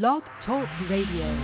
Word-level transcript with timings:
Blog 0.00 0.22
Talk 0.46 0.66
Radio. 0.88 1.38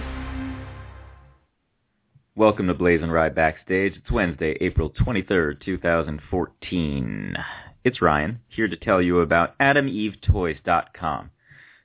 Welcome 2.34 2.68
to 2.68 2.72
Blaze 2.72 3.02
and 3.02 3.12
Backstage. 3.34 3.92
It's 3.94 4.10
Wednesday, 4.10 4.56
April 4.62 4.88
23rd, 4.88 5.62
2014. 5.62 7.36
It's 7.84 8.00
Ryan, 8.00 8.40
here 8.48 8.66
to 8.66 8.76
tell 8.76 9.02
you 9.02 9.20
about 9.20 9.58
AdamEveToys.com. 9.58 11.30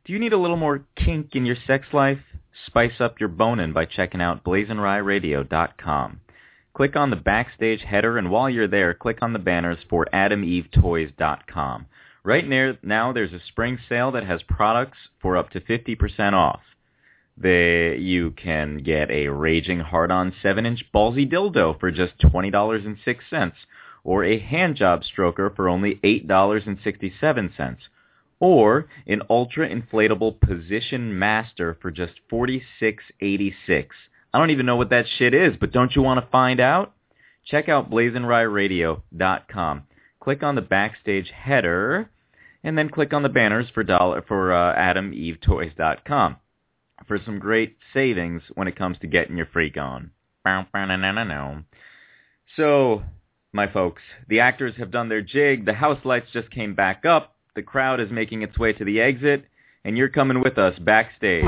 Do 0.06 0.14
you 0.14 0.20
need 0.20 0.32
a 0.32 0.38
little 0.38 0.56
more 0.56 0.86
kink 0.96 1.36
in 1.36 1.46
your 1.46 1.58
sex 1.68 1.88
life? 1.92 2.20
Spice 2.66 3.02
up 3.02 3.20
your 3.20 3.28
boning 3.28 3.74
by 3.74 3.84
checking 3.84 4.22
out 4.22 4.46
BlazinRyRadio.com. 4.46 6.22
Click 6.74 6.96
on 6.96 7.10
the 7.10 7.18
backstage 7.18 7.82
header, 7.82 8.18
and 8.18 8.32
while 8.32 8.50
you're 8.50 8.70
there, 8.70 8.94
click 8.94 9.18
on 9.22 9.34
the 9.34 9.40
banners 9.40 9.80
for 9.90 10.08
AdamEveToys.com. 10.14 11.88
Right 12.26 12.48
near, 12.48 12.78
now, 12.82 13.12
there's 13.12 13.34
a 13.34 13.42
spring 13.50 13.78
sale 13.90 14.12
that 14.14 14.26
has 14.26 14.42
products 14.44 14.98
for 15.22 15.36
up 15.36 15.50
to 15.52 15.60
50% 15.60 16.32
off. 16.32 16.62
They, 17.36 17.98
you 17.98 18.32
can 18.32 18.78
get 18.78 19.12
a 19.12 19.28
raging 19.28 19.80
hard-on 19.82 20.34
7-inch 20.42 20.86
ballsy 20.94 21.30
dildo 21.30 21.78
for 21.80 21.92
just 21.92 22.18
$20.06, 22.20 23.52
or 24.06 24.24
a 24.24 24.40
handjob 24.40 25.04
stroker 25.04 25.54
for 25.54 25.68
only 25.68 25.96
$8.67, 25.96 27.78
or 28.40 28.88
an 29.06 29.22
ultra-inflatable 29.30 30.40
position 30.40 31.20
master 31.20 31.78
for 31.82 31.92
just 31.92 32.14
$46.86. 32.32 33.88
I 34.34 34.40
don't 34.40 34.52
even 34.52 34.66
know 34.66 34.78
what 34.78 34.92
that 34.92 35.08
shit 35.18 35.34
is, 35.34 35.58
but 35.60 35.74
don't 35.74 35.94
you 35.96 36.02
want 36.02 36.24
to 36.24 36.32
find 36.32 36.62
out? 36.62 36.94
Check 37.46 37.68
out 37.68 37.92
blazinryradio.com. 37.92 39.84
Click 40.20 40.42
on 40.42 40.56
the 40.56 40.62
backstage 40.62 41.30
header, 41.30 42.10
and 42.64 42.78
then 42.78 42.90
click 42.90 43.14
on 43.14 43.24
the 43.24 43.30
banners 43.30 43.68
for 43.74 43.84
dollar 43.84 44.22
for 44.22 44.54
uh, 44.54 44.76
AdamEveToys.com 44.76 46.38
for 47.08 47.20
some 47.26 47.40
great 47.40 47.78
savings 47.94 48.42
when 48.54 48.68
it 48.68 48.78
comes 48.78 48.98
to 49.00 49.08
getting 49.08 49.36
your 49.36 49.48
freak 49.48 49.78
on. 49.78 50.12
So, 52.56 53.04
my 53.52 53.72
folks, 53.72 54.02
the 54.28 54.40
actors 54.40 54.76
have 54.78 54.92
done 54.92 55.10
their 55.10 55.22
jig, 55.22 55.66
the 55.66 55.74
house 55.74 56.00
lights 56.06 56.28
just 56.32 56.50
came 56.52 56.76
back 56.76 57.06
up, 57.06 57.36
the 57.56 57.62
crowd 57.62 58.00
is 58.00 58.12
making 58.12 58.42
its 58.42 58.58
way 58.58 58.74
to 58.74 58.86
the 58.86 59.02
exit, 59.02 59.46
and 59.84 59.98
you're 59.98 60.10
coming 60.10 60.42
with 60.42 60.58
us 60.58 60.78
backstage. 60.80 61.44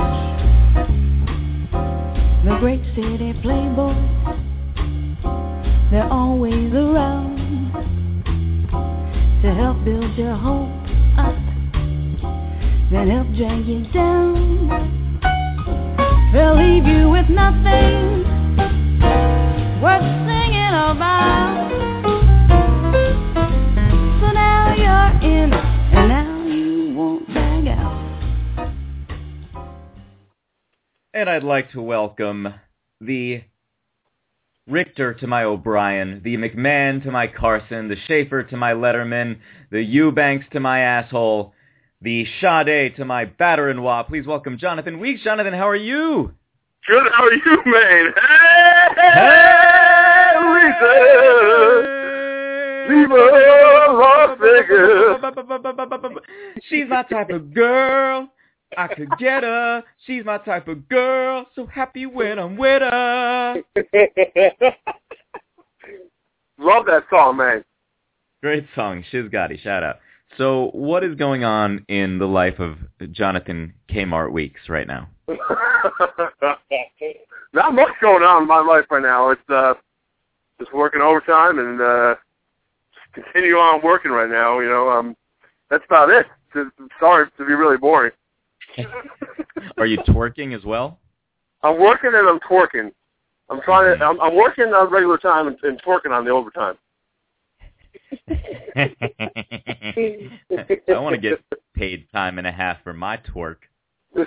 The 2.45 2.57
great 2.59 2.83
city 2.95 3.33
playboys, 3.43 4.31
they're 5.91 6.11
always 6.11 6.73
around 6.73 7.35
to 9.41 9.53
help 9.53 9.83
build 9.85 10.17
your 10.17 10.35
hope 10.35 10.69
up, 10.69 10.74
then 12.91 13.09
help 13.09 13.27
drag 13.35 13.65
you 13.67 13.83
down. 13.91 15.21
They'll 16.31 16.55
leave 16.55 16.85
you 16.85 17.09
with 17.09 17.29
nothing 17.29 18.23
worth 19.81 20.03
singing 20.27 20.73
about. 20.73 21.71
So 24.19 24.31
now 24.31 24.75
you're 24.75 25.31
in, 25.31 25.53
and 25.53 26.09
now 26.09 26.45
you 26.45 26.93
won't 26.93 27.27
bag 27.27 27.67
out. 27.67 28.73
And 31.13 31.29
I'd 31.29 31.43
like 31.43 31.71
to 31.71 31.81
welcome 31.81 32.53
the 33.01 33.41
Richter 34.67 35.13
to 35.15 35.27
my 35.27 35.43
O'Brien, 35.43 36.21
the 36.23 36.37
McMahon 36.37 37.01
to 37.03 37.11
my 37.11 37.27
Carson, 37.27 37.87
the 37.87 37.97
Shaffer 38.07 38.43
to 38.43 38.57
my 38.57 38.73
Letterman, 38.73 39.37
the 39.71 39.81
Eubanks 39.81 40.45
to 40.51 40.59
my 40.59 40.79
asshole, 40.79 41.54
the 42.01 42.25
Sade 42.41 42.95
to 42.97 43.05
my 43.05 43.25
batter-in-law. 43.25 44.03
Please 44.03 44.27
welcome 44.27 44.57
Jonathan 44.57 44.99
Weeks. 44.99 45.23
Jonathan, 45.23 45.53
how 45.53 45.67
are 45.67 45.75
you? 45.75 46.33
Good, 46.87 47.11
how 47.11 47.23
are 47.23 47.33
you, 47.33 47.57
man? 47.65 48.13
Hey, 48.95 50.35
Lisa! 50.53 50.93
Viva 52.87 53.15
Las 53.93 54.37
Vegas! 54.39 55.17
She's 56.69 56.87
my 56.87 57.03
type 57.03 57.29
of 57.31 57.53
girl. 57.53 58.29
I 58.77 58.87
could 58.87 59.09
get 59.17 59.43
her. 59.43 59.83
She's 60.05 60.23
my 60.25 60.37
type 60.39 60.67
of 60.67 60.87
girl. 60.89 61.45
So 61.55 61.65
happy 61.65 62.05
when 62.05 62.37
I'm 62.37 62.57
with 62.57 62.81
her. 62.81 63.63
Love 66.57 66.85
that 66.85 67.03
song, 67.09 67.37
man. 67.37 67.63
Great 68.41 68.65
song. 68.75 69.03
Shiz 69.09 69.25
Gotti. 69.29 69.59
Shout 69.61 69.83
out. 69.83 69.97
So 70.37 70.69
what 70.73 71.03
is 71.03 71.15
going 71.15 71.43
on 71.43 71.85
in 71.87 72.19
the 72.19 72.25
life 72.25 72.59
of 72.59 72.77
Jonathan 73.11 73.73
Kmart 73.89 74.31
Weeks 74.31 74.61
right 74.67 74.87
now? 74.87 75.07
Not 77.53 77.73
much 77.73 77.91
going 78.01 78.23
on 78.23 78.41
in 78.43 78.47
my 78.47 78.59
life 78.59 78.85
right 78.91 79.01
now. 79.01 79.29
It's 79.31 79.41
uh 79.49 79.73
just 80.59 80.73
working 80.73 81.01
overtime 81.01 81.59
and 81.59 81.81
uh 81.81 82.15
just 82.93 83.25
continue 83.25 83.55
on 83.55 83.81
working 83.83 84.11
right 84.11 84.29
now, 84.29 84.59
you 84.59 84.67
know. 84.67 84.89
Um 84.89 85.15
that's 85.69 85.85
about 85.85 86.09
it. 86.09 86.25
Just, 86.53 86.71
sorry 86.99 87.27
to 87.37 87.45
be 87.45 87.53
really 87.53 87.77
boring. 87.77 88.11
Are 89.77 89.85
you 89.85 89.99
twerking 89.99 90.55
as 90.55 90.65
well? 90.65 90.99
I'm 91.63 91.79
working 91.79 92.11
and 92.13 92.27
I'm 92.27 92.39
twerking. 92.39 92.91
I'm 93.49 93.61
trying 93.61 93.97
to 93.97 94.03
I'm, 94.03 94.19
I'm 94.19 94.35
working 94.35 94.65
on 94.65 94.91
regular 94.91 95.17
time 95.17 95.47
and, 95.47 95.57
and 95.63 95.81
twerking 95.81 96.11
on 96.11 96.25
the 96.25 96.31
overtime. 96.31 96.75
I 98.75 98.95
want 100.99 101.15
to 101.15 101.21
get 101.21 101.41
paid 101.73 102.11
time 102.11 102.37
and 102.37 102.47
a 102.47 102.51
half 102.51 102.83
for 102.83 102.93
my 102.93 103.17
twerk. 103.17 103.57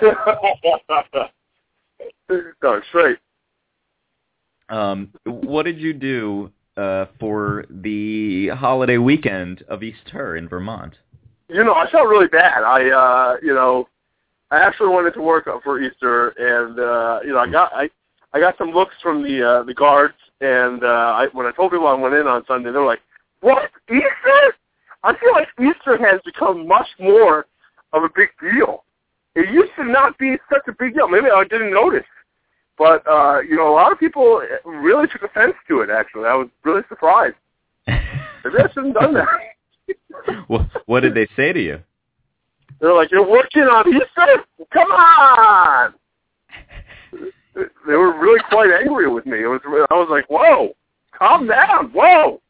no, 2.63 2.81
straight. 2.89 3.19
Um, 4.69 5.13
what 5.25 5.65
did 5.65 5.79
you 5.79 5.95
do 5.95 6.51
uh, 6.77 7.07
for 7.19 7.65
the 7.71 8.49
holiday 8.49 8.99
weekend 8.99 9.65
of 9.69 9.83
Easter 9.83 10.37
in 10.37 10.49
Vermont? 10.49 10.95
You 11.49 11.65
know, 11.65 11.75
I 11.75 11.91
felt 11.91 12.09
really 12.09 12.29
bad. 12.29 12.63
I, 12.63 12.91
uh, 12.91 13.37
you 13.43 13.55
know, 13.55 13.89
I 14.51 14.59
actually 14.59 14.89
wanted 14.89 15.15
to 15.15 15.23
work 15.23 15.49
for 15.65 15.81
Easter, 15.81 16.29
and 16.39 16.79
uh, 16.79 17.21
you 17.25 17.33
know, 17.33 17.39
I 17.39 17.51
got 17.51 17.73
I, 17.75 17.89
I 18.33 18.41
got 18.41 18.57
some 18.59 18.71
looks 18.71 18.95
from 19.03 19.23
the 19.23 19.43
uh, 19.43 19.63
the 19.63 19.75
guards, 19.75 20.15
and 20.41 20.85
uh, 20.85 20.87
I, 20.87 21.29
when 21.33 21.47
I 21.47 21.53
told 21.53 21.73
people 21.73 21.87
I 21.87 21.95
went 21.95 22.15
in 22.15 22.27
on 22.27 22.45
Sunday, 22.47 22.71
they 22.71 22.79
were 22.79 22.87
like, 22.87 23.01
"What 23.41 23.71
Easter?" 23.91 24.55
I 25.05 25.17
feel 25.17 25.33
like 25.33 25.49
Easter 25.61 25.97
has 25.99 26.21
become 26.25 26.67
much 26.67 26.89
more 26.99 27.47
of 27.93 28.03
a 28.03 28.09
big 28.15 28.29
deal. 28.41 28.85
It 29.35 29.51
used 29.51 29.71
to 29.77 29.85
not 29.85 30.19
be 30.19 30.37
such 30.53 30.63
a 30.67 30.73
big 30.73 30.95
deal. 30.95 31.09
Maybe 31.09 31.29
I 31.31 31.45
didn't 31.45 31.73
notice. 31.73 32.05
But, 32.77 33.07
uh, 33.07 33.41
you 33.41 33.57
know, 33.57 33.71
a 33.71 33.75
lot 33.75 33.93
of 33.93 33.99
people 33.99 34.43
really 34.65 35.07
took 35.09 35.23
offense 35.23 35.55
to 35.69 35.81
it, 35.81 35.91
actually. 35.91 36.27
I 36.27 36.35
was 36.35 36.49
really 36.65 36.83
surprised. 36.89 37.37
Maybe 37.87 38.57
I 38.59 38.69
shouldn't 38.73 38.97
have 39.01 39.13
done 39.13 39.15
that. 39.15 40.45
what, 40.49 40.67
what 40.87 41.01
did 41.01 41.15
they 41.15 41.29
say 41.37 41.53
to 41.53 41.61
you? 41.61 41.81
They're 42.81 42.95
like, 42.95 43.11
you're 43.11 43.29
working 43.29 43.63
on 43.63 43.89
Easter? 43.89 44.45
Come 44.73 44.91
on! 44.91 45.95
They 47.55 47.95
were 47.95 48.17
really 48.17 48.41
quite 48.49 48.71
angry 48.71 49.09
with 49.11 49.27
me. 49.27 49.43
It 49.43 49.47
was, 49.47 49.61
I 49.91 49.95
was 49.95 50.09
like, 50.11 50.27
whoa, 50.29 50.77
calm 51.17 51.49
down, 51.49 51.91
whoa! 51.93 52.41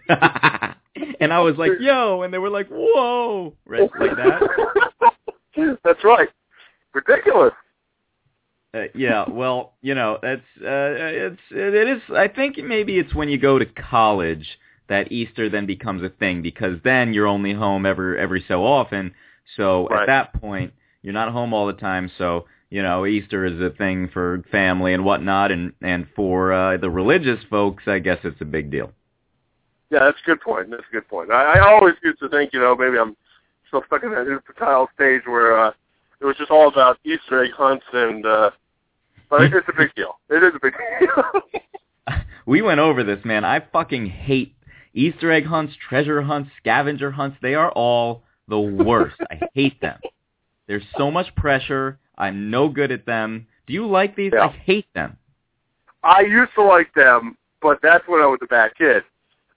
and 1.20 1.32
I 1.32 1.40
was 1.40 1.56
like, 1.56 1.72
yo, 1.80 2.22
and 2.22 2.32
they 2.32 2.38
were 2.38 2.50
like, 2.50 2.68
whoa, 2.68 3.54
right, 3.66 3.90
like 3.98 4.16
that. 4.16 5.14
That's 5.84 6.04
right. 6.04 6.28
Ridiculous. 6.94 7.52
Uh, 8.74 8.84
yeah, 8.94 9.28
well, 9.28 9.74
you 9.82 9.94
know, 9.94 10.18
that's 10.22 10.40
uh, 10.62 10.64
it's 10.64 11.40
it 11.50 11.88
is. 11.88 12.02
I 12.16 12.28
think 12.28 12.56
maybe 12.56 12.98
it's 12.98 13.14
when 13.14 13.28
you 13.28 13.36
go 13.38 13.58
to 13.58 13.66
college 13.66 14.58
that 14.88 15.12
Easter 15.12 15.50
then 15.50 15.66
becomes 15.66 16.02
a 16.02 16.08
thing 16.08 16.40
because 16.40 16.78
then 16.82 17.12
you're 17.12 17.26
only 17.26 17.52
home 17.52 17.84
every 17.84 18.18
every 18.18 18.42
so 18.48 18.64
often. 18.64 19.12
So 19.56 19.88
Right. 19.88 20.02
at 20.02 20.06
that 20.06 20.40
point, 20.40 20.72
you're 21.02 21.12
not 21.12 21.32
home 21.32 21.52
all 21.52 21.66
the 21.66 21.74
time. 21.74 22.10
So 22.16 22.46
you 22.70 22.82
know, 22.82 23.04
Easter 23.04 23.44
is 23.44 23.60
a 23.60 23.68
thing 23.76 24.08
for 24.08 24.42
family 24.50 24.94
and 24.94 25.04
whatnot, 25.04 25.52
and 25.52 25.74
and 25.82 26.06
for 26.16 26.54
uh, 26.54 26.78
the 26.78 26.88
religious 26.88 27.44
folks, 27.50 27.84
I 27.86 27.98
guess 27.98 28.20
it's 28.24 28.40
a 28.40 28.46
big 28.46 28.70
deal. 28.70 28.92
Yeah, 29.92 30.04
that's 30.04 30.18
a 30.24 30.26
good 30.26 30.40
point. 30.40 30.70
That's 30.70 30.84
a 30.88 30.92
good 30.92 31.06
point. 31.06 31.30
I, 31.30 31.58
I 31.58 31.70
always 31.70 31.94
used 32.02 32.18
to 32.20 32.28
think, 32.30 32.54
you 32.54 32.60
know, 32.60 32.74
maybe 32.74 32.96
I'm 32.98 33.14
still 33.68 33.82
stuck 33.86 34.02
in 34.02 34.10
that 34.12 34.26
infantile 34.26 34.88
stage 34.94 35.20
where 35.26 35.58
uh, 35.58 35.72
it 36.18 36.24
was 36.24 36.34
just 36.38 36.50
all 36.50 36.68
about 36.68 36.98
Easter 37.04 37.44
egg 37.44 37.50
hunts 37.52 37.84
and. 37.92 38.24
uh 38.24 38.50
But 39.28 39.42
it's 39.42 39.68
a 39.68 39.76
big 39.76 39.94
deal. 39.94 40.18
It 40.30 40.42
is 40.42 40.54
a 40.54 40.60
big 40.62 40.72
deal. 40.98 42.16
we 42.46 42.62
went 42.62 42.80
over 42.80 43.04
this, 43.04 43.22
man. 43.26 43.44
I 43.44 43.60
fucking 43.60 44.06
hate 44.06 44.54
Easter 44.94 45.30
egg 45.30 45.44
hunts, 45.44 45.74
treasure 45.88 46.22
hunts, 46.22 46.50
scavenger 46.56 47.10
hunts. 47.10 47.36
They 47.42 47.54
are 47.54 47.70
all 47.70 48.22
the 48.48 48.60
worst. 48.60 49.16
I 49.30 49.40
hate 49.54 49.78
them. 49.82 50.00
There's 50.68 50.84
so 50.96 51.10
much 51.10 51.34
pressure. 51.34 51.98
I'm 52.16 52.50
no 52.50 52.70
good 52.70 52.92
at 52.92 53.04
them. 53.04 53.46
Do 53.66 53.74
you 53.74 53.86
like 53.86 54.16
these? 54.16 54.32
Yeah. 54.34 54.46
I 54.46 54.48
hate 54.48 54.92
them. 54.94 55.18
I 56.02 56.22
used 56.22 56.52
to 56.54 56.62
like 56.62 56.94
them, 56.94 57.36
but 57.60 57.78
that's 57.82 58.08
when 58.08 58.22
I 58.22 58.26
was 58.26 58.38
a 58.42 58.46
bad 58.46 58.72
kid. 58.76 59.02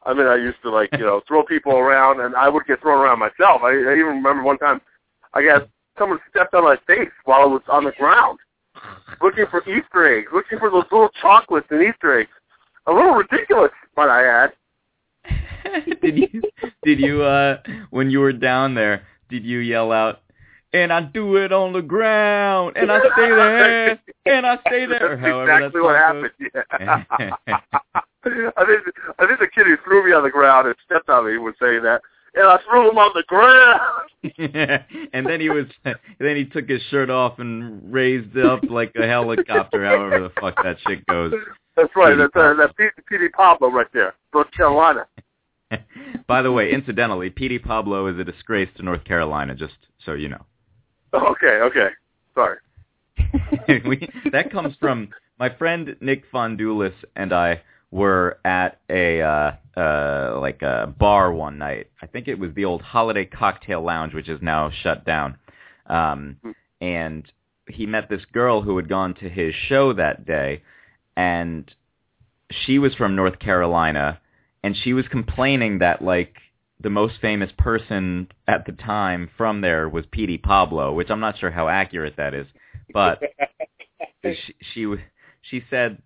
I 0.05 0.13
mean, 0.13 0.27
I 0.27 0.35
used 0.35 0.61
to 0.63 0.69
like 0.69 0.89
you 0.93 1.05
know 1.05 1.21
throw 1.27 1.43
people 1.43 1.73
around, 1.73 2.21
and 2.21 2.35
I 2.35 2.49
would 2.49 2.65
get 2.65 2.81
thrown 2.81 2.99
around 2.99 3.19
myself. 3.19 3.61
I, 3.63 3.69
I 3.69 3.93
even 3.93 4.21
remember 4.21 4.43
one 4.43 4.57
time 4.57 4.81
I 5.33 5.43
got 5.43 5.67
someone 5.97 6.19
stepped 6.29 6.53
on 6.53 6.63
my 6.63 6.77
face 6.87 7.11
while 7.25 7.41
I 7.41 7.45
was 7.45 7.61
on 7.67 7.85
the 7.85 7.91
ground, 7.91 8.39
looking 9.21 9.45
for 9.49 9.61
Easter 9.61 10.17
eggs, 10.17 10.27
looking 10.33 10.59
for 10.59 10.69
those 10.69 10.85
little 10.91 11.09
chocolates 11.21 11.67
and 11.69 11.81
Easter 11.81 12.19
eggs. 12.19 12.29
A 12.87 12.91
little 12.91 13.13
ridiculous, 13.13 13.71
might 13.97 14.09
I 14.09 14.43
add. 14.43 14.53
did 16.01 16.17
you 16.17 16.41
did 16.83 16.99
you 16.99 17.23
uh 17.23 17.57
when 17.89 18.11
you 18.11 18.19
were 18.19 18.33
down 18.33 18.75
there, 18.75 19.07
did 19.29 19.43
you 19.43 19.59
yell 19.59 19.91
out 19.91 20.21
and 20.75 20.91
I 20.91 21.01
do 21.01 21.37
it 21.37 21.51
on 21.51 21.73
the 21.73 21.81
ground 21.81 22.75
and 22.75 22.91
I 22.91 22.99
stay 22.99 23.29
there 23.29 23.99
and 24.25 24.45
I 24.45 24.57
stay 24.67 24.85
there 24.85 25.17
That's 25.17 25.71
exactly 25.71 25.81
what 25.81 25.95
happened. 25.95 26.31
Yeah. 27.19 28.01
I 28.25 28.65
think 28.65 28.95
I 29.19 29.27
think 29.27 29.39
the 29.39 29.47
kid 29.53 29.67
who 29.67 29.77
threw 29.83 30.05
me 30.05 30.13
on 30.13 30.23
the 30.23 30.29
ground 30.29 30.67
and 30.67 30.75
stepped 30.85 31.09
on 31.09 31.25
me 31.25 31.37
was 31.37 31.53
saying 31.61 31.83
that, 31.83 32.01
and 32.33 32.47
I 32.47 32.57
threw 32.67 32.89
him 32.89 32.97
on 32.97 33.11
the 33.13 33.23
ground. 33.27 34.83
and 35.13 35.25
then 35.25 35.39
he 35.39 35.49
was 35.49 35.65
then 36.19 36.35
he 36.35 36.45
took 36.45 36.67
his 36.67 36.81
shirt 36.89 37.09
off 37.09 37.39
and 37.39 37.81
raised 37.91 38.37
up 38.37 38.61
like 38.69 38.93
a 38.95 39.07
helicopter, 39.07 39.85
however 39.85 40.21
the 40.21 40.41
fuck 40.41 40.55
that 40.63 40.77
shit 40.87 41.05
goes. 41.05 41.33
That's 41.75 41.91
right. 41.95 42.11
Petey 42.11 42.21
That's 42.21 42.35
uh, 42.35 42.53
that 42.55 42.75
P- 42.77 43.01
Petey 43.07 43.29
Pablo 43.29 43.69
right 43.69 43.87
there, 43.93 44.15
North 44.33 44.51
Carolina. 44.51 45.05
By 46.27 46.41
the 46.41 46.51
way, 46.51 46.71
incidentally, 46.71 47.29
Petey 47.29 47.59
Pablo 47.59 48.07
is 48.07 48.17
a 48.17 48.23
disgrace 48.23 48.69
to 48.77 48.83
North 48.83 49.03
Carolina, 49.03 49.55
just 49.55 49.75
so 50.05 50.13
you 50.13 50.29
know. 50.29 50.45
Okay, 51.13 51.59
okay. 51.61 51.89
Sorry. 52.33 52.57
we, 53.87 54.09
that 54.31 54.51
comes 54.51 54.75
from 54.79 55.09
my 55.39 55.49
friend 55.49 55.95
Nick 56.01 56.29
Fondulis 56.31 56.93
and 57.15 57.33
I 57.33 57.61
were 57.95 58.37
at 58.43 58.77
a 58.89 59.21
uh, 59.21 59.51
uh, 59.77 60.37
like 60.41 60.61
a 60.61 60.93
bar 60.99 61.31
one 61.31 61.57
night. 61.57 61.87
I 62.01 62.07
think 62.07 62.27
it 62.27 62.37
was 62.37 62.51
the 62.53 62.65
old 62.65 62.81
Holiday 62.81 63.23
Cocktail 63.23 63.81
Lounge, 63.81 64.13
which 64.13 64.27
is 64.27 64.41
now 64.41 64.69
shut 64.83 65.05
down. 65.05 65.37
Um, 65.87 66.35
and 66.81 67.23
he 67.69 67.85
met 67.85 68.09
this 68.09 68.25
girl 68.33 68.61
who 68.61 68.75
had 68.75 68.89
gone 68.89 69.15
to 69.15 69.29
his 69.29 69.55
show 69.69 69.93
that 69.93 70.25
day, 70.25 70.61
and 71.15 71.73
she 72.65 72.79
was 72.79 72.93
from 72.95 73.15
North 73.15 73.39
Carolina, 73.39 74.19
and 74.61 74.75
she 74.75 74.91
was 74.91 75.07
complaining 75.07 75.79
that 75.79 76.01
like 76.01 76.35
the 76.81 76.89
most 76.89 77.13
famous 77.21 77.49
person 77.57 78.27
at 78.45 78.65
the 78.65 78.73
time 78.73 79.29
from 79.37 79.61
there 79.61 79.87
was 79.87 80.03
Petey 80.11 80.37
Pablo, 80.37 80.91
which 80.91 81.09
I'm 81.09 81.21
not 81.21 81.39
sure 81.39 81.49
how 81.49 81.69
accurate 81.69 82.17
that 82.17 82.33
is, 82.33 82.47
but 82.91 83.21
she 84.21 84.35
she, 84.73 84.95
she 85.43 85.63
said 85.69 86.01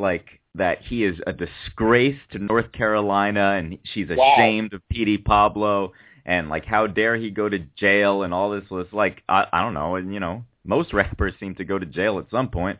like 0.00 0.40
that 0.56 0.82
he 0.82 1.04
is 1.04 1.16
a 1.26 1.32
disgrace 1.32 2.18
to 2.32 2.38
North 2.38 2.72
Carolina 2.72 3.52
and 3.58 3.78
she's 3.92 4.08
Wow. 4.08 4.34
ashamed 4.36 4.72
of 4.74 4.86
Petey 4.88 5.18
Pablo 5.18 5.92
and 6.26 6.48
like 6.48 6.64
how 6.64 6.86
dare 6.86 7.16
he 7.16 7.30
go 7.30 7.48
to 7.48 7.58
jail 7.76 8.22
and 8.24 8.34
all 8.34 8.50
this 8.50 8.68
was 8.70 8.86
like 8.92 9.22
I, 9.28 9.46
I 9.52 9.62
don't 9.62 9.74
know 9.74 9.94
and 9.96 10.12
you 10.12 10.20
know 10.20 10.44
most 10.64 10.92
rappers 10.92 11.34
seem 11.38 11.54
to 11.56 11.64
go 11.64 11.78
to 11.78 11.86
jail 11.86 12.18
at 12.18 12.26
some 12.30 12.48
point 12.48 12.78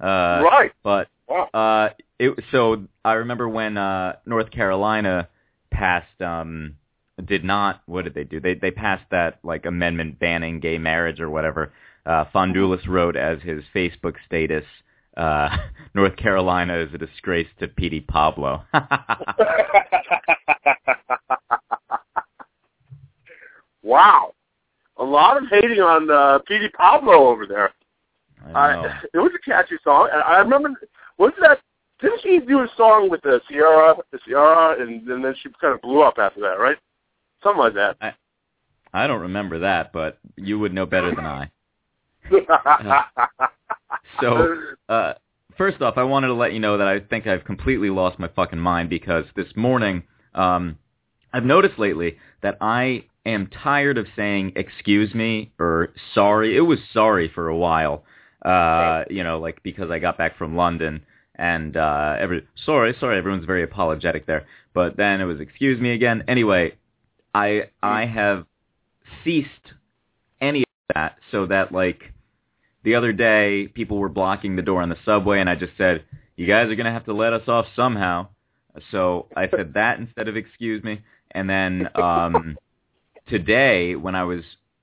uh 0.00 0.42
right. 0.44 0.72
but 0.82 1.08
Wow. 1.28 1.48
uh, 1.54 1.88
it, 2.20 2.38
so 2.52 2.84
I 3.04 3.14
remember 3.14 3.48
when 3.48 3.76
uh, 3.76 4.16
North 4.26 4.50
Carolina 4.52 5.28
passed, 5.72 6.20
um, 6.22 6.76
did 7.24 7.42
not. 7.44 7.82
What 7.86 8.04
did 8.04 8.14
they 8.14 8.22
do? 8.24 8.38
They 8.40 8.54
they 8.54 8.70
passed 8.70 9.06
that 9.10 9.40
like 9.42 9.66
amendment 9.66 10.18
banning 10.20 10.60
gay 10.60 10.78
marriage 10.78 11.18
or 11.18 11.28
whatever. 11.28 11.72
Uh, 12.04 12.24
Fondulis 12.32 12.86
wrote 12.86 13.16
as 13.16 13.40
his 13.42 13.64
Facebook 13.74 14.14
status, 14.24 14.64
uh, 15.16 15.48
"North 15.94 16.16
Carolina 16.16 16.76
is 16.78 16.92
a 16.94 16.98
disgrace 16.98 17.48
to 17.60 17.68
Petey 17.68 18.00
Pablo." 18.00 18.64
wow. 23.82 24.32
A 24.98 25.04
lot 25.04 25.36
of 25.36 25.44
hating 25.50 25.80
on 25.80 26.10
uh, 26.10 26.38
Petey 26.46 26.70
Pablo 26.70 27.28
over 27.28 27.46
there. 27.46 27.72
I 28.54 28.72
know. 28.72 28.82
I, 28.82 29.00
it 29.14 29.18
was 29.18 29.32
a 29.34 29.38
catchy 29.38 29.76
song. 29.84 30.08
and 30.12 30.22
I 30.22 30.38
remember, 30.38 30.70
wasn't 31.18 31.40
that? 31.42 31.60
Didn't 32.00 32.20
she 32.22 32.40
do 32.40 32.60
a 32.60 32.68
song 32.76 33.08
with 33.10 33.22
the 33.22 33.40
Ciara, 33.48 33.96
the 34.12 34.18
Ciara, 34.26 34.82
and, 34.82 35.08
and 35.08 35.24
then 35.24 35.34
she 35.42 35.48
kind 35.60 35.74
of 35.74 35.80
blew 35.80 36.02
up 36.02 36.18
after 36.18 36.40
that, 36.40 36.58
right? 36.58 36.76
Something 37.42 37.60
like 37.60 37.74
that. 37.74 37.96
I 38.92 39.06
don't 39.06 39.22
remember 39.22 39.58
that, 39.60 39.92
but 39.92 40.18
you 40.36 40.58
would 40.58 40.74
know 40.74 40.84
better 40.84 41.14
than 41.14 41.24
I. 41.24 41.50
So, 44.20 44.56
uh, 44.88 45.14
first 45.56 45.82
off, 45.82 45.94
I 45.96 46.04
wanted 46.04 46.28
to 46.28 46.34
let 46.34 46.52
you 46.52 46.60
know 46.60 46.78
that 46.78 46.86
I 46.86 47.00
think 47.00 47.26
I've 47.26 47.44
completely 47.44 47.90
lost 47.90 48.18
my 48.18 48.28
fucking 48.28 48.58
mind 48.58 48.90
because 48.90 49.24
this 49.34 49.48
morning, 49.56 50.02
um, 50.34 50.78
I've 51.32 51.44
noticed 51.44 51.78
lately 51.78 52.18
that 52.42 52.56
I 52.60 53.04
am 53.24 53.48
tired 53.48 53.98
of 53.98 54.06
saying 54.16 54.52
excuse 54.56 55.14
me 55.14 55.52
or 55.58 55.92
sorry. 56.14 56.56
It 56.56 56.60
was 56.60 56.78
sorry 56.92 57.30
for 57.34 57.48
a 57.48 57.56
while, 57.56 58.04
uh, 58.42 59.04
you 59.10 59.22
know, 59.22 59.38
like 59.38 59.62
because 59.62 59.90
I 59.90 59.98
got 59.98 60.16
back 60.16 60.38
from 60.38 60.56
London 60.56 61.02
and 61.34 61.76
uh, 61.76 62.16
every 62.18 62.46
sorry, 62.64 62.94
sorry, 62.98 63.18
everyone's 63.18 63.44
very 63.44 63.62
apologetic 63.62 64.26
there. 64.26 64.46
But 64.74 64.96
then 64.96 65.20
it 65.20 65.24
was 65.24 65.40
excuse 65.40 65.80
me 65.80 65.90
again. 65.90 66.24
Anyway, 66.28 66.76
I 67.34 67.64
I 67.82 68.06
have 68.06 68.46
ceased 69.24 69.50
any 70.40 70.60
of 70.60 70.94
that 70.94 71.16
so 71.30 71.46
that 71.46 71.72
like 71.72 72.12
the 72.86 72.94
other 72.94 73.12
day 73.12 73.66
people 73.74 73.98
were 73.98 74.08
blocking 74.08 74.54
the 74.54 74.62
door 74.62 74.80
on 74.80 74.88
the 74.88 74.96
subway 75.04 75.40
and 75.40 75.50
I 75.50 75.56
just 75.56 75.72
said, 75.76 76.04
"You 76.36 76.46
guys 76.46 76.70
are 76.70 76.76
going 76.76 76.86
to 76.86 76.92
have 76.92 77.04
to 77.06 77.12
let 77.12 77.32
us 77.32 77.48
off 77.48 77.66
somehow." 77.74 78.28
So 78.92 79.26
I 79.36 79.48
said 79.48 79.74
that 79.74 79.98
instead 79.98 80.28
of 80.28 80.36
excuse 80.36 80.84
me. 80.84 81.02
And 81.32 81.50
then 81.50 81.88
um 81.96 82.56
today 83.28 83.96
when 83.96 84.14
I 84.14 84.22
was 84.22 84.42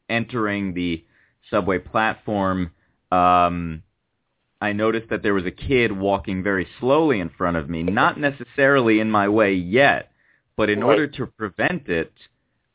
entering 0.10 0.74
the 0.74 1.06
subway 1.50 1.80
platform, 1.80 2.72
um 3.10 3.82
I 4.60 4.74
noticed 4.74 5.10
that 5.10 5.24
there 5.24 5.34
was 5.34 5.46
a 5.46 5.52
kid 5.52 5.94
walking 5.94 6.44
very 6.44 6.68
slowly 6.82 7.22
in 7.22 7.30
front 7.30 7.56
of 7.56 7.70
me, 7.70 7.84
not 7.84 8.20
necessarily 8.20 9.00
in 9.00 9.10
my 9.10 9.30
way 9.30 9.54
yet, 9.54 10.12
but 10.58 10.70
in 10.70 10.84
order 10.84 11.08
to 11.08 11.26
prevent 11.26 11.88
it, 11.88 12.12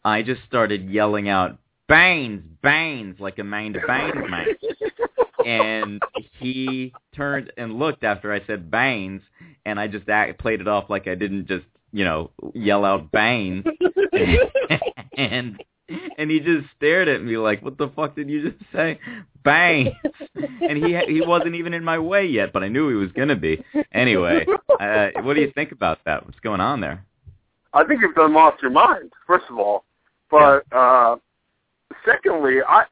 I 0.06 0.22
just 0.22 0.40
started 0.46 0.88
yelling 0.88 1.28
out, 1.28 1.58
Baines, 1.86 2.42
Baines, 2.62 3.16
like 3.20 3.38
a 3.38 3.44
man 3.44 3.74
to 3.74 3.80
Baines 3.86 4.30
man. 4.30 4.46
And 5.48 6.02
he 6.38 6.92
turned 7.14 7.52
and 7.56 7.78
looked 7.78 8.04
after 8.04 8.32
I 8.32 8.44
said 8.46 8.70
Baines, 8.70 9.22
and 9.64 9.80
I 9.80 9.86
just 9.86 10.08
act, 10.08 10.38
played 10.38 10.60
it 10.60 10.68
off 10.68 10.90
like 10.90 11.08
I 11.08 11.14
didn't 11.14 11.46
just, 11.46 11.64
you 11.92 12.04
know, 12.04 12.30
yell 12.54 12.84
out 12.84 13.10
Baines. 13.10 13.64
and 15.16 15.58
and 16.18 16.30
he 16.30 16.40
just 16.40 16.66
stared 16.76 17.08
at 17.08 17.22
me 17.22 17.38
like, 17.38 17.62
"What 17.62 17.78
the 17.78 17.88
fuck 17.88 18.14
did 18.14 18.28
you 18.28 18.50
just 18.50 18.62
say?" 18.72 18.98
Bang! 19.42 19.94
And 20.34 20.84
he 20.84 20.98
he 21.06 21.22
wasn't 21.22 21.54
even 21.54 21.72
in 21.72 21.82
my 21.82 21.98
way 21.98 22.26
yet, 22.26 22.52
but 22.52 22.62
I 22.62 22.68
knew 22.68 22.88
he 22.90 22.96
was 22.96 23.12
gonna 23.12 23.36
be. 23.36 23.64
Anyway, 23.92 24.46
uh, 24.80 25.08
what 25.22 25.34
do 25.34 25.40
you 25.40 25.50
think 25.54 25.72
about 25.72 25.98
that? 26.04 26.26
What's 26.26 26.40
going 26.40 26.60
on 26.60 26.80
there? 26.80 27.04
I 27.72 27.84
think 27.84 28.02
you've 28.02 28.14
done 28.14 28.34
lost 28.34 28.60
your 28.60 28.70
mind, 28.70 29.12
first 29.26 29.46
of 29.48 29.58
all. 29.58 29.84
But 30.30 30.64
uh 30.72 31.16
secondly, 32.04 32.56
I 32.66 32.84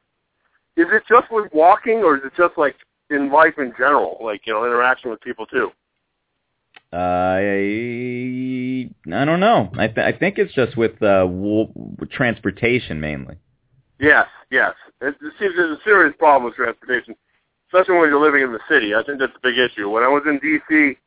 is 0.77 0.85
it 0.91 1.03
just 1.09 1.31
with 1.31 1.51
walking 1.51 1.97
or 2.03 2.15
is 2.17 2.21
it 2.23 2.31
just 2.37 2.57
like 2.57 2.75
in 3.09 3.31
life 3.31 3.55
in 3.57 3.73
general, 3.77 4.17
like, 4.21 4.41
you 4.45 4.53
know, 4.53 4.63
interaction 4.65 5.09
with 5.09 5.19
people 5.21 5.45
too? 5.47 5.71
Uh, 6.93 6.95
I, 6.95 8.89
I 9.13 9.25
don't 9.25 9.39
know. 9.41 9.69
I 9.77 9.87
th- 9.87 10.15
I 10.15 10.17
think 10.17 10.37
it's 10.37 10.53
just 10.53 10.77
with 10.77 11.01
uh 11.01 11.25
w- 11.25 11.67
transportation 12.11 13.01
mainly. 13.01 13.35
Yes, 13.99 14.27
yes. 14.51 14.73
It, 15.01 15.15
it 15.21 15.33
seems 15.39 15.55
there's 15.55 15.77
a 15.77 15.83
serious 15.83 16.15
problem 16.17 16.45
with 16.45 16.55
transportation, 16.55 17.15
especially 17.67 17.97
when 17.99 18.09
you're 18.09 18.23
living 18.23 18.43
in 18.43 18.53
the 18.53 18.59
city. 18.69 18.93
I 18.95 19.03
think 19.03 19.19
that's 19.19 19.33
a 19.35 19.41
big 19.41 19.57
issue. 19.57 19.89
When 19.89 20.03
I 20.03 20.07
was 20.07 20.23
in 20.27 20.39
D.C. 20.39 20.97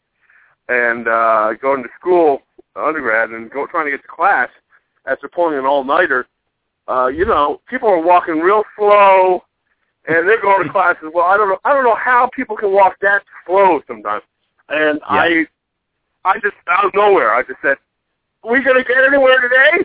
and 0.69 1.09
uh, 1.09 1.55
going 1.62 1.83
to 1.83 1.89
school, 1.99 2.43
undergrad, 2.77 3.31
and 3.31 3.50
go, 3.50 3.67
trying 3.67 3.87
to 3.87 3.93
get 3.93 4.03
to 4.03 4.09
class 4.09 4.50
after 5.07 5.29
pulling 5.29 5.59
an 5.59 5.65
all-nighter, 5.65 6.27
uh, 6.89 7.07
you 7.07 7.25
know, 7.25 7.61
people 7.71 7.89
are 7.89 8.03
walking 8.03 8.41
real 8.41 8.65
slow, 8.77 9.45
and 10.09 10.28
they're 10.28 10.40
going 10.40 10.66
to 10.66 10.73
class 10.73 10.97
as 11.04 11.11
well. 11.14 11.26
I 11.26 11.37
don't 11.37 11.49
know. 11.49 11.59
I 11.64 11.73
don't 11.73 11.85
know 11.85 11.97
how 11.97 12.30
people 12.35 12.57
can 12.57 12.73
walk 12.73 12.97
that 13.02 13.23
slow 13.47 13.80
sometimes. 13.87 14.23
And 14.69 15.00
I, 15.04 15.45
I 16.25 16.35
just 16.40 16.54
out 16.69 16.85
of 16.85 16.92
nowhere, 16.95 17.35
I 17.35 17.42
just 17.42 17.61
said, 17.62 17.76
"Are 18.45 18.52
"We 18.52 18.62
gonna 18.62 18.85
get 18.85 19.04
anywhere 19.04 19.40
today?" 19.40 19.85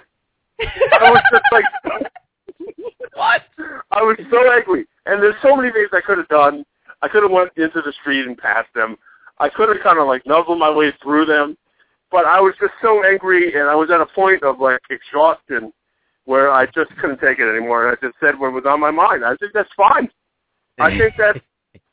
I 1.01 1.11
was 1.11 1.21
just 1.31 1.43
like, 1.51 1.65
What? 3.13 3.41
I 3.91 4.01
was 4.01 4.17
so 4.29 4.51
angry, 4.51 4.85
and 5.05 5.21
there's 5.23 5.35
so 5.41 5.55
many 5.55 5.71
things 5.71 5.89
I 5.93 6.01
could 6.01 6.17
have 6.17 6.27
done. 6.27 6.65
I 7.01 7.07
could 7.07 7.23
have 7.23 7.31
went 7.31 7.51
into 7.55 7.81
the 7.81 7.93
street 8.01 8.25
and 8.25 8.37
passed 8.37 8.73
them. 8.75 8.97
I 9.39 9.49
could 9.49 9.69
have 9.69 9.83
kind 9.83 9.99
of 9.99 10.07
like 10.07 10.25
nuzzled 10.25 10.59
my 10.59 10.69
way 10.69 10.93
through 11.01 11.25
them, 11.25 11.57
but 12.11 12.25
I 12.25 12.39
was 12.39 12.53
just 12.59 12.73
so 12.81 13.03
angry, 13.05 13.53
and 13.53 13.69
I 13.69 13.75
was 13.75 13.89
at 13.89 14.01
a 14.01 14.05
point 14.05 14.43
of 14.43 14.59
like 14.59 14.79
exhaustion 14.89 15.73
where 16.25 16.51
I 16.51 16.65
just 16.65 16.95
couldn't 16.99 17.19
take 17.19 17.39
it 17.39 17.49
anymore. 17.49 17.87
And 17.87 17.97
I 17.97 18.07
just 18.07 18.19
said 18.19 18.39
what 18.39 18.53
was 18.53 18.65
on 18.67 18.79
my 18.79 18.91
mind. 18.91 19.23
I 19.23 19.35
think 19.37 19.53
that's 19.53 19.69
fine. 19.75 20.09
I 20.79 20.97
think 20.97 21.13
that's 21.17 21.39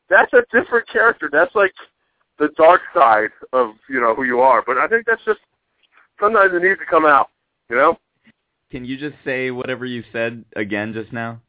that's 0.09 0.33
a 0.33 0.43
different 0.53 0.89
character. 0.89 1.29
That's 1.31 1.55
like 1.55 1.73
the 2.39 2.49
dark 2.57 2.81
side 2.95 3.31
of 3.53 3.71
you 3.89 4.01
know 4.01 4.15
who 4.15 4.25
you 4.25 4.41
are. 4.41 4.63
But 4.67 4.79
I 4.79 4.89
think 4.89 5.07
that's 5.07 5.25
just 5.25 5.41
sometimes 6.21 6.53
it 6.55 6.63
needs 6.63 6.81
to 6.81 6.87
come 6.87 7.07
out. 7.07 7.31
You 7.71 7.77
know. 7.77 7.99
Can 8.71 8.85
you 8.85 8.97
just 8.97 9.17
say 9.25 9.51
whatever 9.51 9.85
you 9.85 10.03
said 10.13 10.45
again 10.57 10.95
just 10.95 11.13
now? 11.13 11.41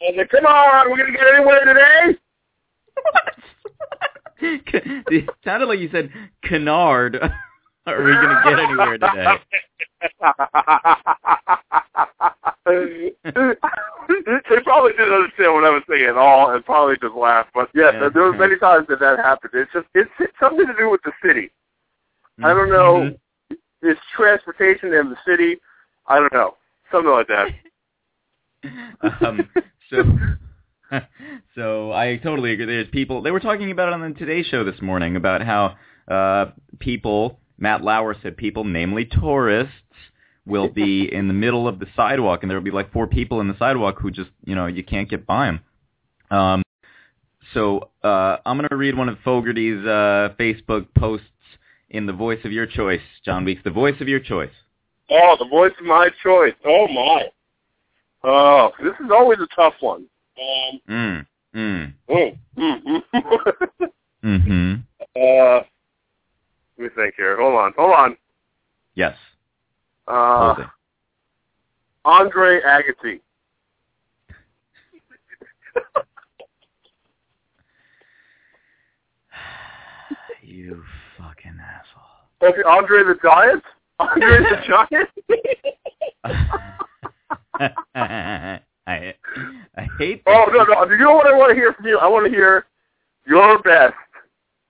I 0.00 0.14
said, 0.16 0.30
come 0.30 0.46
on, 0.46 0.90
we're 0.90 0.98
gonna 0.98 1.10
get 1.10 1.34
anywhere 1.34 1.64
today. 1.64 2.18
it 4.40 5.28
sounded 5.44 5.66
like 5.66 5.80
you 5.80 5.88
said 5.90 6.10
canard. 6.44 7.18
Are 7.94 8.04
we 8.04 8.12
going 8.12 8.28
to 8.28 8.42
get 8.44 8.58
anywhere 8.58 8.98
today? 8.98 9.38
they 14.48 14.60
probably 14.62 14.92
didn't 14.92 15.14
understand 15.14 15.54
what 15.54 15.64
I 15.64 15.70
was 15.70 15.82
saying 15.88 16.04
at 16.04 16.16
all, 16.16 16.50
and 16.54 16.64
probably 16.64 16.96
just 17.00 17.14
laughed. 17.14 17.50
But 17.54 17.70
yes, 17.74 17.94
Yeah. 17.94 18.08
there 18.12 18.22
were 18.24 18.32
many 18.32 18.58
times 18.58 18.86
that 18.88 19.00
that 19.00 19.18
happened. 19.18 19.52
It's 19.54 19.72
just 19.72 19.86
it's, 19.94 20.10
it's 20.20 20.32
something 20.40 20.66
to 20.66 20.74
do 20.76 20.90
with 20.90 21.00
the 21.04 21.12
city. 21.24 21.50
I 22.42 22.54
don't 22.54 22.70
know. 22.70 23.16
It's 23.82 24.00
transportation 24.14 24.92
in 24.92 25.10
the 25.10 25.16
city. 25.26 25.56
I 26.06 26.18
don't 26.20 26.32
know. 26.32 26.54
Something 26.92 27.10
like 27.10 27.28
that. 27.28 27.48
um, 29.26 29.48
so, 29.90 30.02
so 31.54 31.92
I 31.92 32.16
totally 32.18 32.52
agree. 32.52 32.66
There's 32.66 32.88
people. 32.90 33.22
They 33.22 33.30
were 33.30 33.40
talking 33.40 33.70
about 33.70 33.88
it 33.88 33.94
on 33.94 34.00
the 34.00 34.18
Today 34.18 34.42
Show 34.42 34.64
this 34.64 34.80
morning 34.82 35.16
about 35.16 35.42
how 35.42 35.76
uh, 36.12 36.52
people. 36.78 37.40
Matt 37.58 37.82
Lauer 37.82 38.14
said 38.22 38.36
people, 38.36 38.64
namely 38.64 39.04
tourists, 39.04 39.72
will 40.46 40.68
be 40.68 41.08
in 41.12 41.28
the 41.28 41.34
middle 41.34 41.68
of 41.68 41.78
the 41.78 41.86
sidewalk, 41.94 42.42
and 42.42 42.50
there 42.50 42.56
will 42.58 42.64
be 42.64 42.70
like 42.70 42.92
four 42.92 43.06
people 43.06 43.40
in 43.40 43.48
the 43.48 43.58
sidewalk 43.58 43.98
who 44.00 44.10
just, 44.10 44.30
you 44.44 44.54
know, 44.54 44.66
you 44.66 44.84
can't 44.84 45.08
get 45.10 45.26
by 45.26 45.46
them. 45.46 45.60
Um, 46.30 46.62
so 47.54 47.90
uh, 48.04 48.36
I'm 48.44 48.56
going 48.58 48.68
to 48.68 48.76
read 48.76 48.96
one 48.96 49.08
of 49.08 49.18
Fogarty's 49.24 49.84
uh, 49.84 50.34
Facebook 50.38 50.86
posts 50.96 51.26
in 51.90 52.06
the 52.06 52.12
voice 52.12 52.40
of 52.44 52.52
your 52.52 52.66
choice, 52.66 53.00
John 53.24 53.44
Weeks. 53.44 53.62
The 53.64 53.70
voice 53.70 54.00
of 54.00 54.08
your 54.08 54.20
choice. 54.20 54.52
Oh, 55.10 55.36
the 55.38 55.46
voice 55.46 55.72
of 55.78 55.86
my 55.86 56.10
choice. 56.22 56.52
Oh 56.66 56.86
my. 56.88 57.24
Oh, 58.24 58.70
this 58.82 58.92
is 59.04 59.10
always 59.10 59.38
a 59.38 59.46
tough 59.54 59.74
one. 59.80 60.06
Um, 60.40 60.80
Mm. 60.88 61.26
Mm. 61.54 61.92
mm, 62.08 62.38
mm, 62.58 63.02
mm. 63.14 63.88
Mm-hmm. 64.24 64.74
uh, 65.16 65.60
let 66.78 66.84
me 66.84 66.90
think 66.94 67.14
here. 67.16 67.36
Hold 67.40 67.54
on. 67.54 67.72
Hold 67.76 67.94
on. 67.94 68.16
Yes. 68.94 69.16
Uh. 70.06 70.54
Andre 72.04 72.60
Agassi. 72.62 73.20
You 80.42 80.82
fucking 81.18 81.58
asshole. 81.60 82.50
Okay, 82.50 82.62
Andre 82.66 83.02
the 83.04 83.16
Giant. 83.22 83.62
Andre 83.98 84.38
the 84.38 84.56
Giant. 84.66 85.10
I 88.86 89.14
I 89.76 89.86
hate. 89.98 90.22
oh 90.26 90.46
no, 90.50 90.64
no. 90.64 90.90
You 90.90 90.96
know 90.96 91.12
what 91.16 91.26
I 91.26 91.36
want 91.36 91.50
to 91.50 91.54
hear 91.54 91.74
from 91.74 91.84
you? 91.86 91.98
I 91.98 92.06
want 92.08 92.24
to 92.24 92.30
hear 92.30 92.64
your 93.26 93.58
best 93.62 93.92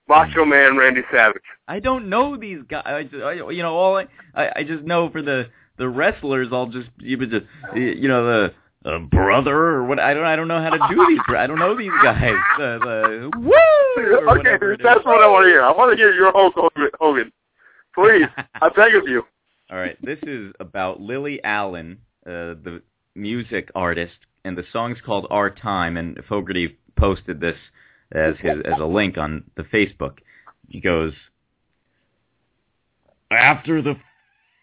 Macho 0.08 0.44
Man 0.44 0.76
Randy 0.76 1.02
Savage. 1.12 1.42
I 1.68 1.80
don't 1.80 2.08
know 2.08 2.36
these 2.36 2.60
guys. 2.68 2.82
I, 2.86 3.02
just- 3.04 3.22
I, 3.22 3.32
you 3.50 3.62
know, 3.62 3.74
all 3.76 3.96
I, 3.98 4.06
I 4.34 4.50
I 4.56 4.62
just 4.64 4.84
know 4.84 5.10
for 5.10 5.22
the 5.22 5.48
the 5.76 5.88
wrestlers, 5.88 6.48
I'll 6.52 6.66
just 6.66 6.88
you 6.98 7.18
would 7.18 7.30
just 7.30 7.46
you 7.74 8.08
know 8.08 8.24
the 8.24 8.54
uh, 8.90 8.98
brother 9.00 9.54
or 9.56 9.84
what 9.84 9.98
I 10.00 10.14
don't 10.14 10.24
I 10.24 10.34
don't 10.36 10.48
know 10.48 10.60
how 10.62 10.70
to 10.70 10.94
do 10.94 11.06
these. 11.08 11.20
I 11.36 11.46
don't 11.46 11.58
know 11.58 11.76
these 11.76 11.92
guys. 12.02 12.32
The, 12.58 12.78
the 12.80 13.38
woo. 13.38 14.16
okay, 14.16 14.24
whatever 14.24 14.72
it 14.72 14.80
is. 14.80 14.84
that's 14.84 15.04
what 15.04 15.22
I 15.22 15.26
want 15.28 15.44
to 15.44 15.48
hear. 15.48 15.62
I 15.62 15.72
want 15.72 15.90
to 15.92 15.96
hear 15.96 16.12
your 16.12 16.32
Hulk 16.32 16.54
Hogan. 16.56 16.90
Hogan. 17.00 17.32
Please, 17.94 18.26
I 18.62 18.68
beg 18.70 18.94
of 18.94 19.06
you. 19.08 19.22
All 19.70 19.76
right, 19.78 20.00
this 20.02 20.18
is 20.22 20.52
about 20.60 21.00
Lily 21.00 21.42
Allen, 21.44 21.98
uh, 22.26 22.56
the 22.64 22.80
music 23.14 23.70
artist, 23.74 24.14
and 24.44 24.56
the 24.56 24.64
song's 24.72 24.98
called 25.04 25.26
"Our 25.30 25.50
Time." 25.50 25.96
And 25.98 26.18
Fogarty 26.28 26.78
posted 26.96 27.40
this 27.40 27.56
as 28.12 28.34
his 28.40 28.58
as 28.64 28.80
a 28.80 28.84
link 28.84 29.18
on 29.18 29.44
the 29.56 29.64
Facebook. 29.64 30.18
He 30.68 30.80
goes, 30.80 31.12
after 33.30 33.82
the 33.82 33.96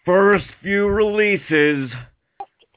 first 0.05 0.45
few 0.61 0.87
releases, 0.87 1.91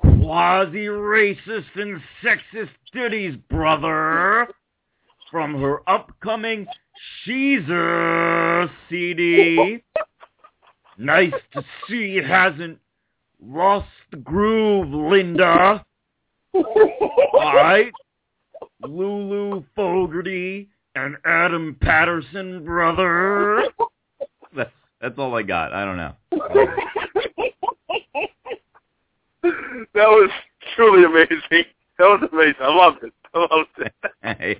quasi-racist 0.00 1.76
and 1.76 2.00
sexist 2.22 2.70
ditties, 2.92 3.36
brother, 3.48 4.48
from 5.30 5.60
her 5.60 5.88
upcoming 5.88 6.66
Sheezus 7.26 8.70
CD. 8.88 9.82
Nice 10.96 11.32
to 11.52 11.64
see 11.88 12.18
it 12.18 12.26
hasn't 12.26 12.78
lost 13.40 13.88
the 14.10 14.16
groove, 14.16 14.88
Linda. 14.88 15.84
Alright? 16.54 17.92
Lulu 18.82 19.64
Fogarty 19.74 20.68
and 20.94 21.16
Adam 21.24 21.76
Patterson, 21.80 22.64
brother. 22.64 23.64
That's, 24.54 24.70
that's 25.00 25.18
all 25.18 25.34
I 25.34 25.42
got. 25.42 25.72
I 25.72 25.84
don't 25.84 25.96
know. 25.96 26.14
that 29.94 30.08
was 30.08 30.30
truly 30.76 31.04
amazing. 31.04 31.64
That 31.98 32.04
was 32.04 32.28
amazing. 32.32 32.56
I 32.60 32.74
loved 32.74 33.04
it. 33.04 33.12
I 33.34 33.38
loved 33.38 33.78
it. 33.78 33.92
I, 34.22 34.56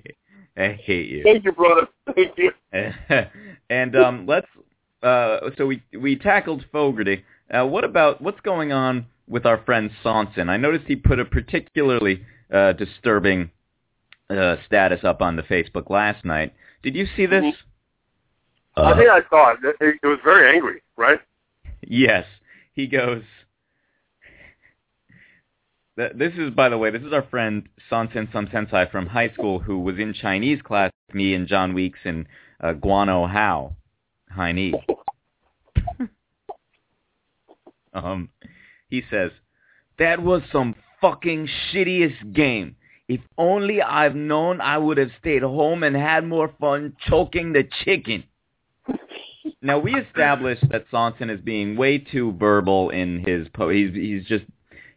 I 0.62 0.72
hate 0.72 1.08
you. 1.08 1.22
Thank 1.22 1.44
you, 1.44 1.52
brother. 1.52 1.88
Thank 2.14 2.36
you. 2.36 2.52
and 3.70 3.96
um, 3.96 4.26
let's. 4.26 4.46
Uh, 5.02 5.50
so 5.56 5.66
we 5.66 5.82
we 5.98 6.16
tackled 6.16 6.64
Fogarty. 6.72 7.24
Uh, 7.50 7.64
what 7.64 7.84
about 7.84 8.20
what's 8.20 8.40
going 8.40 8.72
on 8.72 9.06
with 9.28 9.46
our 9.46 9.62
friend 9.64 9.90
Sonson? 10.04 10.48
I 10.48 10.56
noticed 10.56 10.86
he 10.86 10.96
put 10.96 11.20
a 11.20 11.24
particularly 11.24 12.24
uh, 12.52 12.72
disturbing 12.72 13.50
uh, 14.30 14.56
status 14.66 15.04
up 15.04 15.22
on 15.22 15.36
the 15.36 15.42
Facebook 15.42 15.90
last 15.90 16.24
night. 16.24 16.54
Did 16.82 16.94
you 16.94 17.06
see 17.16 17.26
this? 17.26 17.54
I 18.76 18.96
think 18.96 19.10
I 19.10 19.20
saw 19.28 19.52
it. 19.52 19.58
it. 19.80 19.96
It 20.02 20.06
was 20.06 20.18
very 20.22 20.54
angry, 20.54 20.82
right? 20.96 21.18
Yes. 21.82 22.26
He 22.72 22.86
goes. 22.86 23.22
This 25.96 26.32
is, 26.38 26.50
by 26.50 26.68
the 26.68 26.78
way, 26.78 26.92
this 26.92 27.02
is 27.02 27.12
our 27.12 27.24
friend 27.24 27.68
Sansen 27.90 28.30
Sensei 28.30 28.84
from 28.92 29.06
high 29.06 29.30
school 29.30 29.58
who 29.58 29.80
was 29.80 29.98
in 29.98 30.14
Chinese 30.14 30.62
class 30.62 30.92
with 31.08 31.16
me 31.16 31.34
and 31.34 31.48
John 31.48 31.74
Weeks 31.74 31.98
and 32.04 32.24
uh, 32.60 32.74
Guano 32.74 33.26
Hao, 33.26 33.74
Heine. 34.30 34.74
um, 37.94 38.28
he 38.88 39.02
says, 39.10 39.32
that 39.98 40.22
was 40.22 40.42
some 40.52 40.76
fucking 41.00 41.48
shittiest 41.72 42.32
game. 42.32 42.76
If 43.08 43.20
only 43.38 43.80
I've 43.80 44.14
known 44.14 44.60
I 44.60 44.76
would 44.76 44.98
have 44.98 45.10
stayed 45.18 45.42
home 45.42 45.82
and 45.82 45.96
had 45.96 46.26
more 46.26 46.52
fun 46.60 46.94
choking 47.08 47.52
the 47.52 47.66
chicken. 47.84 48.24
Now 49.62 49.78
we 49.78 49.94
established 49.94 50.68
that 50.70 50.88
Sonson 50.90 51.30
is 51.30 51.40
being 51.40 51.76
way 51.76 51.98
too 51.98 52.32
verbal 52.38 52.90
in 52.90 53.24
his 53.26 53.48
po- 53.48 53.70
he's 53.70 53.94
he's 53.94 54.24
just 54.26 54.44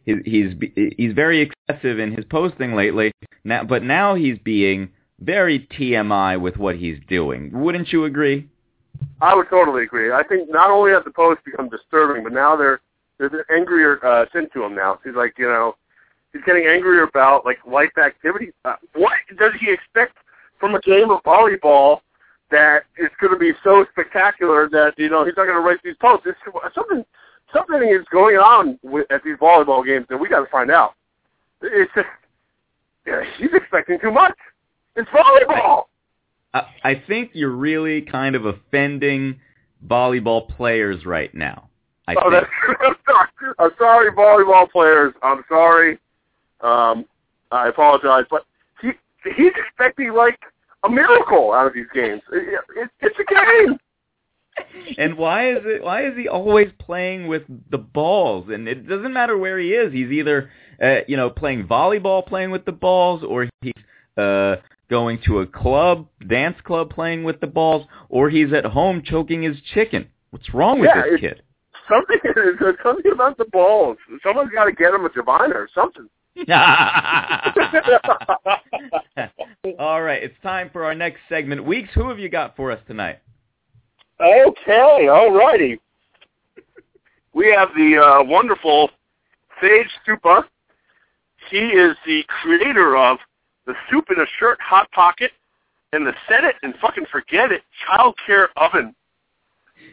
he's 0.04 0.18
he's 0.24 0.54
he's 0.96 1.14
very 1.14 1.40
excessive 1.40 1.98
in 1.98 2.14
his 2.14 2.24
posting 2.26 2.74
lately. 2.74 3.12
Now, 3.44 3.64
but 3.64 3.82
now 3.82 4.14
he's 4.14 4.38
being 4.38 4.90
very 5.20 5.66
TMI 5.78 6.40
with 6.40 6.56
what 6.58 6.76
he's 6.76 6.98
doing. 7.08 7.50
Wouldn't 7.52 7.92
you 7.92 8.04
agree? 8.04 8.48
I 9.20 9.34
would 9.34 9.48
totally 9.48 9.84
agree. 9.84 10.12
I 10.12 10.22
think 10.22 10.50
not 10.50 10.70
only 10.70 10.92
have 10.92 11.04
the 11.04 11.10
posts 11.10 11.42
become 11.44 11.68
disturbing, 11.68 12.22
but 12.22 12.32
now 12.32 12.56
they're 12.56 12.80
there's 13.18 13.32
an 13.32 13.44
angrier 13.56 14.04
uh, 14.04 14.26
sent 14.32 14.52
to 14.52 14.64
him 14.64 14.74
now. 14.74 14.98
He's 15.04 15.14
like, 15.14 15.34
you 15.38 15.46
know, 15.46 15.76
he's 16.32 16.42
getting 16.44 16.66
angrier 16.66 17.02
about 17.02 17.44
like 17.44 17.58
life 17.66 17.96
activities. 18.02 18.52
Uh, 18.64 18.74
what 18.94 19.12
does 19.38 19.52
he 19.60 19.70
expect 19.70 20.16
from 20.58 20.74
a 20.74 20.80
game 20.80 21.10
of 21.10 21.22
volleyball 21.22 22.00
that 22.50 22.84
is 22.98 23.08
going 23.20 23.32
to 23.32 23.38
be 23.38 23.52
so 23.64 23.84
spectacular 23.92 24.68
that 24.70 24.94
you 24.98 25.08
know 25.08 25.24
he's 25.24 25.34
not 25.36 25.44
going 25.44 25.56
to 25.56 25.60
write 25.66 25.78
these 25.84 25.96
posts? 26.00 26.26
It's, 26.26 26.38
something 26.74 27.04
something 27.54 27.88
is 27.88 28.04
going 28.10 28.36
on 28.36 28.78
with, 28.82 29.10
at 29.10 29.22
these 29.24 29.36
volleyball 29.36 29.84
games 29.84 30.06
that 30.08 30.16
we 30.16 30.28
got 30.28 30.40
to 30.40 30.50
find 30.50 30.70
out. 30.70 30.94
It's 31.62 31.90
just 31.94 32.06
yeah, 33.06 33.22
he's 33.38 33.50
expecting 33.52 33.98
too 34.00 34.10
much. 34.12 34.34
It's 34.96 35.08
volleyball. 35.10 35.84
I, 36.54 36.66
I 36.84 37.02
think 37.06 37.30
you're 37.32 37.50
really 37.50 38.02
kind 38.02 38.36
of 38.36 38.44
offending 38.46 39.40
volleyball 39.86 40.48
players 40.48 41.04
right 41.06 41.34
now. 41.34 41.68
I 42.06 42.14
Oh, 42.14 42.30
think. 42.30 42.44
that's 42.44 42.78
I'm 42.84 42.94
sorry. 43.06 43.54
I'm 43.58 43.70
sorry, 43.78 44.12
volleyball 44.12 44.70
players. 44.70 45.14
I'm 45.22 45.42
sorry. 45.48 45.98
Um, 46.62 47.04
I 47.50 47.68
apologize, 47.68 48.24
but 48.30 48.44
he 48.80 48.90
he's 49.36 49.52
expecting 49.56 50.12
like 50.12 50.38
a 50.84 50.90
miracle 50.90 51.52
out 51.52 51.66
of 51.66 51.74
these 51.74 51.86
games. 51.94 52.22
It, 52.32 52.60
it, 52.76 52.90
it's 53.00 53.16
a 53.18 53.34
game. 53.34 53.78
And 54.98 55.16
why 55.16 55.50
is 55.52 55.62
it? 55.64 55.82
Why 55.82 56.06
is 56.06 56.16
he 56.16 56.28
always 56.28 56.70
playing 56.78 57.26
with 57.26 57.42
the 57.70 57.78
balls? 57.78 58.48
And 58.52 58.68
it 58.68 58.88
doesn't 58.88 59.12
matter 59.12 59.38
where 59.38 59.58
he 59.58 59.72
is. 59.72 59.92
He's 59.92 60.10
either, 60.10 60.50
uh, 60.82 61.00
you 61.08 61.16
know, 61.16 61.30
playing 61.30 61.66
volleyball, 61.66 62.26
playing 62.26 62.50
with 62.50 62.64
the 62.64 62.72
balls, 62.72 63.22
or 63.26 63.48
he's 63.62 63.72
uh, 64.16 64.56
going 64.90 65.20
to 65.26 65.40
a 65.40 65.46
club, 65.46 66.06
dance 66.28 66.56
club, 66.64 66.90
playing 66.90 67.24
with 67.24 67.40
the 67.40 67.46
balls, 67.46 67.86
or 68.10 68.28
he's 68.28 68.52
at 68.52 68.64
home 68.66 69.02
choking 69.02 69.42
his 69.42 69.56
chicken. 69.74 70.08
What's 70.30 70.52
wrong 70.52 70.80
with 70.80 70.90
Yeah, 70.94 71.02
this 71.10 71.20
kid? 71.20 71.42
Something 71.88 72.18
something 72.82 73.12
about 73.12 73.38
the 73.38 73.46
balls. 73.46 73.96
Someone's 74.22 74.50
got 74.52 74.64
to 74.66 74.72
get 74.72 74.92
him 74.92 75.04
a 75.04 75.08
diviner 75.08 75.54
or 75.54 75.68
something. 75.74 76.08
All 79.78 80.02
right, 80.02 80.22
it's 80.22 80.34
time 80.42 80.70
for 80.72 80.84
our 80.84 80.94
next 80.94 81.20
segment. 81.28 81.64
Weeks, 81.64 81.90
who 81.94 82.08
have 82.08 82.18
you 82.18 82.28
got 82.28 82.56
for 82.56 82.72
us 82.72 82.80
tonight? 82.86 83.18
Okay, 84.20 85.08
all 85.08 85.32
righty. 85.32 85.80
We 87.34 87.52
have 87.52 87.70
the 87.76 87.98
uh, 87.98 88.22
wonderful 88.24 88.90
Sage 89.60 89.88
Suppa. 90.06 90.44
He 91.50 91.58
is 91.58 91.96
the 92.06 92.22
creator 92.28 92.96
of 92.96 93.18
the 93.66 93.74
Soup 93.90 94.04
in 94.10 94.20
a 94.20 94.26
Shirt 94.38 94.58
Hot 94.60 94.90
Pocket 94.92 95.32
and 95.92 96.06
the 96.06 96.14
Set 96.28 96.44
It 96.44 96.56
and 96.62 96.74
Fucking 96.80 97.06
Forget 97.10 97.52
It 97.52 97.62
Child 97.86 98.14
Care 98.26 98.48
Oven. 98.56 98.94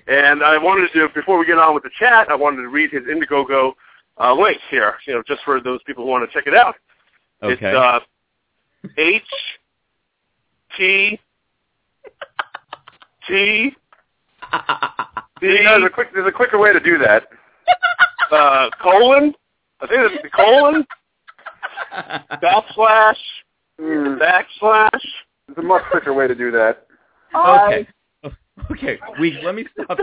And 0.07 0.43
I 0.43 0.57
wanted 0.57 0.89
to, 0.93 1.09
before 1.13 1.37
we 1.37 1.45
get 1.45 1.57
on 1.57 1.73
with 1.73 1.83
the 1.83 1.91
chat, 1.97 2.29
I 2.29 2.35
wanted 2.35 2.61
to 2.61 2.69
read 2.69 2.91
his 2.91 3.03
Indiegogo 3.03 3.73
uh, 4.19 4.33
link 4.33 4.59
here, 4.69 4.95
you 5.07 5.13
know, 5.13 5.23
just 5.27 5.41
for 5.43 5.61
those 5.61 5.79
people 5.83 6.03
who 6.03 6.09
want 6.09 6.29
to 6.29 6.33
check 6.33 6.47
it 6.47 6.55
out. 6.55 6.75
Okay. 7.43 7.57
It's 7.61 7.75
uh, 7.75 7.99
H 8.97 9.23
T 10.77 11.19
T 13.27 13.75
there's 15.41 15.83
a 15.83 15.89
quick 15.89 16.09
there's 16.13 16.27
a 16.27 16.31
quicker 16.31 16.57
way 16.57 16.73
to 16.73 16.79
do 16.79 16.97
that. 16.97 17.27
uh, 18.31 18.69
colon. 18.81 19.33
I 19.81 19.87
think 19.87 20.01
it's 20.11 20.23
the 20.23 20.29
colon 20.29 20.85
backslash 22.43 23.15
Mm, 23.79 24.19
backslash. 24.19 25.01
There's 25.47 25.57
a 25.57 25.61
much 25.61 25.83
quicker 25.89 26.13
way 26.13 26.27
to 26.27 26.35
do 26.35 26.51
that. 26.51 26.85
Okay. 27.33 27.87
Okay, 28.71 28.99
Weeks, 29.19 29.37
let 29.43 29.55
me 29.55 29.65
stop. 29.71 29.97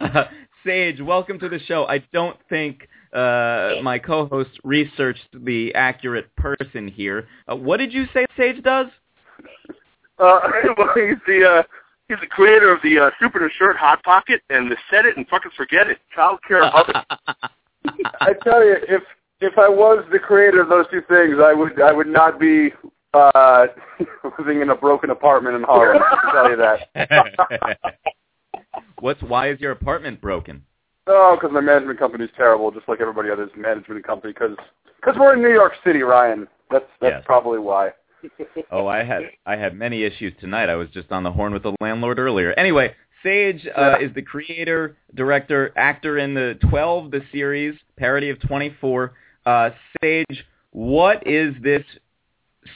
Uh, 0.00 0.24
Sage, 0.64 1.00
welcome 1.00 1.38
to 1.38 1.48
the 1.48 1.60
show. 1.60 1.86
I 1.86 1.98
don't 2.12 2.36
think 2.48 2.88
uh, 3.12 3.74
my 3.82 4.00
co-host 4.04 4.50
researched 4.64 5.28
the 5.32 5.74
accurate 5.74 6.34
person 6.36 6.88
here. 6.88 7.28
Uh, 7.50 7.56
what 7.56 7.76
did 7.76 7.92
you 7.92 8.06
say 8.12 8.26
Sage 8.36 8.62
does? 8.62 8.88
Uh, 10.18 10.40
well, 10.76 10.90
he's 10.94 11.18
the 11.26 11.44
uh, 11.48 11.62
he's 12.08 12.18
the 12.20 12.26
creator 12.26 12.72
of 12.72 12.80
the 12.82 12.98
uh, 12.98 13.10
Super 13.20 13.44
in 13.44 13.50
Shirt 13.58 13.76
Hot 13.76 14.02
Pocket 14.02 14.42
and 14.50 14.70
the 14.70 14.76
Set 14.90 15.06
It 15.06 15.16
and 15.16 15.26
Fucking 15.28 15.52
Forget 15.56 15.88
It 15.88 15.98
Child 16.14 16.40
Care 16.46 16.64
Oven. 16.64 16.96
I 18.20 18.32
tell 18.42 18.64
you, 18.64 18.76
if 18.88 19.02
if 19.40 19.56
I 19.58 19.68
was 19.68 20.04
the 20.10 20.18
creator 20.18 20.62
of 20.62 20.68
those 20.68 20.86
two 20.90 21.02
things, 21.08 21.36
I 21.40 21.52
would 21.52 21.80
I 21.80 21.92
would 21.92 22.08
not 22.08 22.40
be 22.40 22.72
uh, 23.14 23.66
living 24.38 24.62
in 24.62 24.70
a 24.70 24.76
broken 24.76 25.10
apartment 25.10 25.54
in 25.54 25.62
Harlem. 25.62 26.02
I 26.02 26.16
can 26.22 26.32
tell 26.32 26.50
you 26.50 26.56
that. 26.56 27.88
What's 29.00 29.22
why 29.22 29.50
is 29.50 29.60
your 29.60 29.72
apartment 29.72 30.20
broken? 30.20 30.64
Oh, 31.06 31.36
because 31.38 31.52
my 31.52 31.60
management 31.60 31.98
company 31.98 32.24
is 32.24 32.30
terrible, 32.36 32.70
just 32.70 32.88
like 32.88 33.00
everybody 33.00 33.28
else's 33.30 33.50
management 33.56 34.04
company. 34.04 34.32
Because 34.32 34.56
we're 35.18 35.34
in 35.34 35.42
New 35.42 35.52
York 35.52 35.74
City, 35.84 36.02
Ryan. 36.02 36.48
That's 36.70 36.84
that's 37.00 37.14
Yes. 37.16 37.22
probably 37.24 37.58
why. 37.58 37.90
Oh, 38.72 38.88
I 38.88 39.04
had 39.04 39.22
I 39.44 39.56
had 39.56 39.76
many 39.76 40.02
issues 40.02 40.32
tonight. 40.40 40.68
I 40.68 40.74
was 40.74 40.88
just 40.90 41.12
on 41.12 41.22
the 41.22 41.30
horn 41.30 41.52
with 41.52 41.62
the 41.62 41.76
landlord 41.80 42.18
earlier. 42.18 42.52
Anyway, 42.54 42.94
Sage 43.22 43.66
uh, 43.76 43.96
is 44.00 44.12
the 44.14 44.22
creator, 44.22 44.96
director, 45.14 45.72
actor 45.76 46.18
in 46.18 46.34
the 46.34 46.58
12, 46.68 47.12
the 47.12 47.22
series 47.30 47.74
parody 47.96 48.30
of 48.30 48.40
24. 48.40 49.12
Uh, 49.44 49.70
Sage, 50.00 50.44
what 50.70 51.24
is 51.26 51.54
this 51.62 51.84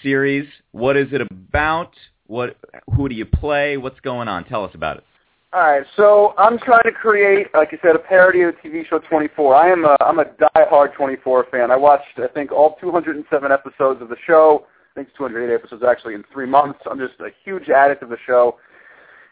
series? 0.02 0.46
What 0.72 0.96
is 0.96 1.08
it 1.12 1.22
about? 1.22 1.94
What 2.26 2.56
who 2.94 3.08
do 3.08 3.14
you 3.14 3.26
play? 3.26 3.76
What's 3.76 3.98
going 4.00 4.28
on? 4.28 4.44
Tell 4.44 4.64
us 4.64 4.74
about 4.74 4.98
it. 4.98 5.04
All 5.52 5.62
right, 5.62 5.84
so 5.96 6.32
I'm 6.38 6.60
trying 6.60 6.84
to 6.84 6.92
create, 6.92 7.48
like 7.54 7.72
you 7.72 7.78
said, 7.82 7.96
a 7.96 7.98
parody 7.98 8.42
of 8.42 8.54
the 8.54 8.68
TV 8.68 8.86
show 8.88 9.00
24. 9.00 9.52
I 9.52 9.68
am 9.72 9.84
a 9.84 9.96
I'm 10.00 10.20
a 10.20 10.24
diehard 10.24 10.94
24 10.94 11.46
fan. 11.50 11.72
I 11.72 11.76
watched 11.76 12.04
I 12.18 12.28
think 12.28 12.52
all 12.52 12.76
207 12.80 13.50
episodes 13.50 14.00
of 14.00 14.08
the 14.08 14.16
show. 14.28 14.66
I 14.92 14.94
think 14.94 15.08
it's 15.08 15.16
208 15.16 15.52
episodes 15.52 15.82
actually 15.82 16.14
in 16.14 16.22
three 16.32 16.46
months. 16.46 16.78
I'm 16.88 17.00
just 17.00 17.18
a 17.18 17.30
huge 17.44 17.68
addict 17.68 18.04
of 18.04 18.10
the 18.10 18.16
show. 18.24 18.58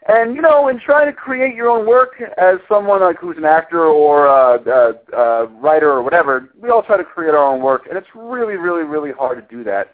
And 0.09 0.35
you 0.35 0.42
know, 0.42 0.66
in 0.66 0.81
trying 0.81 1.07
to 1.07 1.12
create 1.12 1.54
your 1.54 1.68
own 1.68 1.87
work 1.87 2.20
as 2.37 2.57
someone 2.68 3.00
like 3.00 3.18
who's 3.20 3.37
an 3.37 3.44
actor 3.44 3.85
or 3.85 4.26
a, 4.26 4.59
a, 4.59 5.16
a 5.16 5.46
writer 5.46 5.92
or 5.92 6.02
whatever, 6.02 6.50
we 6.61 6.68
all 6.70 6.83
try 6.83 6.96
to 6.96 7.04
create 7.04 7.35
our 7.35 7.46
own 7.46 7.62
work, 7.62 7.87
and 7.88 7.96
it's 7.96 8.09
really, 8.16 8.57
really, 8.57 8.83
really 8.83 9.12
hard 9.12 9.38
to 9.38 9.57
do 9.57 9.62
that. 9.62 9.92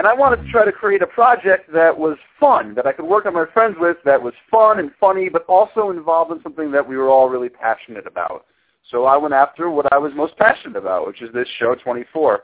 And 0.00 0.08
I 0.08 0.14
wanted 0.14 0.42
to 0.42 0.50
try 0.50 0.64
to 0.64 0.72
create 0.72 1.02
a 1.02 1.06
project 1.06 1.70
that 1.74 1.98
was 1.98 2.16
fun, 2.40 2.74
that 2.74 2.86
I 2.86 2.92
could 2.92 3.04
work 3.04 3.26
on 3.26 3.34
my 3.34 3.44
friends 3.52 3.76
with, 3.78 3.98
that 4.06 4.22
was 4.22 4.32
fun 4.50 4.78
and 4.78 4.90
funny, 4.98 5.28
but 5.28 5.44
also 5.44 5.90
involved 5.90 6.32
in 6.32 6.42
something 6.42 6.72
that 6.72 6.88
we 6.88 6.96
were 6.96 7.10
all 7.10 7.28
really 7.28 7.50
passionate 7.50 8.06
about. 8.06 8.46
So 8.90 9.04
I 9.04 9.18
went 9.18 9.34
after 9.34 9.68
what 9.68 9.92
I 9.92 9.98
was 9.98 10.12
most 10.16 10.38
passionate 10.38 10.78
about, 10.78 11.06
which 11.06 11.20
is 11.20 11.28
this 11.34 11.46
show 11.58 11.74
24. 11.74 12.40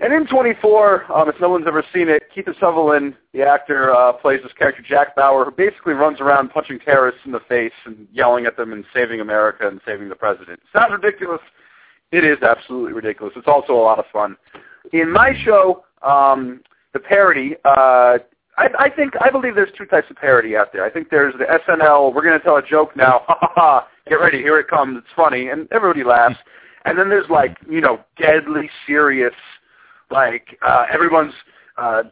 And 0.00 0.12
in 0.12 0.26
24, 0.26 1.10
um, 1.10 1.30
if 1.30 1.36
no 1.40 1.48
one's 1.48 1.64
ever 1.66 1.82
seen 1.94 2.10
it, 2.10 2.24
Kiefer 2.36 2.52
Sutherland, 2.60 3.14
the 3.32 3.40
actor, 3.40 3.94
uh, 3.94 4.12
plays 4.12 4.40
this 4.42 4.52
character 4.52 4.84
Jack 4.86 5.16
Bauer, 5.16 5.46
who 5.46 5.52
basically 5.52 5.94
runs 5.94 6.20
around 6.20 6.50
punching 6.50 6.80
terrorists 6.80 7.22
in 7.24 7.32
the 7.32 7.40
face 7.48 7.72
and 7.86 8.06
yelling 8.12 8.44
at 8.44 8.58
them 8.58 8.74
and 8.74 8.84
saving 8.92 9.20
America 9.20 9.66
and 9.66 9.80
saving 9.86 10.10
the 10.10 10.14
president. 10.14 10.60
Sounds 10.74 10.92
ridiculous. 10.92 11.40
It 12.12 12.22
is 12.22 12.36
absolutely 12.42 12.92
ridiculous. 12.92 13.32
It's 13.34 13.48
also 13.48 13.72
a 13.72 13.80
lot 13.80 13.98
of 13.98 14.04
fun. 14.12 14.36
In 14.92 15.10
my 15.10 15.32
show, 15.42 15.85
um, 16.02 16.62
the 16.92 17.00
parody, 17.00 17.56
uh, 17.64 18.18
I, 18.58 18.68
I 18.78 18.90
think 18.94 19.14
I 19.20 19.30
believe 19.30 19.54
there's 19.54 19.72
two 19.76 19.86
types 19.86 20.10
of 20.10 20.16
parody 20.16 20.56
out 20.56 20.72
there. 20.72 20.84
I 20.84 20.90
think 20.90 21.10
there's 21.10 21.34
the 21.34 21.44
SNL. 21.44 22.14
We're 22.14 22.22
going 22.22 22.38
to 22.38 22.44
tell 22.44 22.56
a 22.56 22.66
joke 22.66 22.96
now. 22.96 23.22
Ha 23.28 23.36
ha 23.40 23.52
ha! 23.54 23.88
Get 24.08 24.16
ready, 24.16 24.38
here 24.38 24.58
it 24.58 24.68
comes. 24.68 24.98
It's 24.98 25.12
funny, 25.16 25.48
and 25.48 25.68
everybody 25.72 26.04
laughs. 26.04 26.36
And 26.84 26.98
then 26.98 27.08
there's 27.08 27.28
like 27.28 27.56
you 27.68 27.80
know 27.80 28.00
deadly 28.20 28.70
serious, 28.86 29.34
like 30.10 30.58
uh, 30.66 30.86
everyone's 30.92 31.34
uh, 31.76 32.04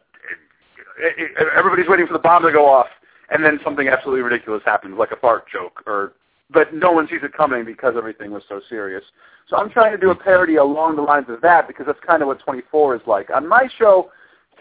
everybody's 1.55 1.87
waiting 1.87 2.07
for 2.07 2.13
the 2.13 2.19
bomb 2.19 2.43
to 2.43 2.51
go 2.51 2.65
off, 2.67 2.87
and 3.31 3.43
then 3.43 3.59
something 3.63 3.87
absolutely 3.87 4.21
ridiculous 4.21 4.61
happens, 4.65 4.95
like 4.97 5.11
a 5.11 5.17
fart 5.17 5.45
joke, 5.51 5.81
or 5.87 6.13
but 6.49 6.73
no 6.73 6.91
one 6.91 7.07
sees 7.07 7.21
it 7.23 7.33
coming 7.33 7.65
because 7.65 7.95
everything 7.97 8.31
was 8.31 8.43
so 8.47 8.61
serious. 8.69 9.03
So 9.49 9.57
I'm 9.57 9.69
trying 9.69 9.91
to 9.91 9.97
do 9.97 10.11
a 10.11 10.15
parody 10.15 10.55
along 10.55 10.95
the 10.95 11.01
lines 11.01 11.25
of 11.29 11.41
that 11.41 11.67
because 11.67 11.85
that's 11.85 11.99
kind 12.05 12.21
of 12.21 12.27
what 12.27 12.39
24 12.39 12.95
is 12.95 13.01
like. 13.07 13.29
On 13.29 13.47
my 13.47 13.67
show, 13.77 14.11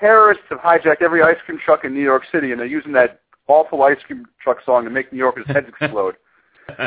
terrorists 0.00 0.44
have 0.50 0.58
hijacked 0.58 1.02
every 1.02 1.22
ice 1.22 1.36
cream 1.44 1.58
truck 1.64 1.84
in 1.84 1.94
New 1.94 2.02
York 2.02 2.22
City, 2.32 2.52
and 2.52 2.60
they're 2.60 2.66
using 2.66 2.92
that 2.92 3.20
awful 3.48 3.82
ice 3.82 3.98
cream 4.06 4.26
truck 4.42 4.58
song 4.64 4.84
to 4.84 4.90
make 4.90 5.12
New 5.12 5.18
Yorkers' 5.18 5.46
heads 5.46 5.66
explode. 5.68 6.16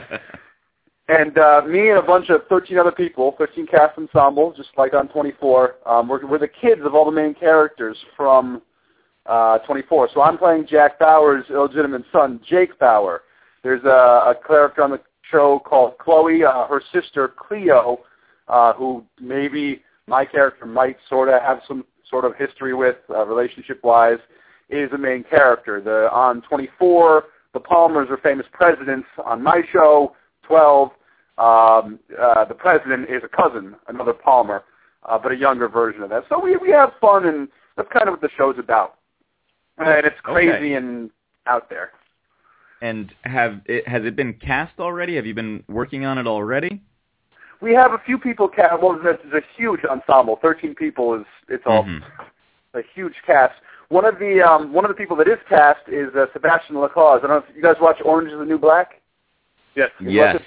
And 1.09 1.37
uh, 1.37 1.61
me 1.65 1.89
and 1.89 1.99
a 1.99 2.01
bunch 2.01 2.29
of 2.29 2.41
13 2.49 2.77
other 2.77 2.91
people, 2.91 3.33
13 3.37 3.67
cast 3.67 3.97
ensemble, 3.97 4.53
just 4.55 4.69
like 4.77 4.93
on 4.93 5.07
24, 5.07 5.75
um, 5.85 6.09
we're, 6.09 6.25
we're 6.25 6.37
the 6.37 6.49
kids 6.49 6.81
of 6.83 6.95
all 6.95 7.05
the 7.05 7.11
main 7.11 7.33
characters 7.33 7.97
from 8.15 8.61
uh, 9.25 9.59
24. 9.59 10.09
So 10.13 10.21
I'm 10.21 10.37
playing 10.37 10.67
Jack 10.69 10.99
Bauer's 10.99 11.45
illegitimate 11.49 12.03
son, 12.11 12.41
Jake 12.47 12.77
Bauer. 12.77 13.21
There's 13.63 13.83
a, 13.83 13.87
a 13.87 14.35
character 14.47 14.83
on 14.83 14.91
the 14.91 15.01
show 15.29 15.59
called 15.59 15.97
Chloe, 15.97 16.43
uh, 16.43 16.67
her 16.67 16.81
sister 16.93 17.33
Cleo, 17.37 17.99
uh, 18.47 18.73
who 18.73 19.03
maybe 19.19 19.83
my 20.07 20.25
character 20.25 20.65
might 20.65 20.97
sort 21.09 21.29
of 21.29 21.41
have 21.41 21.59
some 21.67 21.83
sort 22.09 22.23
of 22.23 22.35
history 22.35 22.73
with, 22.73 22.95
uh, 23.09 23.25
relationship-wise, 23.25 24.19
is 24.69 24.89
the 24.91 24.97
main 24.97 25.23
character. 25.23 25.81
The 25.81 26.09
on 26.11 26.41
24, 26.43 27.25
the 27.53 27.59
Palmers 27.59 28.07
are 28.09 28.17
famous 28.17 28.45
presidents. 28.51 29.07
On 29.25 29.41
my 29.41 29.61
show, 29.71 30.15
12, 30.43 30.89
um, 31.37 31.99
uh, 32.19 32.45
the 32.45 32.55
president 32.55 33.09
is 33.09 33.21
a 33.23 33.27
cousin, 33.27 33.75
another 33.87 34.13
Palmer, 34.13 34.63
uh, 35.03 35.17
but 35.17 35.31
a 35.31 35.35
younger 35.35 35.67
version 35.67 36.01
of 36.03 36.09
that. 36.09 36.23
So 36.29 36.39
we 36.39 36.57
we 36.57 36.71
have 36.71 36.93
fun, 36.99 37.25
and 37.25 37.47
that's 37.75 37.89
kind 37.91 38.07
of 38.07 38.13
what 38.13 38.21
the 38.21 38.29
show's 38.37 38.57
about. 38.57 38.95
And 39.77 40.05
it's 40.05 40.19
crazy 40.23 40.51
Okay. 40.51 40.73
and 40.73 41.11
out 41.45 41.69
there. 41.69 41.91
And 42.81 43.11
have 43.23 43.61
it, 43.65 43.87
has 43.87 44.03
it 44.05 44.15
been 44.15 44.33
cast 44.33 44.79
already? 44.79 45.15
Have 45.15 45.25
you 45.25 45.33
been 45.33 45.63
working 45.67 46.05
on 46.05 46.17
it 46.17 46.27
already? 46.27 46.81
We 47.59 47.73
have 47.73 47.93
a 47.93 47.97
few 48.05 48.19
people 48.19 48.47
cast. 48.47 48.81
Well, 48.81 48.99
this 49.03 49.17
is 49.25 49.33
a 49.33 49.41
huge 49.55 49.81
ensemble. 49.83 50.37
Thirteen 50.41 50.75
people 50.75 51.15
is 51.15 51.25
it's 51.49 51.63
all 51.65 51.83
Mhm. 51.83 52.03
a 52.75 52.81
huge 52.93 53.15
cast. 53.25 53.55
One 53.89 54.05
of 54.05 54.19
the 54.19 54.41
um, 54.41 54.73
one 54.73 54.85
of 54.85 54.89
the 54.89 54.95
people 54.95 55.15
that 55.17 55.27
is 55.27 55.39
cast 55.49 55.87
is 55.87 56.13
uh, 56.15 56.27
Sebastian 56.33 56.75
La 56.75 56.87
Cause. 56.87 57.21
I 57.23 57.27
don't 57.27 57.37
know 57.37 57.43
if 57.49 57.55
you 57.55 57.63
guys 57.63 57.77
watch 57.81 57.97
Orange 58.05 58.31
is 58.31 58.37
the 58.37 58.45
New 58.45 58.59
Black. 58.59 59.01
Yes. 59.75 59.89
You 59.99 60.11
Yes. 60.11 60.39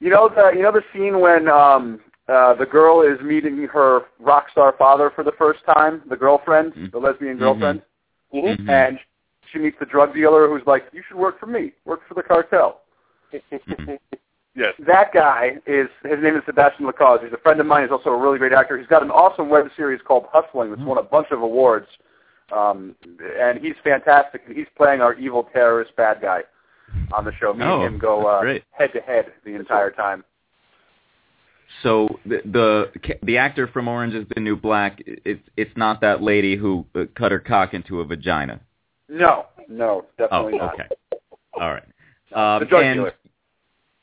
You 0.00 0.10
know 0.10 0.28
the 0.28 0.52
you 0.54 0.62
know 0.62 0.72
the 0.72 0.84
scene 0.92 1.20
when 1.20 1.48
um 1.48 2.00
uh, 2.28 2.52
the 2.54 2.66
girl 2.66 3.00
is 3.00 3.18
meeting 3.22 3.66
her 3.72 4.02
rock 4.20 4.50
star 4.50 4.72
father 4.76 5.10
for 5.14 5.24
the 5.24 5.32
first 5.32 5.60
time, 5.64 6.02
the 6.10 6.16
girlfriend, 6.16 6.74
Mhm. 6.74 6.90
the 6.90 6.98
lesbian 6.98 7.38
girlfriend, 7.38 7.80
Mhm. 8.34 8.68
and 8.68 9.00
she 9.52 9.58
meets 9.58 9.76
the 9.78 9.86
drug 9.86 10.14
dealer 10.14 10.48
who's 10.48 10.66
like, 10.66 10.86
"You 10.92 11.02
should 11.06 11.16
work 11.16 11.38
for 11.38 11.46
me. 11.46 11.72
Work 11.84 12.00
for 12.08 12.14
the 12.14 12.22
cartel." 12.22 12.82
Mhm. 13.32 13.98
yes. 14.54 14.74
That 14.78 15.12
guy 15.12 15.58
is 15.66 15.88
his 16.02 16.18
name 16.22 16.36
is 16.36 16.42
Sebastian 16.46 16.86
La 16.86 16.92
Cause. 16.92 17.20
He's 17.22 17.32
a 17.32 17.38
friend 17.38 17.60
of 17.60 17.66
mine. 17.66 17.82
He's 17.82 17.92
also 17.92 18.10
a 18.10 18.16
really 18.16 18.38
great 18.38 18.52
actor. 18.52 18.78
He's 18.78 18.86
got 18.86 19.02
an 19.02 19.10
awesome 19.10 19.48
web 19.48 19.70
series 19.76 20.00
called 20.02 20.26
Hustling 20.32 20.70
that's 20.70 20.82
won 20.82 20.98
a 20.98 21.02
bunch 21.02 21.30
of 21.30 21.42
awards, 21.42 21.86
um, 22.52 22.94
and 23.38 23.58
he's 23.58 23.74
fantastic. 23.84 24.42
And 24.46 24.56
he's 24.56 24.68
playing 24.76 25.00
our 25.00 25.14
evil 25.14 25.48
terrorist 25.52 25.94
bad 25.96 26.20
guy 26.20 26.44
on 27.12 27.24
the 27.24 27.32
show. 27.32 27.52
Me 27.52 27.64
Oh, 27.64 27.84
and 27.84 27.94
him 27.94 27.98
go 27.98 28.40
that's 28.42 28.64
uh, 28.64 28.78
head 28.78 28.92
to 28.94 29.00
head 29.00 29.32
the 29.44 29.54
entire 29.54 29.90
time. 29.90 30.24
So 31.82 32.18
the, 32.24 32.40
the 32.46 33.16
the 33.22 33.36
actor 33.36 33.68
from 33.68 33.88
Orange 33.88 34.14
is 34.14 34.26
the 34.34 34.40
New 34.40 34.56
Black. 34.56 35.02
It's 35.06 35.42
it's 35.56 35.76
not 35.76 36.00
that 36.00 36.22
lady 36.22 36.56
who 36.56 36.86
uh, 36.94 37.04
cut 37.14 37.30
her 37.30 37.38
cock 37.38 37.74
into 37.74 38.00
a 38.00 38.04
vagina. 38.04 38.60
No, 39.08 39.46
no, 39.68 40.04
Oh, 40.20 40.26
definitely 40.28 40.58
not. 40.58 40.74
okay. 40.74 40.86
All 41.54 41.70
right. 41.72 41.82
Um, 42.34 42.60
The 42.60 42.66
drug 42.66 42.84
and 42.84 42.96
dealer. 42.98 43.14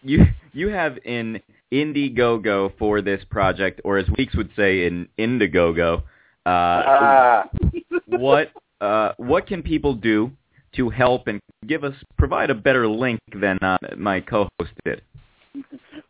you 0.02 0.26
you 0.54 0.70
have 0.70 0.98
an 1.06 1.39
Indiegogo 1.72 2.76
for 2.80 3.00
this 3.02 3.24
project, 3.30 3.82
or 3.84 4.00
as 4.00 4.08
Weeks 4.18 4.36
would 4.36 4.50
say, 4.56 4.88
an 4.88 5.08
Indiegogo. 5.20 6.00
Uh, 6.44 6.50
Ah. 6.50 7.50
what 8.08 8.50
uh, 8.82 9.12
what 9.18 9.46
can 9.46 9.62
people 9.62 9.94
do 9.94 10.32
to 10.76 10.89
help 10.89 11.28
and 11.28 11.39
give 11.68 11.84
us 11.84 11.94
provide 12.18 12.50
a 12.50 12.56
better 12.56 12.88
link 12.88 13.20
than 13.39 13.60
uh, 13.62 13.78
my 13.96 14.20
co-host 14.22 14.72
did? 14.86 15.04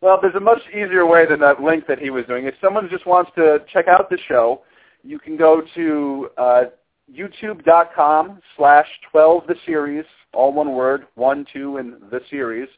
Well, 0.00 0.18
there's 0.20 0.34
a 0.36 0.40
much 0.40 0.62
easier 0.70 1.04
way 1.06 1.26
than 1.26 1.40
that 1.40 1.62
link 1.62 1.86
that 1.86 1.98
he 1.98 2.08
was 2.08 2.24
doing. 2.24 2.46
If 2.46 2.54
someone 2.62 2.88
just 2.90 3.04
wants 3.06 3.30
to 3.36 3.58
check 3.72 3.88
out 3.88 4.08
the 4.08 4.18
show, 4.26 4.62
you 5.04 5.18
can 5.18 5.36
go 5.36 5.62
to 5.74 6.30
uh, 6.38 6.62
youtube.com 7.12 8.40
slash 8.56 8.86
12 9.10 9.46
the 9.46 9.54
series, 9.64 10.04
all 10.32 10.52
one 10.52 10.72
word, 10.72 11.06
one, 11.14 11.46
two, 11.52 11.76
and 11.76 11.94
the 12.10 12.20
series. 12.30 12.68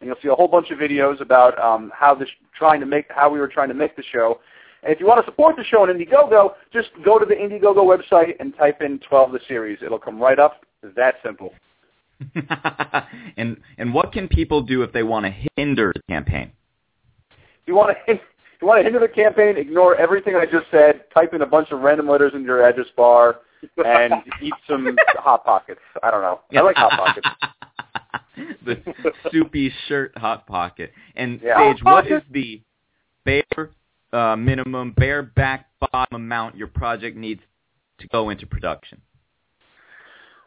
And 0.00 0.06
you'll 0.06 0.16
see 0.22 0.28
a 0.28 0.34
whole 0.34 0.48
bunch 0.48 0.70
of 0.70 0.78
videos 0.78 1.20
about 1.20 1.58
um, 1.58 1.90
how 1.94 2.14
this 2.14 2.28
trying 2.56 2.80
to 2.80 2.86
make 2.86 3.06
how 3.08 3.30
we 3.30 3.40
were 3.40 3.48
trying 3.48 3.68
to 3.68 3.74
make 3.74 3.96
the 3.96 4.04
show. 4.12 4.40
And 4.82 4.92
if 4.92 5.00
you 5.00 5.06
want 5.06 5.24
to 5.24 5.30
support 5.30 5.56
the 5.56 5.64
show 5.64 5.82
on 5.82 5.88
Indiegogo, 5.88 6.54
just 6.72 6.90
go 7.04 7.18
to 7.18 7.26
the 7.26 7.34
Indiegogo 7.34 7.78
website 7.78 8.34
and 8.38 8.56
type 8.56 8.80
in 8.80 9.00
12 9.00 9.32
the 9.32 9.40
series. 9.48 9.78
It'll 9.84 9.98
come 9.98 10.20
right 10.20 10.38
up. 10.38 10.64
It's 10.84 10.94
that 10.94 11.16
simple. 11.24 11.52
and 13.36 13.56
and 13.78 13.94
what 13.94 14.12
can 14.12 14.28
people 14.28 14.60
do 14.62 14.82
if 14.82 14.92
they 14.92 15.02
want 15.02 15.26
to 15.26 15.34
hinder 15.56 15.92
the 15.94 16.02
campaign? 16.08 16.52
If 17.30 17.66
you 17.66 17.74
want 17.74 17.96
to 18.06 18.12
if 18.12 18.20
you 18.60 18.68
want 18.68 18.80
to 18.80 18.84
hinder 18.84 19.00
the 19.00 19.08
campaign, 19.08 19.56
ignore 19.56 19.96
everything 19.96 20.36
I 20.36 20.44
just 20.44 20.66
said. 20.70 21.04
Type 21.12 21.34
in 21.34 21.42
a 21.42 21.46
bunch 21.46 21.70
of 21.72 21.80
random 21.80 22.08
letters 22.08 22.32
into 22.34 22.46
your 22.46 22.68
address 22.68 22.88
bar 22.96 23.40
and 23.84 24.14
eat 24.42 24.52
some 24.68 24.96
hot 25.16 25.44
pockets. 25.44 25.80
I 26.02 26.10
don't 26.10 26.22
know. 26.22 26.40
I 26.56 26.60
like 26.62 26.76
hot 26.76 26.92
pockets. 26.92 27.28
the 28.64 29.12
soupy 29.32 29.72
shirt 29.88 30.16
hot 30.16 30.46
pocket. 30.46 30.92
And 31.16 31.40
Yeah. 31.42 31.56
Sage, 31.72 31.80
Hot 31.82 31.92
what 31.94 32.04
Pocket. 32.04 32.16
is 32.16 32.22
the 32.30 32.60
bare 33.24 33.70
uh, 34.12 34.36
minimum, 34.36 34.92
bare 34.92 35.22
back 35.22 35.66
bottom 35.92 36.16
amount 36.16 36.56
your 36.56 36.68
project 36.68 37.16
needs 37.16 37.40
to 37.98 38.08
go 38.08 38.30
into 38.30 38.46
production? 38.46 39.00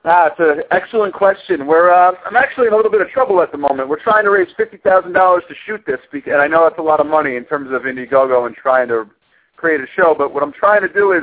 Ah, 0.04 0.28
it's 0.32 0.40
an 0.40 0.64
excellent 0.72 1.14
question. 1.14 1.68
We're 1.68 1.92
uh, 1.92 2.14
I'm 2.26 2.36
actually 2.36 2.66
in 2.68 2.74
a 2.74 2.76
little 2.76 2.90
bit 2.90 3.02
of 3.02 3.10
trouble 3.10 3.40
at 3.42 3.52
the 3.52 3.58
moment. 3.60 3.88
We're 3.88 4.02
trying 4.02 4.24
to 4.24 4.32
raise 4.32 4.48
fifty 4.58 4.78
thousand 4.78 5.14
dollars 5.14 5.44
to 5.48 5.54
shoot 5.68 5.84
this, 5.86 6.00
bec- 6.12 6.26
and 6.26 6.38
I 6.42 6.48
know 6.48 6.64
that's 6.64 6.80
a 6.80 6.82
lot 6.82 7.00
of 7.00 7.06
money 7.06 7.36
in 7.36 7.46
terms 7.46 7.70
of 7.72 7.84
Indiegogo 7.84 8.48
and 8.48 8.56
trying 8.56 8.88
to 8.88 9.06
create 9.58 9.80
a 9.80 9.86
show. 9.96 10.16
But 10.18 10.34
what 10.34 10.42
I'm 10.42 10.54
trying 10.54 10.82
to 10.82 10.92
do 10.92 11.12
is, 11.12 11.22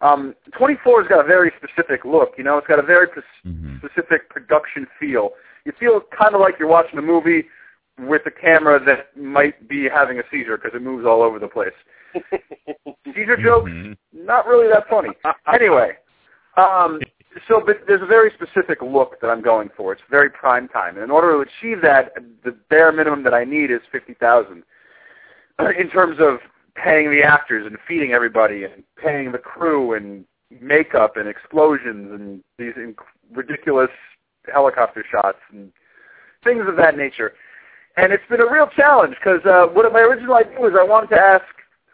um, 0.00 0.34
24's 0.58 1.08
got 1.08 1.20
a 1.24 1.26
very 1.26 1.52
specific 1.56 2.04
look. 2.04 2.34
You 2.36 2.44
know, 2.44 2.58
it's 2.58 2.66
got 2.66 2.78
a 2.78 2.82
very 2.82 3.06
pres- 3.08 3.24
Mhm. 3.46 3.78
specific 3.78 4.28
production 4.28 4.86
feel. 4.98 5.32
You 5.64 5.72
feel 5.72 6.00
kind 6.16 6.34
of 6.34 6.40
like 6.40 6.58
you're 6.58 6.68
watching 6.68 6.98
a 6.98 7.02
movie 7.02 7.48
with 7.98 8.22
a 8.26 8.30
camera 8.30 8.78
that 8.84 9.16
might 9.16 9.66
be 9.68 9.88
having 9.88 10.18
a 10.18 10.22
seizure 10.30 10.58
because 10.58 10.74
it 10.74 10.82
moves 10.82 11.06
all 11.06 11.22
over 11.22 11.38
the 11.38 11.48
place. 11.48 11.72
Seizure 13.14 13.36
jokes, 13.36 13.70
Mhm. 13.70 13.96
not 14.12 14.46
really 14.46 14.68
that 14.68 14.88
funny. 14.88 15.10
Anyway, 15.52 15.96
um, 16.56 17.00
so 17.48 17.60
but 17.64 17.86
there's 17.86 18.02
a 18.02 18.06
very 18.06 18.30
specific 18.32 18.80
look 18.82 19.20
that 19.20 19.28
I'm 19.30 19.40
going 19.42 19.70
for. 19.76 19.92
It's 19.92 20.02
very 20.10 20.30
prime 20.30 20.68
time, 20.68 20.94
and 20.96 21.04
in 21.04 21.10
order 21.10 21.32
to 21.32 21.38
achieve 21.40 21.80
that, 21.82 22.14
the 22.44 22.52
bare 22.52 22.92
minimum 22.92 23.22
that 23.24 23.34
I 23.34 23.44
need 23.44 23.70
is 23.70 23.80
fifty 23.90 24.14
thousand. 24.14 24.62
In 25.78 25.88
terms 25.90 26.18
of 26.20 26.40
paying 26.82 27.10
the 27.10 27.22
actors 27.22 27.66
and 27.66 27.76
feeding 27.86 28.12
everybody, 28.12 28.64
and 28.64 28.82
paying 29.02 29.32
the 29.32 29.38
crew 29.38 29.94
and 29.94 30.24
makeup 30.60 31.16
and 31.16 31.28
explosions 31.28 32.12
and 32.12 32.42
these 32.58 32.74
inc- 32.74 32.94
ridiculous 33.32 33.90
helicopter 34.52 35.04
shots 35.10 35.38
and 35.52 35.72
things 36.44 36.64
of 36.68 36.76
that 36.76 36.96
nature. 36.96 37.32
And 37.96 38.12
it's 38.12 38.22
been 38.28 38.40
a 38.40 38.50
real 38.50 38.68
challenge 38.76 39.16
because 39.18 39.44
uh, 39.44 39.66
what 39.72 39.90
my 39.92 40.00
original 40.00 40.34
idea 40.34 40.60
was 40.60 40.74
I 40.78 40.84
wanted 40.84 41.10
to 41.10 41.20
ask 41.20 41.44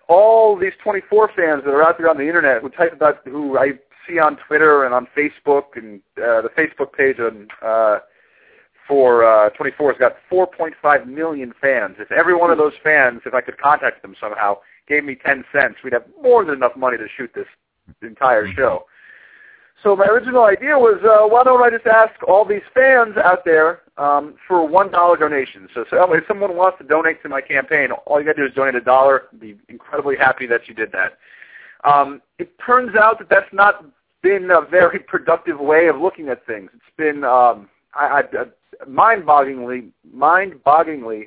all 0.09 0.59
these 0.59 0.73
24 0.83 1.31
fans 1.37 1.62
that 1.64 1.71
are 1.71 1.83
out 1.83 1.97
there 1.97 2.11
on 2.11 2.18
the 2.18 2.27
internet 2.27 2.61
who 2.61 2.68
type 2.68 2.92
about 2.92 3.21
who 3.25 3.57
I 3.57 3.73
see 4.07 4.18
on 4.18 4.37
Twitter 4.47 4.85
and 4.85 4.92
on 4.92 5.07
Facebook 5.16 5.77
and 5.77 6.01
uh, 6.18 6.42
the 6.42 6.51
Facebook 6.59 6.92
page 6.92 7.18
on 7.21 7.49
uh, 7.62 7.99
for 8.88 9.25
uh, 9.25 9.51
24 9.51 9.92
has 9.92 9.99
got 9.99 10.16
4.5 10.31 11.07
million 11.07 11.53
fans. 11.61 11.97
If 11.99 12.11
every 12.11 12.35
one 12.35 12.51
of 12.51 12.59
those 12.59 12.73
fans, 12.83 13.21
if 13.25 13.33
I 13.33 13.40
could 13.40 13.59
contact 13.59 14.03
them 14.03 14.14
somehow, 14.21 14.59
gave 14.88 15.05
me 15.05 15.14
10 15.14 15.45
cents, 15.53 15.77
we'd 15.83 15.92
have 15.92 16.05
more 16.23 16.45
than 16.45 16.55
enough 16.55 16.77
money 16.77 16.97
to 16.99 17.07
shoot 17.16 17.31
this 17.35 17.47
entire 18.03 18.51
show. 18.53 18.85
So 19.83 19.97
my 19.97 20.07
original 20.07 20.45
idea 20.45 20.79
was, 20.79 21.01
uh, 21.03 21.27
why 21.27 21.42
don't 21.42 21.62
I 21.62 21.71
just 21.71 21.87
ask 21.87 22.12
all 22.29 22.45
these 22.45 22.62
fans 22.73 23.16
out 23.16 23.45
there 23.45 23.81
um, 23.99 24.35
for 24.47 24.66
one 24.66 24.92
dollar 24.92 25.16
donations? 25.16 25.71
So, 25.75 25.85
so 25.90 26.12
if 26.12 26.25
someone 26.29 26.57
wants 26.57 26.79
to 26.79 26.85
donate 26.85 27.21
to 27.23 27.29
my 27.29 27.40
campaign, 27.40 27.88
all 28.07 28.21
you 28.21 28.27
got 28.27 28.37
to 28.37 28.42
do 28.42 28.47
is 28.47 28.55
donate 28.55 28.77
a 28.77 28.81
dollar. 28.81 29.25
I'd 29.33 29.40
be 29.40 29.57
incredibly 29.68 30.16
happy 30.16 30.47
that 30.47 30.68
you 30.68 30.75
did 30.75 30.92
that. 30.92 31.18
Um, 31.85 32.23
it 32.38 32.53
turns 32.64 32.95
out 32.95 33.18
that 33.18 33.29
that's 33.29 33.53
not 33.53 33.85
been 34.23 34.51
a 34.53 34.61
very 34.61 34.99
productive 35.09 35.59
way 35.59 35.88
of 35.88 35.97
looking 35.97 36.29
at 36.29 36.47
things. 36.47 36.71
It's 36.75 36.97
been 36.97 37.25
um, 37.25 37.68
I, 37.95 38.23
I, 38.23 38.87
mind-bogglingly, 38.87 39.90
mind-bogglingly. 40.12 41.27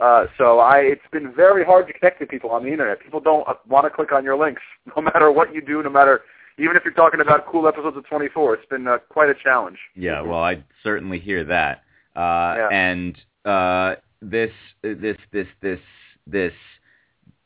Uh, 0.00 0.26
so 0.38 0.58
I, 0.60 0.78
it's 0.78 1.02
been 1.12 1.32
very 1.32 1.64
hard 1.64 1.86
to 1.88 1.92
connect 1.92 2.20
with 2.20 2.28
people 2.30 2.50
on 2.50 2.62
the 2.64 2.70
internet. 2.72 3.00
People 3.00 3.20
don't 3.20 3.46
uh, 3.46 3.54
want 3.68 3.84
to 3.84 3.90
click 3.90 4.12
on 4.12 4.24
your 4.24 4.36
links, 4.36 4.62
no 4.96 5.02
matter 5.02 5.30
what 5.30 5.54
you 5.54 5.60
do, 5.60 5.82
no 5.82 5.90
matter 5.90 6.22
even 6.58 6.76
if 6.76 6.84
you're 6.84 6.94
talking 6.94 7.20
about 7.20 7.46
cool 7.46 7.66
episodes 7.68 7.96
of 7.96 8.06
24. 8.06 8.54
It's 8.54 8.66
been 8.66 8.86
uh, 8.86 8.98
quite 9.08 9.30
a 9.30 9.34
challenge. 9.34 9.78
Yeah, 9.94 10.20
well, 10.22 10.42
I 10.42 10.62
certainly 10.82 11.18
hear 11.18 11.44
that. 11.44 11.82
Uh, 12.16 12.54
Yeah. 12.56 12.68
And 12.70 13.16
uh, 13.44 13.94
this, 14.20 14.50
this, 14.82 15.16
this, 15.32 15.46
this, 15.62 15.80
this, 16.26 16.52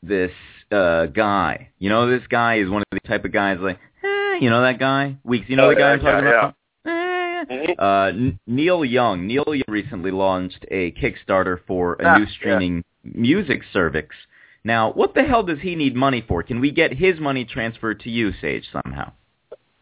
this 0.03 0.31
uh, 0.71 1.05
guy. 1.07 1.69
You 1.79 1.89
know, 1.89 2.09
this 2.09 2.27
guy 2.27 2.57
is 2.59 2.69
one 2.69 2.81
of 2.81 2.87
the 2.91 3.07
type 3.07 3.25
of 3.25 3.31
guys 3.31 3.57
like, 3.61 3.79
eh, 4.03 4.37
you 4.41 4.49
know 4.49 4.61
that 4.61 4.79
guy? 4.79 5.17
Weeks. 5.23 5.45
You 5.49 5.55
know 5.55 5.67
Oh, 5.67 5.69
the 5.69 5.75
guy 5.75 5.81
yeah, 5.81 5.93
I'm 5.93 5.99
talking 5.99 6.25
yeah, 6.25 6.39
about? 6.39 6.55
Uh, 7.79 8.11
Neil 8.47 8.85
Young. 8.85 9.27
Neil 9.27 9.43
Young 9.47 9.63
recently 9.67 10.11
launched 10.11 10.65
a 10.71 10.91
Kickstarter 10.93 11.59
for 11.67 11.93
a 11.95 12.05
Ah, 12.05 12.17
new 12.17 12.23
yeah. 12.25 12.31
streaming 12.31 12.83
music 13.03 13.61
service. 13.73 14.05
Now, 14.63 14.91
what 14.93 15.13
the 15.13 15.23
hell 15.23 15.43
does 15.43 15.59
he 15.59 15.75
need 15.75 15.95
money 15.95 16.23
for? 16.27 16.41
Can 16.41 16.59
we 16.59 16.71
get 16.71 16.91
his 16.93 17.19
money 17.19 17.45
transferred 17.45 17.99
to 18.01 18.09
you, 18.09 18.31
Sage, 18.41 18.65
somehow? 18.71 19.11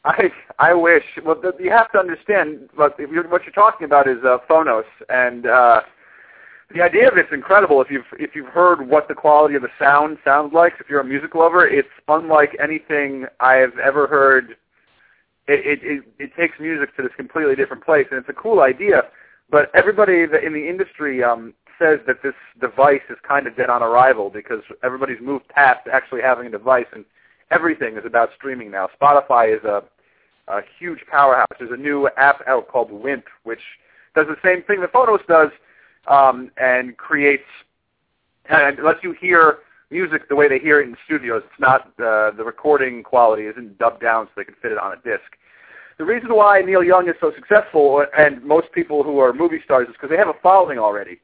I 0.05 0.29
I 0.59 0.73
wish. 0.73 1.03
Well, 1.23 1.35
th- 1.35 1.53
you 1.59 1.71
have 1.71 1.89
to 1.93 1.99
understand. 1.99 2.69
You're, 2.99 3.27
what 3.29 3.43
you're 3.43 3.53
talking 3.53 3.85
about 3.85 4.07
is 4.09 4.17
uh, 4.25 4.39
Pono, 4.49 4.83
and 5.07 5.45
uh, 5.45 5.81
the 6.75 6.81
idea 6.81 7.07
of 7.09 7.17
it's 7.17 7.31
incredible. 7.31 7.81
If 7.81 7.89
you've 7.89 8.03
if 8.19 8.35
you've 8.35 8.47
heard 8.47 8.85
what 8.85 9.07
the 9.07 9.13
quality 9.15 9.55
of 9.55 9.61
the 9.61 9.69
sound 9.79 10.17
sounds 10.25 10.51
like, 10.53 10.73
if 10.81 10.89
you're 10.89 10.99
a 10.99 11.05
music 11.05 11.35
lover, 11.35 11.65
it's 11.65 11.87
unlike 12.09 12.57
anything 12.61 13.25
I've 13.39 13.77
ever 13.81 14.07
heard. 14.07 14.57
It, 15.47 15.65
it 15.65 15.79
it 15.83 16.03
it 16.19 16.31
takes 16.37 16.59
music 16.59 16.95
to 16.95 17.03
this 17.03 17.11
completely 17.17 17.55
different 17.55 17.83
place, 17.83 18.07
and 18.11 18.19
it's 18.19 18.29
a 18.29 18.33
cool 18.33 18.61
idea. 18.61 19.03
But 19.49 19.69
everybody 19.75 20.23
in 20.23 20.53
the 20.53 20.69
industry 20.69 21.23
um, 21.23 21.53
says 21.77 21.99
that 22.07 22.23
this 22.23 22.33
device 22.61 23.01
is 23.09 23.17
kind 23.27 23.45
of 23.45 23.55
dead 23.55 23.69
on 23.69 23.83
arrival 23.83 24.29
because 24.29 24.61
everybody's 24.83 25.19
moved 25.21 25.47
past 25.49 25.87
actually 25.91 26.21
having 26.21 26.47
a 26.47 26.49
device, 26.49 26.85
and 26.93 27.03
everything 27.51 27.97
is 27.97 28.05
about 28.05 28.29
streaming 28.35 28.71
now. 28.71 28.87
Spotify 28.99 29.55
is 29.55 29.63
a 29.63 29.83
a 30.47 30.61
huge 30.79 30.99
powerhouse. 31.09 31.47
There's 31.57 31.71
a 31.71 31.77
new 31.77 32.09
app 32.17 32.41
out 32.47 32.67
called 32.67 32.91
Wimp, 32.91 33.25
which 33.43 33.61
does 34.15 34.27
the 34.27 34.37
same 34.43 34.63
thing 34.63 34.81
that 34.81 34.93
Pono 34.93 35.17
does, 35.27 35.49
um, 36.07 36.51
and 36.57 36.97
creates 36.97 37.43
and 38.49 38.77
lets 38.83 39.03
you 39.03 39.13
hear 39.19 39.59
music 39.93 40.27
the 40.27 40.35
way 40.35 40.47
they 40.49 40.59
hear 40.59 40.81
it 40.81 40.87
in 40.89 40.95
studios. 41.05 41.43
It's 41.45 41.59
not 41.69 41.81
uh, 41.99 42.31
the 42.39 42.43
recording 42.43 43.03
quality 43.03 43.43
isn't 43.51 43.77
dubbed 43.77 44.01
down 44.01 44.25
so 44.25 44.31
they 44.37 44.43
can 44.43 44.55
fit 44.61 44.71
it 44.71 44.77
on 44.77 44.91
a 44.93 44.95
disc. 44.97 45.29
The 45.99 46.05
reason 46.13 46.33
why 46.33 46.61
Neil 46.61 46.83
Young 46.83 47.07
is 47.07 47.15
so 47.21 47.31
successful, 47.39 48.03
and 48.17 48.43
most 48.43 48.71
people 48.71 49.03
who 49.03 49.19
are 49.19 49.31
movie 49.31 49.61
stars, 49.63 49.87
is 49.87 49.93
because 49.93 50.09
they 50.09 50.17
have 50.17 50.27
a 50.27 50.39
following 50.41 50.79
already. 50.79 51.19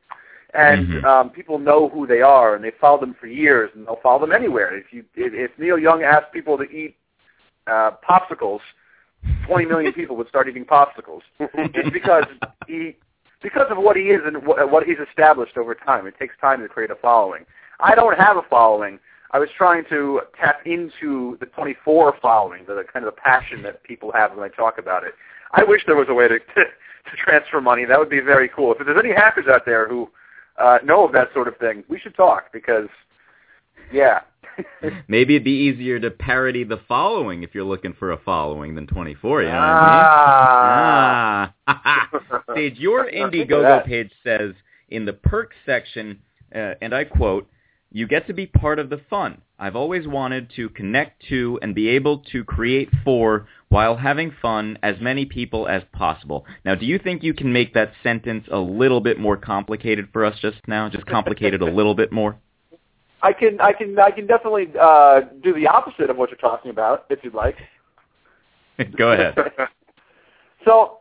and 0.55 0.87
Mhm. 0.87 1.05
um, 1.05 1.29
people 1.29 1.59
know 1.59 1.89
who 1.89 2.07
they 2.07 2.21
are, 2.23 2.55
and 2.55 2.63
they 2.63 2.71
follow 2.71 2.99
them 2.99 3.13
for 3.21 3.27
years, 3.27 3.69
and 3.75 3.85
they'll 3.85 4.01
follow 4.07 4.19
them 4.25 4.31
anywhere. 4.31 4.75
If 4.75 4.91
you 4.91 5.01
if, 5.15 5.31
if 5.45 5.51
Neil 5.59 5.77
Young 5.77 6.01
asked 6.01 6.31
people 6.37 6.57
to 6.57 6.63
eat 6.63 6.95
uh, 7.67 7.91
popsicles, 8.09 8.61
20 9.45 9.65
million 9.65 9.93
people 9.93 10.15
would 10.17 10.27
start 10.27 10.47
eating 10.49 10.65
popsicles. 10.65 11.21
It's 11.77 11.91
because 11.91 12.25
he 12.65 12.95
because 13.47 13.67
of 13.69 13.77
what 13.77 13.95
he 13.95 14.05
is 14.15 14.21
and 14.25 14.35
what, 14.47 14.71
what 14.71 14.83
he's 14.87 14.97
established 15.09 15.55
over 15.55 15.75
time. 15.75 16.07
It 16.07 16.15
takes 16.17 16.35
time 16.41 16.61
to 16.63 16.67
create 16.67 16.89
a 16.89 16.95
following. 16.95 17.45
I 17.79 17.95
don't 17.95 18.17
have 18.17 18.37
a 18.37 18.41
following. 18.49 18.99
I 19.31 19.39
was 19.39 19.49
trying 19.57 19.83
to 19.89 20.21
tap 20.39 20.61
into 20.65 21.37
the 21.39 21.45
24 21.47 22.15
following, 22.21 22.63
the, 22.67 22.75
the 22.75 22.83
kind 22.91 23.05
of 23.05 23.13
the 23.13 23.21
passion 23.21 23.61
that 23.63 23.83
people 23.83 24.11
have 24.11 24.31
when 24.35 24.41
they 24.49 24.55
talk 24.55 24.77
about 24.79 25.03
it. 25.03 25.13
I 25.51 25.63
wish 25.63 25.81
there 25.85 25.95
was 25.95 26.07
a 26.09 26.13
way 26.13 26.27
to, 26.27 26.39
to 26.55 26.63
to 27.11 27.15
transfer 27.23 27.61
money. 27.61 27.85
That 27.85 27.97
would 27.97 28.09
be 28.09 28.19
very 28.19 28.49
cool. 28.49 28.73
If 28.73 28.85
there's 28.85 28.99
any 29.03 29.13
hackers 29.13 29.45
out 29.47 29.65
there 29.65 29.87
who 29.87 30.09
uh, 30.59 30.79
know 30.83 31.05
of 31.05 31.13
that 31.13 31.29
sort 31.33 31.47
of 31.47 31.57
thing, 31.57 31.83
we 31.89 31.97
should 31.99 32.13
talk 32.15 32.51
because, 32.53 32.87
yeah. 33.91 34.21
Maybe 35.07 35.35
it'd 35.35 35.45
be 35.45 35.51
easier 35.51 35.99
to 36.01 36.11
parody 36.11 36.63
the 36.65 36.81
following 36.87 37.43
if 37.43 37.55
you're 37.55 37.63
looking 37.63 37.93
for 37.97 38.11
a 38.11 38.17
following 38.17 38.75
than 38.75 38.85
24, 38.87 39.43
you 39.43 39.47
know 39.49 39.55
Ah. 39.55 41.53
what 41.65 41.75
I 41.75 42.09
mean? 42.09 42.41
Ah. 42.47 42.53
Sage, 42.55 42.77
your 42.77 43.09
Think 43.09 43.25
of 43.25 43.31
Indiegogo 43.31 43.85
page 43.85 44.11
says 44.23 44.53
in 44.89 45.05
the 45.05 45.13
perks 45.13 45.55
section, 45.65 46.19
uh, 46.53 46.73
and 46.81 46.93
I 46.93 47.05
quote, 47.05 47.47
you 47.91 48.07
get 48.07 48.27
to 48.27 48.33
be 48.33 48.45
part 48.45 48.79
of 48.79 48.89
the 48.89 49.01
fun. 49.09 49.41
I've 49.57 49.75
always 49.75 50.07
wanted 50.07 50.51
to 50.55 50.69
connect 50.69 51.23
to 51.29 51.59
and 51.61 51.73
be 51.73 51.89
able 51.89 52.19
to 52.31 52.43
create 52.43 52.89
for 53.03 53.47
while 53.69 53.97
having 53.97 54.31
fun 54.41 54.77
as 54.83 54.95
many 55.01 55.25
people 55.25 55.67
as 55.67 55.81
possible. 55.91 56.45
Now, 56.63 56.75
do 56.75 56.85
you 56.85 56.99
think 56.99 57.23
you 57.23 57.33
can 57.33 57.51
make 57.51 57.73
that 57.73 57.91
sentence 58.03 58.45
a 58.51 58.59
little 58.59 59.01
bit 59.01 59.19
more 59.19 59.37
complicated 59.37 60.09
for 60.13 60.23
us 60.23 60.37
just 60.39 60.57
now? 60.67 60.87
Just 60.89 61.05
complicate 61.07 61.53
it 61.53 61.61
a 61.61 61.65
little 61.65 61.95
bit 61.95 62.11
more? 62.11 62.37
I 63.21 63.33
can 63.33 63.59
I 63.59 63.73
can 63.73 63.99
I 63.99 64.11
can 64.11 64.27
definitely 64.27 64.67
uh, 64.79 65.21
do 65.43 65.53
the 65.53 65.67
opposite 65.67 66.09
of 66.09 66.15
what 66.15 66.29
you're 66.29 66.37
talking 66.37 66.71
about 66.71 67.05
if 67.09 67.19
you'd 67.23 67.33
like. 67.33 67.57
Go 68.97 69.11
ahead. 69.11 69.35
So, 70.65 70.97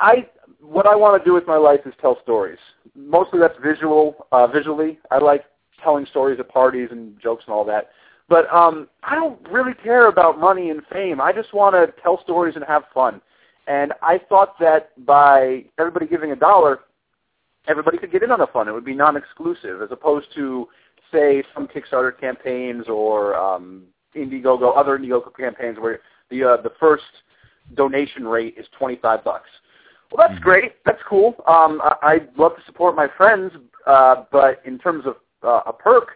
I 0.00 0.26
what 0.60 0.88
I 0.88 0.96
want 0.96 1.22
to 1.22 1.24
do 1.24 1.32
with 1.32 1.46
my 1.46 1.56
life 1.56 1.78
is 1.86 1.94
tell 2.00 2.18
stories. 2.24 2.58
Mostly 2.96 3.38
that's 3.38 3.54
visual, 3.64 4.26
uh, 4.32 4.48
visually. 4.48 4.98
I 5.12 5.18
like 5.18 5.44
telling 5.82 6.06
stories 6.06 6.38
at 6.40 6.48
parties 6.48 6.88
and 6.90 7.20
jokes 7.20 7.44
and 7.46 7.54
all 7.54 7.64
that. 7.64 7.90
But 8.28 8.52
um, 8.52 8.88
I 9.02 9.14
don't 9.14 9.38
really 9.50 9.74
care 9.74 10.08
about 10.08 10.38
money 10.38 10.70
and 10.70 10.82
fame. 10.92 11.20
I 11.20 11.32
just 11.32 11.54
want 11.54 11.74
to 11.74 11.94
tell 12.02 12.20
stories 12.22 12.56
and 12.56 12.64
have 12.64 12.84
fun. 12.92 13.20
And 13.68 13.92
I 14.02 14.20
thought 14.28 14.58
that 14.60 14.90
by 15.06 15.64
everybody 15.78 16.06
giving 16.06 16.32
a 16.32 16.36
dollar, 16.36 16.80
everybody 17.68 17.98
could 17.98 18.12
get 18.12 18.22
in 18.22 18.30
on 18.30 18.40
the 18.40 18.46
fun. 18.48 18.68
It 18.68 18.72
would 18.72 18.84
be 18.84 18.94
non-exclusive, 18.94 19.82
as 19.82 19.88
opposed 19.90 20.26
to 20.34 20.68
say 21.12 21.42
some 21.54 21.68
Kickstarter 21.68 22.18
campaigns 22.18 22.88
or 22.88 23.36
um, 23.36 23.84
Indiegogo, 24.16 24.76
other 24.76 24.98
Indiegogo 24.98 25.34
campaigns 25.36 25.78
where 25.78 26.00
the 26.30 26.42
uh, 26.42 26.56
the 26.62 26.72
first 26.80 27.04
donation 27.74 28.26
rate 28.26 28.54
is 28.56 28.66
25 28.78 29.24
bucks. 29.24 29.48
Well, 30.12 30.26
that's 30.26 30.38
Mhm. 30.40 30.44
great. 30.44 30.84
That's 30.84 31.02
cool. 31.02 31.34
Um, 31.46 31.80
I, 31.82 31.96
I'd 32.02 32.38
love 32.38 32.56
to 32.56 32.62
support 32.64 32.94
my 32.94 33.08
friends, 33.08 33.52
uh, 33.86 34.24
but 34.30 34.60
in 34.64 34.78
terms 34.78 35.04
of 35.06 35.16
uh, 35.42 35.60
a 35.66 35.72
perk, 35.72 36.10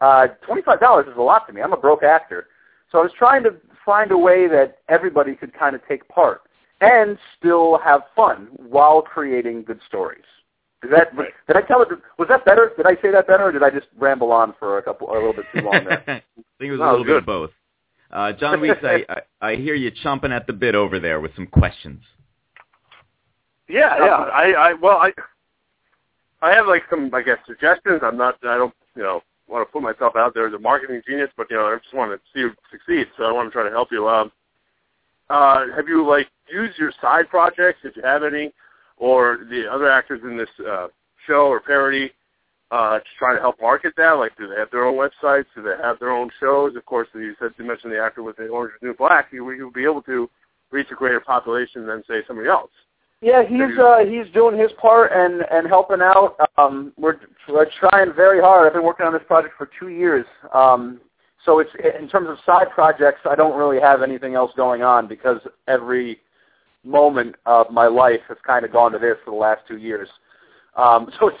uh, 0.00 0.28
$25 0.48 1.08
is 1.10 1.16
a 1.16 1.20
lot 1.20 1.46
to 1.46 1.52
me. 1.52 1.62
I'm 1.62 1.72
a 1.72 1.76
broke 1.76 2.02
actor. 2.02 2.48
So 2.90 2.98
I 2.98 3.02
was 3.02 3.12
trying 3.18 3.42
to 3.44 3.54
find 3.84 4.10
a 4.12 4.18
way 4.18 4.46
that 4.48 4.78
everybody 4.88 5.34
could 5.34 5.52
kind 5.52 5.74
of 5.74 5.82
take 5.88 6.06
part 6.08 6.42
and 6.80 7.18
still 7.38 7.78
have 7.78 8.02
fun 8.14 8.48
while 8.56 9.02
creating 9.02 9.62
good 9.64 9.80
stories. 9.86 10.24
Is 10.82 10.90
that 10.90 11.16
Right. 11.16 11.32
did 11.46 11.56
I 11.56 11.62
tell 11.62 11.80
it? 11.82 11.88
Was 12.18 12.28
that 12.28 12.44
better? 12.44 12.72
Did 12.76 12.86
I 12.86 12.94
say 13.00 13.10
that 13.10 13.26
better, 13.26 13.44
or 13.44 13.52
did 13.52 13.62
I 13.62 13.70
just 13.70 13.86
ramble 13.98 14.30
on 14.32 14.54
for 14.58 14.76
a 14.78 14.82
couple, 14.82 15.10
a 15.10 15.14
little 15.14 15.32
bit 15.32 15.46
too 15.54 15.62
long 15.62 15.84
there? 15.84 16.02
I 16.06 16.22
think 16.58 16.68
it 16.68 16.70
was 16.72 16.80
No, 16.80 16.84
a 16.84 16.90
little 16.90 16.98
was 16.98 17.06
bit 17.06 17.16
of 17.16 17.26
both. 17.26 17.50
Uh, 18.10 18.32
John 18.32 18.60
Weeks, 18.60 18.76
I, 18.82 19.04
I, 19.08 19.50
I 19.52 19.56
hear 19.56 19.74
you 19.74 19.90
chomping 20.04 20.30
at 20.30 20.46
the 20.46 20.52
bit 20.52 20.74
over 20.74 21.00
there 21.00 21.20
with 21.20 21.34
some 21.34 21.46
questions. 21.46 22.02
Yeah, 23.68 23.96
yeah. 23.98 24.14
I, 24.14 24.52
I 24.52 24.74
well, 24.74 24.98
I, 24.98 25.12
I 26.44 26.52
have 26.52 26.66
like 26.66 26.82
some, 26.90 27.10
I 27.14 27.22
guess, 27.22 27.38
suggestions. 27.46 28.00
I'm 28.02 28.18
not, 28.18 28.36
I 28.42 28.58
don't, 28.58 28.74
you 28.94 29.02
know, 29.02 29.22
want 29.48 29.66
to 29.66 29.72
put 29.72 29.82
myself 29.82 30.14
out 30.14 30.34
there 30.34 30.46
as 30.46 30.52
a 30.52 30.58
marketing 30.58 31.00
genius, 31.08 31.30
but 31.38 31.46
you 31.50 31.56
know, 31.56 31.64
I 31.66 31.78
just 31.82 31.94
want 31.94 32.12
to 32.12 32.20
see 32.34 32.40
you 32.40 32.50
succeed. 32.70 33.06
So 33.16 33.24
I 33.24 33.32
want 33.32 33.48
to 33.48 33.52
try 33.52 33.64
to 33.64 33.70
help 33.70 33.88
you. 33.90 34.06
Um, 34.06 34.30
uh, 35.30 35.64
have 35.74 35.88
you 35.88 36.06
like 36.06 36.28
used 36.52 36.78
your 36.78 36.92
side 37.00 37.30
projects, 37.30 37.78
if 37.82 37.96
you 37.96 38.02
have 38.02 38.22
any, 38.22 38.52
or 38.98 39.46
the 39.48 39.64
other 39.66 39.90
actors 39.90 40.20
in 40.22 40.36
this 40.36 40.50
uh, 40.68 40.88
show 41.26 41.46
or 41.46 41.60
parody, 41.60 42.10
uh, 42.70 42.98
to 42.98 43.04
try 43.18 43.34
to 43.34 43.40
help 43.40 43.58
market 43.58 43.94
that? 43.96 44.12
Like, 44.12 44.36
do 44.36 44.46
they 44.46 44.56
have 44.56 44.70
their 44.70 44.84
own 44.84 44.96
websites? 44.96 45.46
Do 45.54 45.62
they 45.62 45.82
have 45.82 45.98
their 45.98 46.10
own 46.10 46.28
shows? 46.40 46.76
Of 46.76 46.84
course, 46.84 47.08
you 47.14 47.34
said 47.40 47.52
you 47.56 47.64
mentioned 47.64 47.90
the 47.92 48.02
actor 48.02 48.22
with 48.22 48.36
the 48.36 48.48
Orange 48.48 48.74
is 48.74 48.82
New 48.82 48.94
Black. 48.94 49.28
You 49.32 49.46
would 49.46 49.72
be 49.72 49.84
able 49.84 50.02
to 50.02 50.28
reach 50.70 50.88
a 50.92 50.94
greater 50.94 51.20
population 51.20 51.86
than 51.86 52.02
say 52.06 52.22
somebody 52.28 52.50
else. 52.50 52.70
Yeah, 53.20 53.42
he's 53.42 53.78
uh, 53.78 53.98
he's 54.06 54.30
doing 54.34 54.58
his 54.58 54.70
part 54.72 55.12
and 55.14 55.44
and 55.50 55.66
helping 55.66 56.02
out. 56.02 56.36
Um, 56.58 56.92
we're 56.98 57.16
we're 57.48 57.68
trying 57.80 58.12
very 58.14 58.40
hard. 58.40 58.66
I've 58.66 58.74
been 58.74 58.84
working 58.84 59.06
on 59.06 59.12
this 59.12 59.22
project 59.26 59.54
for 59.56 59.68
two 59.78 59.88
years. 59.88 60.26
Um, 60.52 61.00
so 61.44 61.58
it's 61.58 61.70
in 62.00 62.08
terms 62.08 62.28
of 62.28 62.38
side 62.46 62.70
projects, 62.74 63.20
I 63.28 63.34
don't 63.34 63.56
really 63.56 63.80
have 63.80 64.02
anything 64.02 64.34
else 64.34 64.52
going 64.56 64.82
on 64.82 65.06
because 65.06 65.38
every 65.68 66.18
moment 66.84 67.36
of 67.46 67.70
my 67.70 67.86
life 67.86 68.20
has 68.28 68.38
kind 68.46 68.64
of 68.64 68.72
gone 68.72 68.92
to 68.92 68.98
this 68.98 69.16
for 69.24 69.30
the 69.30 69.36
last 69.36 69.62
two 69.68 69.76
years. 69.76 70.08
Um, 70.76 71.10
so 71.20 71.28
it's 71.28 71.38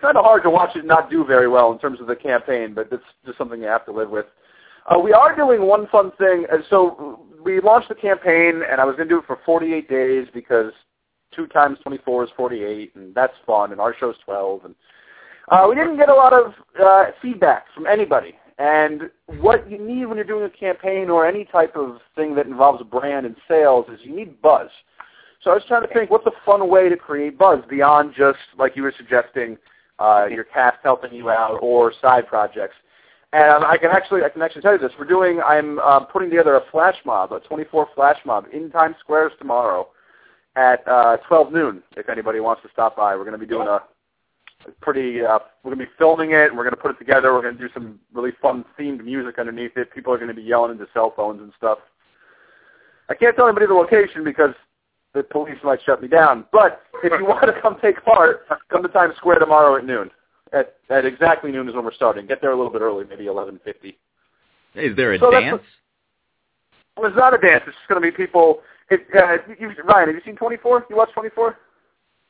kind 0.00 0.16
of 0.16 0.24
hard 0.24 0.42
to 0.42 0.50
watch 0.50 0.76
it 0.76 0.84
not 0.84 1.10
do 1.10 1.24
very 1.24 1.48
well 1.48 1.72
in 1.72 1.78
terms 1.78 2.00
of 2.00 2.06
the 2.06 2.16
campaign, 2.16 2.74
but 2.74 2.88
it's 2.92 3.02
just 3.24 3.38
something 3.38 3.60
you 3.60 3.66
have 3.66 3.86
to 3.86 3.92
live 3.92 4.10
with. 4.10 4.26
Uh, 4.88 4.98
we 4.98 5.12
are 5.12 5.34
doing 5.34 5.62
one 5.62 5.86
fun 5.88 6.12
thing. 6.18 6.46
Uh, 6.52 6.58
So 6.68 7.20
we 7.42 7.60
launched 7.60 7.88
the 7.88 7.94
campaign, 7.94 8.62
and 8.70 8.80
I 8.80 8.84
was 8.84 8.96
going 8.96 9.08
to 9.08 9.14
do 9.14 9.18
it 9.18 9.26
for 9.26 9.38
48 9.44 9.88
days 9.88 10.26
because 10.32 10.72
two 11.36 11.46
times 11.46 11.78
24 11.82 12.24
is 12.24 12.30
48, 12.36 12.94
and 12.96 13.14
that's 13.14 13.34
fun, 13.46 13.70
and 13.72 13.80
our 13.80 13.94
show's 13.98 14.16
12. 14.24 14.64
And 14.64 14.74
uh, 15.48 15.66
we 15.68 15.76
didn't 15.76 15.98
get 15.98 16.08
a 16.08 16.14
lot 16.14 16.32
of 16.32 16.54
uh, 16.82 17.04
feedback 17.22 17.66
from 17.74 17.86
anybody. 17.86 18.34
And 18.58 19.10
what 19.38 19.70
you 19.70 19.78
need 19.78 20.06
when 20.06 20.16
you're 20.16 20.24
doing 20.24 20.44
a 20.44 20.50
campaign 20.50 21.10
or 21.10 21.26
any 21.26 21.44
type 21.44 21.76
of 21.76 21.98
thing 22.14 22.34
that 22.36 22.46
involves 22.46 22.80
a 22.80 22.84
brand 22.84 23.26
and 23.26 23.36
sales 23.46 23.86
is 23.92 24.00
you 24.02 24.16
need 24.16 24.40
buzz. 24.40 24.70
So 25.42 25.50
I 25.50 25.54
was 25.54 25.62
trying 25.68 25.86
to 25.86 25.92
think, 25.92 26.10
what's 26.10 26.26
a 26.26 26.32
fun 26.44 26.66
way 26.68 26.88
to 26.88 26.96
create 26.96 27.38
buzz 27.38 27.62
beyond 27.68 28.14
just, 28.16 28.38
like 28.58 28.74
you 28.74 28.82
were 28.82 28.94
suggesting, 28.96 29.58
uh, 29.98 30.26
your 30.30 30.44
cast 30.44 30.78
helping 30.82 31.12
you 31.12 31.30
out 31.30 31.58
or 31.60 31.92
side 32.00 32.26
projects. 32.26 32.74
And 33.32 33.64
I 33.64 33.76
can 33.76 33.90
actually, 33.90 34.22
I 34.22 34.30
can 34.30 34.40
actually 34.40 34.62
tell 34.62 34.72
you 34.72 34.78
this. 34.78 34.92
We're 34.98 35.04
doing, 35.04 35.40
I'm 35.44 35.78
uh, 35.80 36.00
putting 36.00 36.30
together 36.30 36.56
a 36.56 36.62
flash 36.70 36.96
mob, 37.04 37.32
a 37.32 37.40
24 37.40 37.88
flash 37.94 38.18
mob 38.24 38.46
in 38.52 38.70
Times 38.70 38.96
Squares 39.00 39.32
tomorrow 39.38 39.88
at 40.56 40.86
uh, 40.88 41.18
12 41.28 41.52
noon. 41.52 41.82
If 41.96 42.08
anybody 42.08 42.40
wants 42.40 42.62
to 42.62 42.68
stop 42.72 42.96
by, 42.96 43.14
we're 43.14 43.24
going 43.24 43.32
to 43.32 43.38
be 43.38 43.46
doing 43.46 43.68
a 43.68 43.82
pretty. 44.80 45.22
Uh, 45.22 45.38
we're 45.62 45.74
going 45.74 45.78
to 45.78 45.84
be 45.84 45.90
filming 45.98 46.32
it, 46.32 46.48
and 46.48 46.56
we're 46.56 46.64
going 46.64 46.74
to 46.74 46.80
put 46.80 46.90
it 46.90 46.98
together. 46.98 47.32
We're 47.32 47.42
going 47.42 47.56
to 47.56 47.60
do 47.68 47.72
some 47.72 48.00
really 48.12 48.32
fun 48.42 48.64
themed 48.78 49.04
music 49.04 49.38
underneath 49.38 49.76
it. 49.76 49.92
People 49.94 50.12
are 50.12 50.18
going 50.18 50.28
to 50.28 50.34
be 50.34 50.42
yelling 50.42 50.72
into 50.72 50.86
cell 50.92 51.12
phones 51.14 51.40
and 51.40 51.52
stuff. 51.56 51.78
I 53.08 53.14
can't 53.14 53.36
tell 53.36 53.46
anybody 53.46 53.66
the 53.66 53.74
location 53.74 54.24
because 54.24 54.54
the 55.14 55.22
police 55.22 55.58
might 55.62 55.78
shut 55.84 56.02
me 56.02 56.08
down. 56.08 56.46
But 56.52 56.82
if 57.04 57.12
you 57.18 57.26
want 57.26 57.46
to 57.46 57.60
come 57.60 57.76
take 57.80 58.04
part, 58.04 58.46
come 58.70 58.82
to 58.82 58.88
Times 58.88 59.14
Square 59.16 59.38
tomorrow 59.38 59.76
at 59.76 59.84
noon. 59.84 60.10
At, 60.52 60.76
at 60.90 61.04
exactly 61.04 61.52
noon 61.52 61.68
is 61.68 61.74
when 61.74 61.84
we're 61.84 61.92
starting. 61.92 62.26
Get 62.26 62.40
there 62.40 62.52
a 62.52 62.56
little 62.56 62.72
bit 62.72 62.80
early, 62.80 63.04
maybe 63.08 63.24
11:50. 63.24 63.96
Is 64.74 64.96
there 64.96 65.12
a 65.12 65.18
So 65.18 65.30
dance? 65.30 65.62
Well, 66.96 67.06
it's 67.06 67.16
not 67.16 67.34
a 67.34 67.38
dance. 67.38 67.64
It's 67.66 67.76
just 67.76 67.88
going 67.88 68.00
to 68.00 68.10
be 68.10 68.14
people. 68.14 68.60
It, 68.90 69.06
uh, 69.14 69.36
you, 69.58 69.70
Ryan, 69.84 70.08
have 70.08 70.14
you 70.16 70.22
seen 70.24 70.36
24? 70.36 70.86
You 70.88 70.96
watched 70.96 71.14
24? 71.14 71.56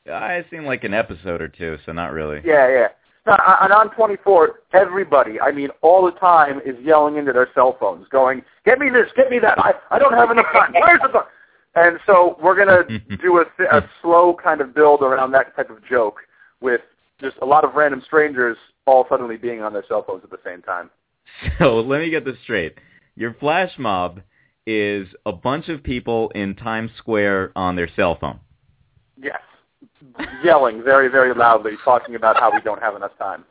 Yeah, 0.05 0.19
I've 0.19 0.45
seen 0.49 0.65
like 0.65 0.83
an 0.83 0.93
episode 0.93 1.41
or 1.41 1.47
two, 1.47 1.77
so 1.85 1.91
not 1.91 2.11
really. 2.11 2.41
Yeah, 2.43 2.69
yeah. 2.69 2.87
No, 3.25 3.37
and 3.61 3.73
on 3.73 3.93
24, 3.93 4.61
everybody, 4.71 5.39
I 5.39 5.51
mean, 5.51 5.69
all 5.81 6.05
the 6.05 6.17
time 6.17 6.61
is 6.65 6.75
yelling 6.81 7.17
into 7.17 7.33
their 7.33 7.49
cell 7.53 7.75
phones, 7.77 8.07
going, 8.07 8.41
"Get 8.63 8.79
me 8.79 8.89
this, 8.89 9.07
get 9.17 9.29
me 9.29 9.37
that. 9.39 9.59
I, 9.59 9.73
I 9.91 9.99
don't 9.99 10.13
have 10.13 10.31
enough 10.31 10.45
time. 10.53 10.73
Where's 10.73 11.01
the 11.01 11.09
time?" 11.09 11.25
And 11.75 11.99
so 12.05 12.37
we're 12.41 12.55
gonna 12.55 12.83
do 13.21 13.39
a, 13.39 13.45
th- 13.57 13.69
a 13.69 13.89
slow 14.01 14.33
kind 14.41 14.61
of 14.61 14.73
build 14.73 15.01
around 15.01 15.33
that 15.33 15.53
type 15.57 15.69
of 15.69 15.85
joke, 15.85 16.21
with 16.61 16.79
just 17.19 17.35
a 17.41 17.45
lot 17.45 17.65
of 17.65 17.75
random 17.75 18.01
strangers 18.05 18.55
all 18.85 19.05
suddenly 19.09 19.35
being 19.35 19.61
on 19.61 19.73
their 19.73 19.83
cell 19.89 20.05
phones 20.07 20.23
at 20.23 20.29
the 20.29 20.39
same 20.45 20.61
time. 20.61 20.89
So 21.59 21.81
let 21.81 21.99
me 21.99 22.09
get 22.09 22.23
this 22.23 22.37
straight. 22.43 22.75
Your 23.17 23.33
flash 23.33 23.71
mob 23.77 24.21
is 24.67 25.07
a 25.25 25.31
bunch 25.31 25.69
of 25.69 25.81
people 25.81 26.29
in 26.35 26.53
Times 26.53 26.91
Square 26.97 27.53
on 27.55 27.75
their 27.75 27.89
cell 27.95 28.17
phone. 28.19 28.39
Yes, 29.19 29.39
yelling 30.43 30.83
very, 30.83 31.07
very 31.07 31.33
loudly, 31.33 31.71
talking 31.83 32.15
about 32.15 32.37
how 32.37 32.51
we 32.53 32.61
don't 32.61 32.81
have 32.81 32.95
enough 32.95 33.17
time. 33.17 33.45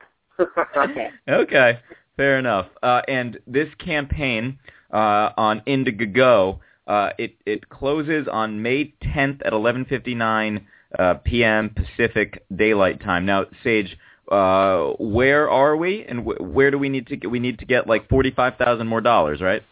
Okay, 1.26 1.80
fair 2.16 2.38
enough. 2.38 2.66
Uh, 2.82 3.00
and 3.08 3.38
this 3.46 3.68
campaign 3.78 4.58
uh, 4.92 5.30
on 5.36 5.62
Indiegogo, 5.66 6.60
uh, 6.86 7.10
it 7.18 7.34
it 7.46 7.68
closes 7.68 8.28
on 8.30 8.62
May 8.62 8.94
10th 9.02 9.40
at 9.44 9.52
11:59 9.52 10.64
uh, 10.98 11.14
p.m. 11.24 11.74
Pacific 11.74 12.44
Daylight 12.54 13.00
Time. 13.02 13.26
Now, 13.26 13.46
Sage, 13.64 13.96
uh, 14.30 14.92
where 14.98 15.50
are 15.50 15.76
we, 15.76 16.04
and 16.04 16.20
wh- 16.20 16.40
where 16.40 16.70
do 16.70 16.78
we 16.78 16.88
need 16.88 17.06
to 17.08 17.16
get? 17.16 17.30
We 17.30 17.38
need 17.38 17.58
to 17.60 17.64
get 17.64 17.86
like 17.86 18.08
forty-five 18.08 18.56
thousand 18.56 18.86
more 18.86 19.00
dollars, 19.00 19.40
right? 19.40 19.62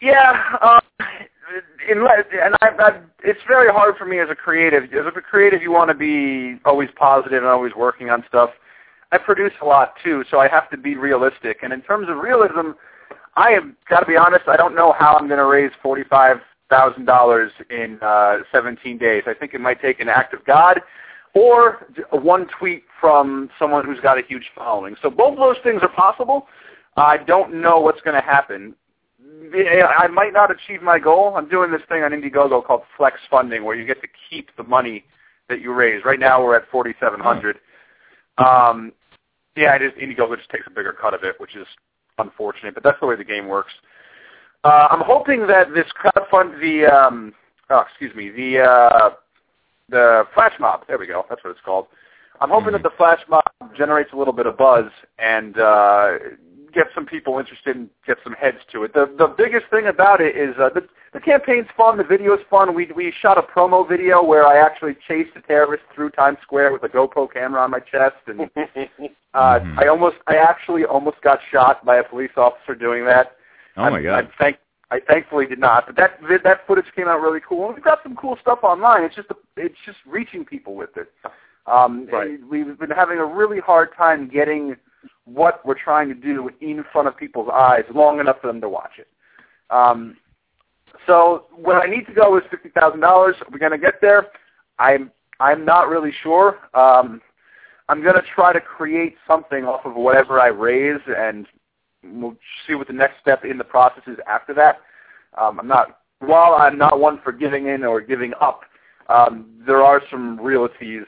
Yeah, 0.00 0.42
um, 0.62 0.80
unless, 1.88 2.24
and 2.32 2.54
I, 2.60 2.68
I, 2.78 3.00
it's 3.24 3.40
very 3.48 3.72
hard 3.72 3.96
for 3.96 4.04
me 4.04 4.20
as 4.20 4.28
a 4.30 4.34
creative. 4.34 4.84
As 4.84 5.06
a 5.16 5.20
creative, 5.20 5.62
you 5.62 5.72
want 5.72 5.90
to 5.90 5.94
be 5.94 6.60
always 6.64 6.88
positive 6.96 7.38
and 7.38 7.46
always 7.46 7.74
working 7.74 8.10
on 8.10 8.24
stuff. 8.28 8.50
I 9.10 9.18
produce 9.18 9.52
a 9.62 9.64
lot 9.64 9.94
too, 10.04 10.24
so 10.30 10.38
I 10.38 10.48
have 10.48 10.70
to 10.70 10.76
be 10.76 10.96
realistic. 10.96 11.58
And 11.62 11.72
in 11.72 11.80
terms 11.80 12.08
of 12.08 12.18
realism, 12.18 12.72
I 13.36 13.50
have 13.52 13.64
got 13.88 14.00
to 14.00 14.06
be 14.06 14.16
honest. 14.16 14.46
I 14.46 14.56
don't 14.56 14.74
know 14.74 14.94
how 14.98 15.16
I'm 15.16 15.26
going 15.28 15.38
to 15.38 15.46
raise 15.46 15.70
forty-five 15.82 16.36
thousand 16.68 17.06
dollars 17.06 17.50
in 17.70 17.98
uh, 18.02 18.38
17 18.52 18.98
days. 18.98 19.22
I 19.26 19.34
think 19.34 19.54
it 19.54 19.60
might 19.60 19.80
take 19.80 20.00
an 20.00 20.08
act 20.08 20.34
of 20.34 20.44
God 20.44 20.80
or 21.34 21.86
one 22.10 22.46
tweet 22.58 22.84
from 23.00 23.48
someone 23.58 23.84
who's 23.84 24.00
got 24.00 24.18
a 24.18 24.22
huge 24.22 24.50
following. 24.54 24.96
So 25.02 25.10
both 25.10 25.36
those 25.38 25.56
things 25.62 25.80
are 25.82 25.88
possible. 25.88 26.46
I 26.96 27.16
don't 27.18 27.60
know 27.60 27.80
what's 27.80 28.00
going 28.02 28.16
to 28.16 28.26
happen. 28.26 28.74
I 29.54 30.06
might 30.08 30.32
not 30.32 30.50
achieve 30.50 30.82
my 30.82 30.98
goal. 30.98 31.34
I'm 31.36 31.48
doing 31.48 31.70
this 31.70 31.82
thing 31.88 32.02
on 32.02 32.12
Indiegogo 32.12 32.64
called 32.64 32.82
Flex 32.96 33.16
Funding, 33.30 33.64
where 33.64 33.76
you 33.76 33.86
get 33.86 34.00
to 34.02 34.08
keep 34.30 34.50
the 34.56 34.62
money 34.62 35.04
that 35.48 35.60
you 35.60 35.72
raise. 35.72 36.04
Right 36.04 36.20
now, 36.20 36.42
we're 36.42 36.56
at 36.56 36.68
4,700. 36.70 37.58
Um, 38.38 38.92
yeah, 39.56 39.74
it 39.74 39.82
is, 39.82 39.92
Indiegogo 39.92 40.36
just 40.36 40.50
takes 40.50 40.66
a 40.66 40.70
bigger 40.70 40.92
cut 40.92 41.14
of 41.14 41.24
it, 41.24 41.40
which 41.40 41.56
is 41.56 41.66
unfortunate, 42.18 42.74
but 42.74 42.82
that's 42.82 42.98
the 43.00 43.06
way 43.06 43.16
the 43.16 43.24
game 43.24 43.48
works. 43.48 43.72
Uh, 44.64 44.88
I'm 44.90 45.02
hoping 45.02 45.46
that 45.46 45.72
this 45.74 45.86
crowdfund, 46.00 46.60
the 46.60 46.86
um, 46.86 47.32
oh, 47.70 47.84
excuse 47.88 48.14
me, 48.14 48.30
the 48.30 48.60
uh, 48.60 49.10
the 49.88 50.24
flash 50.34 50.52
mob. 50.58 50.82
There 50.88 50.98
we 50.98 51.06
go. 51.06 51.24
That's 51.28 51.42
what 51.44 51.50
it's 51.50 51.60
called. 51.64 51.86
I'm 52.40 52.50
hoping 52.50 52.72
that 52.72 52.82
the 52.82 52.90
flash 52.96 53.20
mob 53.28 53.44
generates 53.76 54.12
a 54.12 54.16
little 54.16 54.32
bit 54.32 54.46
of 54.46 54.56
buzz 54.56 54.86
and 55.18 55.58
uh, 55.58 56.10
gets 56.72 56.90
some 56.94 57.06
people 57.06 57.38
interested 57.38 57.76
and 57.76 57.88
get 58.06 58.18
some 58.24 58.32
heads 58.32 58.58
to 58.72 58.84
it. 58.84 58.94
The 58.94 59.12
the 59.18 59.34
biggest 59.36 59.66
thing 59.70 59.86
about 59.86 60.20
it 60.20 60.36
is 60.36 60.54
uh, 60.58 60.70
the 60.74 60.86
the 61.12 61.20
campaign's 61.20 61.66
fun. 61.76 61.96
The 61.96 62.04
video's 62.04 62.40
fun. 62.50 62.74
We 62.74 62.90
we 62.94 63.12
shot 63.20 63.38
a 63.38 63.42
promo 63.42 63.88
video 63.88 64.22
where 64.22 64.46
I 64.46 64.58
actually 64.58 64.96
chased 65.06 65.30
a 65.36 65.40
terrorist 65.42 65.84
through 65.94 66.10
Times 66.10 66.38
Square 66.42 66.72
with 66.72 66.82
a 66.82 66.88
GoPro 66.88 67.32
camera 67.32 67.62
on 67.62 67.70
my 67.70 67.80
chest, 67.80 68.16
and 68.26 68.42
uh, 69.34 69.60
I 69.76 69.86
almost 69.88 70.16
I 70.26 70.36
actually 70.36 70.84
almost 70.84 71.20
got 71.22 71.38
shot 71.50 71.84
by 71.84 71.96
a 71.96 72.04
police 72.04 72.32
officer 72.36 72.74
doing 72.74 73.04
that. 73.06 73.36
Oh 73.76 73.90
my 73.90 74.02
god! 74.02 74.24
I 74.24 74.28
thank 74.38 74.58
I 74.90 75.00
thankfully 75.00 75.46
did 75.46 75.58
not, 75.58 75.86
but 75.86 75.96
that 75.96 76.18
that 76.44 76.66
footage 76.66 76.86
came 76.96 77.08
out 77.08 77.20
really 77.20 77.40
cool. 77.46 77.66
And 77.66 77.74
we've 77.74 77.84
got 77.84 78.02
some 78.02 78.16
cool 78.16 78.38
stuff 78.40 78.60
online. 78.62 79.04
It's 79.04 79.14
just 79.14 79.28
it's 79.56 79.76
just 79.84 79.98
reaching 80.06 80.44
people 80.44 80.74
with 80.74 80.96
it. 80.96 81.12
Um, 81.66 82.08
Right. 82.10 82.38
We've 82.50 82.78
been 82.78 82.90
having 82.90 83.18
a 83.18 83.24
really 83.24 83.60
hard 83.60 83.90
time 83.96 84.28
getting 84.28 84.76
what 85.24 85.64
we're 85.64 85.78
trying 85.78 86.08
to 86.08 86.14
do 86.14 86.50
in 86.60 86.84
front 86.92 87.08
of 87.08 87.16
people's 87.16 87.48
eyes 87.52 87.84
long 87.94 88.20
enough 88.20 88.40
for 88.40 88.46
them 88.46 88.60
to 88.60 88.68
watch 88.68 88.92
it. 88.98 89.08
Um, 89.70 90.16
so 91.06 91.46
what 91.54 91.76
I 91.76 91.86
need 91.86 92.06
to 92.06 92.14
go 92.14 92.36
is 92.36 92.44
fifty 92.50 92.70
thousand 92.70 93.00
dollars. 93.00 93.36
We're 93.50 93.58
to 93.72 93.78
get 93.78 94.00
there. 94.00 94.26
I'm 94.78 95.10
I'm 95.40 95.64
not 95.64 95.88
really 95.88 96.12
sure. 96.22 96.58
Um, 96.74 97.20
I'm 97.88 98.02
to 98.14 98.22
try 98.34 98.52
to 98.52 98.60
create 98.60 99.16
something 99.26 99.64
off 99.64 99.84
of 99.84 99.94
whatever 99.94 100.40
I 100.40 100.48
raise, 100.48 101.00
and 101.06 101.46
we'll 102.04 102.36
see 102.66 102.74
what 102.74 102.86
the 102.86 102.92
next 102.92 103.20
step 103.20 103.44
in 103.44 103.58
the 103.58 103.64
process 103.64 104.02
is 104.06 104.18
after 104.26 104.52
that. 104.54 104.80
Um, 105.40 105.60
I'm 105.60 105.68
not 105.68 106.00
while 106.20 106.54
I'm 106.54 106.78
not 106.78 106.98
one 107.00 107.20
for 107.22 107.32
giving 107.32 107.68
in 107.68 107.84
or 107.84 108.00
giving 108.00 108.32
up. 108.40 108.62
Um, 109.08 109.62
there 109.66 109.82
are 109.82 110.02
some 110.10 110.38
realities, 110.40 111.04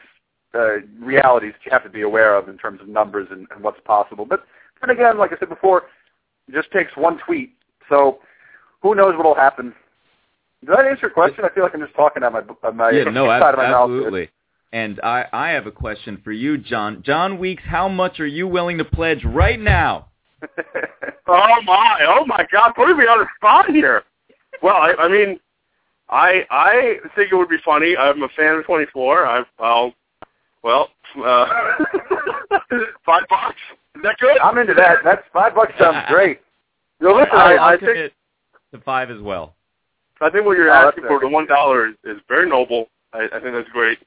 uh, 0.55 0.81
realities 0.99 1.53
you 1.65 1.71
have 1.71 1.85
to 1.85 1.91
be 1.91 2.03
aware 2.03 2.35
of 2.35 2.49
in 2.49 2.59
terms 2.59 2.81
of 2.81 2.89
numbers 2.89 3.29
and, 3.31 3.47
and 3.55 3.63
what's 3.63 3.81
possible. 3.85 4.25
But 4.25 4.45
then 4.81 4.91
again, 4.91 5.19
like 5.19 5.33
I 5.33 5.39
said 5.39 5.49
before, 5.49 5.85
it 6.49 6.55
just 6.55 6.71
takes 6.73 6.91
one 6.97 7.19
tweet. 7.25 7.55
So 7.89 8.19
who 8.83 8.95
knows 8.95 9.15
what 9.17 9.27
will 9.27 9.35
happen? 9.35 9.75
Did 10.61 10.71
that 10.71 10.85
answer 10.85 11.03
your 11.03 11.11
question? 11.11 11.45
I 11.45 11.55
feel 11.55 11.63
like 11.63 11.75
I'm 11.75 11.81
just 11.81 11.95
talking 11.95 12.23
out 12.23 12.33
my 12.33 12.43
on 12.63 12.77
my 12.77 12.91
yeah, 12.91 13.05
no, 13.05 13.27
side 13.27 13.55
of 13.55 13.59
my 13.59 13.71
mouth. 13.71 13.91
absolutely. 13.91 14.31
And 14.73 15.01
I, 15.03 15.25
I 15.33 15.49
have 15.51 15.67
a 15.67 15.73
question 15.73 16.21
for 16.23 16.31
you, 16.31 16.57
John. 16.57 17.03
John 17.05 17.39
Weeks, 17.39 17.63
how 17.67 17.89
much 17.89 18.21
are 18.21 18.27
you 18.27 18.47
willing 18.47 18.79
to 18.79 18.85
pledge 18.85 19.25
right 19.25 19.59
now? 19.59 20.09
Oh 21.33 21.63
my! 21.65 22.01
Oh 22.09 22.27
my 22.27 22.45
God! 22.51 22.73
Putting 22.75 22.97
me 22.97 23.05
on 23.05 23.21
the 23.21 23.27
spot 23.37 23.71
here. 23.71 24.03
Well, 24.63 24.75
I, 24.75 24.95
I 24.99 25.09
mean, 25.09 25.39
I 26.09 26.45
I 26.51 26.97
think 27.15 27.31
it 27.31 27.37
would 27.37 27.49
be 27.49 27.59
funny. 27.65 27.97
I'm 27.97 28.23
a 28.23 28.29
fan 28.37 28.57
of 28.57 28.65
24. 28.65 29.27
I've 29.27 29.45
I'll 29.61 29.95
well 30.63 30.89
uh, 31.25 31.47
five 33.05 33.23
bucks. 33.29 33.57
Is 33.97 34.03
that 34.03 34.17
good? 34.21 34.39
I'm 34.39 34.59
into 34.59 34.75
that. 34.75 34.99
That's 35.05 35.23
five 35.33 35.55
bucks 35.55 35.73
sounds 35.79 36.07
great. 36.09 36.41
No, 37.01 37.15
listen. 37.15 37.31
I, 37.33 37.37
I, 37.37 37.55
I'll 37.55 37.63
I 37.65 37.71
think 37.73 37.81
commit 37.93 38.13
to 38.73 38.81
five 38.81 39.11
as 39.11 39.21
well. 39.21 39.55
I 40.21 40.29
think 40.31 40.45
what 40.45 40.57
you're 40.57 40.71
Oh, 40.71 40.89
asking 40.89 41.05
for 41.07 41.19
the 41.19 41.29
one 41.29 41.47
dollar 41.47 41.89
is, 41.89 41.95
is 42.05 42.19
very 42.29 42.49
noble. 42.49 42.89
I, 43.13 43.27
I 43.33 43.41
think 43.41 43.55
that's 43.55 43.69
great, 43.71 43.99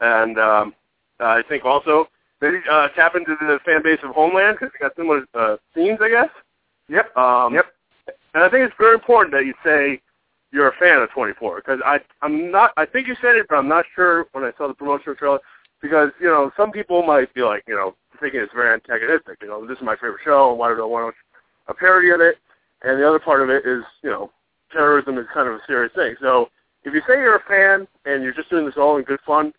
and 0.00 0.38
um, 0.38 0.74
I 1.20 1.42
think 1.48 1.64
also 1.64 2.06
maybe 2.40 2.58
uh, 2.70 2.88
tap 2.88 3.14
into 3.16 3.34
the 3.40 3.58
fan 3.64 3.82
base 3.82 3.98
of 4.04 4.10
Homeland 4.14 4.58
because 4.60 4.72
they 4.74 4.84
got 4.84 4.94
similar 4.96 5.24
uh, 5.34 5.56
themes, 5.74 5.98
I 6.02 6.10
guess. 6.10 6.28
Yep. 6.88 7.16
Um, 7.16 7.54
Yep. 7.54 7.66
And 8.34 8.42
I 8.42 8.50
think 8.50 8.66
it's 8.66 8.74
very 8.78 8.94
important 8.94 9.32
that 9.32 9.46
you 9.46 9.54
say 9.64 10.00
you're 10.52 10.68
a 10.68 10.74
fan 10.78 11.00
of 11.00 11.08
24 11.10 11.56
because 11.56 11.80
I 11.84 12.00
I'm 12.20 12.50
not 12.50 12.72
I 12.76 12.84
think 12.84 13.06
you 13.08 13.14
said 13.22 13.36
it 13.36 13.46
but 13.48 13.56
I'm 13.56 13.68
not 13.68 13.84
sure 13.94 14.26
when 14.32 14.44
I 14.44 14.50
saw 14.58 14.68
the 14.68 14.74
promotional 14.74 15.14
trailer 15.14 15.38
because 15.84 16.10
you 16.18 16.26
know 16.26 16.50
some 16.56 16.72
people 16.72 17.02
might 17.02 17.32
be 17.34 17.42
like 17.42 17.62
you 17.66 17.74
know 17.74 17.94
thinking 18.18 18.40
it's 18.40 18.52
very 18.54 18.72
antagonistic. 18.72 19.36
You 19.42 19.48
know 19.48 19.66
this 19.66 19.76
is 19.76 19.84
my 19.84 19.94
favorite 19.96 20.24
show. 20.24 20.54
Why 20.54 20.74
do 20.74 20.82
I 20.82 20.86
want 20.86 21.14
a 21.68 21.74
parody 21.74 22.08
of 22.08 22.22
it? 22.22 22.36
And 22.82 22.98
the 22.98 23.06
other 23.06 23.18
part 23.18 23.42
of 23.42 23.50
it 23.50 23.66
is 23.66 23.84
you 24.02 24.10
know 24.10 24.30
terrorism 24.72 25.18
is 25.18 25.26
kind 25.32 25.46
of 25.46 25.54
a 25.54 25.60
serious 25.66 25.92
thing. 25.94 26.16
So 26.22 26.48
if 26.84 26.94
you 26.94 27.02
say 27.06 27.20
you're 27.20 27.36
a 27.36 27.44
fan 27.46 27.86
and 28.06 28.22
you're 28.22 28.32
just 28.32 28.48
doing 28.48 28.64
this 28.64 28.76
all 28.78 28.96
in 28.96 29.04
good 29.04 29.20
fun 29.26 29.52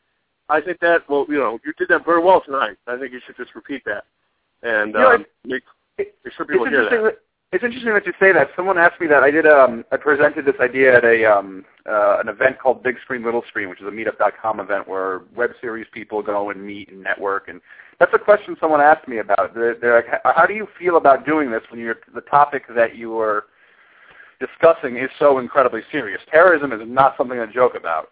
I 0.49 0.61
think 0.61 0.79
that 0.79 1.07
well 1.09 1.25
you 1.29 1.37
know 1.37 1.59
you 1.65 1.73
did 1.77 1.89
that 1.89 2.05
very 2.05 2.23
well 2.23 2.41
tonight. 2.43 2.77
I 2.87 2.97
think 2.97 3.13
you 3.13 3.21
should 3.25 3.37
just 3.37 3.55
repeat 3.55 3.83
that. 3.85 4.03
And 4.63 4.93
You 4.93 4.99
know, 4.99 5.11
um, 5.15 5.25
make, 5.45 5.63
make 5.97 6.13
sure 6.35 6.45
people 6.45 6.67
hear 6.67 6.89
that. 6.89 7.17
It's 7.51 7.63
interesting 7.63 7.93
that 7.93 8.05
you 8.05 8.13
say 8.19 8.33
that. 8.33 8.49
Someone 8.55 8.77
asked 8.77 8.99
me 8.99 9.07
that. 9.07 9.23
I 9.23 9.31
did. 9.31 9.45
Um, 9.45 9.85
I 9.91 9.97
presented 9.97 10.45
this 10.45 10.55
idea 10.59 10.97
at 10.97 11.05
a 11.05 11.25
um, 11.25 11.63
uh, 11.89 12.19
an 12.19 12.27
event 12.27 12.59
called 12.59 12.83
Big 12.83 12.95
Screen 13.03 13.23
Little 13.23 13.43
Screen, 13.47 13.69
which 13.69 13.79
is 13.79 13.87
a 13.87 13.91
Meetup.com 13.91 14.59
event 14.59 14.87
where 14.87 15.21
web 15.35 15.51
series 15.61 15.85
people 15.93 16.21
go 16.21 16.49
and 16.49 16.65
meet 16.65 16.89
and 16.89 17.01
network. 17.01 17.47
And 17.47 17.61
that's 17.99 18.11
a 18.13 18.19
question 18.19 18.57
someone 18.59 18.81
asked 18.81 19.07
me 19.07 19.19
about. 19.19 19.53
They're, 19.53 19.75
they're 19.79 19.95
like, 19.95 20.21
"How 20.23 20.33
how 20.35 20.45
do 20.45 20.53
you 20.53 20.67
feel 20.77 20.97
about 20.97 21.25
doing 21.25 21.51
this 21.51 21.61
when 21.69 21.79
you're 21.79 21.99
the 22.13 22.21
topic 22.21 22.63
that 22.75 22.95
you 22.95 23.17
are 23.19 23.45
discussing 24.39 24.97
is 24.97 25.09
so 25.17 25.39
incredibly 25.39 25.81
serious? 25.91 26.21
Terrorism 26.29 26.73
is 26.73 26.81
not 26.83 27.15
something 27.17 27.37
to 27.37 27.47
joke 27.47 27.75
about." 27.75 28.09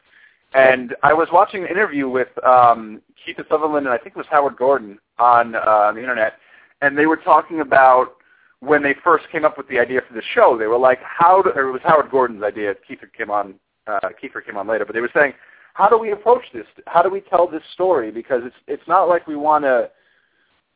And 0.53 0.95
I 1.01 1.13
was 1.13 1.27
watching 1.33 1.63
an 1.63 1.69
interview 1.69 2.07
with 2.07 2.29
um, 2.45 3.01
Kiefer 3.27 3.47
Sutherland 3.49 3.87
and 3.87 3.93
I 3.93 3.97
think 3.97 4.15
it 4.15 4.17
was 4.17 4.27
Howard 4.29 4.55
Gordon 4.55 4.99
on 5.17 5.55
uh, 5.55 5.91
the 5.91 5.99
internet, 5.99 6.33
and 6.81 6.97
they 6.97 7.07
were 7.07 7.17
talking 7.17 7.61
about 7.61 8.17
when 8.63 8.81
they 8.81 8.95
first 9.03 9.25
came 9.31 9.43
up 9.45 9.57
with 9.57 9.67
the 9.67 9.79
idea 9.79 10.01
for 10.07 10.13
the 10.13 10.21
show. 10.33 10.57
They 10.57 10.67
were 10.67 10.77
like, 10.77 10.99
"How?" 11.03 11.41
Do, 11.41 11.51
or 11.51 11.69
it 11.69 11.71
was 11.71 11.81
Howard 11.83 12.09
Gordon's 12.09 12.43
idea. 12.43 12.73
Kiefer 12.75 13.11
came 13.15 13.29
on. 13.29 13.55
Uh, 13.87 13.99
Kiefer 14.21 14.45
came 14.45 14.57
on 14.57 14.67
later, 14.67 14.85
but 14.85 14.93
they 14.93 15.01
were 15.01 15.11
saying, 15.13 15.33
"How 15.73 15.89
do 15.89 15.97
we 15.97 16.11
approach 16.11 16.43
this? 16.53 16.65
How 16.87 17.01
do 17.01 17.09
we 17.09 17.21
tell 17.21 17.47
this 17.47 17.63
story? 17.73 18.11
Because 18.11 18.41
it's 18.45 18.55
it's 18.67 18.87
not 18.87 19.09
like 19.09 19.27
we 19.27 19.35
want 19.35 19.65
to 19.65 19.89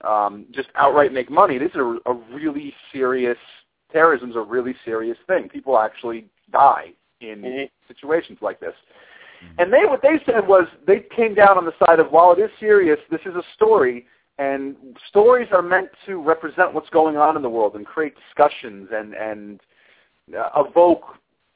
um, 0.08 0.46
just 0.52 0.70
outright 0.76 1.14
make 1.14 1.30
money. 1.30 1.58
This 1.58 1.72
is 1.72 1.78
a, 1.78 1.98
a 2.06 2.14
really 2.34 2.74
serious 2.92 3.38
terrorism's 3.92 4.36
a 4.36 4.42
really 4.42 4.76
serious 4.84 5.18
thing. 5.28 5.48
People 5.48 5.80
actually 5.80 6.26
die 6.52 6.94
in 7.22 7.42
Mhm. 7.42 7.70
situations 7.88 8.40
like 8.42 8.60
this." 8.60 8.76
And 9.60 9.72
they 9.72 9.86
what 9.86 10.02
they 10.02 10.20
said 10.26 10.48
was 10.48 10.68
they 10.86 11.00
came 11.16 11.34
down 11.36 11.58
on 11.58 11.66
the 11.66 11.74
side 11.86 12.00
of 12.00 12.12
while 12.12 12.32
it 12.32 12.40
is 12.40 12.50
serious, 12.60 13.00
this 13.10 13.22
is 13.22 13.36
a 13.36 13.44
story, 13.54 14.08
and 14.38 14.76
stories 15.10 15.48
are 15.52 15.62
meant 15.62 15.90
to 16.06 16.22
represent 16.22 16.74
what's 16.74 16.90
going 16.90 17.18
on 17.18 17.36
in 17.36 17.42
the 17.42 17.50
world 17.50 17.76
and 17.76 17.86
create 17.86 18.14
discussions 18.16 18.90
and 18.94 19.14
and 19.14 19.62
uh, 20.38 20.50
evoke 20.58 21.04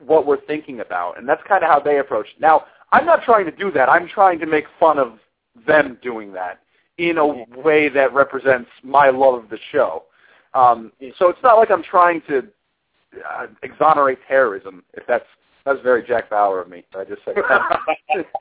what 0.06 0.26
we're 0.26 0.42
thinking 0.46 0.80
about, 0.80 1.18
and 1.18 1.28
that's 1.28 1.42
kind 1.48 1.64
of 1.64 1.70
how 1.70 1.80
they 1.80 2.00
approach 2.00 2.28
it. 2.36 2.42
Now, 2.42 2.66
I'm 2.92 3.06
not 3.06 3.24
trying 3.24 3.46
to 3.46 3.52
do 3.52 3.72
that. 3.72 3.88
I'm 3.88 4.08
trying 4.08 4.40
to 4.40 4.46
make 4.46 4.66
fun 4.80 4.98
of 4.98 5.20
them 5.68 5.98
doing 6.02 6.34
that 6.34 6.60
in 6.98 7.18
a 7.18 7.46
way 7.62 7.90
that 7.90 8.14
represents 8.14 8.70
my 8.84 9.10
love 9.10 9.44
of 9.44 9.50
the 9.50 9.60
show. 9.72 10.04
Um, 10.54 10.92
so 11.18 11.30
it's 11.30 11.42
not 11.44 11.58
like 11.58 11.72
I'm 11.72 11.84
trying 11.84 12.22
to 12.28 12.44
uh, 13.30 13.48
exonerate 13.64 14.20
terrorism, 14.28 14.84
if 14.94 15.04
that's 15.08 15.26
that's 15.66 15.82
very 15.82 16.06
Jack 16.06 16.30
Bauer 16.30 16.62
of 16.62 16.70
me. 16.70 16.84
I 16.96 17.04
just 17.04 17.22
said 17.26 17.36
that. 17.36 17.80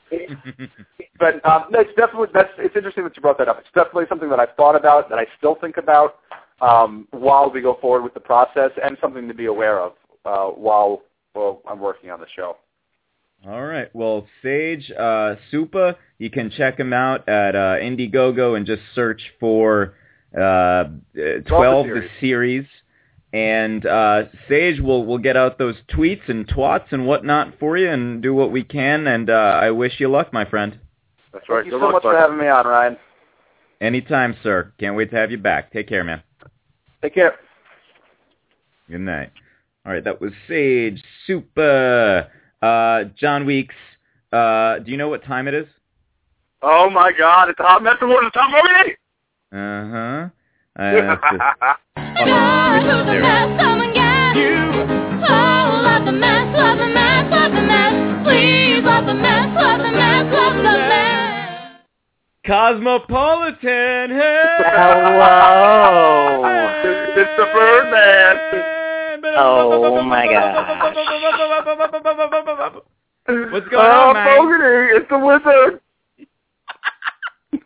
but 1.19 1.45
um, 1.45 1.65
no, 1.71 1.79
it's 1.79 1.95
definitely 1.95 2.29
that's 2.33 2.49
it's 2.57 2.75
interesting 2.75 3.03
that 3.03 3.15
you 3.15 3.21
brought 3.21 3.37
that 3.37 3.47
up. 3.47 3.59
It's 3.59 3.69
definitely 3.75 4.05
something 4.09 4.29
that 4.29 4.39
I've 4.39 4.55
thought 4.55 4.75
about, 4.75 5.09
that 5.09 5.19
I 5.19 5.25
still 5.37 5.55
think 5.55 5.77
about 5.77 6.19
um, 6.61 7.07
while 7.11 7.51
we 7.51 7.61
go 7.61 7.77
forward 7.81 8.03
with 8.03 8.13
the 8.13 8.19
process, 8.19 8.71
and 8.83 8.97
something 9.01 9.27
to 9.27 9.33
be 9.33 9.45
aware 9.45 9.79
of 9.79 9.93
uh, 10.25 10.47
while 10.47 11.01
I'm 11.35 11.79
working 11.79 12.09
on 12.09 12.19
the 12.19 12.27
show. 12.35 12.57
All 13.47 13.63
right. 13.63 13.89
Well, 13.95 14.27
Sage 14.43 14.91
uh, 14.91 15.35
Suppa, 15.51 15.95
you 16.19 16.29
can 16.29 16.51
check 16.51 16.79
him 16.79 16.93
out 16.93 17.27
at 17.27 17.55
uh, 17.55 17.77
Indiegogo 17.81 18.55
and 18.55 18.67
just 18.67 18.83
search 18.93 19.21
for 19.39 19.95
uh, 20.37 20.41
uh, 20.41 20.89
12 21.47 21.87
the 21.87 22.07
series. 22.19 22.65
And 23.33 23.85
uh, 23.85 24.23
Sage 24.49 24.79
will 24.81 25.05
will 25.05 25.17
get 25.17 25.37
out 25.37 25.57
those 25.57 25.75
tweets 25.89 26.27
and 26.27 26.45
twats 26.47 26.91
and 26.91 27.05
whatnot 27.07 27.53
for 27.59 27.77
you 27.77 27.89
and 27.89 28.21
do 28.21 28.33
what 28.33 28.51
we 28.51 28.63
can. 28.63 29.07
And 29.07 29.29
uh, 29.29 29.59
I 29.61 29.71
wish 29.71 29.99
you 29.99 30.09
luck, 30.09 30.33
my 30.33 30.43
friend. 30.43 30.77
That's 31.31 31.47
right. 31.47 31.63
Thank 31.63 31.67
you 31.67 31.71
Good 31.71 31.79
so 31.79 31.85
luck, 31.85 31.93
much 31.93 32.03
for 32.03 32.17
having 32.17 32.37
me 32.37 32.47
on, 32.47 32.65
Ryan. 32.67 32.97
Anytime, 33.79 34.35
sir. 34.43 34.73
Can't 34.79 34.95
wait 34.97 35.11
to 35.11 35.15
have 35.15 35.31
you 35.31 35.37
back. 35.37 35.71
Take 35.71 35.87
care, 35.87 36.03
man. 36.03 36.21
Take 37.01 37.13
care. 37.13 37.35
Good 38.89 38.99
night. 39.01 39.31
All 39.85 39.93
right, 39.93 40.03
that 40.03 40.19
was 40.21 40.33
Sage 40.47 41.01
Suppa. 41.27 42.27
Uh, 42.61 43.05
John 43.17 43.45
Weeks, 43.45 43.73
uh, 44.31 44.79
do 44.79 44.91
you 44.91 44.97
know 44.97 45.07
what 45.09 45.23
time 45.23 45.47
it 45.47 45.53
is? 45.55 45.65
Oh 46.61 46.89
my 46.91 47.11
God! 47.17 47.49
It's 47.49 47.59
a 47.59 47.63
hot 47.63 47.81
mess 47.81 47.95
of 48.01 48.09
water. 48.09 48.29
Tom 48.31 48.51
Morgan. 48.51 48.71
I 48.71 48.77
have 48.77 48.91
to- 48.91 49.01
God, 49.51 49.51
who's 49.51 49.51
a 49.51 49.51
mess? 49.51 49.51
Come 49.51 49.69
and 49.89 49.91
get 49.91 49.91
you. 49.91 49.91
Love 49.91 49.91
the 49.91 49.91
mess, 49.91 49.91
love 49.91 49.91
the 49.91 50.29
mess, 50.29 50.31
love 57.29 57.51
the 57.51 57.61
mess. 57.61 58.23
Please 58.23 58.83
love 58.83 59.05
the 59.05 59.13
mess, 59.13 59.47
love 59.55 59.79
the 59.79 59.91
mess, 59.91 60.25
love 60.31 60.55
the 60.55 60.61
mess. 60.63 61.81
Cosmopolitan. 62.47 64.11
Hey! 64.11 64.57
Hello. 64.65 66.41
It's 67.17 67.35
the 67.37 67.45
Birdman. 67.53 68.37
Oh, 69.37 70.01
my 70.03 70.25
gosh. 70.25 70.67
What's 73.51 73.67
going 73.67 73.85
oh, 73.85 74.09
on, 74.09 74.13
man? 74.13 74.37
Fogarty, 74.37 74.93
it's 74.95 75.09
the 75.09 75.19
wizard. 75.19 75.81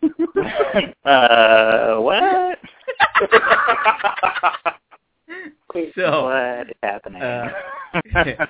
uh, 1.05 1.97
what? 2.01 2.54
So, 5.97 6.23
what 6.25 6.69
is 6.69 6.75
happening? 6.81 7.21
uh, 7.21 7.49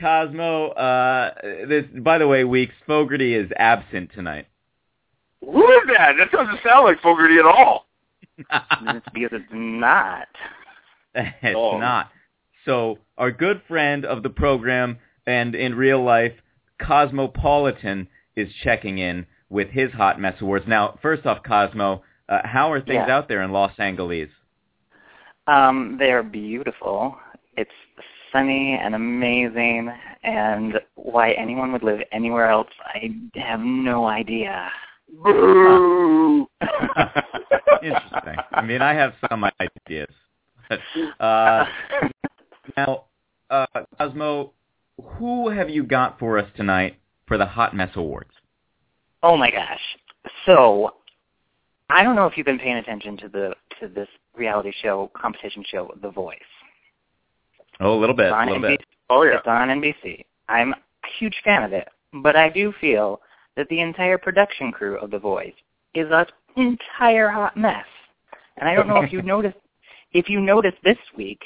Cosmo, 0.00 0.68
uh, 0.70 1.34
this, 1.68 1.84
by 2.00 2.18
the 2.18 2.26
way, 2.26 2.44
Weeks, 2.44 2.74
Fogarty 2.86 3.34
is 3.34 3.50
absent 3.56 4.10
tonight. 4.14 4.46
Who 5.42 5.70
is 5.70 5.82
that? 5.96 6.14
That 6.18 6.30
doesn't 6.32 6.60
sound 6.66 6.84
like 6.86 7.00
Fogarty 7.02 7.36
at 7.38 7.44
all. 7.44 7.86
it's 8.38 9.06
because 9.14 9.30
it's 9.32 9.44
not. 9.52 10.28
it's 11.14 11.56
Oh. 11.56 11.78
not. 11.78 12.10
So, 12.64 12.98
our 13.18 13.30
good 13.30 13.60
friend 13.68 14.06
of 14.06 14.22
the 14.22 14.30
program 14.30 14.98
and 15.26 15.54
in 15.54 15.74
real 15.74 16.02
life, 16.02 16.32
Cosmopolitan, 16.80 18.08
is 18.36 18.48
checking 18.62 18.96
in 18.98 19.26
with 19.50 19.68
his 19.68 19.92
Hot 19.92 20.18
Mess 20.18 20.40
Awards. 20.40 20.64
Now, 20.66 20.98
first 21.02 21.26
off, 21.26 21.42
Cosmo, 21.44 22.02
uh, 22.28 22.40
how 22.44 22.72
are 22.72 22.80
things 22.80 23.04
Yeah. 23.06 23.16
out 23.16 23.28
there 23.28 23.42
in 23.42 23.52
Los 23.52 23.78
Angeles? 23.78 24.30
Um, 25.46 25.96
they're 25.98 26.22
beautiful. 26.22 27.18
It's 27.56 27.70
sunny 28.32 28.78
and 28.80 28.94
amazing, 28.94 29.92
and 30.22 30.80
why 30.94 31.32
anyone 31.32 31.72
would 31.72 31.82
live 31.82 32.00
anywhere 32.12 32.48
else, 32.48 32.70
I 32.84 33.14
have 33.36 33.60
no 33.60 34.06
idea. 34.06 34.70
Boo. 35.22 36.48
Interesting. 37.82 38.36
I 38.52 38.62
mean, 38.62 38.82
I 38.82 38.94
have 38.94 39.14
some 39.28 39.44
ideas. 39.60 40.08
uh, 41.20 41.66
now, 42.76 43.04
uh, 43.50 43.66
Cosmo, 43.98 44.52
who 45.02 45.48
have 45.50 45.68
you 45.68 45.84
got 45.84 46.18
for 46.18 46.38
us 46.38 46.48
tonight 46.56 46.96
for 47.26 47.36
the 47.36 47.46
Hot 47.46 47.76
Mess 47.76 47.90
Awards? 47.94 48.30
Oh 49.22 49.36
my 49.36 49.50
gosh. 49.50 49.80
So, 50.46 50.94
I 51.90 52.02
don't 52.02 52.16
know 52.16 52.26
if 52.26 52.36
you've 52.36 52.46
been 52.46 52.58
paying 52.58 52.76
attention 52.76 53.16
to 53.18 53.28
the 53.28 53.54
to 53.80 53.88
this 53.88 54.08
reality 54.34 54.72
show 54.82 55.10
competition 55.14 55.64
show, 55.66 55.92
The 56.02 56.10
Voice. 56.10 56.38
Oh, 57.80 57.98
a 57.98 58.00
little 58.00 58.14
bit, 58.14 58.26
It's 58.26 58.34
a 58.34 58.44
little 58.46 58.58
NBC. 58.60 58.78
bit. 58.78 58.84
Oh 59.10 59.22
yeah. 59.22 59.38
It's 59.38 59.46
on 59.46 59.68
NBC. 59.68 60.24
I'm 60.48 60.72
a 60.72 60.76
huge 61.18 61.34
fan 61.44 61.62
of 61.62 61.72
it, 61.72 61.88
but 62.22 62.36
I 62.36 62.48
do 62.48 62.72
feel 62.80 63.20
that 63.56 63.68
the 63.68 63.80
entire 63.80 64.18
production 64.18 64.72
crew 64.72 64.98
of 64.98 65.10
The 65.10 65.18
Voice 65.18 65.54
is 65.94 66.06
an 66.10 66.26
entire 66.56 67.28
hot 67.28 67.56
mess. 67.56 67.84
And 68.56 68.68
I 68.68 68.74
don't 68.74 68.88
know 68.88 69.02
if 69.02 69.12
you 69.12 69.22
noticed 69.34 69.58
if 70.12 70.28
you 70.28 70.40
noticed 70.40 70.78
this 70.84 70.98
week, 71.16 71.42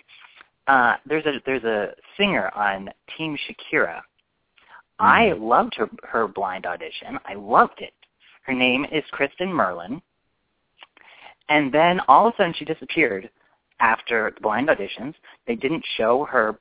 uh, 0.67 0.97
there's 1.07 1.25
a 1.27 1.41
there's 1.47 1.65
a 1.65 1.93
singer 2.17 2.51
on 2.55 2.91
Team 3.17 3.37
Shakira. 3.49 4.01
I 5.01 5.33
loved 5.33 5.75
her 5.77 5.89
her 6.05 6.29
blind 6.29 6.67
audition. 6.67 7.19
I 7.25 7.35
loved 7.35 7.81
it. 7.81 7.95
Her 8.43 8.53
name 8.55 8.85
is 8.93 9.05
Kristen 9.11 9.53
Merlin. 9.53 10.01
And 11.49 11.73
then 11.73 12.01
all 12.09 12.29
of 12.29 12.35
a 12.35 12.37
sudden 12.37 12.55
she 12.59 12.65
disappeared 12.65 13.31
after 13.81 14.33
the 14.35 14.41
blind 14.41 14.69
auditions. 14.69 15.15
They 15.47 15.55
didn't 15.55 15.85
show 15.97 16.25
her 16.31 16.59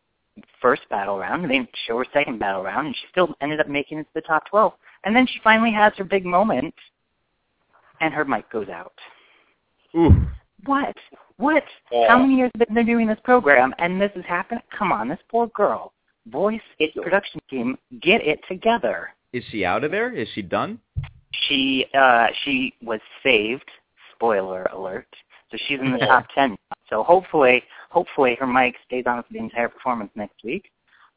first 0.62 0.84
battle 0.90 1.18
round. 1.18 1.44
They 1.44 1.50
didn't 1.50 1.70
show 1.88 1.98
her 1.98 2.06
second 2.14 2.40
battle 2.40 2.64
round, 2.64 2.88
and 2.88 2.96
she 2.96 3.08
still 3.12 3.36
ended 3.42 3.60
up 3.60 3.68
making 3.68 4.00
it 4.00 4.04
to 4.04 4.10
the 4.16 4.22
top 4.22 4.46
12. 4.50 4.74
And 5.04 5.16
then 5.16 5.28
she 5.28 5.40
finally 5.44 5.72
has 5.72 5.94
her 5.98 6.04
big 6.04 6.26
moment, 6.26 6.74
and 8.02 8.14
her 8.14 8.26
mic 8.26 8.50
goes 8.52 8.70
out. 8.70 8.94
Ooh. 9.96 10.28
What? 10.66 10.96
What? 11.38 11.64
How 12.08 12.18
many 12.20 12.36
years 12.36 12.52
have 12.56 12.68
they 12.68 12.74
been 12.74 12.86
doing 12.86 13.08
this 13.08 13.20
program, 13.24 13.74
and 13.78 14.02
this 14.02 14.12
has 14.16 14.26
happened? 14.26 14.62
Come 14.78 14.92
on, 14.92 15.08
this 15.08 15.20
poor 15.30 15.48
girl. 15.48 15.94
Voice 16.28 16.60
it 16.80 16.94
production 17.02 17.40
team, 17.50 17.78
get 18.02 18.22
it 18.22 18.40
together. 18.50 19.10
Is 19.34 19.44
she 19.50 19.64
out 19.64 19.84
of 19.84 19.92
there? 19.92 20.12
Is 20.12 20.28
she 20.34 20.42
done? 20.42 20.80
She 21.48 21.86
uh 21.98 22.28
she 22.44 22.74
was 22.82 23.00
saved. 23.24 23.70
Spoiler 24.18 24.64
alert. 24.74 25.08
So 25.52 25.58
she's 25.68 25.80
in 25.80 25.92
the 25.92 26.00
top 26.00 26.26
ten. 26.34 26.58
So 26.90 27.04
hopefully 27.04 27.64
hopefully 27.90 28.36
her 28.40 28.48
mic 28.48 28.76
stays 28.86 29.06
on 29.06 29.22
for 29.24 29.32
the 29.32 29.40
entire 29.40 29.70
performance 29.70 30.12
next 30.16 30.44
week. 30.44 30.72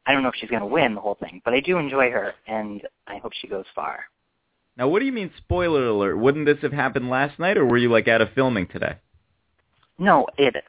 I 0.07 0.13
don't 0.13 0.23
know 0.23 0.29
if 0.29 0.35
she's 0.37 0.51
gonna 0.51 0.67
win 0.67 0.95
the 0.95 1.01
whole 1.01 1.17
thing, 1.17 1.41
but 1.45 1.55
I 1.55 1.61
do 1.61 1.79
enjoy 1.79 2.11
her 2.11 2.35
and 2.47 2.83
I 3.07 3.17
hope 3.19 3.33
she 3.41 3.49
goes 3.49 3.65
far. 3.75 4.05
Now, 4.77 4.89
what 4.89 5.01
do 5.01 5.07
you 5.07 5.13
mean, 5.13 5.31
spoiler 5.39 5.87
alert? 5.87 6.17
Wouldn't 6.17 6.47
this 6.47 6.59
have 6.63 6.73
happened 6.73 7.11
last 7.11 7.39
night, 7.39 7.59
or 7.59 7.67
were 7.67 7.77
you 7.77 7.91
like 7.91 8.09
out 8.09 8.21
of 8.21 8.29
filming 8.35 8.67
today? 8.67 8.97
No, 9.99 10.27
it 10.39 10.55
it 10.57 10.65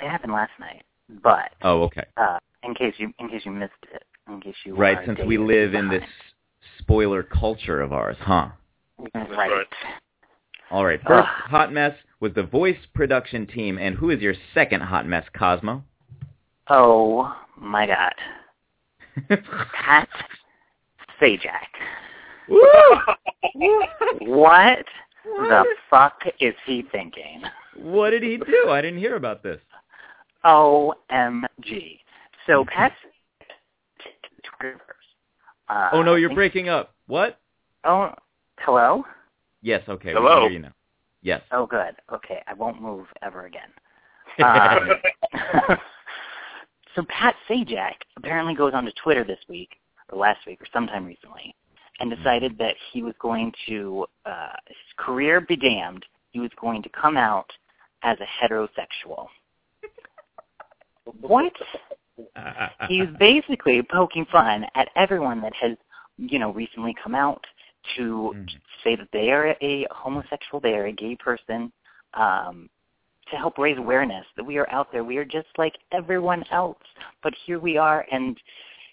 happened 0.00 0.32
last 0.32 0.52
night. 0.60 0.82
But 1.22 1.52
Oh, 1.62 1.82
okay. 1.84 2.04
uh 2.16 2.38
in 2.62 2.74
case 2.74 2.94
you 2.98 3.12
in 3.18 3.28
case 3.28 3.42
you 3.44 3.52
missed 3.52 3.72
it, 3.92 4.02
in 4.28 4.40
case 4.40 4.54
you 4.64 4.76
Right, 4.76 4.98
since 5.06 5.18
we 5.26 5.38
live 5.38 5.74
in 5.74 5.88
this 5.88 6.04
spoiler 6.78 7.22
culture 7.22 7.80
of 7.80 7.92
ours, 7.92 8.16
huh? 8.20 8.50
right. 9.14 9.30
right. 9.30 9.66
All 10.70 10.84
right. 10.84 11.00
First 11.02 11.28
Ugh. 11.28 11.50
hot 11.50 11.72
mess 11.72 11.94
was 12.20 12.32
the 12.34 12.42
voice 12.42 12.78
production 12.94 13.46
team, 13.46 13.78
and 13.78 13.96
who 13.96 14.10
is 14.10 14.20
your 14.20 14.34
second 14.54 14.82
hot 14.82 15.06
mess, 15.06 15.24
Cosmo? 15.36 15.82
Oh 16.68 17.34
my 17.58 17.86
god. 17.86 18.14
Pat 19.74 20.08
Sajak. 21.20 21.50
What 24.22 24.84
the 25.24 25.64
fuck 25.88 26.22
is 26.40 26.54
he 26.66 26.82
thinking? 26.90 27.42
what 27.76 28.10
did 28.10 28.22
he 28.22 28.38
do? 28.38 28.68
I 28.70 28.80
didn't 28.80 28.98
hear 28.98 29.16
about 29.16 29.42
this. 29.42 29.60
OMG. 30.44 31.98
So 32.46 32.64
Pat 32.64 32.92
Twitterverse. 34.60 34.78
Uh, 35.68 35.90
Oh 35.92 36.02
no, 36.02 36.14
you're 36.14 36.34
breaking 36.34 36.68
up. 36.68 36.94
What? 37.06 37.38
Oh, 37.84 38.12
hello? 38.58 39.04
Yes. 39.62 39.82
Okay. 39.88 40.08
We 40.08 40.14
Hello? 40.14 40.34
can 40.36 40.42
hear 40.42 40.50
you 40.50 40.58
now. 40.60 40.72
Yes. 41.22 41.42
Oh, 41.52 41.66
good. 41.66 41.94
Okay, 42.12 42.42
I 42.46 42.54
won't 42.54 42.80
move 42.80 43.06
ever 43.22 43.46
again. 43.46 43.70
Um, 44.44 44.88
so 46.94 47.04
Pat 47.08 47.34
Sajak 47.48 47.94
apparently 48.16 48.54
goes 48.54 48.72
onto 48.74 48.92
Twitter 49.02 49.24
this 49.24 49.40
week, 49.48 49.70
or 50.08 50.18
last 50.18 50.46
week, 50.46 50.62
or 50.62 50.66
sometime 50.72 51.04
recently, 51.04 51.54
and 51.98 52.14
decided 52.14 52.56
that 52.58 52.76
he 52.92 53.02
was 53.02 53.12
going 53.20 53.52
to, 53.66 54.06
uh, 54.24 54.52
his 54.68 54.76
career 54.96 55.40
be 55.40 55.56
damned, 55.56 56.06
he 56.30 56.38
was 56.38 56.50
going 56.60 56.80
to 56.84 56.88
come 56.90 57.16
out 57.16 57.50
as 58.02 58.18
a 58.20 58.46
heterosexual. 58.46 59.26
What? 61.20 61.52
He's 62.88 63.08
basically 63.18 63.82
poking 63.82 64.26
fun 64.30 64.64
at 64.76 64.88
everyone 64.94 65.42
that 65.42 65.54
has, 65.60 65.76
you 66.18 66.38
know, 66.38 66.52
recently 66.52 66.94
come 67.02 67.16
out 67.16 67.44
to 67.96 68.32
Mhm. 68.34 68.60
say 68.84 68.96
that 68.96 69.10
they 69.12 69.30
are 69.30 69.56
a 69.60 69.86
homosexual, 69.90 70.60
they 70.60 70.74
are 70.74 70.86
a 70.86 70.92
gay 70.92 71.16
person, 71.16 71.72
um, 72.14 72.68
to 73.26 73.36
help 73.36 73.58
raise 73.58 73.78
awareness 73.78 74.26
that 74.36 74.44
we 74.44 74.58
are 74.58 74.68
out 74.70 74.90
there. 74.90 75.04
We 75.04 75.16
are 75.18 75.24
just 75.24 75.56
like 75.58 75.78
everyone 75.92 76.44
else, 76.50 76.82
but 77.22 77.34
here 77.34 77.58
we 77.58 77.76
are, 77.78 78.06
and 78.10 78.40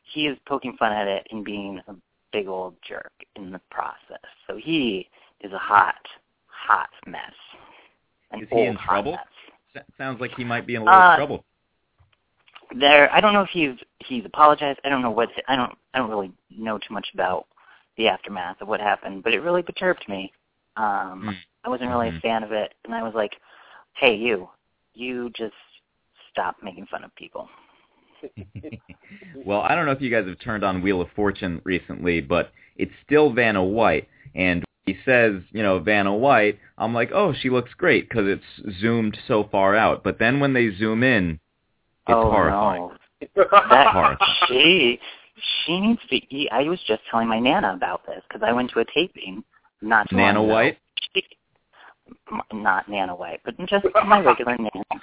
he 0.03 0.27
is 0.27 0.38
poking 0.45 0.75
fun 0.77 0.91
at 0.93 1.07
it 1.07 1.27
and 1.31 1.43
being 1.43 1.81
a 1.88 1.95
big 2.31 2.47
old 2.47 2.75
jerk 2.81 3.11
in 3.35 3.51
the 3.51 3.59
process. 3.71 4.19
So 4.45 4.57
he 4.57 5.09
is 5.41 5.51
a 5.53 5.57
hot, 5.57 6.07
hot 6.47 6.89
mess. 7.05 7.33
An 8.31 8.41
Is 8.43 8.49
he 8.49 8.61
in 8.61 8.69
old 8.69 8.79
trouble? 8.79 9.17
S- 9.75 9.83
sounds 9.97 10.19
like 10.21 10.31
he 10.35 10.43
might 10.43 10.65
be 10.67 10.75
in 10.75 10.81
a 10.81 10.85
little 10.85 10.99
Uh, 10.99 11.15
trouble. 11.15 11.45
there. 12.71 13.11
I 13.13 13.21
don't 13.21 13.33
know 13.33 13.41
if 13.43 13.49
he's 13.49 13.75
he's 13.99 14.25
apologized. 14.25 14.79
I 14.83 14.89
don't 14.89 15.01
know 15.01 15.11
what 15.11 15.29
I 15.47 15.55
don't 15.55 15.77
I 15.93 15.99
don't 15.99 16.09
really 16.09 16.31
know 16.49 16.77
too 16.77 16.93
much 16.93 17.07
about 17.13 17.47
the 17.97 18.07
aftermath 18.07 18.61
of 18.61 18.67
what 18.67 18.79
happened, 18.79 19.23
but 19.23 19.33
it 19.33 19.41
really 19.41 19.63
perturbed 19.63 20.07
me. 20.07 20.31
Um, 20.75 21.23
Mm. 21.23 21.35
I 21.63 21.69
wasn't 21.69 21.89
really 21.89 22.09
a 22.09 22.11
Mhm. 22.13 22.21
fan 22.21 22.43
of 22.43 22.51
it, 22.51 22.73
and 22.85 22.93
I 22.93 23.03
was 23.03 23.13
like, 23.13 23.39
"Hey, 23.93 24.13
you, 24.15 24.49
you 24.93 25.29
just 25.31 25.55
stop 26.29 26.61
making 26.61 26.85
fun 26.85 27.03
of 27.03 27.13
people." 27.15 27.49
well, 29.45 29.61
I 29.61 29.75
don't 29.75 29.85
know 29.85 29.91
if 29.91 30.01
you 30.01 30.09
guys 30.09 30.27
have 30.27 30.39
turned 30.39 30.63
on 30.63 30.81
Wheel 30.81 31.01
of 31.01 31.11
Fortune 31.11 31.61
recently, 31.63 32.21
but 32.21 32.51
it's 32.75 32.93
still 33.05 33.31
Vanna 33.31 33.63
White, 33.63 34.07
and 34.35 34.63
he 34.85 34.97
says, 35.03 35.41
you 35.51 35.61
know, 35.61 35.79
Vanna 35.79 36.15
White. 36.15 36.59
I'm 36.77 36.93
like, 36.93 37.11
oh, 37.11 37.33
she 37.33 37.49
looks 37.49 37.73
great 37.73 38.07
because 38.07 38.25
it's 38.27 38.77
zoomed 38.79 39.19
so 39.27 39.43
far 39.43 39.75
out. 39.75 40.03
But 40.03 40.17
then 40.17 40.39
when 40.39 40.53
they 40.53 40.71
zoom 40.75 41.03
in, 41.03 41.31
it's 42.07 42.15
oh 42.15 42.31
horrifying. 42.31 42.89
no, 43.35 43.45
that 43.69 43.87
Horrifying. 43.87 44.31
she 44.47 44.99
she 45.65 45.79
needs 45.79 46.01
to 46.09 46.15
eat. 46.35 46.49
I 46.51 46.63
was 46.63 46.79
just 46.88 47.01
telling 47.09 47.27
my 47.27 47.39
nana 47.39 47.73
about 47.73 48.05
this 48.05 48.21
because 48.27 48.41
I 48.45 48.51
went 48.53 48.71
to 48.71 48.79
a 48.79 48.85
taping 48.93 49.43
not 49.81 50.11
Nana. 50.11 50.41
White? 50.41 50.77
She, 51.13 51.23
not 52.53 52.89
Nana 52.89 53.15
White, 53.15 53.41
but 53.45 53.55
just 53.67 53.85
my 54.05 54.19
regular 54.21 54.57
nana. 54.59 55.01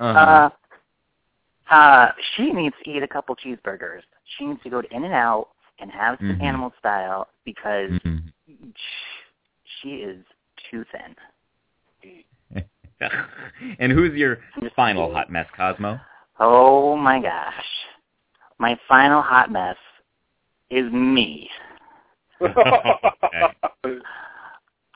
Uh-huh. 0.00 0.50
Uh, 1.70 1.72
uh, 1.72 2.12
she 2.36 2.52
needs 2.52 2.74
to 2.84 2.90
eat 2.90 3.02
a 3.02 3.08
couple 3.08 3.36
cheeseburgers. 3.36 4.02
She 4.36 4.46
needs 4.46 4.62
to 4.62 4.70
go 4.70 4.82
to 4.82 4.94
In-N-Out 4.94 5.48
and 5.78 5.90
have 5.90 6.18
some 6.18 6.36
Mhm. 6.36 6.42
animal 6.42 6.72
style 6.78 7.28
because 7.44 7.90
Mhm. 7.90 8.32
she 9.80 10.02
is 10.02 10.24
too 10.70 10.84
thin. 10.84 11.16
and 13.78 13.92
who's 13.92 14.14
your 14.14 14.38
final 14.76 15.12
hot 15.12 15.30
mess, 15.30 15.46
Cosmo? 15.56 16.00
Oh 16.38 16.96
my 16.96 17.20
gosh. 17.20 17.64
My 18.58 18.78
final 18.88 19.22
hot 19.22 19.50
mess 19.50 19.76
is 20.70 20.90
me. 20.92 21.48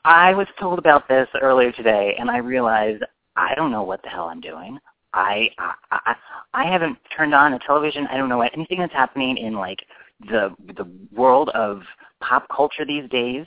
I 0.05 0.33
was 0.33 0.47
told 0.59 0.79
about 0.79 1.07
this 1.07 1.27
earlier 1.41 1.71
today, 1.71 2.15
and 2.19 2.29
I 2.29 2.37
realized 2.37 3.03
I 3.35 3.53
don't 3.55 3.71
know 3.71 3.83
what 3.83 4.01
the 4.03 4.09
hell 4.09 4.25
I'm 4.25 4.41
doing. 4.41 4.77
I 5.13 5.49
I 5.57 5.73
I, 5.91 6.15
I 6.53 6.71
haven't 6.71 6.97
turned 7.15 7.33
on 7.33 7.53
a 7.53 7.59
television. 7.59 8.07
I 8.07 8.17
don't 8.17 8.29
know 8.29 8.41
anything 8.41 8.79
that's 8.79 8.93
happening 8.93 9.37
in 9.37 9.53
like 9.53 9.79
the 10.21 10.55
the 10.77 10.89
world 11.15 11.49
of 11.49 11.81
pop 12.21 12.47
culture 12.53 12.85
these 12.85 13.09
days. 13.09 13.45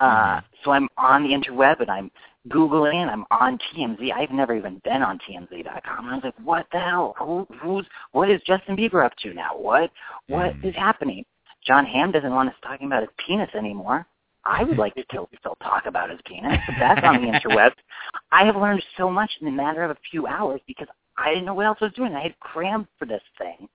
Uh, 0.00 0.40
so 0.64 0.70
I'm 0.70 0.88
on 0.96 1.24
the 1.24 1.30
interweb 1.30 1.80
and 1.80 1.90
I'm 1.90 2.10
googling. 2.48 3.08
I'm 3.10 3.24
on 3.30 3.58
TMZ. 3.74 4.12
I've 4.12 4.30
never 4.30 4.54
even 4.54 4.80
been 4.84 5.02
on 5.02 5.18
TMZ.com. 5.18 6.04
And 6.06 6.10
I 6.10 6.14
was 6.14 6.24
like, 6.24 6.34
what 6.44 6.66
the 6.72 6.78
hell? 6.80 7.14
Who 7.18 7.46
who's 7.60 7.86
what 8.12 8.30
is 8.30 8.40
Justin 8.46 8.76
Bieber 8.76 9.04
up 9.04 9.14
to 9.22 9.34
now? 9.34 9.50
What 9.56 9.90
what 10.28 10.54
Mm. 10.56 10.68
is 10.68 10.74
happening? 10.74 11.24
Jon 11.66 11.84
Hamm 11.84 12.12
doesn't 12.12 12.30
want 12.32 12.48
us 12.48 12.54
talking 12.62 12.86
about 12.86 13.02
his 13.02 13.10
penis 13.26 13.50
anymore. 13.54 14.06
I 14.44 14.64
would 14.64 14.78
like 14.78 14.94
to 14.94 15.02
still, 15.10 15.28
still 15.40 15.56
talk 15.56 15.86
about 15.86 16.08
his 16.10 16.20
penis, 16.24 16.58
but 16.66 16.76
that's 16.78 17.04
on 17.04 17.20
the 17.20 17.30
interweb. 17.32 17.72
I 18.32 18.44
have 18.46 18.56
learned 18.56 18.82
so 18.96 19.10
much 19.10 19.30
in 19.40 19.44
the 19.46 19.50
matter 19.52 19.82
of 19.82 19.90
a 19.90 19.96
few 20.10 20.26
hours 20.26 20.60
because 20.66 20.88
I 21.18 21.30
didn't 21.30 21.44
know 21.44 21.54
what 21.54 21.66
else 21.66 21.78
I 21.80 21.86
was 21.86 21.94
doing. 21.94 22.14
I 22.14 22.22
had 22.22 22.38
crammed 22.40 22.86
for 22.98 23.04
this 23.04 23.22
thing. 23.36 23.68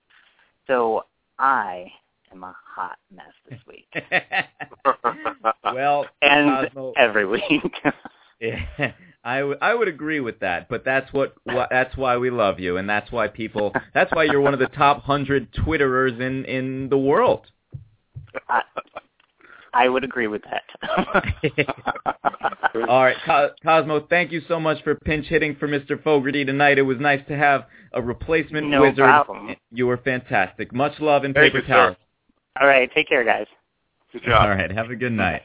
So 0.66 1.04
I 1.38 1.92
am 2.32 2.42
a 2.42 2.56
hot 2.66 2.96
mess 3.14 3.26
this 3.48 3.60
week. 3.68 3.86
well, 5.64 6.06
And 6.22 6.68
Cosmo, 6.68 6.92
every 6.96 7.26
week. 7.26 7.42
Yeah, 8.44 8.92
I 9.24 9.42
would 9.42 9.58
I 9.62 9.74
would 9.74 9.88
agree 9.88 10.20
with 10.20 10.40
that, 10.40 10.68
but 10.68 10.84
that's 10.84 11.10
what 11.12 11.34
wh- 11.48 11.68
that's 11.70 11.96
why 11.96 12.16
we 12.18 12.30
love 12.30 12.60
you, 12.60 12.76
and 12.76 12.88
that's 12.88 13.10
why 13.10 13.28
people 13.28 13.72
that's 13.94 14.12
why 14.12 14.24
you're 14.24 14.40
one 14.40 14.52
of 14.52 14.60
the 14.60 14.66
top 14.66 15.02
hundred 15.02 15.52
Twitterers 15.52 16.20
in 16.20 16.44
in 16.44 16.88
the 16.90 16.98
world. 16.98 17.46
I, 18.48 18.62
I 19.72 19.88
would 19.88 20.04
agree 20.04 20.26
with 20.26 20.42
that. 20.44 20.64
All 22.88 23.02
right, 23.04 23.16
Co- 23.24 23.50
Cosmo, 23.62 24.06
thank 24.10 24.30
you 24.32 24.42
so 24.48 24.58
much 24.60 24.82
for 24.82 24.94
pinch 24.94 25.26
hitting 25.26 25.56
for 25.56 25.68
Mr. 25.68 26.02
Fogarty 26.02 26.44
tonight. 26.44 26.78
It 26.78 26.82
was 26.82 26.98
nice 26.98 27.20
to 27.28 27.36
have 27.36 27.66
a 27.92 28.02
replacement 28.02 28.68
No 28.68 28.82
wizard. 28.82 28.96
problem. 28.98 29.56
You 29.70 29.86
were 29.86 29.96
fantastic. 29.98 30.72
Much 30.72 31.00
love 31.00 31.24
and 31.24 31.34
Thank 31.34 31.52
paper 31.54 31.66
towels. 31.66 31.96
All 32.60 32.66
right, 32.66 32.90
take 32.94 33.08
care, 33.08 33.24
guys. 33.24 33.46
Good 34.12 34.22
job. 34.24 34.42
All 34.42 34.48
right, 34.50 34.70
have 34.70 34.90
a 34.90 34.96
good 34.96 35.12
night. 35.12 35.42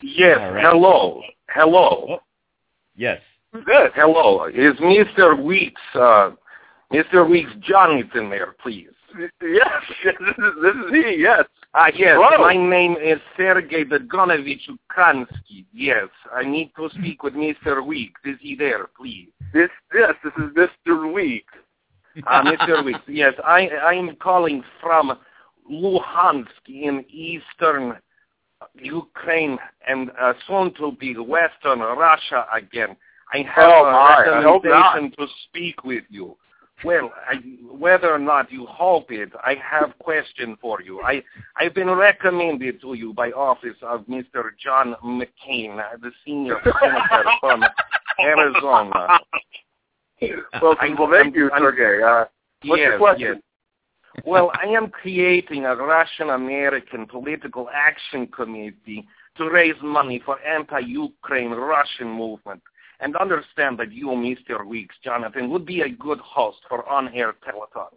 Yes, 0.00 0.38
All 0.40 0.52
right. 0.52 0.64
hello. 0.64 1.22
Hello. 1.48 2.20
Yes. 2.96 3.20
Good. 3.52 3.92
Hello. 3.94 4.44
Is 4.46 4.74
Mr. 4.76 5.40
Weeks, 5.42 5.80
uh, 5.94 6.30
Mr. 6.92 7.28
Weeks 7.28 7.50
Jonathan 7.60 8.28
there, 8.28 8.54
please? 8.62 8.88
Yes, 9.40 9.68
this 10.04 10.14
is 10.18 10.52
this 10.62 10.74
is 10.74 10.92
he. 10.92 11.16
Yes. 11.22 11.44
Ah, 11.74 11.86
yes. 11.94 12.18
Hello. 12.20 12.44
My 12.44 12.54
name 12.54 12.96
is 13.02 13.18
Sergei 13.36 13.84
Begonovich 13.84 14.68
Ukransky. 14.68 15.64
Yes, 15.72 16.08
I 16.34 16.44
need 16.44 16.72
to 16.76 16.90
speak 16.90 17.22
with 17.22 17.32
Mr. 17.34 17.84
Weeks. 17.84 18.20
Is 18.24 18.36
he 18.40 18.54
there, 18.54 18.86
please? 18.98 19.28
This 19.54 19.70
yes, 19.94 20.12
this 20.22 20.32
is 20.36 20.50
Mr. 20.86 21.12
Weeks. 21.12 21.54
Ah, 22.26 22.42
Mr. 22.42 22.84
Weeks. 22.84 23.00
Yes, 23.06 23.32
I 23.44 23.68
I'm 23.70 24.14
calling 24.16 24.62
from 24.82 25.18
Luhansk 25.70 26.46
in 26.66 27.04
eastern 27.08 27.96
Ukraine 28.74 29.58
and 29.88 30.10
uh, 30.20 30.32
soon 30.46 30.72
to 30.74 30.92
be 30.92 31.16
western 31.16 31.80
Russia 31.80 32.46
again. 32.54 32.96
I 33.32 33.38
have 33.54 33.68
Oh, 33.68 33.84
a 33.86 33.92
my, 33.92 34.38
I 34.38 34.42
hope 34.42 34.64
not. 34.64 34.94
recommendation 34.94 35.26
to 35.26 35.32
speak 35.48 35.84
with 35.84 36.04
you. 36.08 36.36
Well, 36.84 37.10
I, 37.28 37.34
whether 37.76 38.08
or 38.12 38.20
not 38.20 38.52
you 38.52 38.64
hope 38.66 39.10
it, 39.10 39.30
I 39.44 39.56
have 39.60 39.98
question 39.98 40.56
for 40.60 40.80
you. 40.80 41.00
I 41.02 41.22
I've 41.56 41.74
been 41.74 41.90
recommended 41.90 42.80
to 42.82 42.94
you 42.94 43.12
by 43.12 43.30
office 43.32 43.76
of 43.82 44.02
Mr. 44.06 44.50
John 44.62 44.94
McCain, 45.04 45.76
the 46.00 46.12
senior 46.24 46.60
senator 46.80 47.24
from 47.40 47.64
Arizona. 48.20 49.18
Well, 50.62 50.76
I- 50.80 50.94
well, 50.98 51.08
thank 51.10 51.34
you, 51.34 51.50
I'm- 51.50 51.62
Sergey. 51.62 52.02
Uh, 52.02 52.24
what's 52.64 52.80
your 52.80 52.98
question? 52.98 53.34
yes. 53.34 53.42
Well, 54.24 54.50
I 54.54 54.68
am 54.68 54.90
creating 54.90 55.64
a 55.64 55.74
Russian-American 55.76 57.06
political 57.06 57.68
action 57.72 58.26
committee 58.26 59.06
to 59.36 59.50
raise 59.50 59.76
money 59.82 60.20
for 60.24 60.40
anti-Ukraine 60.42 61.50
Russian 61.50 62.08
movement. 62.08 62.62
And 63.00 63.16
understand 63.16 63.78
that 63.78 63.92
you, 63.92 64.08
Mr. 64.08 64.66
Weeks, 64.66 64.96
Jonathan, 65.04 65.50
would 65.50 65.64
be 65.64 65.82
a 65.82 65.88
good 65.88 66.18
host 66.18 66.58
for 66.68 66.88
on-air 66.88 67.34
telethon. 67.46 67.92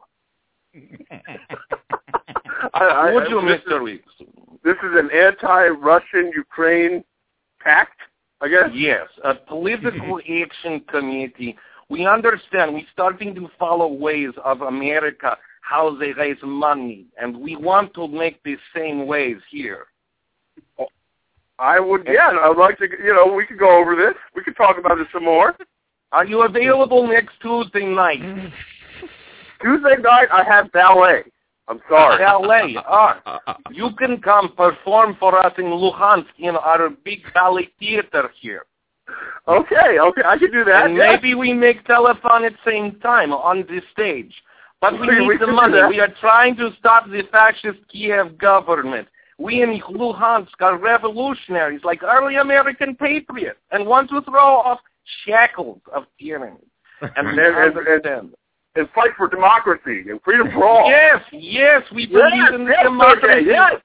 I, 2.74 2.84
I, 2.84 3.13
would 3.13 3.28
you, 3.30 3.38
Mr. 3.38 3.84
Weeks? 3.84 4.07
this 4.63 4.76
is 4.84 4.91
an 4.93 5.09
anti-Russian 5.11 6.32
Ukraine 6.36 7.03
pact, 7.59 7.99
I 8.41 8.47
guess. 8.47 8.69
Yes, 8.74 9.07
a 9.24 9.36
political 9.36 10.19
action 10.43 10.82
committee. 10.88 11.57
We 11.89 12.05
understand 12.05 12.74
we're 12.74 12.84
starting 12.93 13.36
to 13.36 13.49
follow 13.59 13.88
ways 13.88 14.32
of 14.43 14.61
America, 14.61 15.38
how 15.62 15.95
they 15.95 16.12
raise 16.12 16.38
money, 16.43 17.05
and 17.20 17.38
we 17.38 17.55
want 17.55 17.93
to 17.93 18.07
make 18.07 18.43
the 18.43 18.57
same 18.76 19.07
ways 19.07 19.38
here. 19.49 19.86
I 21.59 21.80
would, 21.80 22.07
yeah, 22.07 22.32
I'd 22.43 22.57
like 22.57 22.80
to, 22.80 22.88
you 23.03 23.14
know, 23.14 23.32
we 23.32 23.45
could 23.45 23.59
go 23.59 23.80
over 23.80 23.95
this. 23.95 24.16
We 24.36 24.43
could 24.43 24.57
talk 24.57 24.78
about 24.80 24.99
it 24.99 25.07
some 25.14 25.26
more. 25.26 25.55
Are 26.12 26.26
you 26.26 26.43
available 26.43 27.07
next 27.07 27.34
Tuesday 27.41 27.86
night? 27.86 28.20
Tuesday 29.62 29.95
night, 30.01 30.28
I 30.34 30.43
have 30.43 30.72
ballet. 30.72 31.24
I'm 31.68 31.80
sorry. 31.88 32.18
Ballet. 32.18 32.76
Ah, 32.86 33.47
you 33.72 33.91
can 33.97 34.20
come 34.20 34.53
perform 34.55 35.16
for 35.20 35.38
us 35.38 35.53
in 35.57 35.66
Luhansk 35.66 36.26
in 36.39 36.55
our 36.55 36.89
big 36.89 37.20
ballet 37.34 37.70
theater 37.80 38.30
here. 38.41 38.66
Okay, 39.47 39.99
okay, 39.99 40.22
I 40.26 40.38
can 40.38 40.51
do 40.51 40.64
that. 40.66 40.86
and 40.86 40.95
yeah. 40.95 41.16
maybe 41.16 41.36
we 41.36 41.53
make 41.53 41.84
telephone 41.86 42.43
at 42.45 42.53
the 42.53 42.72
same 42.72 42.99
time 42.99 43.32
on 43.34 43.62
the 43.62 43.82
stage. 43.91 44.34
But 44.82 45.00
we 45.00 45.08
need 45.08 45.40
the 45.40 45.48
money. 45.48 45.80
We 45.88 46.00
are 46.00 46.14
trying 46.20 46.56
to 46.58 46.72
stop 46.80 47.08
the 47.08 47.22
fascist 47.32 47.80
Kiev 47.92 48.38
government. 48.38 49.08
We 49.38 49.62
in 49.62 49.80
Luhansk 49.80 50.60
are 50.60 50.78
revolutionaries, 50.78 51.82
like 51.84 52.04
early 52.04 52.36
American 52.36 52.96
patriots, 52.96 53.60
and 53.72 53.86
want 53.86 54.10
to 54.10 54.22
throw 54.22 54.58
off 54.58 54.80
shackles 55.26 55.82
of 55.94 56.04
tyranny. 56.20 56.58
And 57.02 57.28
And, 57.30 57.40
and, 57.40 58.06
and, 58.06 58.36
and 58.76 58.90
fight 58.94 59.10
for 59.18 59.28
democracy 59.28 60.06
and 60.10 60.22
freedom 60.24 60.50
for 60.54 60.66
all. 60.66 60.90
Yes, 60.90 61.22
yes, 61.32 61.82
we 61.94 62.04
yes, 62.04 62.12
believe 62.12 62.62
in 62.62 62.68
yes, 62.68 62.84
democracy. 62.84 63.22
Sergey, 63.22 63.46
yes. 63.48 63.82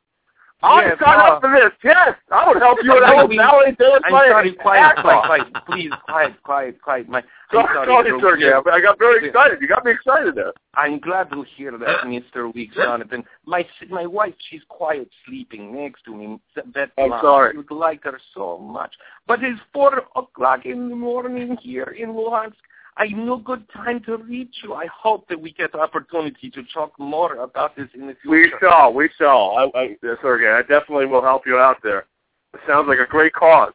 I'll 0.63 0.81
Yes, 0.81 0.99
sign 1.05 1.21
uh, 1.21 1.35
up 1.35 1.43
for 1.43 1.51
this. 1.51 1.71
Yes, 1.85 2.17
I 2.33 2.49
would 2.49 2.63
help 2.63 2.79
you. 2.83 2.97
And 2.97 3.05
I 3.05 3.23
would 3.23 3.37
ballet 3.37 3.77
dance 3.79 4.03
I'm 4.05 4.11
sorry, 4.11 4.53
quiet, 4.55 4.97
quiet, 5.01 5.25
quiet. 5.27 5.65
Please, 5.67 5.91
quiet, 6.07 6.43
quiet, 6.43 6.81
quiet. 6.81 7.09
My, 7.09 7.19
I'm 7.19 7.25
Sorry, 7.53 7.87
sorry. 7.87 8.21
Sergey. 8.21 8.51
I 8.73 8.81
got 8.81 8.99
very 8.99 9.29
excited. 9.29 9.61
You 9.61 9.69
got 9.69 9.85
me 9.85 9.93
excited 9.93 10.35
there. 10.35 10.53
I'm 10.75 10.99
glad 10.99 11.31
to 11.31 11.45
hear 11.57 11.73
that, 11.73 12.05
Mr. 12.07 12.53
Weeks, 12.55 12.75
Jonathan. 12.75 13.23
My 13.45 13.67
my 13.91 14.07
wife, 14.07 14.35
she's 14.51 14.63
quiet, 14.69 15.09
sleeping 15.27 15.75
next 15.75 16.05
to 16.05 16.15
me. 16.17 16.39
That 16.75 16.91
I'm 16.99 17.11
mom, 17.11 17.21
sorry. 17.21 17.53
I 17.55 17.59
would 17.59 17.71
like 17.71 18.05
her 18.05 18.19
so 18.35 18.59
much. 18.59 18.95
But 19.27 19.45
it's 19.45 19.61
four 19.75 20.03
o'clock 20.17 20.65
in 20.65 20.89
the 20.89 20.97
morning 20.97 21.57
here 21.63 21.95
in 21.99 22.11
Luhansk. 22.11 22.55
I 22.99 23.09
no 23.09 23.37
good 23.37 23.65
time 23.73 24.03
to 24.05 24.17
reach 24.17 24.55
you. 24.63 24.75
I 24.75 24.87
hope 24.87 25.29
that 25.29 25.41
we 25.41 25.53
get 25.53 25.73
the 25.73 25.81
opportunity 25.81 26.51
to 26.51 26.63
talk 26.73 26.99
more 26.99 27.37
about 27.37 27.77
this 27.77 27.89
in 27.95 28.07
the 28.07 28.17
future. 28.23 28.31
We 28.31 28.53
shall. 28.61 28.93
We 28.93 29.11
shall. 29.19 29.71
I, 29.75 29.79
I, 29.79 29.97
Sergey, 30.23 30.49
I 30.49 30.63
definitely 30.63 31.07
will 31.07 31.23
help 31.23 31.47
you 31.47 31.59
out 31.59 31.77
there. 31.83 32.07
It 32.55 32.61
sounds 32.67 32.89
like 32.89 32.99
a 32.99 33.07
great 33.07 33.35
cause. 33.35 33.75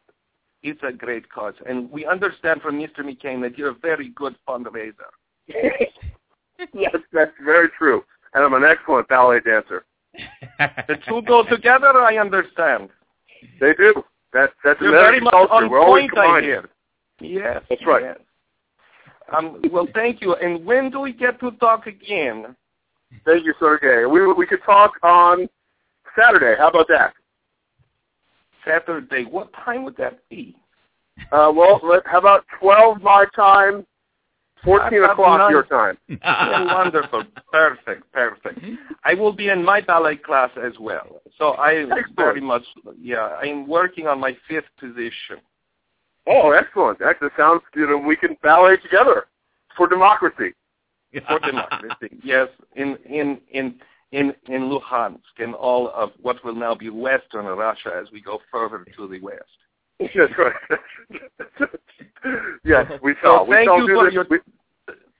It's 0.63 0.81
a 0.83 0.91
great 0.91 1.29
cause, 1.29 1.55
and 1.67 1.89
we 1.91 2.05
understand 2.05 2.61
from 2.61 2.79
Mr. 2.79 2.99
McCain 2.99 3.41
that 3.41 3.57
you're 3.57 3.71
a 3.71 3.75
very 3.75 4.09
good 4.09 4.35
fundraiser. 4.47 4.93
yes, 5.47 6.95
that's 7.11 7.31
very 7.43 7.69
true. 7.77 8.03
And 8.33 8.43
I'm 8.43 8.53
an 8.53 8.63
excellent 8.63 9.07
ballet 9.07 9.39
dancer. 9.39 9.85
the 10.59 10.97
two 11.07 11.21
go 11.23 11.43
together, 11.43 11.99
I 12.01 12.17
understand. 12.17 12.89
They 13.59 13.73
do. 13.73 14.03
That, 14.33 14.51
that's 14.63 14.79
You're 14.79 14.91
another 14.91 15.05
very 15.07 15.21
much 15.21 15.31
culture. 15.31 15.53
on 15.53 15.69
We're 15.69 15.81
always 15.81 16.03
point, 16.03 16.17
I 16.17 16.39
combining. 16.39 16.61
Yes. 17.19 17.63
That's 17.69 17.85
right. 17.85 18.03
Yes. 18.03 18.17
Um, 19.35 19.61
well, 19.71 19.87
thank 19.93 20.21
you. 20.21 20.35
And 20.35 20.65
when 20.65 20.89
do 20.89 20.99
we 20.99 21.13
get 21.13 21.39
to 21.39 21.51
talk 21.51 21.87
again? 21.87 22.55
Thank 23.25 23.45
you, 23.45 23.53
Sergey. 23.59 24.05
We 24.05 24.31
we 24.33 24.45
could 24.45 24.63
talk 24.65 24.93
on 25.03 25.49
Saturday. 26.17 26.55
How 26.57 26.69
about 26.69 26.87
that? 26.89 27.13
Saturday. 28.65 29.25
What 29.25 29.51
time 29.65 29.83
would 29.83 29.97
that 29.97 30.19
be? 30.29 30.55
Uh, 31.31 31.51
well, 31.53 31.79
let, 31.83 32.05
how 32.05 32.19
about 32.19 32.45
12 32.59 33.01
my 33.01 33.25
time, 33.35 33.85
14 34.63 35.03
o'clock 35.03 35.39
nice. 35.39 35.51
your 35.51 35.63
time? 35.63 35.97
Yeah, 36.07 36.65
wonderful. 36.75 37.23
Perfect. 37.51 38.11
Perfect. 38.11 38.59
I 39.03 39.13
will 39.13 39.33
be 39.33 39.49
in 39.49 39.63
my 39.63 39.81
ballet 39.81 40.17
class 40.17 40.49
as 40.63 40.73
well. 40.79 41.21
So 41.37 41.53
I 41.53 41.85
very 42.15 42.41
much, 42.41 42.63
yeah, 42.99 43.37
I'm 43.41 43.67
working 43.67 44.07
on 44.07 44.19
my 44.19 44.35
fifth 44.47 44.65
position. 44.79 45.37
Oh, 46.27 46.51
excellent. 46.51 46.99
That 46.99 47.15
sounds, 47.37 47.61
you 47.75 47.87
know, 47.87 47.97
we 47.97 48.15
can 48.15 48.37
ballet 48.43 48.77
together 48.77 49.25
for 49.75 49.87
democracy. 49.87 50.53
for 51.27 51.39
democracy. 51.45 52.17
yes, 52.23 52.47
in 52.75 52.95
in 53.05 53.39
in 53.51 53.75
in 54.11 54.33
in 54.47 54.61
Luhansk 54.69 55.19
and 55.39 55.55
all 55.55 55.89
of 55.89 56.11
what 56.21 56.43
will 56.45 56.55
now 56.55 56.75
be 56.75 56.89
Western 56.89 57.45
Russia 57.45 57.99
as 58.01 58.11
we 58.11 58.21
go 58.21 58.39
further 58.51 58.85
to 58.95 59.07
the 59.07 59.19
west. 59.19 59.43
That's 59.99 60.33
right. 60.37 60.53
yes, 62.63 62.85
we 63.03 63.13
So 63.15 63.19
shall. 63.21 63.45
we 63.47 63.55
thank 63.55 63.67
shall 63.67 63.79
you 63.79 63.87
do 63.87 63.95
for 63.95 64.05
this. 64.05 64.13
your 64.13 64.25
We- 64.29 64.39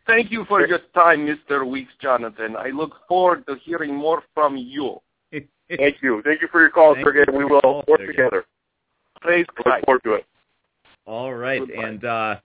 thank 0.07 0.31
you 0.31 0.45
for 0.45 0.65
your 0.65 0.79
time, 0.93 1.25
Mr. 1.27 1.67
Weeks, 1.69 1.91
Jonathan. 2.01 2.55
I 2.57 2.69
look 2.69 2.93
forward 3.07 3.45
to 3.47 3.55
hearing 3.63 3.93
more 3.95 4.23
from 4.33 4.57
you. 4.57 4.99
thank 5.31 5.95
you. 6.01 6.21
Thank 6.23 6.41
you 6.41 6.47
for 6.51 6.61
your 6.61 6.69
call, 6.69 6.95
Sergey. 7.03 7.23
We 7.31 7.45
will 7.45 7.83
work 7.87 7.99
Sergey. 7.99 8.07
together. 8.07 8.45
Praise 9.21 9.45
Look 9.57 9.65
Christ. 9.65 9.85
forward 9.85 10.03
to 10.03 10.13
it. 10.15 10.25
All 11.05 11.33
right, 11.33 11.59
Goodbye. 11.59 11.83
and 11.83 12.05
uh, 12.05 12.35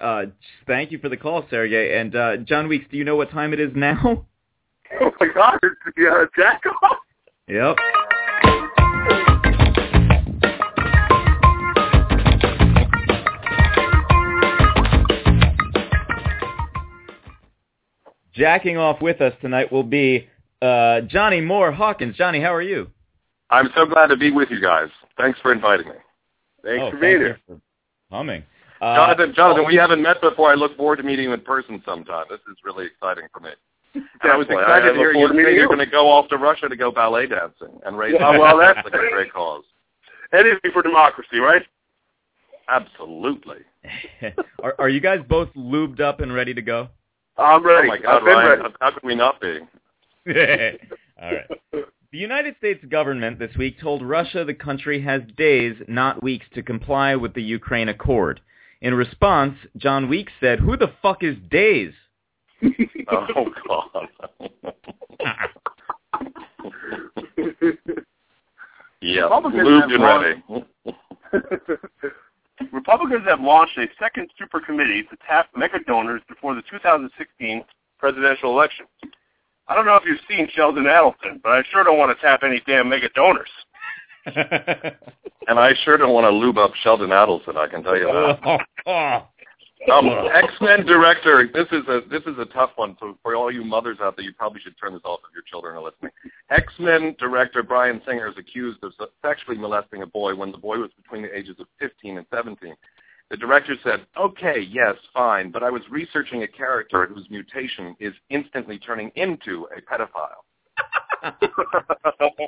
uh, 0.00 0.24
thank 0.66 0.90
you 0.90 0.98
for 0.98 1.08
the 1.08 1.16
call, 1.16 1.46
Sergey. 1.50 1.98
And 1.98 2.14
uh, 2.14 2.36
John 2.38 2.68
Weeks, 2.68 2.86
do 2.90 2.96
you 2.96 3.04
know 3.04 3.16
what 3.16 3.30
time 3.30 3.52
it 3.52 3.60
is 3.60 3.72
now? 3.74 4.26
Oh 5.00 5.10
my 5.18 5.26
God! 5.34 5.58
Yeah, 5.96 6.24
jack 6.36 6.62
off. 6.82 6.98
Yep. 7.48 7.76
Jacking 18.34 18.76
off 18.76 19.00
with 19.00 19.20
us 19.20 19.32
tonight 19.40 19.72
will 19.72 19.82
be 19.82 20.28
uh, 20.60 21.02
Johnny 21.02 21.40
Moore 21.40 21.72
Hawkins. 21.72 22.16
Johnny, 22.16 22.40
how 22.40 22.52
are 22.52 22.62
you? 22.62 22.90
I'm 23.50 23.70
so 23.76 23.86
glad 23.86 24.08
to 24.08 24.16
be 24.16 24.30
with 24.30 24.50
you 24.50 24.60
guys. 24.60 24.88
Thanks 25.16 25.38
for 25.40 25.52
inviting 25.52 25.88
me. 25.88 25.94
Thanks 26.64 26.82
oh, 26.82 26.90
for 26.90 27.00
thank 27.00 27.00
being 27.00 27.12
you 27.12 27.34
here. 27.48 27.60
For 28.08 28.18
coming. 28.18 28.42
Uh, 28.80 28.94
Jonathan, 28.96 29.32
Jonathan, 29.34 29.64
we 29.66 29.76
haven't 29.76 30.02
met 30.02 30.20
before. 30.20 30.50
I 30.50 30.54
look 30.54 30.76
forward 30.76 30.96
to 30.96 31.02
meeting 31.02 31.26
you 31.26 31.32
in 31.32 31.40
person 31.40 31.82
sometime. 31.86 32.26
This 32.28 32.40
is 32.50 32.56
really 32.64 32.86
exciting 32.86 33.24
for 33.32 33.40
me. 33.40 33.50
And 33.94 34.32
I 34.32 34.36
was 34.36 34.46
excited 34.50 34.90
I 34.90 34.92
to 34.92 34.94
hear 34.94 35.12
you 35.12 35.28
say 35.28 35.54
you're 35.54 35.68
going 35.68 35.78
to 35.78 35.86
go 35.86 36.10
off 36.10 36.28
to 36.28 36.36
Russia 36.36 36.68
to 36.68 36.76
go 36.76 36.90
ballet 36.90 37.26
dancing 37.26 37.80
and 37.86 37.96
raise 37.96 38.14
Yeah, 38.18 38.36
well, 38.36 38.58
that's- 38.58 38.84
like 38.84 38.94
a 38.94 39.10
great 39.10 39.32
cause. 39.32 39.64
Anything 40.32 40.72
for 40.72 40.82
democracy, 40.82 41.38
right? 41.38 41.62
Absolutely. 42.68 43.58
are, 44.62 44.74
are 44.78 44.88
you 44.88 45.00
guys 45.00 45.20
both 45.28 45.48
lubed 45.54 46.00
up 46.00 46.20
and 46.20 46.34
ready 46.34 46.52
to 46.54 46.62
go? 46.62 46.88
I'm 47.36 47.64
ready. 47.64 47.88
Oh 47.88 47.90
my 47.90 47.98
God, 47.98 48.16
I've 48.16 48.24
been 48.24 48.34
Ryan, 48.34 48.48
ready. 48.48 48.62
how, 48.80 48.86
how 48.88 48.90
could 48.94 49.04
we 49.04 49.14
not 49.14 49.40
be? 49.40 49.60
All 51.22 51.32
right. 51.32 51.84
The 52.14 52.20
United 52.20 52.54
States 52.58 52.78
government 52.84 53.40
this 53.40 53.56
week 53.56 53.80
told 53.80 54.00
Russia 54.00 54.44
the 54.44 54.54
country 54.54 55.02
has 55.02 55.22
days, 55.36 55.74
not 55.88 56.22
weeks, 56.22 56.46
to 56.54 56.62
comply 56.62 57.16
with 57.16 57.34
the 57.34 57.42
Ukraine 57.42 57.88
Accord. 57.88 58.40
In 58.80 58.94
response, 58.94 59.56
John 59.76 60.08
Weeks 60.08 60.32
said, 60.38 60.60
"Who 60.60 60.76
the 60.76 60.92
fuck 61.02 61.24
is 61.24 61.34
days?" 61.50 61.92
Oh 63.10 63.52
God. 63.66 64.08
yeah, 69.02 69.22
Republicans 69.22 69.66
lubed 69.66 69.92
and 69.92 70.02
ready. 70.04 70.40
Republicans 72.72 73.24
have 73.26 73.40
launched 73.40 73.76
a 73.76 73.88
second 73.98 74.30
super 74.38 74.60
committee 74.60 75.02
to 75.02 75.16
tap 75.26 75.48
mega 75.56 75.80
donors 75.84 76.22
before 76.28 76.54
the 76.54 76.62
2016 76.70 77.64
presidential 77.98 78.52
election. 78.52 78.86
I 79.68 79.74
don't 79.74 79.86
know 79.86 79.96
if 79.96 80.04
you've 80.04 80.20
seen 80.28 80.48
Sheldon 80.54 80.84
Adelson, 80.84 81.40
but 81.42 81.52
I 81.52 81.62
sure 81.70 81.84
don't 81.84 81.98
want 81.98 82.16
to 82.16 82.22
tap 82.22 82.42
any 82.42 82.62
damn 82.66 82.88
mega 82.88 83.08
donors. 83.14 83.50
And 85.46 85.58
I 85.58 85.72
sure 85.84 85.96
don't 85.96 86.14
want 86.14 86.24
to 86.24 86.30
lube 86.30 86.58
up 86.58 86.72
Sheldon 86.82 87.10
Adelson. 87.10 87.56
I 87.56 87.68
can 87.68 87.82
tell 87.82 87.96
you 87.96 88.06
that. 88.06 89.26
Um, 89.92 90.08
X-Men 90.08 90.86
director. 90.86 91.46
This 91.52 91.66
is 91.70 91.86
a 91.88 92.00
this 92.08 92.22
is 92.22 92.38
a 92.38 92.46
tough 92.46 92.70
one 92.76 92.96
for, 92.98 93.12
for 93.22 93.36
all 93.36 93.52
you 93.52 93.62
mothers 93.62 93.98
out 94.00 94.16
there. 94.16 94.24
You 94.24 94.32
probably 94.32 94.62
should 94.62 94.74
turn 94.80 94.94
this 94.94 95.02
off 95.04 95.20
if 95.28 95.34
your 95.34 95.42
children 95.42 95.76
are 95.76 95.82
listening. 95.82 96.10
X-Men 96.48 97.14
director 97.18 97.62
Bryan 97.62 98.00
Singer 98.06 98.28
is 98.28 98.34
accused 98.38 98.78
of 98.82 98.92
sexually 99.20 99.58
molesting 99.58 100.00
a 100.00 100.06
boy 100.06 100.34
when 100.34 100.52
the 100.52 100.56
boy 100.56 100.78
was 100.78 100.90
between 100.96 101.20
the 101.20 101.36
ages 101.36 101.56
of 101.60 101.66
15 101.80 102.16
and 102.16 102.26
17. 102.32 102.74
The 103.30 103.36
director 103.36 103.74
said, 103.82 104.06
"Okay, 104.16 104.60
yes, 104.60 104.96
fine, 105.12 105.50
but 105.50 105.62
I 105.62 105.70
was 105.70 105.82
researching 105.90 106.42
a 106.42 106.48
character 106.48 107.06
whose 107.06 107.28
mutation 107.30 107.96
is 107.98 108.12
instantly 108.30 108.78
turning 108.78 109.10
into 109.16 109.66
a 109.76 109.80
pedophile." 109.80 110.44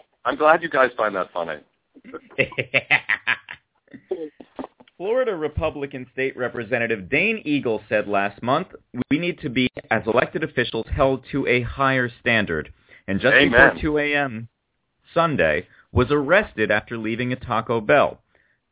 I'm 0.24 0.36
glad 0.36 0.62
you 0.62 0.68
guys 0.68 0.90
find 0.96 1.14
that 1.14 1.32
funny. 1.32 1.60
Florida 4.98 5.34
Republican 5.34 6.06
State 6.12 6.36
Representative 6.36 7.08
Dane 7.08 7.42
Eagle 7.44 7.82
said 7.88 8.06
last 8.06 8.42
month, 8.42 8.68
"We 9.10 9.18
need 9.18 9.40
to 9.40 9.48
be, 9.48 9.68
as 9.90 10.06
elected 10.06 10.44
officials, 10.44 10.86
held 10.94 11.24
to 11.32 11.46
a 11.46 11.62
higher 11.62 12.10
standard." 12.20 12.72
And 13.08 13.20
just 13.20 13.34
Amen. 13.34 13.74
before 13.74 13.80
2 13.80 13.98
a.m. 13.98 14.48
Sunday, 15.14 15.68
was 15.92 16.08
arrested 16.10 16.70
after 16.70 16.98
leaving 16.98 17.32
a 17.32 17.36
Taco 17.36 17.80
Bell. 17.80 18.20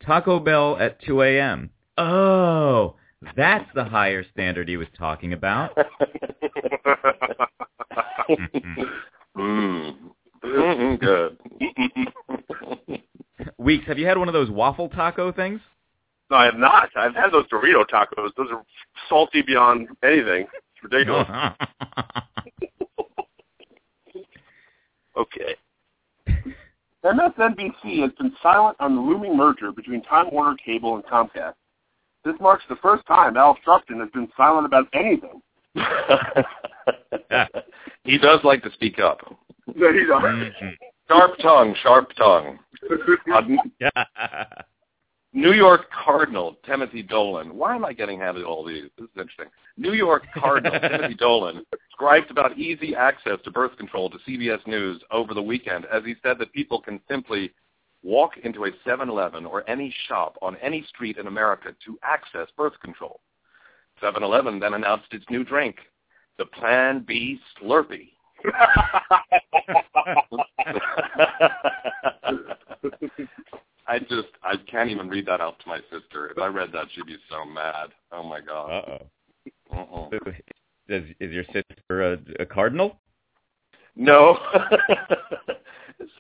Taco 0.05 0.39
Bell 0.41 0.77
at 0.79 1.01
2 1.03 1.23
a.m. 1.23 1.71
Oh, 1.97 2.97
that's 3.37 3.69
the 3.75 3.85
higher 3.85 4.25
standard 4.33 4.69
he 4.69 4.77
was 4.77 4.89
talking 4.99 5.33
about. 5.33 5.77
mm. 9.37 9.97
Mm, 10.45 11.01
good. 11.01 11.39
Weeks, 13.59 13.87
have 13.87 13.99
you 13.99 14.07
had 14.07 14.19
one 14.19 14.29
of 14.29 14.35
those 14.35 14.51
waffle 14.51 14.89
taco 14.89 15.33
things? 15.33 15.61
No, 16.31 16.37
I 16.37 16.45
have 16.47 16.57
not. 16.57 16.91
I've 16.97 17.15
had 17.15 17.31
those 17.31 17.47
Dorito 17.49 17.85
tacos. 17.87 18.31
Those 18.37 18.49
are 18.51 18.65
salty 19.09 19.43
beyond 19.43 19.89
anything. 20.03 20.47
It's 20.53 20.83
ridiculous. 20.83 21.29
okay. 25.17 25.55
MSNBC 27.05 28.01
has 28.01 28.13
been 28.19 28.35
silent 28.43 28.77
on 28.81 28.97
the 28.97 29.01
looming 29.01 29.37
merger 29.37 29.73
between 29.73 30.03
Time 30.03 30.31
Warner 30.33 30.57
Cable 30.65 30.97
and 30.97 31.05
Comcast. 31.05 31.55
This 32.25 32.35
marks 32.41 32.65
the 32.69 32.77
first 32.77 33.07
time 33.07 33.37
Al 33.37 33.57
Sharpton 33.67 34.01
has 34.01 34.11
been 34.13 34.29
silent 34.37 34.67
about 34.67 34.87
anything. 34.93 35.41
he 38.05 38.19
does 38.19 38.41
like 38.45 38.63
to 38.63 38.73
speak 38.73 38.99
up. 38.99 39.21
No, 39.75 39.93
he 39.93 40.05
doesn't. 40.07 40.53
Mhm. 40.63 40.77
Sharp 41.09 41.37
tongue, 41.39 41.75
sharp 41.83 42.13
tongue. 42.15 42.59
Uh, 43.33 43.43
New 45.35 45.53
York 45.53 45.91
Cardinal 45.91 46.57
Timothy 46.65 47.03
Dolan. 47.03 47.57
Why 47.57 47.75
am 47.75 47.85
I 47.85 47.93
getting 47.93 48.21
handed 48.21 48.45
all 48.45 48.65
these? 48.65 48.85
This 48.97 49.07
is 49.07 49.17
interesting. 49.17 49.47
New 49.77 49.93
York 49.93 50.25
Cardinal 50.35 50.79
Timothy 50.81 51.15
Dolan 51.15 51.65
griped 51.99 52.31
about 52.31 52.57
easy 52.57 52.95
access 52.95 53.39
to 53.45 53.51
birth 53.51 53.77
control 53.77 54.09
to 54.11 54.19
CBS 54.27 54.65
News 54.67 55.03
over 55.11 55.35
the 55.35 55.43
weekend 55.43 55.87
as 55.93 56.05
he 56.05 56.15
said 56.23 56.39
that 56.39 56.53
people 56.53 56.81
can 56.81 57.01
simply 57.11 57.53
walk 58.05 58.37
into 58.45 58.67
a 58.67 58.71
7-Eleven 58.87 59.47
or 59.47 59.69
any 59.69 59.93
shop 60.07 60.37
on 60.43 60.57
any 60.57 60.85
street 60.89 61.17
in 61.17 61.27
America 61.27 61.75
to 61.85 61.99
access 62.03 62.49
birth 62.57 62.75
control. 62.83 63.21
7-Eleven 64.03 64.61
then 64.61 64.75
announced 64.75 65.13
its 65.13 65.25
new 65.31 65.43
drink, 65.43 65.77
the 66.39 66.45
Plan 66.47 67.05
B 67.07 67.41
Slurpee. 67.61 68.11
I 73.87 73.99
just 73.99 74.29
I 74.43 74.57
can't 74.71 74.91
even 74.91 75.09
read 75.09 75.27
that 75.27 75.41
out 75.41 75.59
to 75.61 75.69
my 75.69 75.79
sister. 75.91 76.29
If 76.29 76.39
I 76.39 76.47
read 76.47 76.71
that, 76.73 76.87
she'd 76.95 77.07
be 77.07 77.17
so 77.31 77.45
mad. 77.45 77.91
Oh 78.13 78.23
my 78.23 78.41
god. 78.41 79.01
Uh-oh. 79.73 80.11
is, 80.89 81.05
is 81.21 81.33
your 81.33 81.45
sister 81.45 82.13
a, 82.13 82.19
a 82.41 82.47
cardinal? 82.47 82.99
No. 83.97 84.39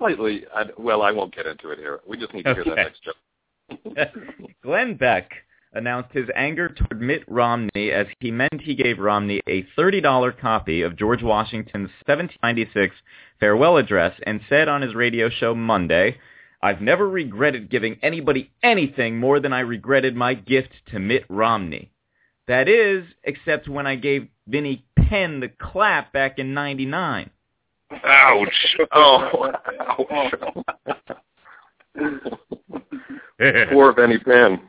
Slightly. 0.05 0.45
I, 0.55 0.65
well, 0.77 1.03
I 1.03 1.11
won't 1.13 1.35
get 1.35 1.47
into 1.47 1.71
it 1.71 1.79
here. 1.79 2.01
We 2.07 2.17
just 2.17 2.33
need 2.35 2.45
to 2.45 2.55
hear 2.55 2.63
Okay. 2.63 2.71
that 2.71 2.77
next 2.77 3.03
joke. 3.03 4.53
Glenn 4.63 4.97
Beck 4.97 5.31
announced 5.73 6.13
his 6.13 6.29
anger 6.37 6.69
toward 6.69 7.01
Mitt 7.01 7.25
Romney 7.27 7.91
as 7.91 8.07
he 8.21 8.31
meant 8.31 8.61
he 8.61 8.75
gave 8.75 8.99
Romney 8.99 9.41
a 9.49 9.67
$30 9.79 10.39
copy 10.39 10.83
of 10.83 10.97
George 10.97 11.23
Washington's 11.23 11.91
1796 12.07 12.95
farewell 13.41 13.77
address 13.79 14.15
and 14.27 14.41
said 14.49 14.69
on 14.69 14.83
his 14.83 14.95
radio 14.95 15.29
show 15.29 15.55
Monday, 15.55 16.17
I've 16.63 16.81
never 16.81 17.09
regretted 17.09 17.71
giving 17.71 17.99
anybody 18.03 18.51
anything 18.63 19.19
more 19.19 19.41
than 19.41 19.53
I 19.53 19.61
regretted 19.61 20.15
my 20.15 20.35
gift 20.35 20.71
to 20.93 20.99
Mitt 20.99 21.25
Romney. 21.29 21.91
That 22.47 22.69
is, 22.69 23.05
except 23.25 23.69
when 23.69 23.87
I 23.87 23.97
gave 23.97 24.29
Vinnie 24.47 24.85
Penn 24.97 25.41
the 25.41 25.49
clap 25.49 26.13
back 26.13 26.39
in 26.39 26.55
99. 26.55 27.31
Ouch. 28.05 28.77
Oh, 28.93 29.53
ouch. 30.11 30.35
Poor 33.71 33.93
Vinnie 33.93 34.19
Penn. 34.19 34.61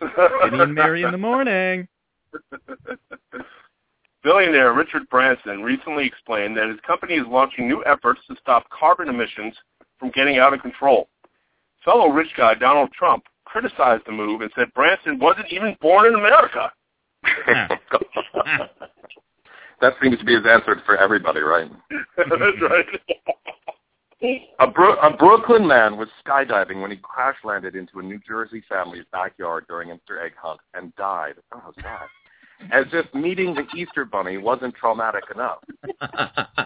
Vinnie 0.00 0.62
and 0.62 0.74
Mary 0.74 1.02
in 1.02 1.12
the 1.12 1.18
morning. 1.18 1.88
Billionaire 4.22 4.72
Richard 4.74 5.08
Branson 5.10 5.62
recently 5.62 6.06
explained 6.06 6.56
that 6.56 6.68
his 6.68 6.78
company 6.86 7.14
is 7.14 7.26
launching 7.26 7.66
new 7.68 7.82
efforts 7.84 8.20
to 8.28 8.36
stop 8.40 8.68
carbon 8.70 9.08
emissions 9.08 9.54
from 9.98 10.10
getting 10.10 10.38
out 10.38 10.52
of 10.52 10.60
control. 10.60 11.08
Fellow 11.84 12.08
rich 12.08 12.30
guy 12.36 12.54
Donald 12.54 12.92
Trump 12.92 13.24
criticized 13.44 14.02
the 14.06 14.12
move 14.12 14.42
and 14.42 14.50
said 14.54 14.72
Branson 14.74 15.18
wasn't 15.18 15.46
even 15.50 15.76
born 15.80 16.06
in 16.06 16.14
America. 16.14 16.70
Oh, 18.52 18.66
that 19.80 19.94
seems 20.02 20.18
to 20.18 20.24
be 20.24 20.34
his 20.34 20.46
answer 20.46 20.80
for 20.86 20.96
everybody, 20.96 21.40
right? 21.40 21.70
That's 22.16 22.30
right. 22.62 22.86
A, 24.58 24.66
Bro- 24.66 25.00
a 25.00 25.16
Brooklyn 25.16 25.66
man 25.66 25.96
was 25.96 26.08
skydiving 26.24 26.82
when 26.82 26.90
he 26.90 26.98
crash 26.98 27.36
landed 27.42 27.74
into 27.74 28.00
a 28.00 28.02
New 28.02 28.20
Jersey 28.26 28.62
family's 28.68 29.06
backyard 29.12 29.64
during 29.66 29.90
an 29.90 29.96
Easter 29.96 30.22
egg 30.22 30.32
hunt 30.36 30.60
and 30.74 30.94
died. 30.96 31.34
Oh, 31.54 31.72
sad. 31.80 32.06
As 32.70 32.84
if 32.92 33.06
meeting 33.14 33.54
the 33.54 33.64
Easter 33.74 34.04
Bunny 34.04 34.36
wasn't 34.36 34.74
traumatic 34.74 35.24
enough. 35.34 35.60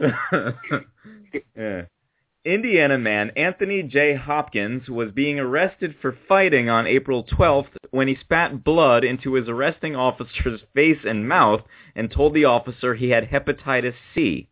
Yeah. 1.56 1.82
Indiana 2.44 2.96
man 2.96 3.30
Anthony 3.36 3.82
J. 3.82 4.14
Hopkins 4.14 4.88
was 4.88 5.10
being 5.12 5.38
arrested 5.38 5.94
for 6.00 6.16
fighting 6.26 6.70
on 6.70 6.86
April 6.86 7.22
12th 7.24 7.68
when 7.90 8.08
he 8.08 8.16
spat 8.16 8.64
blood 8.64 9.04
into 9.04 9.34
his 9.34 9.46
arresting 9.46 9.94
officer's 9.94 10.62
face 10.74 11.04
and 11.04 11.28
mouth 11.28 11.60
and 11.94 12.10
told 12.10 12.32
the 12.32 12.46
officer 12.46 12.94
he 12.94 13.10
had 13.10 13.28
hepatitis 13.28 13.92
C. 14.14 14.48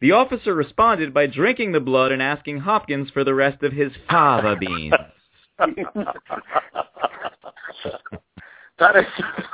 The 0.00 0.10
officer 0.12 0.54
responded 0.54 1.14
by 1.14 1.26
drinking 1.26 1.70
the 1.72 1.80
blood 1.80 2.10
and 2.10 2.20
asking 2.20 2.60
Hopkins 2.60 3.10
for 3.10 3.22
the 3.22 3.34
rest 3.34 3.62
of 3.62 3.72
his 3.72 3.92
fava 4.08 4.56
beans. 4.56 4.94
that 8.78 8.96
is 8.96 9.04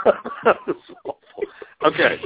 okay. 1.85 2.21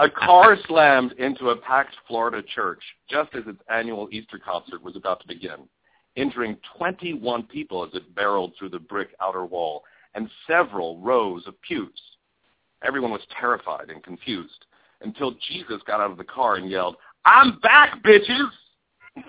A 0.00 0.08
car 0.08 0.56
slammed 0.68 1.10
into 1.18 1.50
a 1.50 1.56
packed 1.56 1.96
Florida 2.06 2.40
church 2.54 2.80
just 3.10 3.34
as 3.34 3.42
its 3.48 3.60
annual 3.68 4.08
Easter 4.12 4.38
concert 4.38 4.80
was 4.80 4.94
about 4.94 5.18
to 5.20 5.26
begin, 5.26 5.68
injuring 6.14 6.56
21 6.76 7.42
people 7.44 7.84
as 7.84 7.92
it 7.94 8.14
barreled 8.14 8.52
through 8.56 8.68
the 8.68 8.78
brick 8.78 9.08
outer 9.20 9.44
wall 9.44 9.82
and 10.14 10.30
several 10.46 11.00
rows 11.00 11.48
of 11.48 11.60
pews. 11.62 12.00
Everyone 12.84 13.10
was 13.10 13.22
terrified 13.40 13.90
and 13.90 14.00
confused 14.04 14.66
until 15.00 15.34
Jesus 15.48 15.82
got 15.84 16.00
out 16.00 16.12
of 16.12 16.16
the 16.16 16.22
car 16.22 16.54
and 16.54 16.70
yelled, 16.70 16.94
I'm 17.24 17.58
back, 17.58 18.00
bitches! 18.04 18.50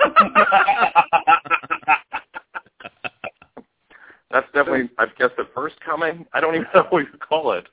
That's 4.30 4.46
definitely, 4.54 4.92
I 5.00 5.08
guess, 5.18 5.32
the 5.36 5.48
first 5.56 5.80
coming. 5.84 6.28
I 6.32 6.40
don't 6.40 6.54
even 6.54 6.68
know 6.76 6.86
what 6.92 7.00
you 7.12 7.18
call 7.18 7.54
it. 7.54 7.66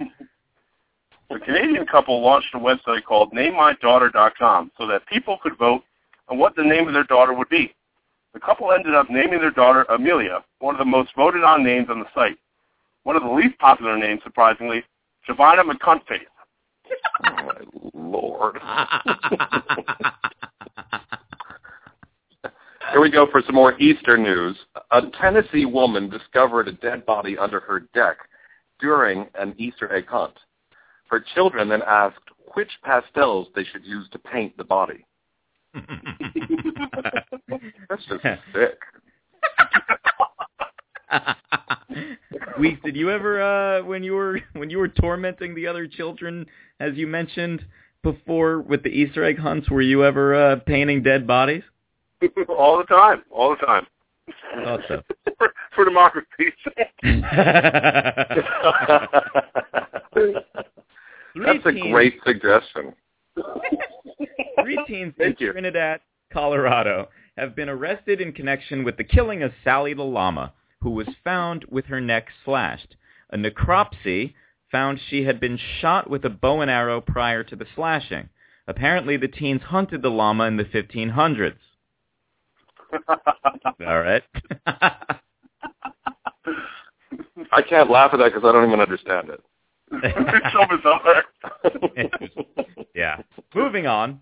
A 1.30 1.40
Canadian 1.40 1.86
couple 1.86 2.22
launched 2.22 2.54
a 2.54 2.58
website 2.58 3.02
called 3.02 3.32
NameMyDaughter.com 3.32 4.70
so 4.78 4.86
that 4.86 5.04
people 5.06 5.38
could 5.42 5.58
vote 5.58 5.82
on 6.28 6.38
what 6.38 6.54
the 6.54 6.62
name 6.62 6.86
of 6.86 6.94
their 6.94 7.04
daughter 7.04 7.32
would 7.32 7.48
be. 7.48 7.74
The 8.32 8.38
couple 8.38 8.70
ended 8.70 8.94
up 8.94 9.10
naming 9.10 9.40
their 9.40 9.50
daughter 9.50 9.84
Amelia, 9.88 10.44
one 10.60 10.74
of 10.74 10.78
the 10.78 10.84
most 10.84 11.10
voted 11.16 11.42
on 11.42 11.64
names 11.64 11.88
on 11.90 11.98
the 11.98 12.06
site. 12.14 12.38
One 13.02 13.16
of 13.16 13.22
the 13.22 13.30
least 13.30 13.58
popular 13.58 13.96
names, 13.98 14.20
surprisingly, 14.22 14.84
Giovanna 15.26 15.64
McCuntface. 15.64 16.26
Oh, 17.24 17.32
my 17.44 17.54
lord. 17.94 18.58
Here 22.92 23.00
we 23.00 23.10
go 23.10 23.26
for 23.30 23.42
some 23.44 23.56
more 23.56 23.78
Easter 23.80 24.16
news. 24.16 24.56
A 24.92 25.02
Tennessee 25.20 25.64
woman 25.64 26.08
discovered 26.08 26.68
a 26.68 26.72
dead 26.72 27.04
body 27.04 27.36
under 27.36 27.58
her 27.60 27.80
deck 27.94 28.16
during 28.80 29.26
an 29.38 29.54
Easter 29.58 29.94
egg 29.94 30.06
hunt. 30.06 30.34
Her 31.08 31.24
children 31.34 31.68
then 31.68 31.82
asked 31.86 32.18
which 32.54 32.70
pastels 32.82 33.48
they 33.54 33.64
should 33.64 33.84
use 33.84 34.08
to 34.12 34.18
paint 34.18 34.56
the 34.56 34.64
body. 34.64 35.04
That's 37.88 38.04
just 38.08 38.22
sick. 38.54 38.78
Weeks, 42.58 42.80
did 42.84 42.96
you 42.96 43.10
ever, 43.10 43.42
uh, 43.42 43.84
when 43.84 44.02
you 44.02 44.14
were 44.14 44.40
when 44.54 44.70
you 44.70 44.78
were 44.78 44.88
tormenting 44.88 45.54
the 45.54 45.66
other 45.66 45.86
children, 45.86 46.46
as 46.80 46.94
you 46.94 47.06
mentioned 47.06 47.64
before 48.02 48.60
with 48.60 48.82
the 48.82 48.88
Easter 48.88 49.22
egg 49.24 49.38
hunts, 49.38 49.68
were 49.70 49.82
you 49.82 50.04
ever 50.04 50.34
uh, 50.34 50.56
painting 50.66 51.02
dead 51.02 51.26
bodies? 51.26 51.62
all 52.48 52.78
the 52.78 52.84
time, 52.84 53.22
all 53.30 53.50
the 53.50 53.66
time. 53.66 53.86
So. 54.88 55.02
for, 55.38 55.52
for 55.74 55.84
democracy's 55.84 56.52
sake. 56.64 57.24
That's 61.44 61.66
a 61.66 61.72
great 61.90 62.18
suggestion. 62.24 62.94
Three 64.62 64.78
teens 64.86 65.14
in 65.18 65.24
Thank 65.24 65.40
you. 65.40 65.52
Trinidad, 65.52 66.00
Colorado, 66.32 67.08
have 67.36 67.54
been 67.54 67.68
arrested 67.68 68.20
in 68.20 68.32
connection 68.32 68.82
with 68.82 68.96
the 68.96 69.04
killing 69.04 69.42
of 69.42 69.52
Sally 69.62 69.94
the 69.94 70.02
llama, 70.02 70.54
who 70.80 70.90
was 70.90 71.08
found 71.22 71.64
with 71.68 71.86
her 71.86 72.00
neck 72.00 72.28
slashed. 72.44 72.96
A 73.30 73.36
necropsy 73.36 74.34
found 74.72 74.98
she 74.98 75.24
had 75.24 75.38
been 75.38 75.58
shot 75.80 76.08
with 76.08 76.24
a 76.24 76.30
bow 76.30 76.60
and 76.60 76.70
arrow 76.70 77.00
prior 77.00 77.44
to 77.44 77.56
the 77.56 77.66
slashing. 77.74 78.28
Apparently, 78.66 79.16
the 79.16 79.28
teens 79.28 79.62
hunted 79.62 80.02
the 80.02 80.10
llama 80.10 80.44
in 80.44 80.56
the 80.56 80.64
1500s. 80.64 81.58
All 83.86 84.00
right. 84.00 84.22
I 87.52 87.62
can't 87.62 87.90
laugh 87.90 88.10
at 88.12 88.18
that 88.18 88.32
because 88.32 88.44
I 88.44 88.52
don't 88.52 88.66
even 88.66 88.80
understand 88.80 89.28
it. 89.30 89.40
it's 89.92 90.52
so 90.52 90.66
bizarre. 90.76 91.24
yeah. 92.94 93.22
Moving 93.54 93.86
on. 93.86 94.20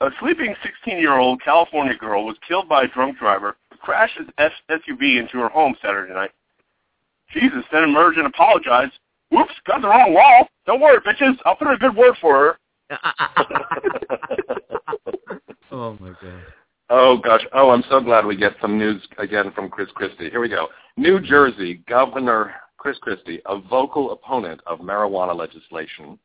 A 0.00 0.10
sleeping 0.20 0.54
16-year-old 0.86 1.40
California 1.42 1.96
girl 1.96 2.26
was 2.26 2.36
killed 2.46 2.68
by 2.68 2.82
a 2.82 2.88
drunk 2.88 3.18
driver 3.18 3.56
who 3.70 3.78
crashed 3.78 4.18
his 4.18 4.26
S- 4.38 4.52
SUV 4.70 5.18
into 5.18 5.38
her 5.38 5.48
home 5.48 5.74
Saturday 5.80 6.12
night. 6.12 6.32
Jesus 7.32 7.64
then 7.72 7.84
emerged 7.84 8.18
and 8.18 8.26
apologized. 8.26 8.92
Whoops, 9.30 9.54
got 9.66 9.80
the 9.80 9.88
wrong 9.88 10.12
wall. 10.12 10.48
Don't 10.66 10.80
worry, 10.80 11.00
bitches. 11.00 11.36
I'll 11.44 11.56
put 11.56 11.68
in 11.68 11.74
a 11.74 11.78
good 11.78 11.96
word 11.96 12.14
for 12.20 12.34
her. 12.36 12.58
Oh 15.74 15.96
my 15.98 16.10
god. 16.22 16.42
Oh 16.88 17.16
gosh. 17.16 17.44
Oh, 17.52 17.70
I'm 17.70 17.82
so 17.90 17.98
glad 17.98 18.24
we 18.24 18.36
get 18.36 18.52
some 18.62 18.78
news 18.78 19.02
again 19.18 19.50
from 19.56 19.68
Chris 19.68 19.88
Christie. 19.92 20.30
Here 20.30 20.40
we 20.40 20.48
go. 20.48 20.68
New 20.96 21.18
Jersey 21.20 21.82
Governor 21.88 22.54
Chris 22.78 22.96
Christie, 22.98 23.40
a 23.46 23.58
vocal 23.58 24.12
opponent 24.12 24.60
of 24.66 24.78
marijuana 24.78 25.34
legislation, 25.34 26.16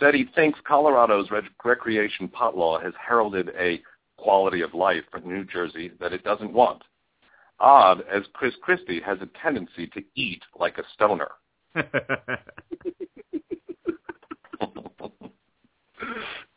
said 0.00 0.14
he 0.14 0.24
thinks 0.34 0.58
Colorado's 0.66 1.30
rec- 1.30 1.44
recreation 1.64 2.28
pot 2.28 2.56
law 2.56 2.80
has 2.80 2.94
heralded 3.04 3.50
a 3.58 3.82
quality 4.16 4.62
of 4.62 4.72
life 4.72 5.02
for 5.10 5.20
New 5.20 5.44
Jersey 5.44 5.90
that 6.00 6.14
it 6.14 6.24
doesn't 6.24 6.52
want. 6.52 6.82
Odd, 7.60 8.04
as 8.10 8.22
Chris 8.32 8.54
Christie 8.62 9.02
has 9.04 9.18
a 9.20 9.28
tendency 9.42 9.86
to 9.88 10.02
eat 10.14 10.42
like 10.58 10.78
a 10.78 10.84
stoner. 10.94 11.28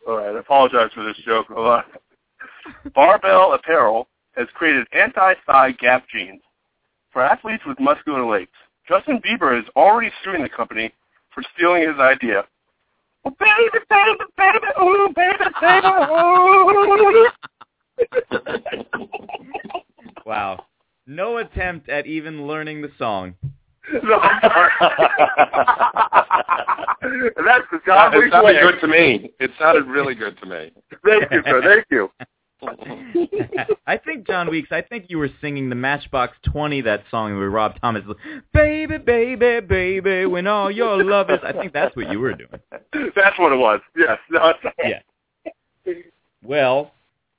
All 0.08 0.18
right, 0.18 0.36
I 0.36 0.40
apologize 0.40 0.92
for 0.94 1.04
this 1.04 1.18
joke. 1.26 1.48
Barbell 2.94 3.54
Apparel 3.54 4.08
has 4.36 4.48
created 4.54 4.88
anti-thigh 4.94 5.72
gap 5.74 6.06
jeans 6.10 6.42
for 7.12 7.22
athletes 7.22 7.64
with 7.66 7.80
muscular 7.80 8.26
legs. 8.26 8.52
Justin 8.88 9.22
Bieber 9.22 9.58
is 9.58 9.66
already 9.76 10.12
suing 10.24 10.42
the 10.42 10.50
company 10.50 10.92
for 11.34 11.44
stealing 11.56 11.88
his 11.88 12.00
idea. 12.00 12.46
Oh, 13.24 13.32
baby, 13.40 13.86
baby, 13.90 14.18
baby, 14.38 14.60
ooh, 14.82 15.10
baby, 15.16 15.46
baby, 15.62 15.88
ooh. 16.12 17.30
wow. 20.26 20.66
No 21.06 21.38
attempt 21.38 21.90
at 21.90 22.08
even 22.08 22.48
learning 22.48 22.82
the 22.82 22.92
song. 22.98 23.36
No. 24.04 24.20
That's 27.02 27.66
the 27.72 27.80
John 27.86 28.14
it 28.14 28.32
sounded 28.32 28.44
way. 28.44 28.62
good 28.62 28.80
to 28.82 28.88
me. 28.88 29.32
It 29.40 29.52
sounded 29.60 29.88
really 29.88 30.16
good 30.16 30.38
to 30.40 30.46
me. 30.46 30.72
Thank 31.06 31.32
you, 31.32 31.42
sir. 31.46 31.62
Thank 31.64 31.86
you. 31.90 32.10
I 33.88 33.98
think 33.98 34.28
John 34.28 34.50
Weeks. 34.50 34.70
I 34.72 34.82
think 34.82 35.06
you 35.10 35.18
were 35.18 35.30
singing 35.42 35.70
the 35.70 35.76
Matchbox 35.76 36.38
Twenty 36.44 36.82
that 36.82 37.04
song 37.10 37.38
with 37.38 37.50
Rob 37.50 37.74
Thomas. 37.82 38.04
Baby, 38.54 39.00
baby, 39.00 39.60
baby, 39.62 40.26
when 40.28 40.46
all 40.46 40.70
your 40.70 41.04
love 41.04 41.32
is. 41.32 41.40
I 41.44 41.54
think 41.54 41.74
that's 41.74 41.96
what 41.96 42.12
you 42.12 42.20
were 42.20 42.34
doing. 42.36 42.60
That's 43.16 43.40
what 43.40 43.52
it 43.52 43.58
was. 43.58 43.82
Yes. 43.98 44.20
No, 44.30 44.54
Yeah. 44.84 45.00
Well, 46.44 46.92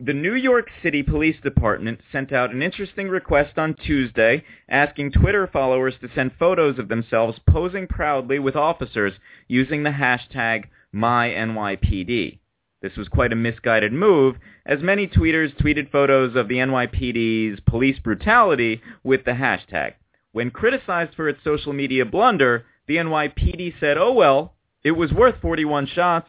the 0.04 0.12
New 0.12 0.34
York 0.34 0.68
City 0.82 1.00
Police 1.04 1.36
Department 1.44 2.00
sent 2.10 2.32
out 2.32 2.52
an 2.52 2.60
interesting 2.60 3.08
request 3.08 3.56
on 3.56 3.74
Tuesday 3.74 4.42
asking 4.68 5.12
Twitter 5.12 5.46
followers 5.46 5.94
to 6.00 6.08
send 6.12 6.32
photos 6.40 6.76
of 6.80 6.88
themselves 6.88 7.38
posing 7.48 7.86
proudly 7.86 8.40
with 8.40 8.56
officers 8.56 9.12
using 9.46 9.84
the 9.84 9.90
hashtag 9.90 10.64
MyNYPD. 10.92 12.40
This 12.80 12.96
was 12.96 13.06
quite 13.06 13.32
a 13.32 13.36
misguided 13.36 13.92
move, 13.92 14.36
as 14.66 14.82
many 14.82 15.06
tweeters 15.06 15.56
tweeted 15.56 15.92
photos 15.92 16.34
of 16.34 16.48
the 16.48 16.56
NYPD's 16.56 17.60
police 17.60 18.00
brutality 18.00 18.82
with 19.04 19.24
the 19.24 19.32
hashtag. 19.32 19.92
When 20.32 20.50
criticized 20.50 21.14
for 21.14 21.28
its 21.28 21.44
social 21.44 21.72
media 21.72 22.04
blunder, 22.04 22.66
the 22.88 22.96
NYPD 22.96 23.78
said, 23.78 23.98
oh 23.98 24.12
well, 24.12 24.54
it 24.82 24.92
was 24.92 25.12
worth 25.12 25.36
41 25.40 25.86
shots. 25.86 26.28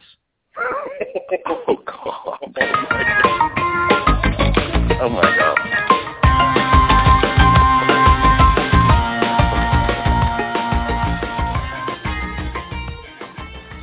Oh 1.46 1.76
god. 1.84 2.38
Oh, 2.56 3.23
Oh 5.04 5.10
my 5.10 5.20
god. 5.20 5.84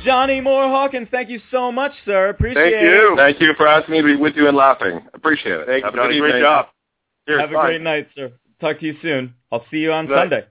Johnny 0.04 0.40
Moore 0.40 0.64
Hawkins, 0.64 1.06
thank 1.12 1.28
you 1.28 1.40
so 1.52 1.70
much, 1.70 1.92
sir. 2.04 2.30
Appreciate 2.30 2.66
it. 2.66 2.72
Thank 2.72 2.82
you. 2.82 3.14
Thank 3.16 3.40
you 3.40 3.54
for 3.56 3.68
asking 3.68 3.92
me 3.92 3.98
to 4.00 4.04
be 4.04 4.16
with 4.16 4.34
you 4.34 4.48
and 4.48 4.56
laughing. 4.56 5.00
Appreciate 5.14 5.60
it. 5.60 5.66
Thank 5.68 5.84
Have 5.84 5.94
you, 5.94 6.00
a 6.00 6.04
Johnny. 6.04 6.18
Great 6.18 6.28
evening. 6.30 6.42
job. 6.42 6.66
it. 6.66 7.30
Cheers. 7.30 7.40
Have 7.42 7.50
a 7.50 7.66
great 7.66 7.80
night, 7.82 8.08
sir. 8.16 8.32
Talk 8.60 8.80
to 8.80 8.86
you 8.86 8.96
soon. 9.00 9.34
I'll 9.52 9.64
see 9.70 9.76
you 9.76 9.92
on 9.92 10.08
Good. 10.08 10.16
Sunday. 10.16 10.44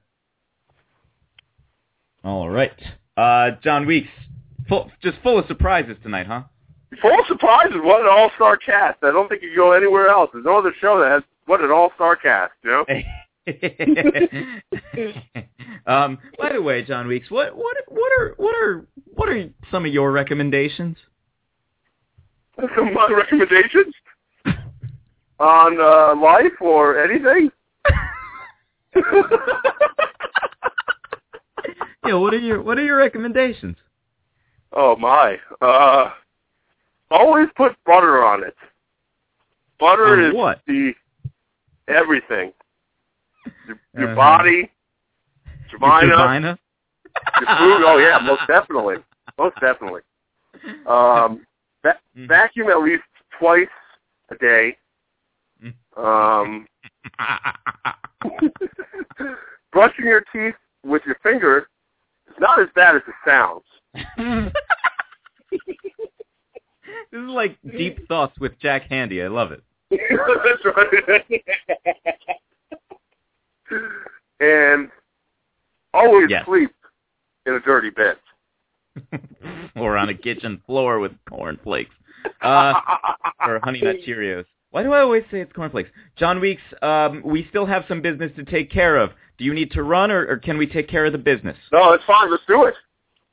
All 2.24 2.50
right. 2.50 2.72
Uh, 3.18 3.52
John 3.62 3.86
Weeks, 3.86 4.08
full, 4.70 4.90
just 5.04 5.18
full 5.22 5.38
of 5.38 5.46
surprises 5.48 5.98
tonight, 6.02 6.28
huh? 6.28 6.44
Full 7.02 7.20
of 7.20 7.26
surprises. 7.28 7.78
What 7.82 8.02
an 8.02 8.08
all-star 8.10 8.58
cast. 8.58 9.02
I 9.04 9.12
don't 9.12 9.30
think 9.30 9.42
you 9.42 9.56
go 9.56 9.72
anywhere 9.72 10.10
else. 10.10 10.30
There's 10.34 10.44
no 10.46 10.58
other 10.58 10.74
show 10.82 11.00
that 11.00 11.12
has 11.12 11.24
what 11.46 11.62
an 11.62 11.72
all-star 11.72 12.18
cast. 12.18 12.52
You 12.64 12.72
know. 12.72 12.86
um, 15.88 16.20
by 16.38 16.52
the 16.54 16.62
way, 16.62 16.84
John 16.84 17.08
Weeks, 17.08 17.32
what 17.32 17.56
what 17.56 17.78
what 17.88 18.12
are 18.20 18.36
what 18.38 18.56
are 18.56 18.86
what 19.06 19.30
are 19.30 19.50
some 19.72 19.86
of 19.86 19.94
your 19.94 20.12
recommendations? 20.12 20.98
Some 22.76 22.90
of 22.90 22.94
my 22.94 23.08
recommendations 23.10 23.96
on 25.40 25.80
uh, 25.80 26.14
life 26.22 26.60
or 26.60 27.02
anything. 27.02 27.50
Yeah, 32.06 32.16
what 32.16 32.34
are 32.34 32.40
your 32.40 32.62
what 32.62 32.78
are 32.78 32.84
your 32.84 32.98
recommendations? 32.98 33.78
Oh 34.74 34.96
my! 34.96 35.38
Uh, 35.62 36.12
always 37.12 37.48
put 37.56 37.76
butter 37.86 38.24
on 38.26 38.44
it. 38.44 38.56
Butter 39.80 40.14
On 40.14 40.20
is 40.30 40.34
what? 40.36 40.62
the 40.68 40.94
everything. 41.88 42.54
Your, 43.68 43.78
your 43.96 44.06
Uh-huh. 44.10 44.16
body, 44.16 44.72
your 45.72 45.80
vagina, 45.80 46.08
Your 46.08 46.18
vagina? 46.18 46.60
your 47.40 47.48
food. 47.58 47.84
Oh 47.86 47.98
yeah, 47.98 48.20
most 48.20 48.42
definitely, 48.48 48.98
most 49.38 49.56
definitely. 49.60 50.02
Um, 50.86 51.46
va- 51.84 52.00
Mhm. 52.16 52.28
vacuum 52.28 52.70
at 52.70 52.82
least 52.82 53.04
twice 53.38 53.68
a 54.30 54.36
day. 54.36 54.78
Um, 55.98 56.68
brushing 59.72 60.06
your 60.06 60.22
teeth 60.32 60.56
with 60.84 61.04
your 61.06 61.16
finger 61.24 61.68
is 62.28 62.36
not 62.40 62.60
as 62.60 62.70
bad 62.76 62.96
as 62.96 63.02
it 63.08 63.16
sounds. 63.26 63.64
this 67.12 67.20
is 67.22 67.28
like 67.30 67.58
deep 67.78 68.08
thoughts 68.08 68.38
with 68.40 68.58
Jack 68.60 68.90
Handey. 68.90 69.24
I 69.24 69.28
love 69.28 69.52
it. 69.52 69.62
That's 69.92 70.66
right. 70.66 71.42
and 74.40 74.90
always 75.94 76.30
Yes. 76.30 76.46
sleep 76.46 76.72
in 77.46 77.54
a 77.54 77.60
dirty 77.60 77.90
bed. 77.90 78.18
or 79.76 79.98
on 79.98 80.10
a 80.10 80.14
kitchen 80.14 80.62
floor 80.66 81.00
with 81.00 81.12
cornflakes. 81.30 81.96
Uh, 82.42 82.74
or 83.48 83.60
Honey 83.64 83.82
Nut 83.82 83.98
Cheerios. 84.08 84.46
Why 84.72 84.84
do 84.84 84.94
I 84.94 85.00
always 85.02 85.24
say 85.32 85.42
it's 85.42 85.52
cornflakes? 85.54 85.90
John 86.18 86.40
Weeks, 86.40 86.62
um, 86.82 87.22
we 87.26 87.46
still 87.50 87.66
have 87.66 87.84
some 87.88 88.02
business 88.02 88.32
to 88.36 88.44
take 88.44 88.70
care 88.72 88.98
of. 88.98 89.12
Do 89.38 89.44
you 89.46 89.54
need 89.54 89.72
to 89.72 89.84
run, 89.84 90.12
or, 90.12 90.26
or 90.28 90.38
can 90.38 90.58
we 90.58 90.68
take 90.68 90.88
care 90.88 91.06
of 91.06 91.12
the 91.14 91.18
business? 91.18 91.58
No, 91.72 91.94
it's 91.94 92.04
fine. 92.06 92.30
Let's 92.32 92.44
do 92.48 92.66
it. 92.66 92.76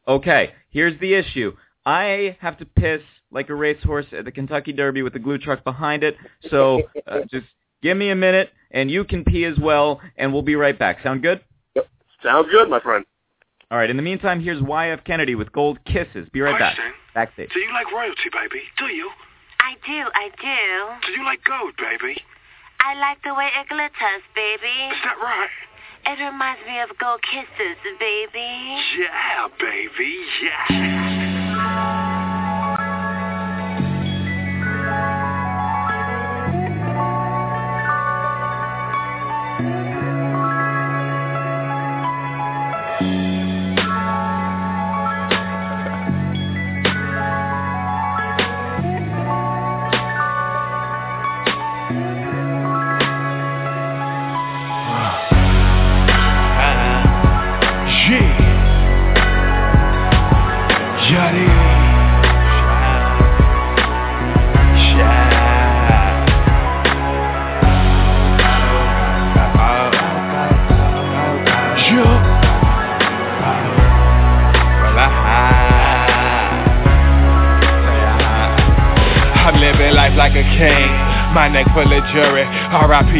Okay, 0.06 0.52
here's 0.70 0.98
the 1.00 1.14
issue. 1.14 1.54
I 1.84 2.36
have 2.40 2.58
to 2.58 2.64
piss 2.64 3.02
like 3.30 3.48
a 3.50 3.54
racehorse 3.54 4.06
at 4.16 4.24
the 4.24 4.32
Kentucky 4.32 4.72
Derby 4.72 5.02
with 5.02 5.12
the 5.12 5.18
glue 5.18 5.38
truck 5.38 5.64
behind 5.64 6.02
it, 6.02 6.16
so 6.50 6.82
uh, 7.06 7.20
just 7.30 7.46
give 7.82 7.96
me 7.96 8.10
a 8.10 8.14
minute, 8.14 8.50
and 8.70 8.90
you 8.90 9.04
can 9.04 9.24
pee 9.24 9.44
as 9.44 9.58
well, 9.58 10.00
and 10.16 10.32
we'll 10.32 10.42
be 10.42 10.56
right 10.56 10.78
back. 10.78 11.02
Sound 11.02 11.22
good? 11.22 11.40
Yep. 11.74 11.88
Sounds 12.22 12.48
good, 12.50 12.68
my 12.68 12.80
friend. 12.80 13.04
All 13.70 13.76
right, 13.76 13.90
in 13.90 13.96
the 13.96 14.02
meantime, 14.02 14.40
here's 14.40 14.62
YF 14.62 15.04
Kennedy 15.04 15.34
with 15.34 15.52
Gold 15.52 15.78
Kisses. 15.84 16.26
Be 16.32 16.40
right 16.40 16.58
back. 16.58 16.76
Question. 16.76 16.94
Backstage. 17.14 17.50
Do 17.52 17.60
you 17.60 17.72
like 17.72 17.92
royalty, 17.92 18.30
baby? 18.32 18.62
Do 18.78 18.86
you? 18.86 19.10
I 19.60 19.74
do, 19.86 20.08
I 20.14 20.30
do. 20.40 21.06
Do 21.06 21.20
you 21.20 21.24
like 21.24 21.44
gold, 21.44 21.74
baby? 21.76 22.18
I 22.80 22.94
like 22.98 23.18
the 23.24 23.34
way 23.34 23.50
it 23.60 23.68
glitters, 23.68 24.24
baby. 24.34 24.72
Is 24.88 25.00
that 25.04 25.18
right? 25.22 25.50
It 26.06 26.24
reminds 26.24 26.64
me 26.64 26.80
of 26.80 26.96
gold 26.98 27.20
kisses, 27.20 27.76
baby. 28.00 28.80
Yeah, 28.98 29.48
baby, 29.60 30.24
yeah. 30.42 31.17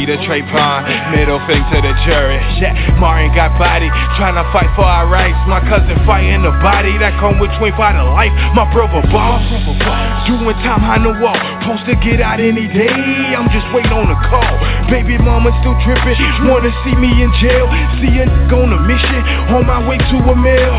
R.I.P. 0.09 0.17
to 0.17 0.29
Trayvon. 0.29 1.13
Middle 1.13 1.39
finger 1.47 1.69
to 1.69 1.83
the 1.83 1.93
jury. 2.07 2.41
Yeah, 2.61 2.73
Martin 3.29 3.37
got 3.37 3.59
body. 3.61 3.89
Trying 4.17 4.37
to 4.41 4.47
fight 4.53 4.69
for 4.75 4.85
our 4.85 5.07
rights. 5.09 5.37
My 5.49 5.61
cousin 5.61 5.97
fighting 6.07 6.43
the 6.43 6.53
body 6.65 6.97
that 6.99 7.13
come 7.21 7.39
with 7.39 7.51
25 7.61 7.77
to 7.77 8.05
life. 8.17 8.33
My 8.57 8.65
brother 8.73 9.05
boss. 9.13 9.45
Doing 10.29 10.57
time 10.65 10.81
behind 10.81 11.05
the 11.05 11.15
wall. 11.21 11.37
Supposed 11.63 11.85
to 11.89 11.97
get 12.01 12.21
out 12.25 12.41
any 12.41 12.69
day. 12.69 12.89
I'm 13.37 13.49
just 13.53 13.69
waiting 13.73 13.93
on 13.93 14.09
a 14.09 14.19
call. 14.29 14.53
Baby 14.89 15.19
mama 15.21 15.53
still 15.61 15.77
tripping. 15.85 16.17
Wanna 16.49 16.73
see 16.85 16.95
me 16.97 17.09
in 17.21 17.31
jail. 17.41 17.69
See 18.01 18.17
a 18.21 18.25
n- 18.25 18.49
on 18.53 18.73
a 18.73 18.81
mission. 18.89 19.21
On 19.53 19.65
my 19.69 19.81
way 19.85 19.99
to 20.01 20.17
a 20.25 20.37
mill. 20.37 20.73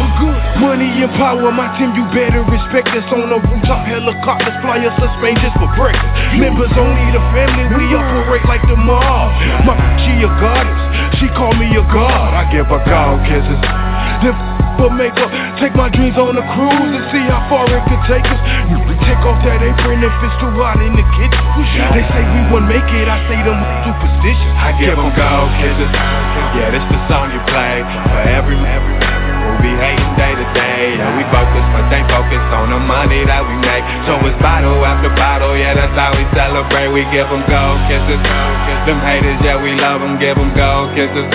Money 0.62 0.90
and 1.06 1.12
power. 1.18 1.52
My 1.54 1.70
team, 1.78 1.94
you 1.94 2.06
better 2.14 2.42
respect 2.50 2.90
us 2.98 3.06
on 3.14 3.30
the 3.30 3.40
rooftop. 3.40 3.86
Helicopters 3.86 4.58
fly 4.62 4.82
us 4.86 4.96
to 5.00 5.08
Spain 5.22 5.38
just 5.42 5.56
for 5.58 5.70
breakfast. 5.78 6.10
Members 6.38 6.74
only 6.78 7.06
the 7.14 7.22
family. 7.34 7.66
We 7.78 7.94
operate 7.96 8.46
like 8.50 8.62
the 8.66 8.76
mob. 8.78 9.30
My 9.66 9.78
she 10.06 10.14
a 10.26 10.30
goddess. 10.42 10.82
She 11.22 11.28
call 11.36 11.54
me 11.54 11.68
a 11.76 11.84
god. 11.94 12.34
I 12.40 12.50
give 12.54 12.68
her 12.68 12.80
gold 12.88 13.20
kisses. 13.28 14.59
F- 14.80 14.88
her 14.88 14.92
make 14.96 15.16
her 15.20 15.28
Take 15.60 15.76
my 15.76 15.92
dreams 15.92 16.16
on 16.16 16.40
a 16.40 16.46
cruise 16.56 16.92
and 16.96 17.04
see 17.12 17.24
how 17.28 17.44
far 17.52 17.68
it 17.68 17.84
could 17.84 18.04
take 18.08 18.24
us. 18.24 18.40
Take 19.04 19.20
off 19.28 19.44
that 19.44 19.60
apron 19.60 20.00
if 20.00 20.14
it's 20.24 20.38
too 20.40 20.54
hot 20.56 20.80
in 20.80 20.96
the 20.96 21.04
kitchen. 21.20 21.44
They 21.92 22.06
say 22.16 22.24
we 22.24 22.42
won't 22.48 22.72
make 22.72 22.88
it, 22.88 23.08
I 23.12 23.20
say 23.28 23.40
them. 23.44 23.60
I 23.60 24.72
give 24.80 24.96
them 24.96 25.12
gold 25.12 25.52
kisses. 25.60 25.92
Yeah, 26.56 26.72
this 26.72 26.86
the 26.88 27.00
song 27.12 27.28
you 27.36 27.42
play 27.52 27.84
for 28.08 28.22
every 28.24 28.56
every 28.56 28.96
who 28.96 29.52
be 29.66 29.72
hating 29.76 30.14
day 30.16 30.32
to 30.38 30.48
day. 30.56 30.96
Yeah, 30.96 31.12
we 31.20 31.24
focus, 31.28 31.66
but 31.76 31.90
they 31.92 32.04
focus 32.08 32.40
on 32.56 32.72
the 32.72 32.80
money 32.80 33.26
that 33.28 33.44
we 33.44 33.56
make. 33.60 33.84
So 34.08 34.16
it's 34.24 34.38
bottle 34.40 34.80
after 34.86 35.12
bottle, 35.18 35.58
yeah, 35.60 35.76
that's 35.76 35.96
how 35.98 36.16
we 36.16 36.24
celebrate. 36.32 36.88
We 36.94 37.04
give 37.12 37.28
them 37.28 37.44
gold 37.50 37.80
kisses. 37.92 38.22
Them 38.88 39.00
haters, 39.04 39.40
yeah, 39.44 39.60
we 39.60 39.76
love 39.76 40.00
them, 40.00 40.16
give 40.22 40.38
them 40.40 40.56
gold 40.56 40.96
kisses. 40.96 41.28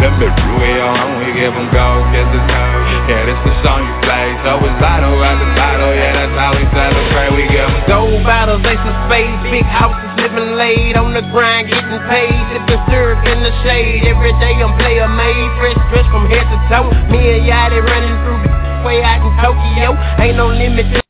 Them 0.00 0.12
bitches 0.22 0.50
we 0.56 0.70
on, 0.80 1.20
we 1.20 1.34
give 1.36 1.52
them 1.52 1.68
gold 1.74 2.06
kisses. 2.14 2.77
Yeah, 3.08 3.24
this 3.24 3.40
the 3.40 3.56
song 3.64 3.88
you 3.88 3.96
play. 4.04 4.36
So 4.44 4.60
it's 4.60 4.76
bottle 4.84 5.16
after 5.24 5.48
bottle, 5.56 5.96
yeah, 5.96 6.12
that's 6.12 6.36
how 6.36 6.52
we 6.52 6.60
celebrate. 6.76 7.32
We 7.32 7.48
give 7.48 7.64
them 7.64 7.88
Gold 7.88 8.20
bottles, 8.20 8.60
ace 8.68 8.76
of 8.84 8.96
spades, 9.08 9.40
big 9.48 9.64
houses, 9.64 10.12
living 10.20 10.60
laid 10.60 10.92
on 11.00 11.16
the 11.16 11.24
grind, 11.32 11.72
getting 11.72 12.04
paid, 12.12 12.36
sipping 12.52 12.84
syrup 12.92 13.24
in 13.24 13.40
the 13.40 13.52
shade. 13.64 14.04
Every 14.04 14.36
day 14.44 14.60
I'm 14.60 14.76
player 14.76 15.08
made, 15.08 15.48
fresh 15.56 15.80
dress 15.88 16.04
from 16.12 16.28
head 16.28 16.44
to 16.52 16.58
toe. 16.68 16.92
Me 17.08 17.16
and 17.32 17.48
Yachty 17.48 17.80
running 17.80 18.16
through 18.28 18.44
the 18.44 18.52
way 18.84 19.00
out 19.00 19.24
in 19.24 19.32
Tokyo. 19.40 19.96
Ain't 20.20 20.36
no 20.36 20.52
limit 20.52 20.84
to 20.92 21.00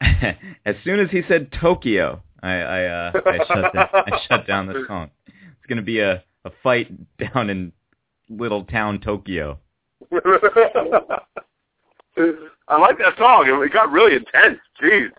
as 0.66 0.74
soon 0.82 0.98
as 0.98 1.10
he 1.10 1.22
said 1.30 1.54
Tokyo, 1.62 2.22
I 2.42 2.50
I, 2.50 2.80
uh, 2.84 3.12
I 3.24 3.38
shut 3.46 3.72
down, 3.72 3.88
I 3.94 4.10
shut 4.26 4.46
down 4.46 4.66
the 4.66 4.84
song. 4.86 5.10
It's 5.26 5.66
gonna 5.68 5.82
be 5.82 6.00
a 6.00 6.24
a 6.44 6.50
fight 6.62 6.90
down 7.18 7.50
in 7.50 7.72
little 8.28 8.64
town 8.64 8.98
Tokyo. 9.00 9.58
I 12.68 12.78
like 12.78 12.98
that 12.98 13.16
song. 13.18 13.46
It 13.46 13.72
got 13.72 13.90
really 13.90 14.16
intense. 14.16 14.58
Jeez. 14.82 15.10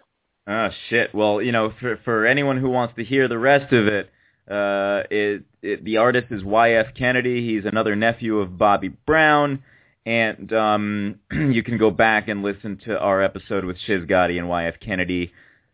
Oh 0.48 0.70
shit. 0.90 1.14
Well, 1.14 1.42
you 1.42 1.52
know, 1.52 1.74
for 1.80 1.98
for 2.04 2.26
anyone 2.26 2.58
who 2.58 2.70
wants 2.70 2.96
to 2.96 3.04
hear 3.04 3.28
the 3.28 3.38
rest 3.38 3.72
of 3.72 3.88
it, 3.88 4.10
uh, 4.50 5.04
it, 5.12 5.44
it 5.62 5.84
the 5.84 5.98
artist 5.98 6.28
is 6.32 6.44
Y.F. 6.44 6.88
Kennedy. 6.98 7.48
He's 7.48 7.66
another 7.66 7.96
nephew 7.96 8.40
of 8.40 8.58
Bobby 8.58 8.90
Brown, 8.90 9.64
and 10.06 10.52
um, 10.52 11.20
you 11.32 11.64
can 11.64 11.78
go 11.78 11.92
back 11.92 12.28
and 12.28 12.42
listen 12.42 12.80
to 12.86 12.98
our 12.98 13.22
episode 13.22 13.64
with 13.64 13.78
Shiz 13.86 14.06
Gotti 14.06 14.38
and 14.38 14.50
Y.F. 14.50 14.76
Kennedy. 14.80 15.32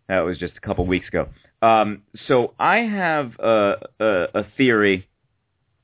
That 0.07 0.19
was 0.21 0.37
just 0.37 0.53
a 0.57 0.61
couple 0.61 0.85
weeks 0.85 1.07
ago. 1.07 1.29
Um, 1.61 2.03
so 2.27 2.53
I 2.59 2.79
have 2.79 3.31
a, 3.39 3.75
a, 3.99 4.27
a 4.35 4.45
theory 4.57 5.07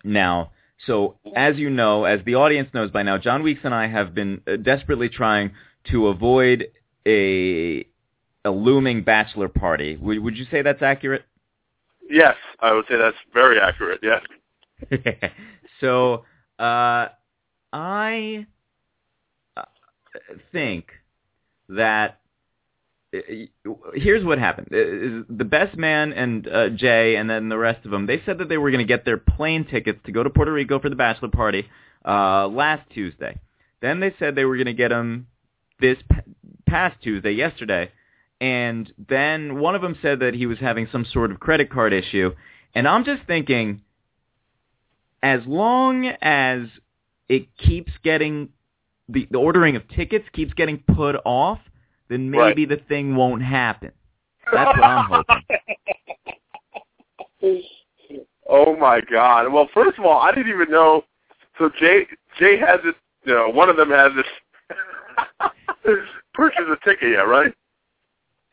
now. 0.04 0.52
So 0.88 1.18
as 1.36 1.58
you 1.58 1.70
know, 1.70 2.06
as 2.06 2.20
the 2.26 2.36
audience 2.36 2.70
knows 2.74 2.92
by 2.92 3.04
now, 3.04 3.18
John 3.18 3.44
Weeks 3.44 3.62
and 3.64 3.74
I 3.74 3.88
have 3.88 4.16
been 4.16 4.42
uh, 4.48 4.56
desperately 4.58 5.10
trying 5.10 5.52
to 5.92 6.08
avoid 6.08 6.68
a 7.08 7.86
a 8.44 8.50
looming 8.50 9.04
bachelor 9.04 9.48
party. 9.48 9.98
Would, 9.98 10.20
would 10.20 10.38
you 10.38 10.46
say 10.50 10.62
that's 10.62 10.82
accurate? 10.82 11.24
Yes, 12.10 12.36
I 12.60 12.74
would 12.74 12.86
say 12.90 12.98
that's 12.98 13.18
very 13.34 13.60
accurate. 13.60 14.02
Yes. 14.02 14.24
so 15.80 16.26
uh, 16.58 17.10
I 17.72 18.48
uh, 19.56 19.64
think 20.52 20.88
that 21.70 22.21
here's 23.94 24.24
what 24.24 24.40
happened. 24.40 24.68
Uh, 24.72 25.26
The 25.30 25.46
best 25.46 25.78
man 25.78 26.14
and 26.14 26.48
uh, 26.48 26.70
Jay, 26.70 27.16
and 27.16 27.30
then 27.30 27.50
the 27.50 27.58
rest 27.58 27.86
of 27.86 27.92
them, 27.92 28.06
they 28.06 28.22
said 28.26 28.38
that 28.38 28.50
they 28.50 28.58
were 28.58 28.72
going 28.72 28.86
to 28.86 28.94
get 28.94 29.06
their 29.06 29.18
plane 29.18 29.66
tickets 29.66 30.00
to 30.06 30.12
go 30.12 30.24
to 30.24 30.30
Puerto 30.30 30.52
Rico 30.52 30.80
for 30.80 30.90
the 30.90 30.96
bachelor 30.96 31.30
party 31.30 31.68
uh, 32.06 32.48
last 32.48 32.90
Tuesday. 32.90 33.40
Then 33.82 34.00
they 34.00 34.14
said 34.18 34.36
they 34.36 34.46
were 34.46 34.56
going 34.56 34.68
to 34.68 34.74
get 34.74 34.90
them 34.90 35.28
this 35.80 35.98
past 36.68 37.02
Tuesday, 37.02 37.32
yesterday. 37.32 37.92
And 38.40 38.92
then 39.10 39.60
one 39.60 39.76
of 39.76 39.82
them 39.82 39.98
said 40.02 40.20
that 40.22 40.34
he 40.34 40.46
was 40.46 40.58
having 40.60 40.88
some 40.92 41.06
sort 41.06 41.32
of 41.32 41.40
credit 41.40 41.70
card 41.70 41.94
issue. 41.94 42.34
And 42.74 42.88
I'm 42.88 43.04
just 43.04 43.24
thinking, 43.28 43.82
as 45.22 45.42
long 45.46 46.08
as 46.22 46.62
it 47.28 47.56
keeps 47.58 47.92
getting, 48.04 48.50
the, 49.10 49.28
the 49.30 49.38
ordering 49.38 49.76
of 49.76 49.88
tickets 49.90 50.26
keeps 50.34 50.54
getting 50.54 50.80
put 50.80 51.16
off, 51.26 51.60
then 52.12 52.30
maybe 52.30 52.66
the 52.66 52.78
thing 52.90 53.16
won't 53.16 53.42
happen. 53.42 53.92
That's 54.52 54.78
what 54.78 54.84
I'm 54.84 55.24
hoping. 57.42 57.64
Oh 58.54 58.76
my 58.76 59.00
God! 59.00 59.52
Well, 59.52 59.70
first 59.74 59.98
of 59.98 60.04
all, 60.04 60.20
I 60.20 60.36
didn't 60.36 60.52
even 60.52 60.70
know. 60.70 61.04
So 61.58 61.72
Jay 61.80 62.06
Jay 62.38 62.58
has 62.58 62.82
this. 62.84 62.96
You 63.24 63.34
know, 63.34 63.50
one 63.50 63.70
of 63.70 63.78
them 63.78 63.90
has 63.90 64.12
this 64.14 65.50
purchase 66.34 66.66
a 66.68 66.76
ticket 66.88 67.12
yet, 67.12 67.22
right? 67.22 67.54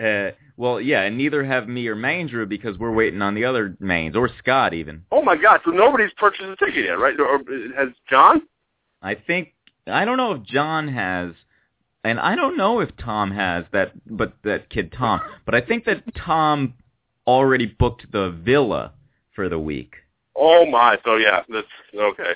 Uh, 0.00 0.30
well, 0.56 0.80
yeah, 0.80 1.02
and 1.02 1.18
neither 1.18 1.44
have 1.44 1.66
me 1.68 1.88
or 1.88 1.96
Mandrew 1.96 2.48
because 2.48 2.78
we're 2.78 2.92
waiting 2.92 3.22
on 3.22 3.34
the 3.34 3.44
other 3.44 3.76
mains, 3.80 4.14
or 4.14 4.30
Scott 4.38 4.72
even. 4.72 5.04
Oh 5.11 5.22
my 5.22 5.36
God! 5.36 5.61
So 5.64 5.72
nobody's 5.72 6.12
purchased 6.16 6.44
a 6.44 6.56
ticket 6.64 6.84
yet, 6.84 7.00
right? 7.00 7.18
Or 7.18 7.40
has 7.76 7.88
John? 8.09 8.42
I 9.02 9.16
think 9.16 9.52
I 9.88 10.04
don't 10.04 10.16
know 10.16 10.32
if 10.32 10.44
John 10.44 10.86
has, 10.88 11.32
and 12.09 12.18
I 12.18 12.34
don't 12.34 12.56
know 12.56 12.80
if 12.80 12.88
Tom 12.96 13.30
has 13.32 13.64
that, 13.72 13.92
but 14.06 14.32
that 14.44 14.70
kid 14.70 14.92
Tom. 14.96 15.20
But 15.44 15.54
I 15.54 15.61
think 15.61 15.84
that 15.84 16.02
Tom 16.14 16.74
already 17.26 17.66
booked 17.66 18.11
the 18.12 18.30
villa 18.30 18.92
for 19.34 19.48
the 19.48 19.59
week. 19.59 19.94
Oh 20.36 20.66
my! 20.66 20.98
So 21.04 21.16
yeah, 21.16 21.42
that's 21.48 21.66
okay. 21.94 22.32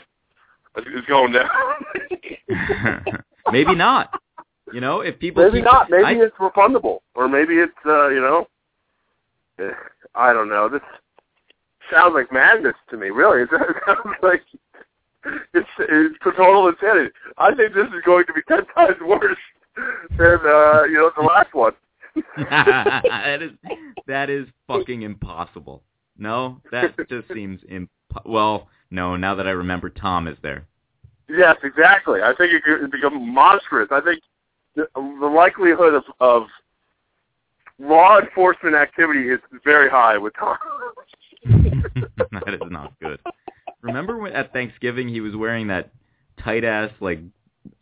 It's 0.76 1.06
going 1.06 1.32
down. 1.32 1.48
maybe 3.52 3.74
not. 3.74 4.18
You 4.72 4.80
know, 4.80 5.00
if 5.00 5.18
people 5.18 5.44
maybe 5.44 5.58
keep, 5.58 5.64
not. 5.64 5.90
Maybe 5.90 6.04
I, 6.04 6.12
it's 6.12 6.36
refundable, 6.36 7.00
or 7.14 7.28
maybe 7.28 7.54
it's 7.54 7.72
uh, 7.84 8.08
you 8.08 8.20
know, 8.20 8.46
eh, 9.58 9.70
I 10.14 10.32
don't 10.32 10.48
know. 10.48 10.68
This 10.68 10.80
sounds 11.90 12.14
like 12.14 12.32
madness 12.32 12.74
to 12.90 12.96
me. 12.96 13.10
Really, 13.10 13.42
it 13.52 13.76
sounds 13.86 14.16
like 14.22 14.42
it's 15.54 15.68
it's 15.78 16.18
total 16.24 16.68
insanity. 16.68 17.10
I 17.38 17.54
think 17.54 17.74
this 17.74 17.86
is 17.86 18.02
going 18.04 18.24
to 18.26 18.32
be 18.32 18.42
ten 18.48 18.66
times 18.74 18.96
worse 19.04 19.36
than 19.76 20.38
uh, 20.44 20.84
you 20.84 20.94
know 20.94 21.10
the 21.16 21.22
last 21.22 21.54
one. 21.54 21.72
that 22.36 23.38
is 23.40 23.52
that 24.06 24.30
is 24.30 24.46
fucking 24.66 25.02
impossible. 25.02 25.82
No, 26.18 26.60
that 26.70 26.94
just 27.08 27.28
seems 27.32 27.60
imp. 27.68 27.90
Well, 28.26 28.68
no. 28.90 29.16
Now 29.16 29.34
that 29.34 29.46
I 29.46 29.52
remember, 29.52 29.88
Tom 29.88 30.28
is 30.28 30.36
there. 30.42 30.66
Yes, 31.28 31.56
exactly. 31.64 32.20
I 32.22 32.34
think 32.36 32.52
it 32.52 32.62
could 32.62 32.90
become 32.90 33.32
monstrous. 33.32 33.88
I 33.90 34.00
think 34.00 34.20
the, 34.76 34.86
the 34.94 35.26
likelihood 35.26 35.94
of, 35.94 36.04
of 36.20 36.42
law 37.78 38.20
enforcement 38.20 38.74
activity 38.76 39.30
is 39.30 39.40
very 39.64 39.88
high 39.88 40.18
with 40.18 40.34
Tom. 40.38 40.56
that 41.44 42.54
is 42.54 42.70
not 42.70 42.92
good. 43.00 43.18
Remember 43.80 44.18
when 44.18 44.32
at 44.32 44.52
Thanksgiving 44.52 45.08
he 45.08 45.20
was 45.20 45.34
wearing 45.34 45.66
that 45.68 45.90
tight 46.42 46.64
ass 46.64 46.90
like 47.00 47.20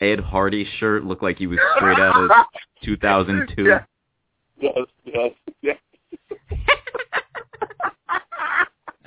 Ed 0.00 0.20
Hardy 0.20 0.66
shirt, 0.78 1.04
looked 1.04 1.22
like 1.22 1.38
he 1.38 1.46
was 1.46 1.58
straight 1.76 1.98
out 1.98 2.16
of 2.24 2.30
2002. 2.84 3.64
Yeah. 3.64 3.84
Yes, 4.60 4.76
yes, 5.04 5.32
yes. 5.62 5.76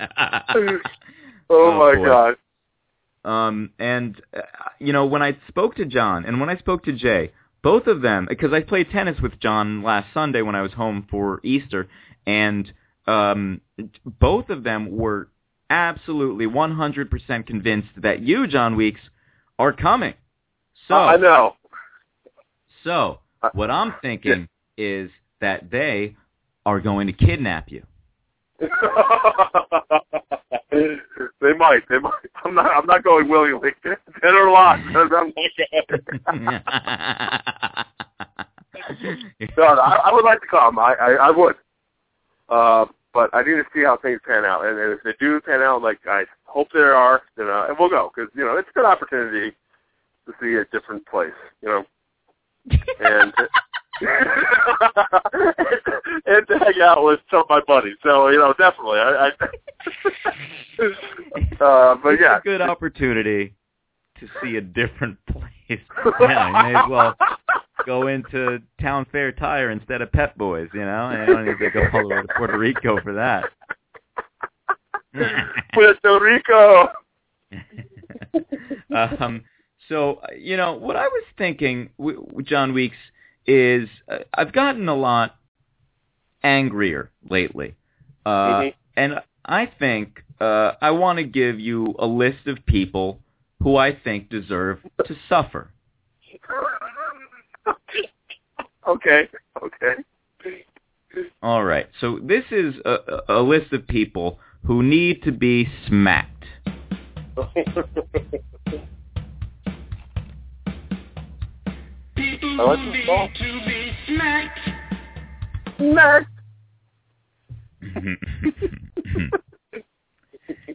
oh, 0.54 0.78
Oh, 1.50 1.78
my 1.78 1.94
boy. 1.94 2.04
god. 2.04 2.36
Um, 3.24 3.70
and 3.78 4.20
uh, 4.36 4.40
you 4.80 4.92
know, 4.92 5.06
when 5.06 5.22
I 5.22 5.36
spoke 5.48 5.76
to 5.76 5.84
John 5.84 6.24
and 6.26 6.40
when 6.40 6.50
I 6.50 6.56
spoke 6.56 6.84
to 6.84 6.92
Jay, 6.92 7.32
both 7.62 7.86
of 7.86 8.02
them, 8.02 8.26
because 8.28 8.52
I 8.52 8.60
played 8.60 8.90
tennis 8.90 9.18
with 9.22 9.40
John 9.40 9.82
last 9.82 10.08
Sunday 10.12 10.42
when 10.42 10.54
I 10.54 10.60
was 10.62 10.72
home 10.72 11.06
for 11.10 11.40
Easter, 11.42 11.88
and 12.26 12.70
um, 13.06 13.60
both 14.04 14.50
of 14.50 14.64
them 14.64 14.94
were 14.96 15.28
absolutely 15.70 16.46
100% 16.46 17.46
convinced 17.46 17.88
that 17.96 18.20
you, 18.20 18.46
John 18.46 18.76
Weeks, 18.76 19.00
are 19.58 19.72
coming. 19.72 20.12
So 20.88 20.94
I 20.94 21.16
know. 21.16 21.56
So 22.82 23.20
what 23.52 23.70
I'm 23.70 23.94
thinking 24.02 24.48
is 24.76 25.10
that 25.40 25.70
they 25.70 26.16
are 26.66 26.80
going 26.80 27.06
to 27.06 27.12
kidnap 27.12 27.70
you. 27.70 27.84
they 28.60 28.68
might. 31.56 31.82
They 31.88 31.98
might. 31.98 32.12
I'm 32.44 32.54
not. 32.54 32.66
I'm 32.66 32.86
not 32.86 33.02
going 33.02 33.28
willingly. 33.28 33.70
Dead 33.84 33.98
or 34.22 34.46
alive. 34.46 34.80
I'm 34.94 35.08
not 36.44 36.66
no, 39.56 39.64
I, 39.64 40.00
I 40.04 40.12
would 40.12 40.24
like 40.24 40.40
to 40.40 40.46
come. 40.46 40.78
I, 40.78 40.94
I, 41.00 41.10
I 41.12 41.30
would. 41.30 41.56
Uh, 42.48 42.86
but 43.12 43.30
I 43.32 43.42
need 43.42 43.56
to 43.56 43.64
see 43.74 43.82
how 43.84 43.96
things 43.96 44.20
pan 44.26 44.44
out. 44.44 44.64
And 44.64 44.78
if 44.78 45.02
they 45.02 45.14
do 45.18 45.40
pan 45.40 45.62
out, 45.62 45.82
like 45.82 46.00
I 46.06 46.24
hope 46.44 46.68
there 46.72 46.94
are, 46.94 47.22
then 47.36 47.48
uh, 47.48 47.66
and 47.68 47.76
we'll 47.78 47.88
go 47.88 48.12
because 48.14 48.30
you 48.34 48.44
know 48.44 48.56
it's 48.56 48.68
a 48.68 48.72
good 48.72 48.84
opportunity 48.84 49.54
to 50.26 50.32
see 50.40 50.54
a 50.54 50.64
different 50.66 51.04
place. 51.06 51.32
You 51.62 51.68
know, 51.68 51.84
and 53.00 53.32
and 56.26 56.46
to 56.48 56.58
hang 56.58 56.80
out 56.82 57.04
with 57.04 57.20
some 57.30 57.40
of 57.40 57.46
my 57.48 57.60
buddies. 57.66 57.96
So 58.02 58.28
you 58.28 58.38
know, 58.38 58.52
definitely. 58.58 58.98
I, 58.98 59.26
I 59.26 59.28
uh, 61.60 61.94
but 62.02 62.14
it's 62.14 62.22
yeah, 62.22 62.38
a 62.38 62.42
good 62.42 62.60
opportunity 62.60 63.54
to 64.18 64.28
see 64.42 64.56
a 64.56 64.60
different 64.60 65.16
place. 65.26 65.80
yeah, 66.20 66.46
you 66.46 66.72
may 66.72 66.78
as 66.78 66.88
well 66.88 67.14
go 67.86 68.08
into 68.08 68.60
Town 68.80 69.06
Fair 69.10 69.32
Tire 69.32 69.70
instead 69.70 70.02
of 70.02 70.12
Pep 70.12 70.36
Boys, 70.36 70.68
you 70.72 70.80
know? 70.80 71.10
And 71.10 71.22
I 71.22 71.26
don't 71.26 71.44
need 71.44 71.58
to 71.58 71.70
go 71.70 71.82
all 71.92 72.08
the 72.08 72.14
way 72.14 72.22
to 72.22 72.28
Puerto 72.36 72.58
Rico 72.58 73.00
for 73.00 73.12
that. 73.12 73.44
Puerto 75.72 76.20
Rico. 76.20 76.88
um, 79.20 79.44
so, 79.88 80.20
uh, 80.22 80.34
you 80.38 80.56
know, 80.56 80.74
what 80.74 80.96
I 80.96 81.06
was 81.08 81.24
thinking, 81.36 81.90
John 82.42 82.72
Weeks, 82.72 82.96
is 83.46 83.88
uh, 84.08 84.18
I've 84.32 84.52
gotten 84.52 84.88
a 84.88 84.94
lot 84.94 85.36
angrier 86.42 87.10
lately. 87.28 87.74
Uh, 88.24 88.30
Mhm. 88.30 88.74
And 88.96 89.20
I 89.44 89.66
think 89.66 90.22
uh, 90.40 90.72
I 90.80 90.90
want 90.92 91.18
to 91.18 91.24
give 91.24 91.58
you 91.58 91.94
a 91.98 92.06
list 92.06 92.46
of 92.46 92.64
people 92.66 93.20
who 93.62 93.76
I 93.76 93.92
think 93.92 94.28
deserve 94.30 94.78
to 95.06 95.16
suffer. 95.28 95.70
Okay. 98.86 99.28
Okay. 99.62 99.94
All 101.42 101.64
right. 101.64 101.88
So 102.00 102.18
this 102.22 102.44
is 102.50 102.74
a 102.84 103.22
a 103.30 103.40
list 103.40 103.72
of 103.72 103.86
people 103.88 104.38
who 104.66 104.82
need 104.82 105.22
to 105.22 105.32
be 105.32 105.66
smacked. 105.86 106.44
I 112.58 112.62
like 112.62 112.92
this 112.92 113.06
song. 113.06 113.28
Smacked. 114.06 114.58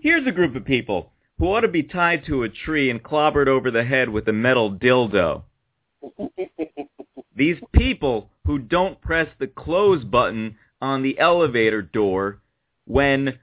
Here's 0.01 0.27
a 0.27 0.31
group 0.31 0.55
of 0.55 0.65
people 0.65 1.11
who 1.37 1.45
ought 1.45 1.61
to 1.61 1.67
be 1.67 1.83
tied 1.83 2.25
to 2.25 2.43
a 2.43 2.49
tree 2.49 2.89
and 2.89 3.01
clobbered 3.01 3.47
over 3.47 3.71
the 3.71 3.83
head 3.83 4.09
with 4.09 4.27
a 4.27 4.33
metal 4.33 4.71
dildo. 4.71 5.43
These 7.35 7.57
people 7.71 8.29
who 8.45 8.59
don't 8.59 8.99
press 9.01 9.27
the 9.39 9.47
close 9.47 10.03
button 10.03 10.57
on 10.81 11.01
the 11.01 11.17
elevator 11.19 11.81
door 11.81 12.39
when 12.85 13.39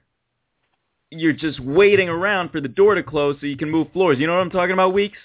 you're 1.09 1.33
just 1.33 1.59
waiting 1.59 2.09
around 2.09 2.51
for 2.51 2.61
the 2.61 2.67
door 2.67 2.93
to 2.95 3.03
close 3.03 3.37
so 3.39 3.47
you 3.47 3.57
can 3.57 3.71
move 3.71 3.91
floors. 3.93 4.19
You 4.19 4.27
know 4.27 4.33
what 4.33 4.41
I'm 4.41 4.49
talking 4.51 4.73
about, 4.73 4.93
Weeks? 4.93 5.17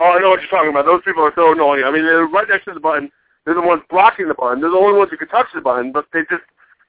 Oh, 0.00 0.12
I 0.12 0.18
know 0.18 0.30
what 0.30 0.40
you're 0.40 0.50
talking 0.50 0.70
about. 0.70 0.86
Those 0.86 1.02
people 1.04 1.22
are 1.22 1.32
so 1.34 1.52
annoying. 1.52 1.84
I 1.84 1.90
mean, 1.90 2.02
they're 2.04 2.26
right 2.26 2.48
next 2.48 2.64
to 2.64 2.72
the 2.74 2.80
button. 2.80 3.10
They're 3.44 3.54
the 3.54 3.60
ones 3.60 3.82
blocking 3.90 4.28
the 4.28 4.34
button. 4.34 4.60
They're 4.60 4.70
the 4.70 4.76
only 4.76 4.98
ones 4.98 5.10
who 5.10 5.16
can 5.16 5.28
touch 5.28 5.46
the 5.54 5.60
button, 5.60 5.92
but 5.92 6.06
they 6.12 6.20
just 6.30 6.42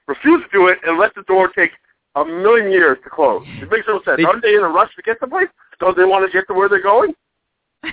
refuse 0.08 0.42
to 0.42 0.48
do 0.52 0.68
it 0.68 0.78
and 0.84 0.98
let 0.98 1.14
the 1.14 1.22
door 1.22 1.48
take 1.48 1.70
a 2.14 2.24
million 2.24 2.70
years 2.72 2.98
to 3.04 3.10
close. 3.10 3.42
It 3.60 3.70
makes 3.70 3.86
no 3.86 4.00
sense. 4.04 4.16
They- 4.18 4.24
Aren't 4.24 4.42
they 4.42 4.54
in 4.54 4.62
a 4.62 4.68
rush 4.68 4.94
to 4.96 5.02
get 5.02 5.18
someplace? 5.20 5.48
Don't 5.80 5.96
they 5.96 6.04
want 6.04 6.24
to 6.26 6.32
get 6.32 6.46
to 6.48 6.54
where 6.54 6.68
they're 6.68 6.82
going? 6.82 7.14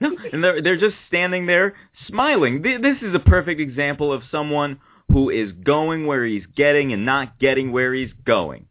No, 0.00 0.10
and 0.32 0.42
they're 0.42 0.60
they're 0.60 0.78
just 0.78 0.96
standing 1.06 1.46
there 1.46 1.74
smiling. 2.08 2.62
This 2.62 2.96
is 3.00 3.14
a 3.14 3.18
perfect 3.20 3.60
example 3.60 4.12
of 4.12 4.22
someone 4.30 4.80
who 5.12 5.30
is 5.30 5.52
going 5.64 6.06
where 6.06 6.24
he's 6.24 6.44
getting 6.56 6.92
and 6.92 7.04
not 7.06 7.38
getting 7.38 7.70
where 7.70 7.94
he's 7.94 8.10
going. 8.24 8.66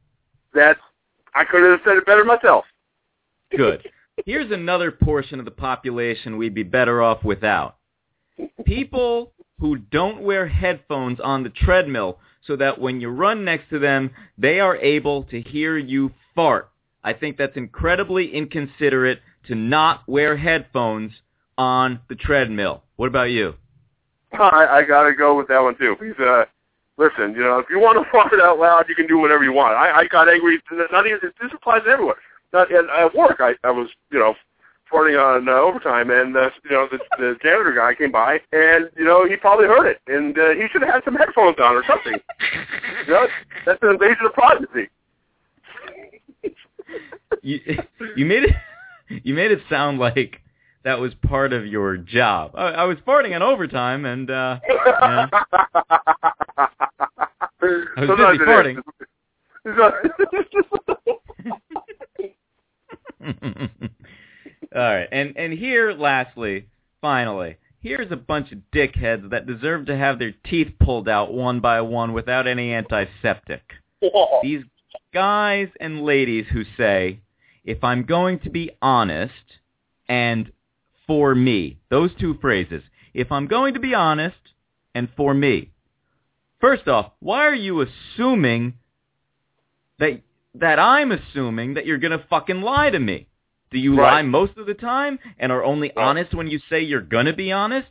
That's 0.53 0.79
I 1.33 1.45
couldn't 1.45 1.71
have 1.71 1.79
said 1.85 1.95
it 1.97 2.05
better 2.05 2.25
myself. 2.25 2.65
Good. 3.55 3.89
Here's 4.25 4.51
another 4.51 4.91
portion 4.91 5.39
of 5.39 5.45
the 5.45 5.51
population 5.51 6.37
we'd 6.37 6.53
be 6.53 6.63
better 6.63 7.01
off 7.01 7.23
without. 7.23 7.77
People 8.65 9.33
who 9.59 9.77
don't 9.77 10.21
wear 10.21 10.47
headphones 10.47 11.19
on 11.19 11.43
the 11.43 11.49
treadmill 11.49 12.19
so 12.45 12.55
that 12.55 12.79
when 12.79 13.01
you 13.01 13.09
run 13.09 13.43
next 13.43 13.69
to 13.69 13.79
them, 13.79 14.11
they 14.37 14.59
are 14.59 14.77
able 14.77 15.23
to 15.23 15.41
hear 15.41 15.77
you 15.77 16.11
fart. 16.35 16.69
I 17.03 17.13
think 17.13 17.37
that's 17.37 17.57
incredibly 17.57 18.33
inconsiderate 18.33 19.21
to 19.47 19.55
not 19.55 20.07
wear 20.07 20.37
headphones 20.37 21.11
on 21.57 21.99
the 22.07 22.15
treadmill. 22.15 22.83
What 22.95 23.07
about 23.07 23.31
you? 23.31 23.55
I, 24.33 24.67
I 24.69 24.83
gotta 24.83 25.13
go 25.13 25.37
with 25.37 25.47
that 25.47 25.61
one 25.61 25.77
too. 25.77 25.95
Because 25.99 26.19
uh, 26.19 26.45
listen, 26.97 27.33
you 27.33 27.41
know, 27.41 27.59
if 27.59 27.65
you 27.69 27.79
want 27.79 28.03
to 28.03 28.09
fart 28.11 28.33
out 28.41 28.59
loud, 28.59 28.85
you 28.87 28.95
can 28.95 29.07
do 29.07 29.17
whatever 29.17 29.43
you 29.43 29.53
want. 29.53 29.75
I, 29.75 29.99
I 30.01 30.07
got 30.07 30.29
angry. 30.29 30.61
Not 30.91 31.05
even 31.07 31.19
this 31.21 31.51
applies 31.53 31.81
everywhere. 31.89 32.15
Not 32.53 32.71
at, 32.71 32.85
at 32.89 33.15
work. 33.15 33.37
I, 33.39 33.55
I 33.63 33.71
was, 33.71 33.89
you 34.11 34.19
know, 34.19 34.35
farting 34.91 35.19
on 35.19 35.49
uh, 35.49 35.53
overtime, 35.53 36.11
and 36.11 36.37
uh, 36.37 36.49
you 36.63 36.71
know, 36.71 36.87
the, 36.91 36.99
the 37.17 37.35
janitor 37.41 37.73
guy 37.75 37.95
came 37.95 38.11
by, 38.11 38.39
and 38.51 38.89
you 38.95 39.03
know, 39.03 39.27
he 39.27 39.35
probably 39.35 39.65
heard 39.65 39.87
it, 39.87 39.99
and 40.07 40.37
uh, 40.37 40.51
he 40.51 40.67
should 40.71 40.83
have 40.83 40.93
had 40.93 41.03
some 41.03 41.15
headphones 41.15 41.57
on 41.59 41.75
or 41.75 41.83
something. 41.87 42.13
you 43.07 43.13
know, 43.13 43.27
that's 43.65 43.81
an 43.81 43.89
invasion 43.89 44.25
of 44.25 44.33
privacy. 44.33 44.89
You 47.41 47.59
you 48.15 48.25
made 48.25 48.43
it 48.43 48.55
you 49.23 49.33
made 49.33 49.51
it 49.51 49.59
sound 49.69 49.99
like 49.99 50.39
that 50.83 50.99
was 50.99 51.13
part 51.27 51.53
of 51.53 51.65
your 51.65 51.97
job. 51.97 52.51
I, 52.55 52.67
I 52.67 52.83
was 52.85 52.97
farting 53.07 53.35
on 53.35 53.41
overtime, 53.41 54.05
and 54.05 54.29
uh, 54.29 54.59
yeah. 54.69 55.27
I 57.65 58.01
was 58.01 58.07
Sometimes 58.07 58.37
busy 58.37 58.51
it 58.51 58.67
is. 58.67 58.83
farting. 63.25 63.89
All 64.75 64.81
right, 64.81 65.07
and 65.11 65.37
and 65.37 65.53
here, 65.53 65.91
lastly, 65.91 66.67
finally, 66.99 67.57
here's 67.79 68.11
a 68.11 68.15
bunch 68.15 68.51
of 68.51 68.59
dickheads 68.73 69.29
that 69.29 69.45
deserve 69.45 69.85
to 69.85 69.95
have 69.95 70.17
their 70.17 70.33
teeth 70.45 70.73
pulled 70.79 71.07
out 71.07 71.33
one 71.33 71.59
by 71.59 71.81
one 71.81 72.13
without 72.13 72.47
any 72.47 72.73
antiseptic. 72.73 73.61
These 74.41 74.63
guys 75.13 75.69
and 75.79 76.03
ladies 76.03 76.45
who 76.51 76.63
say, 76.75 77.19
if 77.63 77.83
I'm 77.83 78.03
going 78.03 78.39
to 78.39 78.49
be 78.49 78.71
honest, 78.81 79.33
and 80.09 80.51
for 81.05 81.35
me, 81.35 81.77
those 81.89 82.11
two 82.19 82.37
phrases, 82.41 82.81
if 83.13 83.31
I'm 83.31 83.47
going 83.47 83.75
to 83.75 83.79
be 83.79 83.93
honest, 83.93 84.35
and 84.95 85.07
for 85.15 85.33
me. 85.33 85.69
First 86.59 86.87
off, 86.87 87.11
why 87.19 87.45
are 87.45 87.53
you 87.53 87.81
assuming 87.81 88.73
that 89.99 90.21
that 90.55 90.79
I'm 90.79 91.11
assuming 91.11 91.75
that 91.75 91.85
you're 91.85 91.97
gonna 91.97 92.23
fucking 92.29 92.61
lie 92.61 92.89
to 92.89 92.99
me? 92.99 93.27
Do 93.73 93.79
you 93.79 93.95
Right. 93.95 94.13
lie 94.13 94.21
most 94.21 94.55
of 94.57 94.67
the 94.67 94.75
time 94.75 95.17
and 95.39 95.51
are 95.51 95.63
only 95.63 95.91
honest 95.97 96.33
when 96.35 96.47
you 96.47 96.59
say 96.69 96.81
you're 96.81 97.01
gonna 97.01 97.33
be 97.33 97.51
honest? 97.51 97.89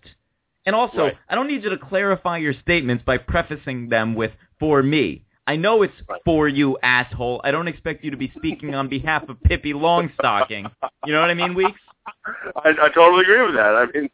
And 0.64 0.76
also, 0.76 1.06
Right. 1.06 1.18
I 1.28 1.34
don't 1.34 1.48
need 1.48 1.64
you 1.64 1.70
to 1.70 1.76
clarify 1.76 2.36
your 2.38 2.52
statements 2.52 3.02
by 3.04 3.18
prefacing 3.18 3.88
them 3.88 4.14
with 4.14 4.32
"for 4.60 4.82
me." 4.82 5.24
I 5.48 5.56
know 5.56 5.82
it's 5.82 6.00
for 6.24 6.46
you, 6.46 6.78
asshole. 6.84 7.40
I 7.42 7.50
don't 7.50 7.66
expect 7.66 8.04
you 8.04 8.12
to 8.12 8.16
be 8.16 8.28
speaking 8.36 8.76
on 8.76 8.86
behalf 8.86 9.28
of 9.28 9.42
Pippi 9.42 9.72
Longstocking. 9.72 10.70
You 11.04 11.12
know 11.12 11.20
what 11.20 11.30
I 11.30 11.34
mean, 11.34 11.54
Weeks? 11.54 11.80
I, 12.64 12.68
I 12.80 12.88
totally 12.94 13.22
agree 13.22 13.42
with 13.42 13.56
that. 13.56 13.74
I 13.74 13.86
mean, 13.86 14.08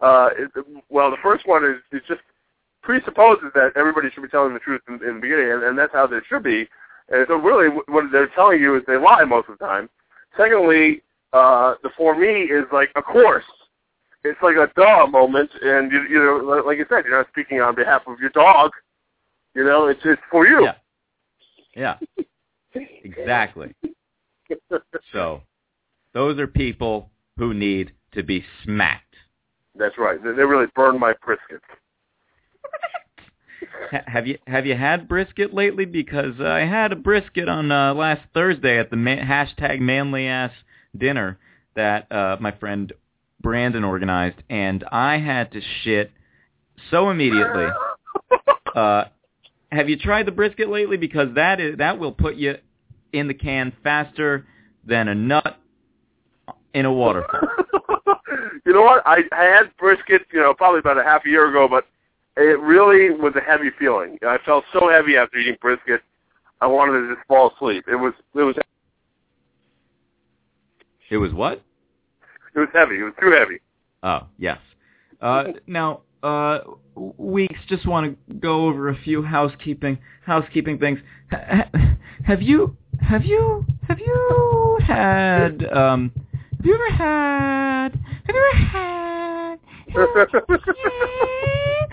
uh, 0.00 0.28
it, 0.36 0.50
well, 0.90 1.10
the 1.10 1.16
first 1.22 1.46
one 1.46 1.64
is, 1.64 1.80
is 1.90 2.06
just 2.06 2.20
presupposes 2.82 3.50
that 3.54 3.72
everybody 3.76 4.10
should 4.10 4.22
be 4.22 4.28
telling 4.28 4.52
the 4.52 4.60
truth 4.60 4.82
in, 4.88 5.02
in 5.02 5.14
the 5.14 5.20
beginning, 5.20 5.52
and, 5.52 5.62
and 5.62 5.78
that's 5.78 5.92
how 5.94 6.06
they 6.06 6.18
should 6.28 6.42
be. 6.42 6.68
And 7.08 7.24
so 7.28 7.36
really 7.36 7.68
what 7.88 8.12
they're 8.12 8.28
telling 8.28 8.60
you 8.60 8.76
is 8.76 8.82
they 8.86 8.98
lie 8.98 9.24
most 9.24 9.48
of 9.48 9.58
the 9.58 9.64
time. 9.64 9.88
Secondly, 10.38 11.02
uh, 11.32 11.74
the 11.82 11.90
for 11.96 12.16
me 12.16 12.44
is 12.44 12.64
like, 12.72 12.90
of 12.96 13.04
course. 13.04 13.44
It's 14.24 14.38
like 14.42 14.56
a 14.56 14.70
duh 14.74 15.06
moment, 15.06 15.50
and 15.62 15.92
you, 15.92 16.02
you 16.10 16.18
know, 16.18 16.62
like 16.66 16.78
you 16.78 16.86
said, 16.88 17.04
you're 17.04 17.18
not 17.18 17.28
speaking 17.28 17.60
on 17.60 17.74
behalf 17.74 18.02
of 18.06 18.18
your 18.18 18.30
dog. 18.30 18.72
You 19.54 19.64
know, 19.64 19.86
it's 19.86 20.00
it's 20.04 20.20
for 20.30 20.46
you. 20.46 20.64
Yeah. 20.64 20.74
Yeah. 21.74 22.24
Exactly. 23.02 23.74
So, 25.12 25.40
those 26.12 26.38
are 26.38 26.46
people 26.46 27.10
who 27.38 27.54
need 27.54 27.92
to 28.12 28.22
be 28.22 28.44
smacked. 28.62 29.14
That's 29.74 29.96
right. 29.98 30.22
They, 30.22 30.32
they 30.32 30.42
really 30.42 30.66
burned 30.76 31.00
my 31.00 31.14
brisket. 31.24 31.62
Ha- 33.90 34.04
have 34.06 34.26
you 34.26 34.38
have 34.46 34.66
you 34.66 34.76
had 34.76 35.08
brisket 35.08 35.54
lately? 35.54 35.84
Because 35.84 36.34
uh, 36.40 36.44
I 36.46 36.60
had 36.60 36.92
a 36.92 36.96
brisket 36.96 37.48
on 37.48 37.70
uh, 37.70 37.94
last 37.94 38.22
Thursday 38.34 38.78
at 38.78 38.90
the 38.90 38.96
ma- 38.96 39.16
hashtag 39.16 39.80
manly 39.80 40.26
ass 40.26 40.52
dinner 40.96 41.38
that 41.74 42.10
uh, 42.12 42.36
my 42.40 42.52
friend 42.52 42.92
Brandon 43.40 43.84
organized, 43.84 44.42
and 44.50 44.84
I 44.90 45.18
had 45.18 45.52
to 45.52 45.60
shit 45.82 46.10
so 46.90 47.10
immediately. 47.10 47.66
Uh, 48.74 49.04
have 49.72 49.88
you 49.88 49.96
tried 49.96 50.26
the 50.26 50.30
brisket 50.30 50.68
lately? 50.68 50.98
Because 50.98 51.34
that 51.34 51.58
is 51.58 51.78
that 51.78 51.98
will 51.98 52.12
put 52.12 52.36
you 52.36 52.54
in 53.12 53.26
the 53.26 53.34
can 53.34 53.72
faster 53.82 54.46
than 54.84 55.08
a 55.08 55.14
nut 55.14 55.58
in 56.74 56.84
a 56.84 56.92
waterfall. 56.92 57.40
you 58.66 58.72
know 58.72 58.82
what? 58.82 59.02
I, 59.06 59.22
I 59.32 59.44
had 59.44 59.76
brisket, 59.78 60.22
you 60.32 60.40
know, 60.40 60.54
probably 60.54 60.80
about 60.80 60.98
a 60.98 61.02
half 61.02 61.24
a 61.26 61.28
year 61.28 61.48
ago, 61.48 61.66
but 61.68 61.86
it 62.38 62.58
really 62.60 63.10
was 63.10 63.34
a 63.36 63.40
heavy 63.40 63.70
feeling. 63.78 64.18
I 64.22 64.38
felt 64.44 64.64
so 64.72 64.88
heavy 64.88 65.16
after 65.16 65.38
eating 65.38 65.56
brisket. 65.60 66.02
I 66.60 66.66
wanted 66.66 67.00
to 67.00 67.14
just 67.14 67.26
fall 67.26 67.52
asleep. 67.54 67.84
It 67.88 67.96
was 67.96 68.14
it 68.34 68.42
was 68.42 68.56
It 71.10 71.16
was 71.16 71.32
what? 71.32 71.62
it 72.54 72.58
was 72.58 72.68
heavy. 72.72 72.98
It 73.00 73.04
was 73.04 73.14
too 73.20 73.30
heavy. 73.30 73.60
Oh, 74.02 74.26
yes. 74.38 74.58
Uh, 75.20 75.44
now, 75.66 76.00
uh, 76.22 76.60
Weeks, 77.16 77.58
just 77.68 77.86
want 77.86 78.16
to 78.28 78.34
go 78.34 78.66
over 78.66 78.88
a 78.88 78.96
few 79.02 79.22
housekeeping 79.22 79.98
housekeeping 80.26 80.78
things. 80.78 80.98
Ha- 81.30 81.44
ha- 81.72 81.96
have 82.24 82.42
you 82.42 82.76
have 83.00 83.24
you 83.24 83.64
have 83.86 84.00
you 84.00 84.78
had 84.84 85.64
um 85.72 86.10
Have 86.56 86.66
you 86.66 86.74
ever 86.74 86.90
had? 86.90 87.92
Have 88.26 88.34
you 88.34 88.50
ever 88.52 88.64
had? 88.64 89.58
have, 89.94 91.87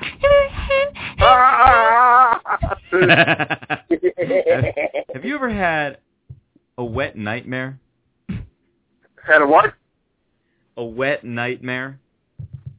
have 5.14 5.24
you 5.24 5.36
ever 5.36 5.50
had 5.50 5.98
a 6.78 6.84
wet 6.84 7.18
nightmare? 7.18 7.80
Had 9.26 9.42
a 9.42 9.48
what? 9.48 9.74
A 10.78 10.84
wet 10.84 11.24
nightmare? 11.24 12.00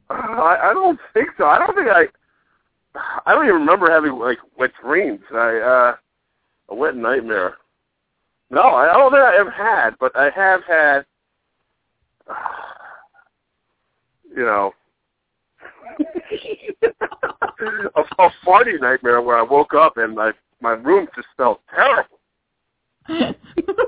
Uh, 0.09 0.13
I, 0.13 0.69
I 0.69 0.73
don't 0.73 0.97
think 1.13 1.29
so. 1.37 1.45
I 1.45 1.59
don't 1.59 1.75
think 1.75 1.89
I. 1.89 2.05
I 3.25 3.35
don't 3.35 3.45
even 3.45 3.59
remember 3.59 3.91
having 3.91 4.13
like 4.13 4.37
wet 4.57 4.71
dreams. 4.81 5.19
I 5.33 5.57
uh, 5.57 5.95
a 6.69 6.75
wet 6.75 6.95
nightmare. 6.95 7.57
No, 8.49 8.61
I 8.61 8.93
don't 8.93 9.11
think 9.11 9.23
I 9.23 9.37
ever 9.37 9.51
had, 9.51 9.97
but 9.99 10.15
I 10.15 10.29
have 10.29 10.61
had. 10.67 11.05
You 14.35 14.43
know, 14.43 14.73
a, 18.19 18.29
farty 18.45 18.79
nightmare 18.79 19.21
where 19.21 19.37
I 19.37 19.43
woke 19.43 19.73
up 19.73 19.97
and 19.97 20.15
my 20.15 20.31
my 20.61 20.71
room 20.71 21.07
just 21.15 21.27
smelled 21.35 21.59
terrible. 21.73 22.19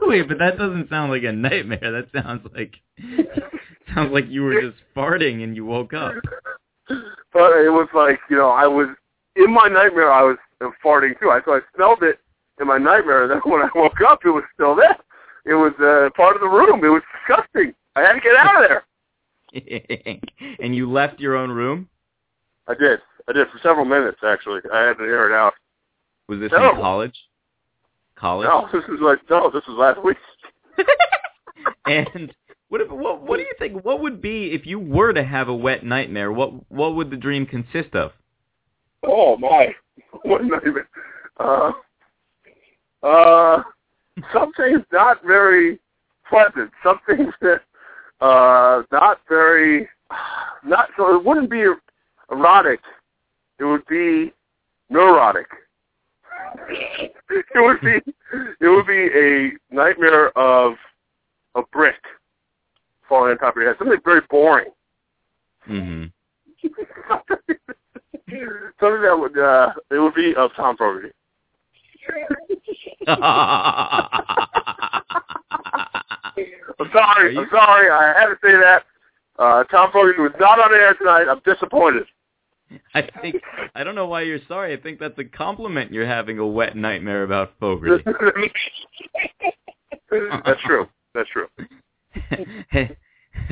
Wait, 0.01 0.27
but 0.27 0.37
that 0.39 0.57
doesn't 0.57 0.89
sound 0.89 1.11
like 1.11 1.23
a 1.23 1.31
nightmare. 1.31 1.79
That 1.81 2.07
sounds 2.13 2.47
like 2.53 2.75
sounds 3.95 4.11
like 4.11 4.25
you 4.29 4.43
were 4.43 4.61
just 4.61 4.77
farting 4.95 5.43
and 5.43 5.55
you 5.55 5.65
woke 5.65 5.93
up. 5.93 6.13
But 6.87 7.51
it 7.57 7.71
was 7.71 7.89
like 7.93 8.19
you 8.29 8.37
know 8.37 8.49
I 8.49 8.67
was 8.67 8.87
in 9.35 9.53
my 9.53 9.67
nightmare. 9.67 10.11
I 10.11 10.23
was 10.23 10.37
farting 10.83 11.19
too. 11.19 11.29
I 11.29 11.41
so 11.45 11.53
I 11.53 11.59
smelled 11.75 12.03
it 12.03 12.19
in 12.59 12.67
my 12.67 12.77
nightmare. 12.77 13.23
And 13.23 13.31
then 13.31 13.39
when 13.51 13.61
I 13.61 13.69
woke 13.75 14.01
up, 14.07 14.19
it 14.25 14.29
was 14.29 14.43
still 14.53 14.75
there. 14.75 14.97
It 15.45 15.53
was 15.53 15.73
uh, 15.79 16.09
part 16.15 16.35
of 16.35 16.41
the 16.41 16.47
room. 16.47 16.83
It 16.83 16.89
was 16.89 17.01
disgusting. 17.13 17.73
I 17.95 18.01
had 18.01 18.13
to 18.13 18.19
get 18.19 18.35
out 18.35 18.63
of 18.63 18.69
there. 18.69 18.83
and 20.59 20.75
you 20.75 20.91
left 20.91 21.19
your 21.19 21.35
own 21.35 21.51
room? 21.51 21.89
I 22.67 22.75
did. 22.75 22.99
I 23.29 23.33
did 23.33 23.47
for 23.49 23.59
several 23.61 23.85
minutes 23.85 24.19
actually. 24.25 24.61
I 24.73 24.87
had 24.87 24.97
to 24.97 25.03
air 25.03 25.29
it 25.31 25.35
out. 25.35 25.53
Was 26.27 26.39
this 26.39 26.51
No. 26.51 26.71
in 26.71 26.75
college? 26.77 27.15
College? 28.15 28.47
No, 28.47 28.67
this 28.73 28.83
is 28.85 28.99
like 29.01 29.19
no, 29.29 29.49
this 29.51 29.63
was 29.67 29.77
last 29.77 30.03
week. 30.03 30.17
And 31.85 32.33
what, 32.69 32.81
if, 32.81 32.89
what 32.89 33.21
what 33.23 33.37
do 33.37 33.43
you 33.43 33.53
think? 33.57 33.83
What 33.83 34.01
would 34.01 34.21
be 34.21 34.51
if 34.53 34.65
you 34.65 34.79
were 34.79 35.11
to 35.11 35.23
have 35.23 35.47
a 35.49 35.55
wet 35.55 35.83
nightmare? 35.83 36.31
What 36.31 36.71
what 36.71 36.95
would 36.95 37.09
the 37.09 37.17
dream 37.17 37.45
consist 37.45 37.95
of? 37.95 38.11
Oh 39.03 39.37
my! 39.37 39.73
What 40.23 40.43
nightmare. 40.43 40.87
Uh, 41.39 41.71
uh, 43.03 43.63
something's 44.33 44.85
not 44.91 45.23
very 45.25 45.79
pleasant. 46.29 46.71
Something's 46.83 47.33
that 47.41 47.61
uh 48.21 48.83
not 48.91 49.21
very 49.27 49.89
not 50.65 50.89
so. 50.95 51.15
It 51.15 51.25
wouldn't 51.25 51.49
be 51.49 51.65
erotic. 52.31 52.79
It 53.59 53.65
would 53.65 53.85
be 53.87 54.31
neurotic. 54.89 55.47
it 56.69 57.13
would 57.55 57.81
be 57.81 57.99
it 58.61 58.67
would 58.67 58.87
be 58.87 59.09
a 59.13 59.51
nightmare 59.73 60.29
of 60.37 60.75
a 61.55 61.61
brick 61.71 61.95
falling 63.07 63.31
on 63.31 63.37
top 63.37 63.55
of 63.55 63.61
your 63.61 63.71
head. 63.71 63.77
Something 63.79 63.99
very 64.03 64.21
boring. 64.29 64.71
hmm 65.65 66.05
Something 68.79 69.01
that 69.01 69.17
would 69.17 69.37
uh 69.37 69.73
it 69.91 69.99
would 69.99 70.13
be 70.13 70.33
of 70.35 70.51
Thom 70.55 70.77
Fogarty. 70.77 71.11
I'm 73.07 73.17
sorry. 76.93 77.37
I'm 77.37 77.47
sorry. 77.51 77.91
I 77.91 78.13
had 78.17 78.27
to 78.27 78.37
say 78.41 78.53
that. 78.53 78.83
Uh, 79.37 79.63
Thom 79.65 79.91
Fogarty 79.91 80.19
was 80.19 80.31
not 80.39 80.59
on 80.59 80.73
air 80.73 80.93
tonight. 80.95 81.27
I'm 81.29 81.41
disappointed. 81.45 82.07
I 82.93 83.07
think 83.21 83.41
I 83.75 83.83
don't 83.83 83.95
know 83.95 84.07
why 84.07 84.21
you're 84.21 84.39
sorry. 84.47 84.73
I 84.73 84.81
think 84.81 84.99
that's 84.99 85.17
a 85.17 85.23
compliment. 85.23 85.91
You're 85.91 86.05
having 86.05 86.39
a 86.39 86.47
wet 86.47 86.75
nightmare 86.75 87.23
about 87.23 87.53
Fogarty. 87.59 88.03
That's 90.11 90.61
true. 90.65 90.87
That's 91.13 91.29
true. 91.29 91.47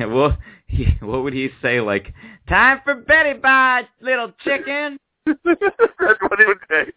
well, 0.00 0.36
he, 0.66 0.86
what 1.00 1.22
would 1.22 1.32
he 1.32 1.50
say? 1.62 1.80
Like, 1.80 2.12
time 2.48 2.80
for 2.84 2.96
Betty 2.96 3.34
Bye, 3.38 3.86
little 4.00 4.32
chicken. 4.44 4.98
That's 5.24 5.38
what 5.46 6.38
he 6.38 6.46
would 6.46 6.58
say. 6.68 6.92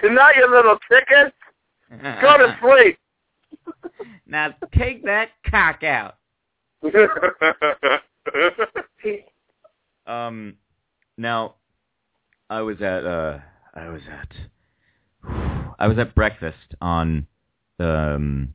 Good 0.00 0.12
night, 0.12 0.36
you 0.36 0.48
little 0.50 0.78
chicken. 0.88 1.32
Go 2.20 2.38
to 2.38 2.56
sleep. 2.62 2.98
now 4.26 4.54
take 4.78 5.04
that 5.04 5.30
cock 5.50 5.82
out. 5.82 6.16
Um, 10.06 10.54
now, 11.16 11.54
I 12.50 12.62
was 12.62 12.82
at 12.82 13.06
uh, 13.06 13.38
I 13.74 13.88
was 13.88 14.02
at 14.10 14.28
I 15.78 15.86
was 15.86 15.98
at 15.98 16.16
breakfast 16.16 16.74
on 16.80 17.28
um 17.78 18.54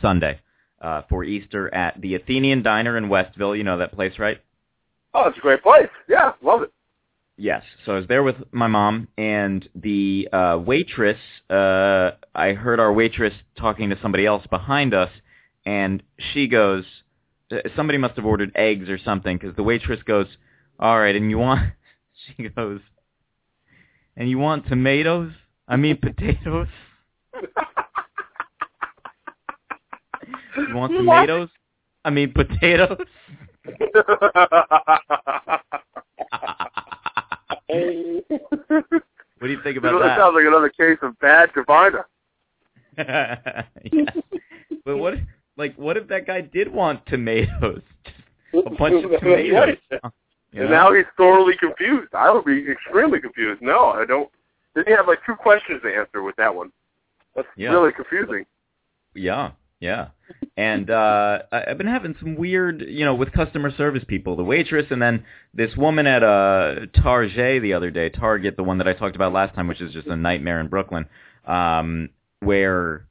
Sunday 0.00 0.38
uh, 0.80 1.02
for 1.08 1.24
Easter 1.24 1.72
at 1.74 2.00
the 2.00 2.14
Athenian 2.14 2.62
Diner 2.62 2.96
in 2.96 3.08
Westville. 3.08 3.56
You 3.56 3.64
know 3.64 3.78
that 3.78 3.92
place, 3.92 4.18
right? 4.18 4.38
oh, 5.12 5.28
it's 5.28 5.38
a 5.38 5.40
great 5.40 5.60
place. 5.60 5.88
Yeah, 6.08 6.32
love 6.40 6.62
it. 6.62 6.72
Yes. 7.36 7.64
So 7.84 7.92
I 7.92 7.96
was 7.96 8.06
there 8.06 8.22
with 8.22 8.36
my 8.52 8.68
mom 8.68 9.08
and 9.18 9.68
the 9.74 10.28
uh, 10.32 10.60
waitress. 10.64 11.18
Uh, 11.48 12.12
I 12.32 12.52
heard 12.52 12.78
our 12.78 12.92
waitress 12.92 13.34
talking 13.58 13.90
to 13.90 13.98
somebody 14.00 14.24
else 14.24 14.46
behind 14.48 14.94
us, 14.94 15.10
and 15.66 16.02
she 16.32 16.46
goes, 16.46 16.84
somebody 17.74 17.98
must 17.98 18.14
have 18.16 18.24
ordered 18.24 18.52
eggs 18.54 18.88
or 18.88 18.98
something 18.98 19.36
because 19.36 19.56
the 19.56 19.62
waitress 19.64 20.00
goes, 20.04 20.26
all 20.78 21.00
right, 21.00 21.16
and 21.16 21.30
you 21.30 21.38
want, 21.38 21.72
she 22.36 22.48
goes, 22.50 22.80
and 24.16 24.28
you 24.28 24.38
want 24.38 24.66
tomatoes? 24.66 25.32
I 25.68 25.76
mean 25.76 25.96
potatoes? 26.02 26.68
you 30.56 30.74
want 30.74 30.92
tomatoes? 30.92 31.48
I 32.04 32.10
mean 32.10 32.32
potatoes? 32.32 32.98
What 39.40 39.46
do 39.46 39.52
you 39.52 39.62
think 39.62 39.78
about 39.78 39.92
That 40.00 40.06
that? 40.06 40.18
sounds 40.18 40.34
like 40.34 40.44
another 40.46 40.68
case 40.68 40.98
of 41.02 41.18
bad 41.18 41.50
diviner. 41.54 42.06
yeah. 42.98 43.40
But 44.84 44.98
what, 44.98 45.14
like, 45.56 45.74
what 45.76 45.96
if 45.96 46.08
that 46.08 46.26
guy 46.26 46.42
did 46.42 46.70
want 46.70 47.06
tomatoes? 47.06 47.82
Just 48.52 48.66
a 48.66 48.70
bunch 48.70 49.04
of 49.04 49.18
tomatoes. 49.20 49.78
And 50.52 50.70
now 50.70 50.92
he's 50.92 51.04
thoroughly 51.16 51.56
confused. 51.56 52.12
I 52.14 52.30
would 52.30 52.44
be 52.44 52.66
extremely 52.70 53.20
confused. 53.20 53.62
No, 53.62 53.90
I 53.90 54.04
don't. 54.04 54.28
Didn't 54.74 54.88
he 54.88 54.94
have 54.94 55.06
like 55.06 55.20
two 55.24 55.34
questions 55.36 55.80
to 55.82 55.94
answer 55.94 56.22
with 56.22 56.36
that 56.36 56.54
one? 56.54 56.72
That's 57.36 57.48
Yeah. 57.56 57.70
really 57.70 57.92
confusing. 57.92 58.44
Yeah, 59.14 59.52
yeah. 59.80 60.08
And 60.56 60.90
uh 60.90 61.40
I've 61.52 61.78
been 61.78 61.86
having 61.86 62.14
some 62.20 62.34
weird, 62.36 62.82
you 62.82 63.04
know, 63.04 63.14
with 63.14 63.32
customer 63.32 63.70
service 63.76 64.04
people, 64.06 64.36
the 64.36 64.44
waitress 64.44 64.86
and 64.90 65.00
then 65.00 65.24
this 65.54 65.76
woman 65.76 66.06
at 66.06 66.22
uh 66.22 66.86
Target 67.00 67.62
the 67.62 67.72
other 67.72 67.90
day, 67.90 68.08
Target, 68.08 68.56
the 68.56 68.62
one 68.64 68.78
that 68.78 68.88
I 68.88 68.92
talked 68.92 69.16
about 69.16 69.32
last 69.32 69.54
time, 69.54 69.68
which 69.68 69.80
is 69.80 69.92
just 69.92 70.06
a 70.08 70.16
nightmare 70.16 70.60
in 70.60 70.68
Brooklyn, 70.68 71.06
um 71.46 72.10
where 72.40 73.06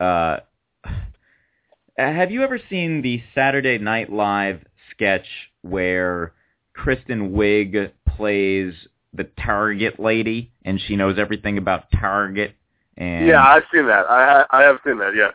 uh 0.00 0.38
have 1.98 2.30
you 2.30 2.42
ever 2.42 2.58
seen 2.70 3.02
the 3.02 3.22
Saturday 3.34 3.78
Night 3.78 4.10
Live 4.12 4.60
sketch 4.90 5.26
where 5.62 6.32
Kristen 6.74 7.32
Wiig 7.32 7.92
plays 8.06 8.74
the 9.12 9.24
Target 9.24 10.00
lady 10.00 10.52
and 10.64 10.80
she 10.80 10.96
knows 10.96 11.18
everything 11.18 11.58
about 11.58 11.90
Target 11.90 12.54
and 12.96 13.26
yeah, 13.26 13.42
I've 13.42 13.64
seen 13.72 13.86
that. 13.86 14.06
I 14.08 14.44
I 14.50 14.62
have 14.62 14.78
seen 14.84 14.98
that. 14.98 15.14
Yeah. 15.16 15.30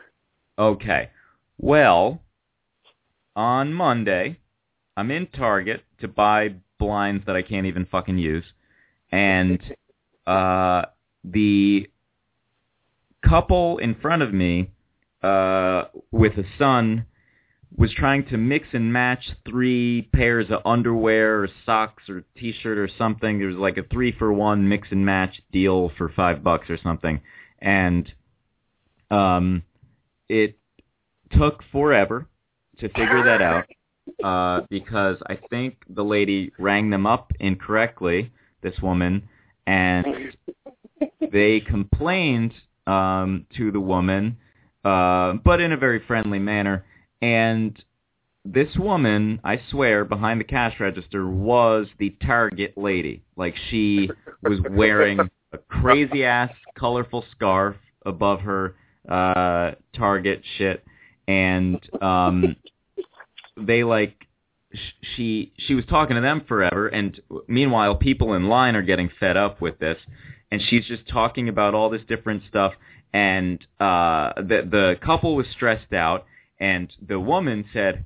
Okay. 0.58 1.10
Well, 1.58 2.20
on 3.34 3.72
Monday, 3.72 4.38
I'm 4.96 5.10
in 5.10 5.26
Target 5.26 5.84
to 6.00 6.08
buy 6.08 6.54
blinds 6.78 7.26
that 7.26 7.36
I 7.36 7.42
can't 7.42 7.66
even 7.66 7.86
fucking 7.86 8.18
use, 8.18 8.44
and 9.10 9.60
uh, 10.26 10.82
the 11.24 11.88
couple 13.28 13.78
in 13.78 13.96
front 13.96 14.22
of 14.22 14.32
me 14.32 14.70
uh, 15.22 15.84
with 16.12 16.34
a 16.34 16.44
son 16.58 17.06
was 17.76 17.92
trying 17.94 18.26
to 18.26 18.36
mix 18.36 18.68
and 18.72 18.92
match 18.92 19.30
three 19.48 20.08
pairs 20.14 20.46
of 20.50 20.62
underwear 20.64 21.42
or 21.42 21.48
socks 21.66 22.04
or 22.08 22.24
t-shirt 22.36 22.78
or 22.78 22.88
something. 22.98 23.38
There 23.38 23.48
was 23.48 23.56
like 23.56 23.76
a 23.76 23.82
three 23.82 24.12
for 24.12 24.32
one 24.32 24.68
mix 24.68 24.88
and 24.90 25.04
match 25.04 25.40
deal 25.52 25.90
for 25.98 26.08
five 26.08 26.42
bucks 26.42 26.70
or 26.70 26.78
something, 26.82 27.20
and 27.60 28.10
um, 29.10 29.62
it 30.28 30.58
took 31.32 31.62
forever 31.70 32.26
to 32.78 32.88
figure 32.88 33.24
that 33.24 33.42
out 33.42 33.64
uh, 34.24 34.66
because 34.70 35.16
I 35.26 35.38
think 35.50 35.76
the 35.88 36.04
lady 36.04 36.52
rang 36.58 36.90
them 36.90 37.06
up 37.06 37.32
incorrectly, 37.40 38.32
this 38.62 38.78
woman, 38.82 39.28
and 39.66 40.06
they 41.32 41.60
complained 41.60 42.54
um, 42.86 43.46
to 43.56 43.70
the 43.70 43.80
woman, 43.80 44.38
uh, 44.84 45.34
but 45.44 45.60
in 45.60 45.72
a 45.72 45.76
very 45.76 46.02
friendly 46.06 46.38
manner, 46.38 46.84
and 47.20 47.82
this 48.44 48.74
woman, 48.76 49.40
I 49.44 49.60
swear, 49.70 50.04
behind 50.04 50.40
the 50.40 50.44
cash 50.44 50.78
register 50.80 51.28
was 51.28 51.86
the 51.98 52.10
Target 52.24 52.76
lady. 52.76 53.22
Like 53.36 53.54
she 53.70 54.10
was 54.42 54.60
wearing 54.70 55.20
a 55.52 55.58
crazy 55.58 56.24
ass 56.24 56.50
colorful 56.78 57.24
scarf 57.32 57.76
above 58.06 58.40
her 58.40 58.74
uh 59.08 59.72
Target 59.94 60.42
shit. 60.56 60.84
And 61.26 61.80
um 62.02 62.56
they 63.56 63.84
like 63.84 64.26
sh- 64.72 65.06
she 65.16 65.52
she 65.58 65.74
was 65.74 65.84
talking 65.86 66.16
to 66.16 66.22
them 66.22 66.42
forever. 66.46 66.88
And 66.88 67.20
meanwhile 67.48 67.96
people 67.96 68.34
in 68.34 68.48
line 68.48 68.76
are 68.76 68.82
getting 68.82 69.10
fed 69.20 69.36
up 69.36 69.60
with 69.60 69.78
this. 69.78 69.98
And 70.50 70.62
she's 70.68 70.86
just 70.86 71.06
talking 71.08 71.48
about 71.48 71.74
all 71.74 71.90
this 71.90 72.02
different 72.08 72.42
stuff. 72.48 72.72
And 73.12 73.60
uh 73.80 74.32
the 74.36 74.66
the 74.70 74.96
couple 75.04 75.36
was 75.36 75.46
stressed 75.54 75.92
out 75.92 76.24
and 76.60 76.92
the 77.06 77.18
woman 77.20 77.64
said 77.72 78.04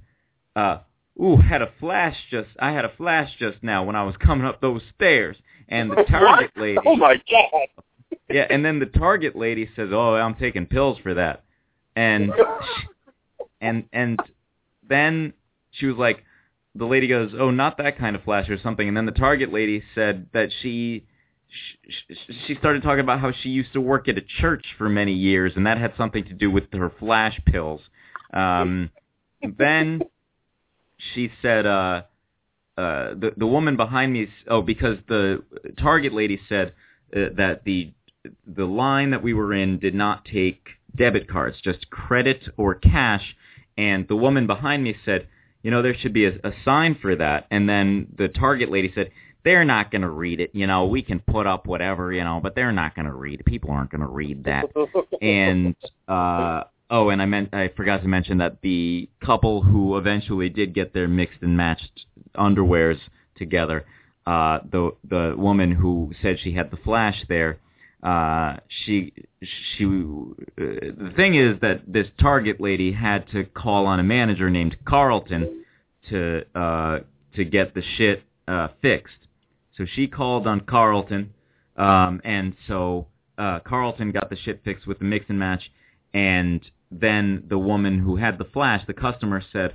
uh 0.56 0.78
ooh 1.22 1.36
had 1.36 1.62
a 1.62 1.70
flash 1.80 2.16
just 2.30 2.48
I 2.58 2.72
had 2.72 2.84
a 2.84 2.92
flash 2.96 3.30
just 3.38 3.58
now 3.62 3.84
when 3.84 3.96
I 3.96 4.02
was 4.04 4.16
coming 4.16 4.46
up 4.46 4.60
those 4.60 4.82
stairs 4.94 5.36
and 5.68 5.90
the 5.90 6.04
target 6.08 6.50
What? 6.54 6.62
lady 6.62 6.78
Oh 6.84 6.96
my 6.96 7.20
god. 7.30 7.68
yeah 8.30 8.46
and 8.50 8.64
then 8.64 8.78
the 8.78 8.86
target 8.86 9.36
lady 9.36 9.68
says 9.76 9.90
oh 9.92 10.14
I'm 10.14 10.34
taking 10.34 10.66
pills 10.66 10.98
for 11.02 11.14
that 11.14 11.44
and 11.96 12.32
and 13.60 13.84
and 13.92 14.20
then 14.88 15.32
she 15.72 15.86
was 15.86 15.96
like 15.96 16.24
the 16.74 16.84
lady 16.86 17.06
goes 17.06 17.32
oh 17.38 17.50
not 17.50 17.78
that 17.78 17.98
kind 17.98 18.16
of 18.16 18.22
flash 18.24 18.48
or 18.48 18.58
something 18.58 18.88
and 18.88 18.96
then 18.96 19.06
the 19.06 19.12
target 19.12 19.52
lady 19.52 19.82
said 19.94 20.26
that 20.32 20.50
she 20.62 21.04
sh- 21.48 21.90
sh- 22.10 22.32
she 22.46 22.54
started 22.56 22.82
talking 22.82 23.00
about 23.00 23.20
how 23.20 23.30
she 23.42 23.50
used 23.50 23.72
to 23.74 23.80
work 23.80 24.08
at 24.08 24.16
a 24.16 24.22
church 24.40 24.64
for 24.78 24.88
many 24.88 25.12
years 25.12 25.52
and 25.56 25.66
that 25.66 25.78
had 25.78 25.92
something 25.96 26.24
to 26.24 26.32
do 26.34 26.50
with 26.50 26.64
her 26.72 26.90
flash 26.98 27.38
pills 27.46 27.80
um 28.32 28.90
then 29.58 30.00
she 31.14 31.30
said 31.42 31.66
uh 31.66 32.02
uh 32.78 33.14
the 33.14 33.32
the 33.36 33.46
woman 33.46 33.76
behind 33.76 34.12
me 34.12 34.28
oh 34.48 34.62
because 34.62 34.98
the 35.08 35.42
target 35.78 36.12
lady 36.12 36.40
said 36.48 36.72
uh, 37.14 37.26
that 37.36 37.62
the 37.64 37.92
the 38.46 38.64
line 38.64 39.10
that 39.10 39.22
we 39.22 39.34
were 39.34 39.52
in 39.52 39.78
did 39.78 39.94
not 39.94 40.24
take 40.24 40.66
debit 40.96 41.28
cards 41.28 41.56
just 41.62 41.90
credit 41.90 42.42
or 42.56 42.74
cash. 42.74 43.36
And 43.76 44.06
the 44.08 44.16
woman 44.16 44.46
behind 44.46 44.84
me 44.84 44.96
said 45.04 45.28
you 45.62 45.70
know 45.70 45.82
there 45.82 45.94
should 45.94 46.12
be 46.12 46.24
a, 46.26 46.32
a 46.44 46.52
sign 46.64 46.96
for 47.00 47.14
that. 47.16 47.46
And 47.50 47.68
then 47.68 48.08
the 48.16 48.28
target 48.28 48.70
lady 48.70 48.92
said 48.94 49.10
they're 49.44 49.64
not 49.64 49.90
going 49.90 50.02
to 50.02 50.10
read 50.10 50.40
it. 50.40 50.50
You 50.54 50.66
know 50.66 50.86
we 50.86 51.02
can 51.02 51.20
put 51.20 51.46
up 51.46 51.66
whatever 51.66 52.12
you 52.12 52.24
know 52.24 52.40
but 52.42 52.54
they're 52.54 52.72
not 52.72 52.94
going 52.94 53.06
to 53.06 53.14
read. 53.14 53.40
It 53.40 53.46
people 53.46 53.70
aren't 53.70 53.90
going 53.90 54.02
to 54.02 54.06
read 54.06 54.44
that. 54.44 54.66
And 55.22 55.76
uh 56.08 56.64
oh 56.90 57.08
and 57.08 57.22
i 57.22 57.26
meant 57.26 57.52
i 57.54 57.68
forgot 57.68 58.02
to 58.02 58.08
mention 58.08 58.38
that 58.38 58.60
the 58.62 59.08
couple 59.24 59.62
who 59.62 59.96
eventually 59.96 60.48
did 60.48 60.74
get 60.74 60.92
their 60.92 61.08
mixed 61.08 61.42
and 61.42 61.56
matched 61.56 62.06
underwears 62.36 62.98
together 63.36 63.84
uh 64.26 64.58
the 64.70 64.90
the 65.08 65.34
woman 65.36 65.72
who 65.72 66.12
said 66.22 66.38
she 66.42 66.52
had 66.52 66.70
the 66.70 66.76
flash 66.78 67.24
there 67.28 67.58
uh 68.02 68.56
she 68.84 69.12
she 69.42 69.84
uh, 69.84 70.58
the 70.58 71.12
thing 71.14 71.34
is 71.34 71.60
that 71.60 71.80
this 71.86 72.08
target 72.20 72.60
lady 72.60 72.92
had 72.92 73.28
to 73.30 73.44
call 73.44 73.86
on 73.86 74.00
a 74.00 74.02
manager 74.02 74.50
named 74.50 74.76
Carlton 74.84 75.64
to 76.08 76.42
uh 76.54 76.98
to 77.36 77.44
get 77.44 77.74
the 77.74 77.82
shit 77.96 78.24
uh 78.48 78.68
fixed. 78.80 79.14
So 79.76 79.86
she 79.94 80.08
called 80.08 80.48
on 80.48 80.60
Carlton 80.60 81.32
um 81.76 82.20
and 82.24 82.54
so 82.66 83.06
uh 83.38 83.60
Carlton 83.60 84.10
got 84.10 84.30
the 84.30 84.36
shit 84.36 84.62
fixed 84.64 84.86
with 84.86 84.98
the 84.98 85.04
mix 85.04 85.26
and 85.28 85.38
match 85.38 85.70
and 86.14 86.60
then 86.90 87.44
the 87.48 87.58
woman 87.58 87.98
who 87.98 88.16
had 88.16 88.38
the 88.38 88.44
flash 88.44 88.82
the 88.86 88.94
customer 88.94 89.42
said 89.52 89.74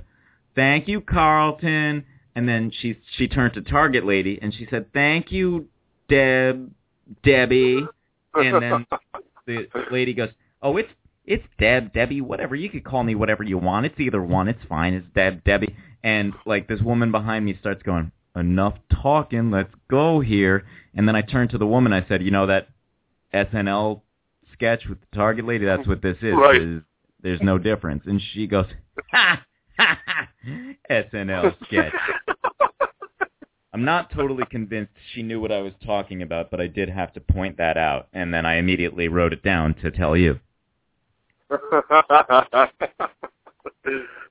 thank 0.54 0.88
you 0.88 1.00
Carlton 1.00 2.04
and 2.34 2.48
then 2.48 2.70
she 2.80 2.98
she 3.16 3.28
turned 3.28 3.54
to 3.54 3.62
target 3.62 4.04
lady 4.04 4.38
and 4.40 4.54
she 4.54 4.66
said 4.70 4.92
thank 4.92 5.32
you 5.32 5.68
Deb 6.08 6.70
Debbie 7.22 7.86
and 8.34 8.62
then 8.62 8.86
the 9.46 9.66
lady 9.90 10.14
goes, 10.14 10.30
"Oh, 10.62 10.76
it's 10.76 10.90
it's 11.24 11.44
Deb, 11.58 11.92
Debbie, 11.92 12.20
whatever. 12.20 12.54
You 12.54 12.70
could 12.70 12.84
call 12.84 13.02
me 13.02 13.14
whatever 13.14 13.42
you 13.42 13.58
want. 13.58 13.86
It's 13.86 13.98
either 13.98 14.22
one. 14.22 14.48
It's 14.48 14.64
fine. 14.68 14.94
It's 14.94 15.06
Deb, 15.14 15.44
Debbie." 15.44 15.74
And 16.02 16.34
like 16.46 16.68
this 16.68 16.80
woman 16.80 17.10
behind 17.10 17.44
me 17.44 17.56
starts 17.58 17.82
going, 17.82 18.12
"Enough 18.36 18.78
talking. 19.02 19.50
Let's 19.50 19.74
go 19.90 20.20
here." 20.20 20.64
And 20.94 21.08
then 21.08 21.16
I 21.16 21.22
turned 21.22 21.50
to 21.50 21.58
the 21.58 21.66
woman. 21.66 21.92
I 21.92 22.06
said, 22.06 22.22
"You 22.22 22.30
know 22.30 22.46
that 22.46 22.68
SNL 23.32 24.02
sketch 24.58 24.86
with 24.88 25.00
the 25.00 25.16
Target 25.16 25.46
lady? 25.46 25.64
That's 25.64 25.86
what 25.86 26.02
this 26.02 26.16
is. 26.20 26.34
Right. 26.34 26.58
There's, 26.58 26.82
there's 27.22 27.40
no 27.40 27.58
difference." 27.58 28.02
And 28.06 28.20
she 28.32 28.46
goes, 28.46 28.66
"Ha 29.12 29.44
ha 29.78 29.98
ha! 30.06 30.28
SNL 30.90 31.54
sketch." 31.64 31.94
I'm 33.72 33.84
not 33.84 34.10
totally 34.10 34.44
convinced 34.50 34.92
she 35.12 35.22
knew 35.22 35.40
what 35.40 35.52
I 35.52 35.60
was 35.60 35.74
talking 35.84 36.22
about, 36.22 36.50
but 36.50 36.60
I 36.60 36.66
did 36.66 36.88
have 36.88 37.12
to 37.12 37.20
point 37.20 37.58
that 37.58 37.76
out, 37.76 38.08
and 38.12 38.34
then 38.34 38.44
I 38.44 38.56
immediately 38.56 39.06
wrote 39.08 39.32
it 39.32 39.42
down 39.42 39.74
to 39.74 39.90
tell 39.90 40.16
you. 40.16 40.40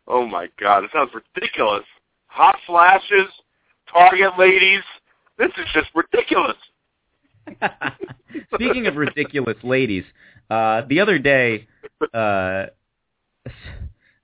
oh 0.08 0.28
my 0.28 0.50
god, 0.60 0.84
it 0.84 0.90
sounds 0.92 1.12
ridiculous. 1.14 1.86
Hot 2.28 2.58
flashes, 2.66 3.28
target 3.92 4.32
ladies. 4.38 4.84
This 5.38 5.52
is 5.58 5.66
just 5.74 5.90
ridiculous. 5.96 6.58
Speaking 8.54 8.88
of 8.88 8.96
ridiculous 8.96 9.58
ladies, 9.64 10.04
uh, 10.50 10.82
the 10.88 11.00
other 11.00 11.20
day, 11.20 11.68
uh, 12.14 12.66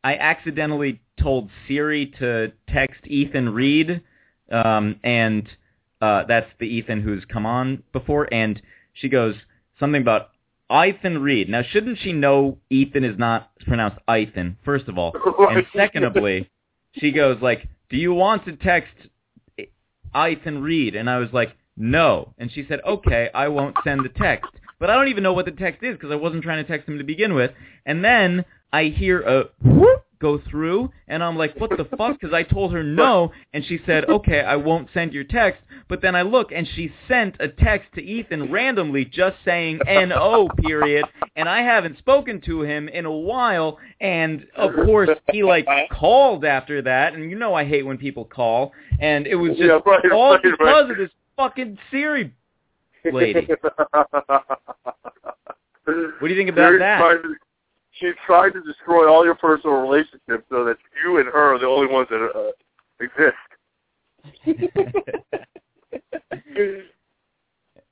I 0.03 0.15
accidentally 0.15 1.01
told 1.19 1.49
Siri 1.67 2.07
to 2.19 2.51
text 2.69 3.05
Ethan 3.05 3.49
Reed, 3.49 4.01
um, 4.51 4.99
and 5.03 5.47
uh, 6.01 6.23
that's 6.27 6.49
the 6.59 6.65
Ethan 6.65 7.01
who's 7.01 7.23
come 7.25 7.45
on 7.45 7.83
before, 7.93 8.31
and 8.33 8.61
she 8.93 9.09
goes 9.09 9.35
something 9.79 10.01
about 10.01 10.29
Ethan 10.71 11.21
Reed. 11.21 11.49
Now, 11.49 11.61
shouldn't 11.63 11.99
she 11.99 12.13
know 12.13 12.57
Ethan 12.69 13.03
is 13.03 13.17
not 13.17 13.51
pronounced 13.59 13.99
Ethan, 14.09 14.57
first 14.65 14.87
of 14.87 14.97
all? 14.97 15.15
And 15.49 15.65
secondly, 15.75 16.49
she 16.93 17.11
goes 17.11 17.37
like, 17.41 17.67
do 17.89 17.97
you 17.97 18.13
want 18.13 18.45
to 18.45 18.55
text 18.55 18.93
Ethan 20.15 20.61
Reed? 20.61 20.95
And 20.95 21.09
I 21.09 21.17
was 21.17 21.29
like, 21.31 21.55
no. 21.77 22.33
And 22.37 22.51
she 22.51 22.65
said, 22.67 22.79
okay, 22.85 23.29
I 23.33 23.47
won't 23.47 23.75
send 23.83 24.05
the 24.05 24.09
text. 24.09 24.51
But 24.79 24.89
I 24.89 24.95
don't 24.95 25.07
even 25.07 25.23
know 25.23 25.33
what 25.33 25.45
the 25.45 25.51
text 25.51 25.83
is 25.83 25.95
because 25.95 26.11
I 26.11 26.15
wasn't 26.15 26.43
trying 26.43 26.63
to 26.63 26.69
text 26.69 26.89
him 26.89 26.97
to 26.97 27.03
begin 27.03 27.33
with. 27.33 27.51
And 27.85 28.03
then 28.03 28.43
I 28.71 28.85
hear 28.85 29.21
a 29.21 29.45
whoop 29.63 30.03
go 30.23 30.41
through, 30.49 30.89
and 31.09 31.21
I'm 31.21 31.37
like, 31.37 31.59
what 31.59 31.69
the 31.71 31.85
fuck? 31.97 32.19
Because 32.19 32.33
I 32.33 32.43
told 32.43 32.71
her 32.71 32.81
no, 32.81 33.31
and 33.53 33.63
she 33.65 33.79
said, 33.85 34.05
okay, 34.05 34.39
I 34.39 34.55
won't 34.55 34.87
send 34.93 35.13
your 35.13 35.25
text. 35.25 35.61
But 35.89 36.01
then 36.01 36.15
I 36.15 36.21
look, 36.21 36.51
and 36.53 36.65
she 36.75 36.91
sent 37.09 37.35
a 37.41 37.49
text 37.49 37.89
to 37.95 38.01
Ethan 38.01 38.49
randomly 38.49 39.03
just 39.03 39.35
saying 39.43 39.81
N-O, 39.85 40.47
period, 40.65 41.05
and 41.35 41.49
I 41.49 41.61
haven't 41.61 41.97
spoken 41.97 42.39
to 42.45 42.61
him 42.61 42.87
in 42.87 43.05
a 43.05 43.11
while, 43.11 43.77
and 43.99 44.47
of 44.55 44.73
course, 44.73 45.09
he, 45.31 45.43
like, 45.43 45.67
called 45.91 46.45
after 46.45 46.81
that, 46.81 47.13
and 47.13 47.29
you 47.29 47.37
know 47.37 47.53
I 47.53 47.65
hate 47.65 47.85
when 47.85 47.97
people 47.97 48.23
call, 48.23 48.71
and 48.99 49.27
it 49.27 49.35
was 49.35 49.51
just 49.51 49.61
Yeah, 49.63 49.79
right, 49.85 50.11
all 50.11 50.31
right, 50.31 50.41
because 50.41 50.57
right. 50.61 50.89
of 50.89 50.97
this 50.97 51.09
fucking 51.35 51.77
Siri 51.91 52.33
lady. 53.11 53.47
what 55.83 55.85
do 55.85 56.27
you 56.27 56.35
think 56.35 56.49
about 56.49 56.79
that? 56.79 57.19
she 57.99 58.11
tried 58.25 58.49
to 58.51 58.61
destroy 58.61 59.07
all 59.09 59.23
your 59.23 59.35
personal 59.35 59.77
relationships 59.77 60.43
so 60.49 60.65
that 60.65 60.77
you 61.03 61.17
and 61.17 61.27
her 61.27 61.55
are 61.55 61.59
the 61.59 61.67
only 61.67 61.87
ones 61.87 62.07
that 62.09 62.31
uh, 62.35 62.51
exist. 62.99 63.35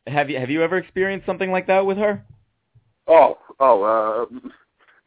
have 0.07 0.29
you 0.29 0.39
have 0.39 0.49
you 0.49 0.63
ever 0.63 0.77
experienced 0.77 1.25
something 1.25 1.51
like 1.51 1.67
that 1.67 1.85
with 1.85 1.97
her? 1.97 2.23
Oh, 3.07 3.37
oh, 3.59 3.83
uh, 3.83 4.25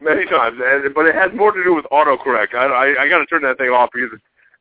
many 0.01 0.27
times, 0.27 0.61
and 0.62 0.94
but 0.94 1.06
it 1.06 1.15
has 1.15 1.32
more 1.35 1.52
to 1.52 1.65
do 1.65 1.74
with 1.74 1.86
autocorrect. 1.86 2.55
I 2.55 2.66
I, 2.66 3.05
I 3.05 3.09
got 3.09 3.19
to 3.19 3.27
turn 3.27 3.43
that 3.43 3.59
thing 3.59 3.70
off 3.70 3.90
because 3.93 4.11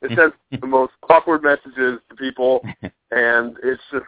it, 0.03 0.15
sends 0.15 0.35
the 0.61 0.67
most 0.67 0.93
awkward 1.09 1.43
messages 1.43 1.99
to 2.09 2.15
people, 2.17 2.61
and 3.11 3.57
it's 3.63 3.81
just 3.91 4.05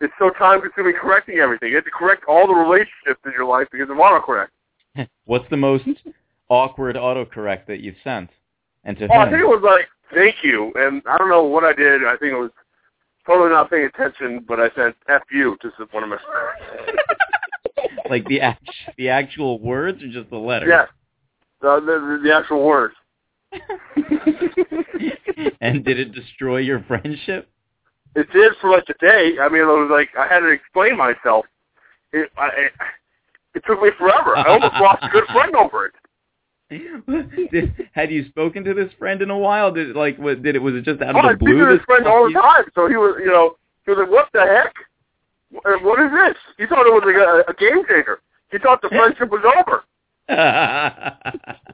it's 0.00 0.12
so 0.18 0.30
time 0.30 0.60
consuming 0.60 0.94
correcting 0.94 1.38
everything. 1.38 1.70
You 1.70 1.76
have 1.76 1.84
to 1.84 1.90
correct 1.90 2.24
all 2.28 2.46
the 2.46 2.54
relationships 2.54 3.20
in 3.24 3.32
your 3.32 3.44
life 3.44 3.68
because 3.70 3.88
of 3.88 3.96
autocorrect. 3.96 4.48
What's 5.24 5.48
the 5.48 5.56
most 5.56 5.84
awkward 6.48 6.96
autocorrect 6.96 7.66
that 7.66 7.80
you've 7.80 7.96
sent? 8.02 8.30
And 8.84 8.98
to 8.98 9.06
Oh, 9.10 9.18
I 9.18 9.30
think 9.30 9.40
it 9.40 9.46
was 9.46 9.62
like 9.64 9.86
thank 10.12 10.36
you, 10.42 10.72
and 10.74 11.02
I 11.06 11.16
don't 11.18 11.28
know 11.28 11.44
what 11.44 11.64
I 11.64 11.72
did. 11.72 12.04
I 12.04 12.16
think 12.16 12.32
it 12.32 12.38
was 12.38 12.50
totally 13.26 13.50
not 13.50 13.70
paying 13.70 13.86
attention, 13.86 14.44
but 14.46 14.60
I 14.60 14.68
sent 14.74 14.96
"f 15.08 15.22
you" 15.30 15.56
to 15.62 15.70
one 15.92 16.02
of 16.02 16.08
my. 16.08 16.16
Friends. 16.16 16.98
like 18.10 18.26
the 18.26 18.40
act- 18.40 18.68
the 18.98 19.08
actual 19.08 19.60
words 19.60 20.02
or 20.02 20.08
just 20.08 20.30
the 20.30 20.36
letter? 20.36 20.66
Yes, 20.66 20.88
the, 21.60 21.80
the 21.80 22.20
the 22.22 22.34
actual 22.34 22.64
words. 22.64 22.94
and 25.60 25.84
did 25.84 25.98
it 25.98 26.12
destroy 26.12 26.58
your 26.58 26.82
friendship? 26.84 27.48
It 28.14 28.30
did 28.32 28.52
for 28.60 28.70
like 28.70 28.84
a 28.88 28.94
day. 29.04 29.36
I 29.40 29.48
mean, 29.48 29.62
it 29.62 29.66
was 29.66 29.88
like 29.90 30.10
I 30.18 30.26
had 30.26 30.40
to 30.40 30.48
explain 30.48 30.96
myself. 30.96 31.46
It, 32.12 32.30
I, 32.36 32.48
it, 32.48 32.72
it 33.54 33.62
took 33.66 33.80
me 33.82 33.90
forever. 33.98 34.36
I 34.36 34.44
almost 34.48 34.74
lost 34.74 35.02
a 35.02 35.08
good 35.08 35.24
friend 35.32 35.54
over 35.56 35.86
it. 35.86 35.94
did, 37.50 37.88
had 37.92 38.10
you 38.10 38.26
spoken 38.28 38.64
to 38.64 38.74
this 38.74 38.92
friend 38.98 39.22
in 39.22 39.30
a 39.30 39.38
while? 39.38 39.72
Did 39.72 39.96
like 39.96 40.18
what, 40.18 40.42
did 40.42 40.56
it 40.56 40.62
was 40.62 40.74
it 40.74 40.84
just 40.84 41.00
out 41.02 41.14
Oh, 41.14 41.18
I 41.20 41.32
of 41.32 41.38
the 41.38 41.44
speak 41.44 41.56
to 41.56 41.64
blue? 41.64 41.76
this 41.76 41.84
friend 41.84 42.06
all 42.06 42.26
the 42.26 42.32
time. 42.38 42.64
So 42.74 42.88
he 42.88 42.96
was, 42.96 43.16
you 43.20 43.26
know, 43.30 43.56
he 43.86 43.92
was 43.92 43.98
like, 44.00 44.10
"What 44.10 44.28
the 44.34 44.40
heck? 44.42 44.74
What 45.50 45.82
what 45.82 46.00
is 46.00 46.10
this?" 46.10 46.36
He 46.58 46.66
thought 46.66 46.86
it 46.86 46.92
was 46.92 47.02
like 47.06 47.16
a, 47.16 47.44
a 47.50 47.54
game 47.54 47.84
changer. 47.88 48.20
He 48.50 48.58
thought 48.58 48.82
the 48.82 48.88
friendship 48.88 49.30
was 49.30 49.42
over. 49.60 49.84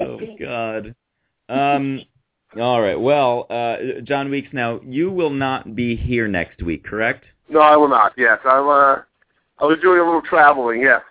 oh 0.00 0.20
God. 0.38 0.94
Um. 1.48 2.02
All 2.58 2.80
right. 2.80 3.00
Well, 3.00 3.46
uh, 3.48 4.00
John 4.02 4.30
Weeks. 4.30 4.48
Now 4.52 4.80
you 4.84 5.10
will 5.10 5.30
not 5.30 5.76
be 5.76 5.96
here 5.96 6.26
next 6.26 6.62
week, 6.62 6.84
correct? 6.84 7.24
No, 7.48 7.60
I 7.60 7.76
will 7.76 7.88
not. 7.88 8.12
Yes, 8.16 8.38
I'm. 8.44 8.68
Uh, 8.68 8.96
I 9.58 9.64
was 9.66 9.78
doing 9.82 10.00
a 10.00 10.04
little 10.04 10.22
traveling. 10.22 10.80
Yes. 10.80 11.02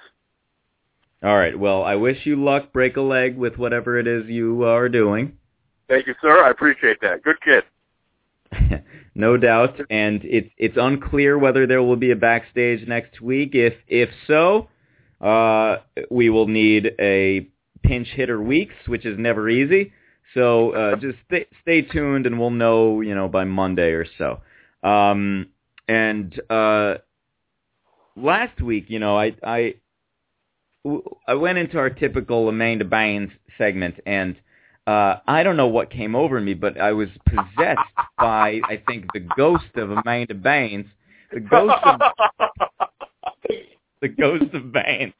All 1.21 1.37
right. 1.37 1.57
Well, 1.57 1.83
I 1.83 1.95
wish 1.95 2.25
you 2.25 2.35
luck. 2.35 2.71
Break 2.71 2.97
a 2.97 3.01
leg 3.01 3.37
with 3.37 3.57
whatever 3.57 3.99
it 3.99 4.07
is 4.07 4.27
you 4.27 4.63
are 4.63 4.89
doing. 4.89 5.33
Thank 5.87 6.07
you, 6.07 6.15
sir. 6.21 6.43
I 6.43 6.49
appreciate 6.49 7.01
that. 7.01 7.23
Good 7.23 7.37
kid. 7.41 8.83
no 9.15 9.37
doubt. 9.37 9.79
And 9.89 10.21
it's 10.23 10.49
it's 10.57 10.77
unclear 10.77 11.37
whether 11.37 11.67
there 11.67 11.83
will 11.83 11.97
be 11.97 12.11
a 12.11 12.15
backstage 12.15 12.87
next 12.87 13.21
week. 13.21 13.51
If 13.53 13.73
if 13.87 14.09
so, 14.27 14.69
uh, 15.19 15.77
we 16.09 16.29
will 16.29 16.47
need 16.47 16.93
a 16.99 17.47
pinch 17.83 18.07
hitter 18.09 18.41
weeks, 18.41 18.75
which 18.85 19.05
is 19.05 19.17
never 19.17 19.49
easy. 19.49 19.93
So 20.33 20.71
uh, 20.71 20.95
just 20.97 21.17
stay, 21.25 21.47
stay 21.61 21.81
tuned, 21.81 22.25
and 22.25 22.39
we'll 22.39 22.51
know 22.51 23.01
you 23.01 23.15
know 23.15 23.27
by 23.27 23.45
Monday 23.45 23.91
or 23.91 24.05
so. 24.17 24.41
Um, 24.87 25.47
and 25.87 26.39
uh, 26.49 26.95
last 28.15 28.61
week, 28.61 28.85
you 28.87 28.99
know, 28.99 29.17
I 29.17 29.35
I 29.43 29.75
I 31.27 31.33
went 31.33 31.57
into 31.57 31.77
our 31.77 31.89
typical 31.89 32.47
Amanda 32.47 32.85
Bynes 32.85 33.31
segment, 33.57 33.95
and 34.05 34.35
uh, 34.87 35.19
I 35.27 35.43
don't 35.43 35.57
know 35.57 35.67
what 35.67 35.91
came 35.91 36.15
over 36.15 36.39
me, 36.39 36.53
but 36.53 36.79
I 36.79 36.93
was 36.93 37.09
possessed 37.25 37.79
by, 38.17 38.61
I 38.63 38.81
think, 38.87 39.05
the 39.13 39.19
ghost 39.19 39.75
of 39.75 39.91
Amanda 39.91 40.33
Bynes. 40.33 40.87
The 41.31 41.41
ghost 41.41 41.75
of 41.83 42.01
the 44.01 44.07
ghost 44.07 44.53
of 44.53 44.63
Bynes 44.63 45.13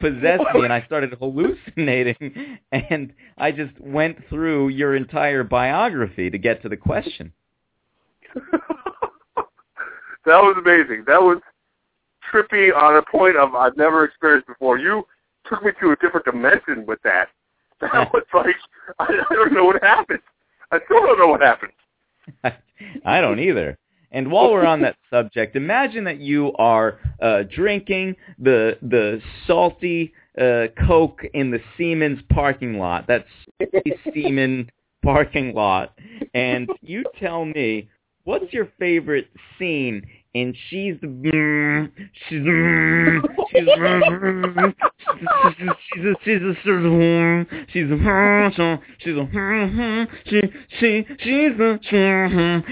possessed 0.00 0.44
me, 0.54 0.64
and 0.64 0.72
I 0.72 0.82
started 0.86 1.12
hallucinating, 1.14 2.58
and 2.72 3.12
I 3.36 3.52
just 3.52 3.78
went 3.80 4.18
through 4.28 4.68
your 4.68 4.96
entire 4.96 5.44
biography 5.44 6.30
to 6.30 6.38
get 6.38 6.62
to 6.62 6.68
the 6.68 6.76
question. 6.76 7.32
That 10.26 10.40
was 10.42 10.56
amazing. 10.58 11.04
That 11.06 11.20
was 11.20 11.38
trippy 12.32 12.74
on 12.74 12.96
a 12.96 13.02
point 13.02 13.36
of 13.36 13.54
I've 13.54 13.76
never 13.76 14.04
experienced 14.04 14.46
before. 14.46 14.78
You 14.78 15.06
took 15.46 15.62
me 15.62 15.72
to 15.80 15.90
a 15.90 15.96
different 15.96 16.24
dimension 16.24 16.86
with 16.86 17.00
that. 17.02 17.28
That 17.80 18.10
was 18.12 18.22
like 18.32 18.54
I, 18.98 19.04
I 19.30 19.34
don't 19.34 19.52
know 19.52 19.64
what 19.64 19.82
happened. 19.82 20.20
I 20.70 20.78
still 20.86 21.02
don't 21.02 21.18
know 21.18 21.28
what 21.28 21.42
happened. 21.42 21.72
I 23.04 23.20
don't 23.20 23.38
either. 23.38 23.76
And 24.10 24.30
while 24.30 24.52
we're 24.52 24.66
on 24.66 24.80
that 24.82 24.96
subject, 25.10 25.56
imagine 25.56 26.04
that 26.04 26.18
you 26.20 26.52
are 26.54 26.98
uh, 27.20 27.42
drinking 27.54 28.16
the 28.38 28.78
the 28.82 29.20
salty 29.46 30.12
uh, 30.40 30.66
Coke 30.86 31.22
in 31.34 31.50
the 31.50 31.60
Siemens 31.76 32.20
parking 32.32 32.78
lot, 32.78 33.06
that 33.08 33.26
salty 33.58 33.94
Siemens 34.14 34.68
parking 35.02 35.54
lot, 35.54 35.98
and 36.32 36.68
you 36.80 37.04
tell 37.18 37.44
me 37.44 37.88
what's 38.24 38.52
your 38.52 38.68
favorite 38.78 39.28
scene 39.58 40.06
in 40.34 40.52
She's 40.68 40.96
the 41.00 41.06
mm, 41.06 41.90
She's 42.28 42.42
the 42.42 42.50
mm, 42.50 43.22
She's 43.50 43.66
the 43.66 43.70
mm, 43.70 44.74
She's 45.54 45.68
a 45.68 46.14
she's 46.24 46.42
a 46.42 46.56
she's 46.64 46.74
mm, 46.78 47.46
she's 47.72 47.90
a 47.90 47.96
she's 48.98 49.16
a 49.16 49.24
mm, 49.24 50.08
she 50.26 50.40
she 50.80 51.06
she's 51.20 51.58
a 51.60 51.78
she's 51.82 52.00
a 52.00 52.64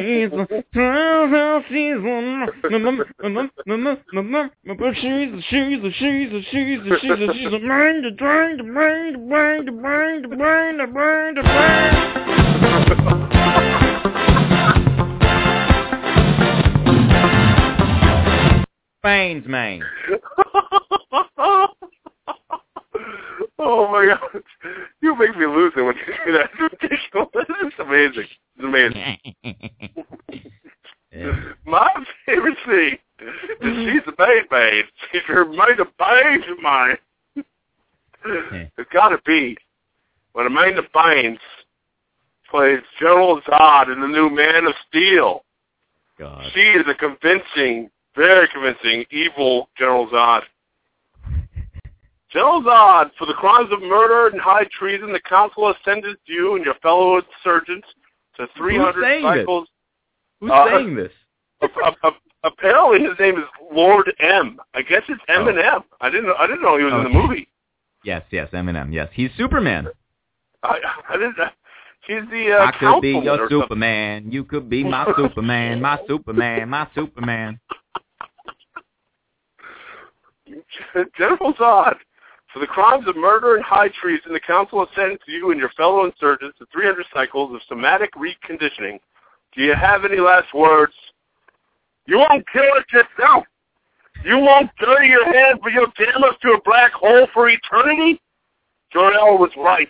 she's 0.00 0.32
a 0.32 0.32
she's 0.32 0.32
a 0.32 0.48
she's 1.72 1.92
a 1.92 2.12
she's 5.42 5.82
a 5.82 5.92
she's 5.92 6.80
a 6.80 6.98
she's 7.00 7.20
a 7.20 7.34
she's 7.34 7.52
a 7.52 7.58
mind 7.58 8.04
the 8.04 8.10
brain 8.12 8.56
the 8.56 9.72
brain 9.72 10.22
the 10.22 10.86
brain 10.86 11.34
the 11.36 12.51
Bynes, 19.04 19.46
man. 19.46 19.82
oh 23.58 23.88
my 23.90 24.06
god. 24.06 24.42
You 25.00 25.16
make 25.16 25.36
me 25.36 25.46
lose 25.46 25.72
it 25.76 25.82
when 25.82 25.96
you 25.96 26.14
do 26.24 26.32
that. 26.32 26.50
It's 26.58 26.60
ridiculous. 26.82 27.28
It's 27.62 27.78
amazing. 27.78 28.28
It's 28.56 28.64
amazing. 28.64 29.18
My 31.66 31.90
favorite 32.26 32.56
scene 32.66 32.98
is 33.20 33.28
mm-hmm. 33.62 33.92
she's 33.92 34.02
a 34.06 34.14
maid 34.18 34.44
maid. 34.50 34.84
She's 35.10 35.22
her 35.26 35.44
maid 35.44 35.78
of 35.80 35.88
Baines 35.98 36.44
of 36.50 36.58
mine. 36.60 36.96
It's 38.24 38.90
gotta 38.92 39.18
be 39.26 39.56
when 40.32 40.46
Amanda 40.46 40.82
Bynes 40.94 41.38
plays 42.50 42.80
General 42.98 43.40
Zod 43.42 43.92
in 43.92 44.00
the 44.00 44.06
new 44.06 44.30
Man 44.30 44.66
of 44.66 44.74
Steel. 44.88 45.44
God. 46.18 46.44
She 46.54 46.60
is 46.60 46.84
a 46.88 46.94
convincing, 46.94 47.90
very 48.16 48.48
convincing, 48.48 49.04
evil 49.10 49.68
General 49.78 50.06
Zod. 50.08 50.42
General 52.32 52.62
Zod, 52.62 53.10
for 53.18 53.26
the 53.26 53.34
crimes 53.34 53.70
of 53.72 53.82
murder 53.82 54.28
and 54.28 54.40
high 54.40 54.64
treason, 54.78 55.12
the 55.12 55.20
council 55.20 55.66
has 55.66 55.76
sentenced 55.84 56.22
you 56.26 56.56
and 56.56 56.64
your 56.64 56.74
fellow 56.76 57.18
insurgents 57.20 57.86
to 58.36 58.46
300 58.56 59.02
saying 59.02 59.22
this? 59.24 59.32
cycles. 59.40 59.68
Who's 60.40 60.50
Uh, 60.50 60.68
saying 60.70 60.94
this? 60.96 61.12
A- 61.60 61.66
a- 61.84 62.08
a- 62.08 62.16
apparently, 62.44 63.00
his 63.02 63.18
name 63.18 63.38
is 63.38 63.44
Lord 63.70 64.12
M. 64.18 64.58
I 64.74 64.82
guess 64.82 65.02
it's 65.08 65.20
Oh. 65.28 65.34
M 65.42 65.48
and 65.48 65.58
M. 65.58 65.84
I 66.00 66.08
didn't. 66.08 66.26
know- 66.26 66.36
I 66.38 66.46
didn't 66.46 66.62
know 66.62 66.76
he 66.78 66.84
was 66.84 66.94
in 66.94 67.04
the 67.04 67.10
movie. 67.10 67.48
Yes, 68.02 68.24
yes, 68.30 68.50
Eminem. 68.50 68.92
Yes, 68.92 69.10
he's 69.12 69.32
Superman. 69.36 69.88
I, 70.64 70.80
I 71.08 71.12
didn't. 71.16 71.36
He's 72.06 72.28
the 72.30 72.58
uh, 72.58 72.66
I 72.66 72.72
could 72.72 73.00
be 73.00 73.10
your 73.10 73.34
or 73.34 73.48
something. 73.48 73.60
Superman. 73.62 74.32
You 74.32 74.44
could 74.44 74.68
be 74.68 74.82
my 74.82 75.06
Superman. 75.16 75.80
My 75.80 75.98
Superman. 76.08 76.68
My 76.68 76.88
Superman. 76.94 77.60
General 81.16 81.54
Zod, 81.54 81.94
for 82.52 82.58
the 82.58 82.66
crimes 82.66 83.06
of 83.06 83.16
murder 83.16 83.54
and 83.56 83.64
high 83.64 83.88
treason, 84.00 84.32
the 84.32 84.40
council 84.40 84.80
has 84.80 84.88
sentenced 84.94 85.24
you 85.28 85.50
and 85.52 85.60
your 85.60 85.70
fellow 85.70 86.04
insurgents 86.04 86.58
to 86.58 86.66
300 86.72 87.06
cycles 87.14 87.54
of 87.54 87.60
somatic 87.68 88.10
reconditioning. 88.14 88.98
Do 89.54 89.62
you 89.62 89.74
have 89.74 90.04
any 90.04 90.18
last 90.18 90.52
words? 90.52 90.92
You 92.06 92.18
won't 92.18 92.44
kill 92.52 92.64
it 92.64 92.86
yourself. 92.92 93.44
You 94.24 94.38
won't 94.38 94.70
dirty 94.78 95.08
your 95.08 95.24
hands 95.24 95.60
but 95.62 95.72
you'll 95.72 95.92
damn 95.96 96.24
us 96.24 96.34
to 96.42 96.52
a 96.52 96.60
black 96.64 96.92
hole 96.92 97.26
for 97.32 97.48
eternity? 97.48 98.20
Jor-El 98.92 99.38
was 99.38 99.50
right. 99.56 99.88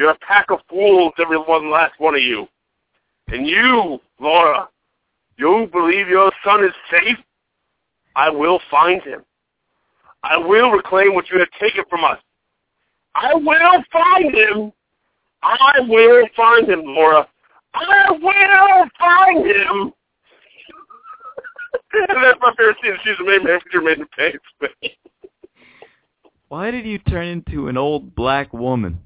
You're 0.00 0.12
a 0.12 0.18
pack 0.26 0.50
of 0.50 0.60
fools, 0.66 1.12
every 1.18 1.36
one 1.36 1.70
last 1.70 1.92
one 1.98 2.14
of 2.14 2.22
you. 2.22 2.48
And 3.28 3.46
you, 3.46 4.00
Laura, 4.18 4.66
you 5.36 5.68
believe 5.70 6.08
your 6.08 6.32
son 6.42 6.64
is 6.64 6.72
safe? 6.90 7.18
I 8.16 8.30
will 8.30 8.60
find 8.70 9.02
him. 9.02 9.20
I 10.22 10.38
will 10.38 10.70
reclaim 10.70 11.14
what 11.14 11.28
you 11.28 11.38
have 11.38 11.50
taken 11.60 11.84
from 11.90 12.04
us. 12.04 12.16
I 13.14 13.34
will 13.34 13.84
find 13.92 14.34
him. 14.34 14.72
I 15.42 15.80
will 15.80 16.26
find 16.34 16.66
him, 16.66 16.80
Laura. 16.82 17.28
I 17.74 18.10
will 18.10 18.88
find 18.98 19.46
him. 19.46 19.92
that's 22.08 22.40
my 22.40 22.54
favorite 22.56 22.78
scene. 22.82 22.94
She's 23.04 23.20
a 23.20 23.24
main 23.24 23.44
manager, 23.44 23.82
main 23.82 24.06
page. 24.16 24.40
Why 26.48 26.70
did 26.70 26.86
you 26.86 26.96
turn 27.00 27.26
into 27.26 27.68
an 27.68 27.76
old 27.76 28.14
black 28.14 28.54
woman? 28.54 29.00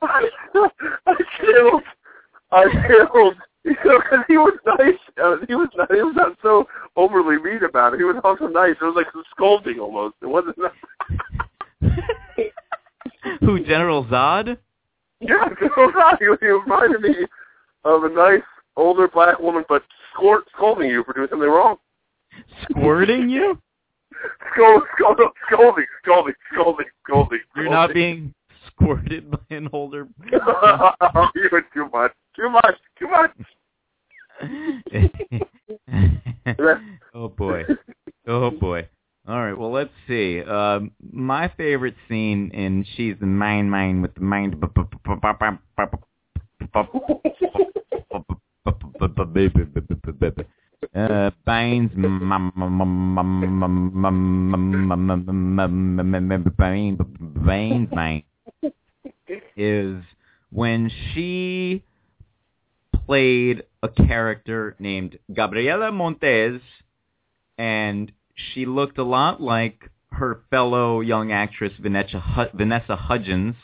I 0.00 1.14
killed. 1.40 1.82
I 2.50 2.64
killed. 2.86 3.36
You 3.64 3.74
know, 3.84 4.00
'cause 4.00 4.24
he 4.28 4.38
was 4.38 4.54
nice. 4.64 4.98
Uh, 5.22 5.36
he 5.46 5.54
was 5.54 5.68
not. 5.76 5.92
He 5.92 6.00
was 6.00 6.14
not 6.16 6.36
so 6.40 6.66
overly 6.96 7.38
mean 7.38 7.62
about 7.64 7.92
it. 7.94 7.98
He 7.98 8.04
was 8.04 8.16
also 8.24 8.46
nice. 8.46 8.76
It 8.80 8.84
was 8.84 8.94
like 8.96 9.10
some 9.12 9.24
scolding 9.30 9.78
almost. 9.78 10.14
It 10.22 10.26
wasn't. 10.26 10.56
Who, 13.40 13.60
General 13.64 14.04
Zod? 14.04 14.56
Yeah, 15.20 15.48
not. 15.76 16.18
He, 16.20 16.26
he 16.40 16.46
reminded 16.46 17.02
me 17.02 17.26
of 17.84 18.04
a 18.04 18.08
nice 18.08 18.42
older 18.76 19.08
black 19.08 19.38
woman, 19.40 19.64
but 19.68 19.82
scold, 20.18 20.42
scolding 20.54 20.90
you 20.90 21.04
for 21.04 21.12
doing 21.12 21.28
something 21.30 21.48
wrong. 21.48 21.76
Squirting 22.70 23.28
you? 23.28 23.58
Scold, 24.52 24.82
scold, 24.96 25.20
scolding, 25.46 25.86
scolding, 26.02 26.34
scolding, 26.52 26.86
scolding. 27.06 27.38
You're 27.54 27.70
not 27.70 27.94
being 27.94 28.34
squirted 28.66 29.30
by 29.30 29.38
an 29.50 29.68
older. 29.72 30.08
oh, 30.32 31.28
you 31.36 31.48
were 31.52 31.64
too 31.72 31.88
much. 31.92 32.10
Too 32.34 32.48
much. 32.48 32.74
Too 32.98 33.06
much. 33.08 33.30
oh 37.14 37.28
boy. 37.28 37.64
Oh 38.26 38.50
boy. 38.50 38.88
All 39.28 39.40
right. 39.40 39.56
Well, 39.56 39.70
let's 39.70 39.92
see. 40.08 40.42
Um, 40.42 40.90
my 41.12 41.46
favorite 41.56 41.94
scene 42.08 42.50
in 42.52 42.84
She's 42.96 43.14
the 43.20 43.26
Mine 43.26 43.68
Mine 43.68 44.02
with 44.02 44.14
the 44.14 44.22
Mind. 44.22 44.56
Uh, 50.94 51.30
Bynes, 51.46 51.90
Bynes, 56.56 58.24
is 59.56 60.02
when 60.50 60.90
she 61.12 61.82
played 63.06 63.64
a 63.82 63.88
character 63.88 64.76
named 64.78 65.18
Gabriela 65.34 65.90
Montez, 65.90 66.60
and 67.56 68.12
she 68.34 68.66
looked 68.66 68.98
a 68.98 69.04
lot 69.04 69.40
like 69.42 69.90
her 70.12 70.42
fellow 70.50 71.00
young 71.00 71.32
actress 71.32 71.72
Vanessa 71.80 72.20
Hudgens, 72.96 73.56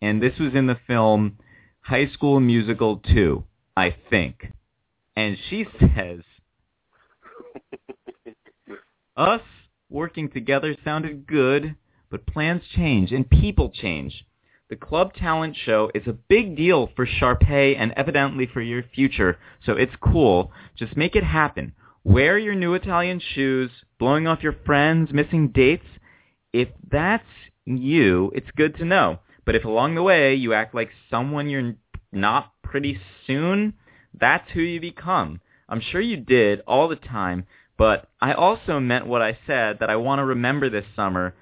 and 0.00 0.22
this 0.22 0.38
was 0.38 0.54
in 0.54 0.66
the 0.66 0.78
film 0.86 1.38
High 1.80 2.08
School 2.08 2.40
Musical 2.40 3.02
2, 3.14 3.44
I 3.76 3.94
think. 4.10 4.52
And 5.14 5.36
she 5.48 5.66
says, 5.80 6.20
Us 9.16 9.42
working 9.88 10.30
together 10.30 10.76
sounded 10.84 11.26
good, 11.26 11.76
but 12.10 12.26
plans 12.26 12.62
change 12.74 13.12
and 13.12 13.28
people 13.28 13.70
change. 13.70 14.24
The 14.68 14.76
club 14.76 15.14
talent 15.14 15.56
show 15.64 15.90
is 15.94 16.06
a 16.06 16.12
big 16.12 16.56
deal 16.56 16.90
for 16.96 17.06
Sharpay 17.06 17.76
and 17.78 17.92
evidently 17.96 18.48
for 18.52 18.60
your 18.60 18.82
future, 18.82 19.38
so 19.64 19.74
it's 19.74 19.94
cool. 20.00 20.50
Just 20.76 20.96
make 20.96 21.14
it 21.14 21.22
happen. 21.22 21.72
Wear 22.02 22.36
your 22.36 22.54
new 22.54 22.74
Italian 22.74 23.20
shoes, 23.34 23.70
blowing 23.98 24.26
off 24.26 24.42
your 24.42 24.56
friends, 24.64 25.12
missing 25.12 25.48
dates. 25.48 25.86
If 26.52 26.68
that's 26.90 27.24
you, 27.64 28.32
it's 28.34 28.50
good 28.56 28.76
to 28.78 28.84
know. 28.84 29.20
But 29.44 29.54
if 29.54 29.64
along 29.64 29.94
the 29.94 30.02
way 30.02 30.34
you 30.34 30.52
act 30.52 30.74
like 30.74 30.90
someone 31.10 31.48
you're 31.48 31.74
not 32.12 32.52
pretty 32.62 32.98
soon, 33.26 33.74
that's 34.18 34.50
who 34.52 34.60
you 34.60 34.80
become. 34.80 35.40
I'm 35.68 35.80
sure 35.80 36.00
you 36.00 36.16
did 36.16 36.60
all 36.66 36.88
the 36.88 36.96
time, 36.96 37.46
but 37.76 38.08
I 38.20 38.32
also 38.32 38.80
meant 38.80 39.06
what 39.06 39.22
I 39.22 39.38
said 39.46 39.78
that 39.80 39.90
I 39.90 39.96
want 39.96 40.20
to 40.20 40.24
remember 40.24 40.70
this 40.70 40.84
summer, 40.94 41.34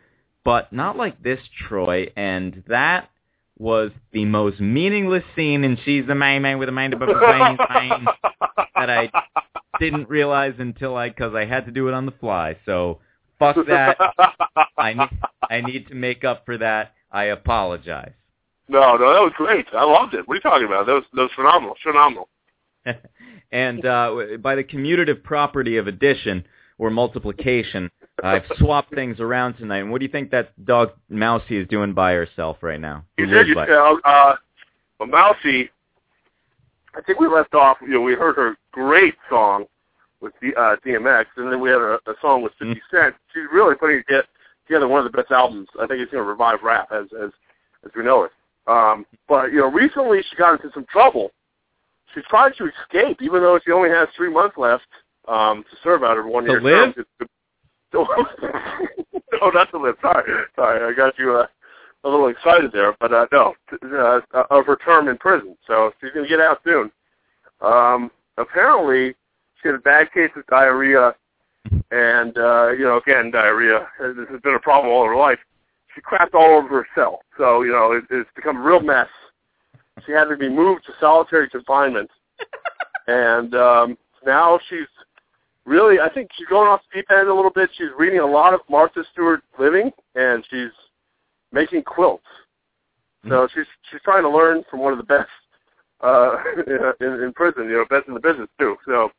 but 0.44 0.72
not 0.72 0.96
like 0.96 1.22
this, 1.22 1.40
Troy, 1.68 2.08
and 2.16 2.64
that 2.68 3.10
was 3.58 3.92
the 4.12 4.24
most 4.24 4.60
meaningless 4.60 5.22
scene 5.36 5.62
in 5.62 5.78
She's 5.84 6.06
the 6.06 6.14
Main 6.14 6.42
Man 6.42 6.58
with 6.58 6.68
a 6.68 6.72
Mind 6.72 6.94
Above 6.94 7.08
the 7.08 7.14
Brain 7.14 8.06
that 8.74 8.90
I 8.90 9.10
didn't 9.78 10.08
realize 10.08 10.54
until 10.58 10.96
I, 10.96 11.08
because 11.10 11.34
I 11.34 11.44
had 11.44 11.66
to 11.66 11.72
do 11.72 11.88
it 11.88 11.94
on 11.94 12.06
the 12.06 12.12
fly. 12.12 12.56
So 12.66 12.98
fuck 13.38 13.56
that. 13.66 13.96
I 14.78 14.94
need, 14.94 15.20
I 15.48 15.60
need 15.60 15.88
to 15.88 15.94
make 15.94 16.24
up 16.24 16.44
for 16.44 16.58
that. 16.58 16.94
I 17.12 17.24
apologize. 17.24 18.12
No, 18.68 18.96
no, 18.96 19.12
that 19.12 19.20
was 19.20 19.32
great. 19.36 19.66
I 19.72 19.84
loved 19.84 20.14
it. 20.14 20.26
What 20.26 20.34
are 20.34 20.36
you 20.36 20.40
talking 20.40 20.66
about? 20.66 20.86
That 20.86 20.94
was 20.94 21.04
that 21.12 21.22
was 21.22 21.30
phenomenal. 21.36 21.74
Phenomenal. 21.82 22.28
and 23.52 23.84
uh, 23.84 24.38
by 24.40 24.54
the 24.54 24.64
commutative 24.64 25.22
property 25.22 25.76
of 25.76 25.86
addition 25.86 26.44
or 26.78 26.90
multiplication, 26.90 27.90
I've 28.22 28.44
swapped 28.58 28.94
things 28.94 29.20
around 29.20 29.54
tonight. 29.54 29.78
And 29.78 29.90
what 29.90 29.98
do 29.98 30.06
you 30.06 30.12
think 30.12 30.30
that 30.30 30.52
dog 30.64 30.92
Mousy 31.08 31.58
is 31.58 31.68
doing 31.68 31.92
by 31.92 32.12
herself 32.12 32.58
right 32.62 32.80
now? 32.80 33.04
You 33.18 33.26
did. 33.26 33.48
You, 33.48 33.58
uh, 33.58 33.96
uh, 34.04 34.36
well, 34.98 35.08
Mousy, 35.08 35.70
I 36.94 37.02
think 37.02 37.20
we 37.20 37.28
left 37.28 37.54
off. 37.54 37.78
You 37.82 37.88
know, 37.88 38.00
we 38.00 38.14
heard 38.14 38.36
her 38.36 38.56
great 38.72 39.14
song 39.28 39.66
with 40.20 40.32
the, 40.40 40.54
uh, 40.54 40.76
DMX, 40.86 41.26
and 41.36 41.52
then 41.52 41.60
we 41.60 41.70
had 41.70 41.80
a, 41.80 41.98
a 42.06 42.14
song 42.22 42.42
with 42.42 42.52
50 42.58 42.80
Cent. 42.90 43.14
She's 43.32 43.42
really 43.52 43.74
putting 43.74 44.02
together 44.66 44.88
one 44.88 45.04
of 45.04 45.10
the 45.10 45.16
best 45.16 45.30
albums. 45.30 45.68
I 45.80 45.86
think 45.86 46.00
it's 46.00 46.10
going 46.10 46.24
to 46.24 46.28
revive 46.28 46.62
rap 46.62 46.88
as 46.92 47.06
as 47.22 47.30
as 47.84 47.92
we 47.94 48.02
know 48.02 48.24
it. 48.24 48.32
Um, 48.66 49.06
but 49.28 49.52
you 49.52 49.58
know, 49.58 49.70
recently 49.70 50.20
she 50.28 50.36
got 50.36 50.54
into 50.54 50.72
some 50.72 50.86
trouble. 50.90 51.30
She's 52.14 52.24
trying 52.28 52.52
to 52.58 52.68
escape, 52.68 53.20
even 53.20 53.40
though 53.42 53.58
she 53.64 53.72
only 53.72 53.90
has 53.90 54.08
three 54.16 54.30
months 54.30 54.56
left 54.56 54.86
um, 55.28 55.64
to 55.70 55.76
serve 55.82 56.02
out 56.02 56.16
her 56.16 56.26
one 56.26 56.46
year 56.46 56.60
live? 56.60 56.94
term. 56.94 57.06
no, 57.94 59.50
not 59.50 59.70
to 59.70 59.78
live. 59.78 59.96
Sorry, 60.00 60.32
sorry, 60.56 60.92
I 60.92 60.96
got 60.96 61.18
you 61.18 61.36
uh, 61.36 61.46
a 62.04 62.08
little 62.08 62.28
excited 62.28 62.72
there, 62.72 62.94
but 63.00 63.12
uh, 63.12 63.26
no, 63.32 63.54
uh, 63.82 64.20
of 64.50 64.66
her 64.66 64.76
term 64.84 65.08
in 65.08 65.16
prison. 65.16 65.56
So 65.66 65.92
she's 66.00 66.10
going 66.12 66.24
to 66.24 66.28
get 66.28 66.40
out 66.40 66.60
soon. 66.64 66.90
Um, 67.60 68.10
apparently, 68.36 69.14
she 69.62 69.68
had 69.68 69.76
a 69.76 69.80
bad 69.80 70.12
case 70.12 70.30
of 70.36 70.46
diarrhea, 70.46 71.14
and 71.90 72.36
uh, 72.36 72.70
you 72.70 72.84
know, 72.84 72.98
again, 72.98 73.30
diarrhea 73.30 73.88
has, 73.98 74.16
has 74.30 74.40
been 74.40 74.54
a 74.54 74.60
problem 74.60 74.92
all 74.92 75.06
her 75.06 75.16
life. 75.16 75.38
She 75.94 76.00
crapped 76.00 76.34
all 76.34 76.58
over 76.58 76.84
herself, 76.84 77.20
so 77.38 77.62
you 77.62 77.72
know, 77.72 77.92
it, 77.92 78.04
it's 78.10 78.30
become 78.34 78.56
a 78.56 78.62
real 78.62 78.80
mess. 78.80 79.08
She 80.04 80.12
had 80.12 80.24
to 80.24 80.36
be 80.36 80.48
moved 80.48 80.84
to 80.86 80.92
solitary 80.98 81.48
confinement, 81.48 82.10
and 83.06 83.54
um, 83.54 83.98
now 84.26 84.58
she's 84.68 84.88
really, 85.64 86.00
I 86.00 86.08
think 86.12 86.30
she's 86.36 86.48
going 86.48 86.68
off 86.68 86.80
the 86.92 87.00
deep 87.00 87.10
end 87.10 87.28
a 87.28 87.34
little 87.34 87.50
bit. 87.50 87.70
She's 87.76 87.88
reading 87.96 88.20
a 88.20 88.26
lot 88.26 88.54
of 88.54 88.60
Martha 88.68 89.04
Stewart 89.12 89.42
Living, 89.58 89.90
and 90.14 90.44
she's 90.50 90.72
making 91.52 91.84
quilts. 91.84 92.24
So 93.28 93.48
she's 93.54 93.64
she's 93.90 94.02
trying 94.02 94.22
to 94.22 94.28
learn 94.28 94.64
from 94.70 94.80
one 94.80 94.92
of 94.92 94.98
the 94.98 95.04
best 95.04 95.30
uh, 96.02 96.36
in, 97.00 97.22
in 97.22 97.32
prison, 97.34 97.64
you 97.64 97.78
know, 97.78 97.86
best 97.88 98.06
in 98.08 98.14
the 98.14 98.20
business 98.20 98.48
too. 98.58 98.76
So 98.86 99.10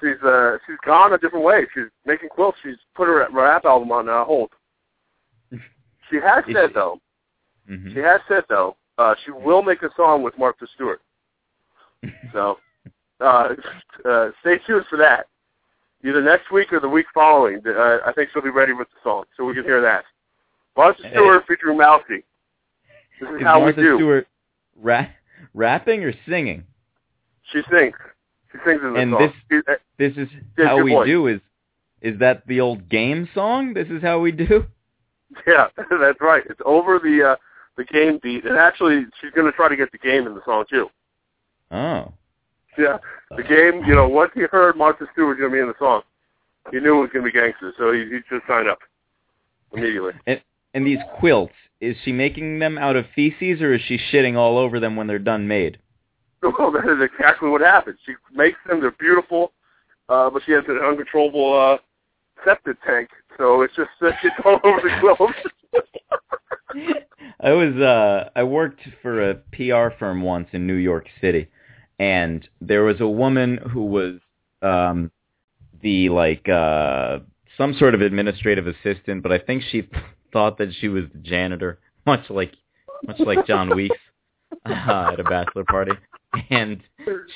she's 0.00 0.22
uh, 0.24 0.58
she's 0.66 0.76
gone 0.84 1.12
a 1.12 1.18
different 1.18 1.44
way. 1.44 1.66
She's 1.74 1.90
making 2.06 2.28
quilts. 2.28 2.58
She's 2.62 2.76
put 2.94 3.08
her 3.08 3.26
rap 3.32 3.64
album 3.64 3.90
on 3.90 4.08
uh, 4.08 4.24
hold. 4.24 4.50
She 6.12 6.18
has 6.20 6.44
said 6.52 6.70
though, 6.74 7.00
Mm-hmm. 7.70 7.92
she 7.94 8.00
has 8.00 8.20
said 8.28 8.42
though, 8.48 8.76
uh, 8.98 9.14
she 9.24 9.30
will 9.30 9.62
make 9.62 9.82
a 9.82 9.88
song 9.96 10.22
with 10.22 10.36
Martha 10.38 10.66
Stewart. 10.74 11.00
So 12.32 12.58
uh, 13.20 13.50
uh, 14.04 14.30
stay 14.40 14.58
tuned 14.66 14.84
for 14.90 14.96
that. 14.98 15.26
Either 16.04 16.20
next 16.20 16.50
week 16.50 16.72
or 16.72 16.80
the 16.80 16.88
week 16.88 17.06
following. 17.14 17.60
Uh, 17.64 17.98
I 18.04 18.12
think 18.12 18.30
she'll 18.32 18.42
be 18.42 18.50
ready 18.50 18.72
with 18.72 18.88
the 18.88 18.96
song, 19.04 19.24
so 19.36 19.44
we 19.44 19.54
can 19.54 19.62
hear 19.62 19.80
that. 19.80 20.04
Martha 20.76 21.00
Stewart 21.12 21.44
featuring 21.46 21.78
Mousy. 21.78 22.24
This 23.20 23.28
is, 23.30 23.36
Is 23.36 23.42
how 23.42 23.60
Martha 23.60 23.80
we 23.80 23.86
do. 23.86 23.96
Stewart 23.98 24.26
ra- 24.80 25.06
rapping 25.54 26.02
or 26.02 26.12
singing? 26.28 26.64
She 27.52 27.60
sings. 27.70 27.94
She 28.50 28.58
sings 28.66 28.80
in 28.82 28.94
the 28.94 28.98
and 29.00 29.12
song. 29.12 29.32
this 29.48 29.62
uh, 29.68 29.74
this 29.98 30.12
is 30.16 30.28
how 30.56 30.82
we 30.82 30.90
voice. 30.90 31.06
do 31.06 31.26
is 31.28 31.40
is 32.00 32.18
that 32.18 32.44
the 32.48 32.60
old 32.60 32.88
game 32.88 33.28
song? 33.32 33.72
This 33.74 33.86
is 33.88 34.02
how 34.02 34.18
we 34.18 34.32
do. 34.32 34.64
Yeah, 35.46 35.68
that's 35.76 36.20
right. 36.20 36.42
It's 36.48 36.60
over 36.64 36.98
the 36.98 37.32
uh, 37.32 37.36
the 37.76 37.84
game 37.84 38.20
beat, 38.22 38.44
and 38.44 38.56
actually, 38.56 39.06
she's 39.20 39.30
going 39.32 39.50
to 39.50 39.52
try 39.52 39.68
to 39.68 39.76
get 39.76 39.90
the 39.92 39.98
game 39.98 40.26
in 40.26 40.34
the 40.34 40.42
song 40.44 40.64
too. 40.68 40.88
Oh. 41.70 42.12
Yeah, 42.78 42.98
the 43.36 43.42
game. 43.42 43.84
You 43.86 43.94
know, 43.94 44.08
once 44.08 44.30
he 44.34 44.42
heard 44.50 44.76
Martha 44.76 45.06
Stewart 45.12 45.38
going 45.38 45.50
to 45.50 45.54
be 45.54 45.60
in 45.60 45.68
the 45.68 45.74
song, 45.78 46.02
he 46.70 46.80
knew 46.80 46.98
it 46.98 47.00
was 47.00 47.10
going 47.12 47.24
to 47.24 47.30
be 47.30 47.38
gangster, 47.38 47.72
so 47.78 47.92
he, 47.92 48.00
he 48.00 48.18
just 48.30 48.46
signed 48.46 48.68
up 48.68 48.78
immediately. 49.72 50.12
And 50.26 50.40
and 50.74 50.86
these 50.86 50.98
quilts, 51.18 51.52
is 51.80 51.96
she 52.04 52.12
making 52.12 52.58
them 52.58 52.78
out 52.78 52.96
of 52.96 53.04
feces 53.14 53.60
or 53.60 53.74
is 53.74 53.82
she 53.86 53.98
shitting 54.10 54.36
all 54.36 54.56
over 54.56 54.80
them 54.80 54.96
when 54.96 55.06
they're 55.06 55.18
done 55.18 55.48
made? 55.48 55.78
Well, 56.58 56.72
that 56.72 56.88
is 56.90 56.98
exactly 57.00 57.48
what 57.48 57.60
happens. 57.60 57.98
She 58.04 58.14
makes 58.34 58.58
them; 58.66 58.80
they're 58.80 58.90
beautiful, 58.90 59.52
uh, 60.08 60.28
but 60.28 60.42
she 60.44 60.50
has 60.50 60.64
an 60.66 60.78
uncontrollable 60.78 61.54
uh, 61.56 61.78
septic 62.44 62.82
tank, 62.82 63.10
so 63.38 63.62
it's 63.62 63.74
just 63.74 63.90
uh, 64.00 64.10
it's 64.22 64.36
all 64.44 64.60
over 64.64 64.80
the 64.82 64.90
quilt. 65.00 65.30
I 67.40 67.50
was 67.50 67.74
uh 67.76 68.30
I 68.34 68.42
worked 68.44 68.80
for 69.02 69.30
a 69.30 69.34
PR 69.34 69.94
firm 69.98 70.22
once 70.22 70.48
in 70.52 70.66
New 70.66 70.74
York 70.74 71.06
City 71.20 71.48
and 71.98 72.48
there 72.60 72.84
was 72.84 73.00
a 73.00 73.08
woman 73.08 73.58
who 73.58 73.84
was 73.86 74.20
um 74.62 75.10
the 75.82 76.08
like 76.08 76.48
uh 76.48 77.18
some 77.58 77.74
sort 77.78 77.94
of 77.94 78.00
administrative 78.00 78.66
assistant, 78.66 79.22
but 79.22 79.32
I 79.32 79.38
think 79.38 79.62
she 79.70 79.88
thought 80.32 80.58
that 80.58 80.72
she 80.80 80.88
was 80.88 81.04
the 81.12 81.18
janitor, 81.18 81.78
much 82.06 82.30
like 82.30 82.52
much 83.04 83.18
like 83.20 83.46
John 83.46 83.74
Weeks 83.74 83.96
uh, 84.66 85.10
at 85.12 85.20
a 85.20 85.24
bachelor 85.24 85.64
party. 85.64 85.92
And 86.50 86.82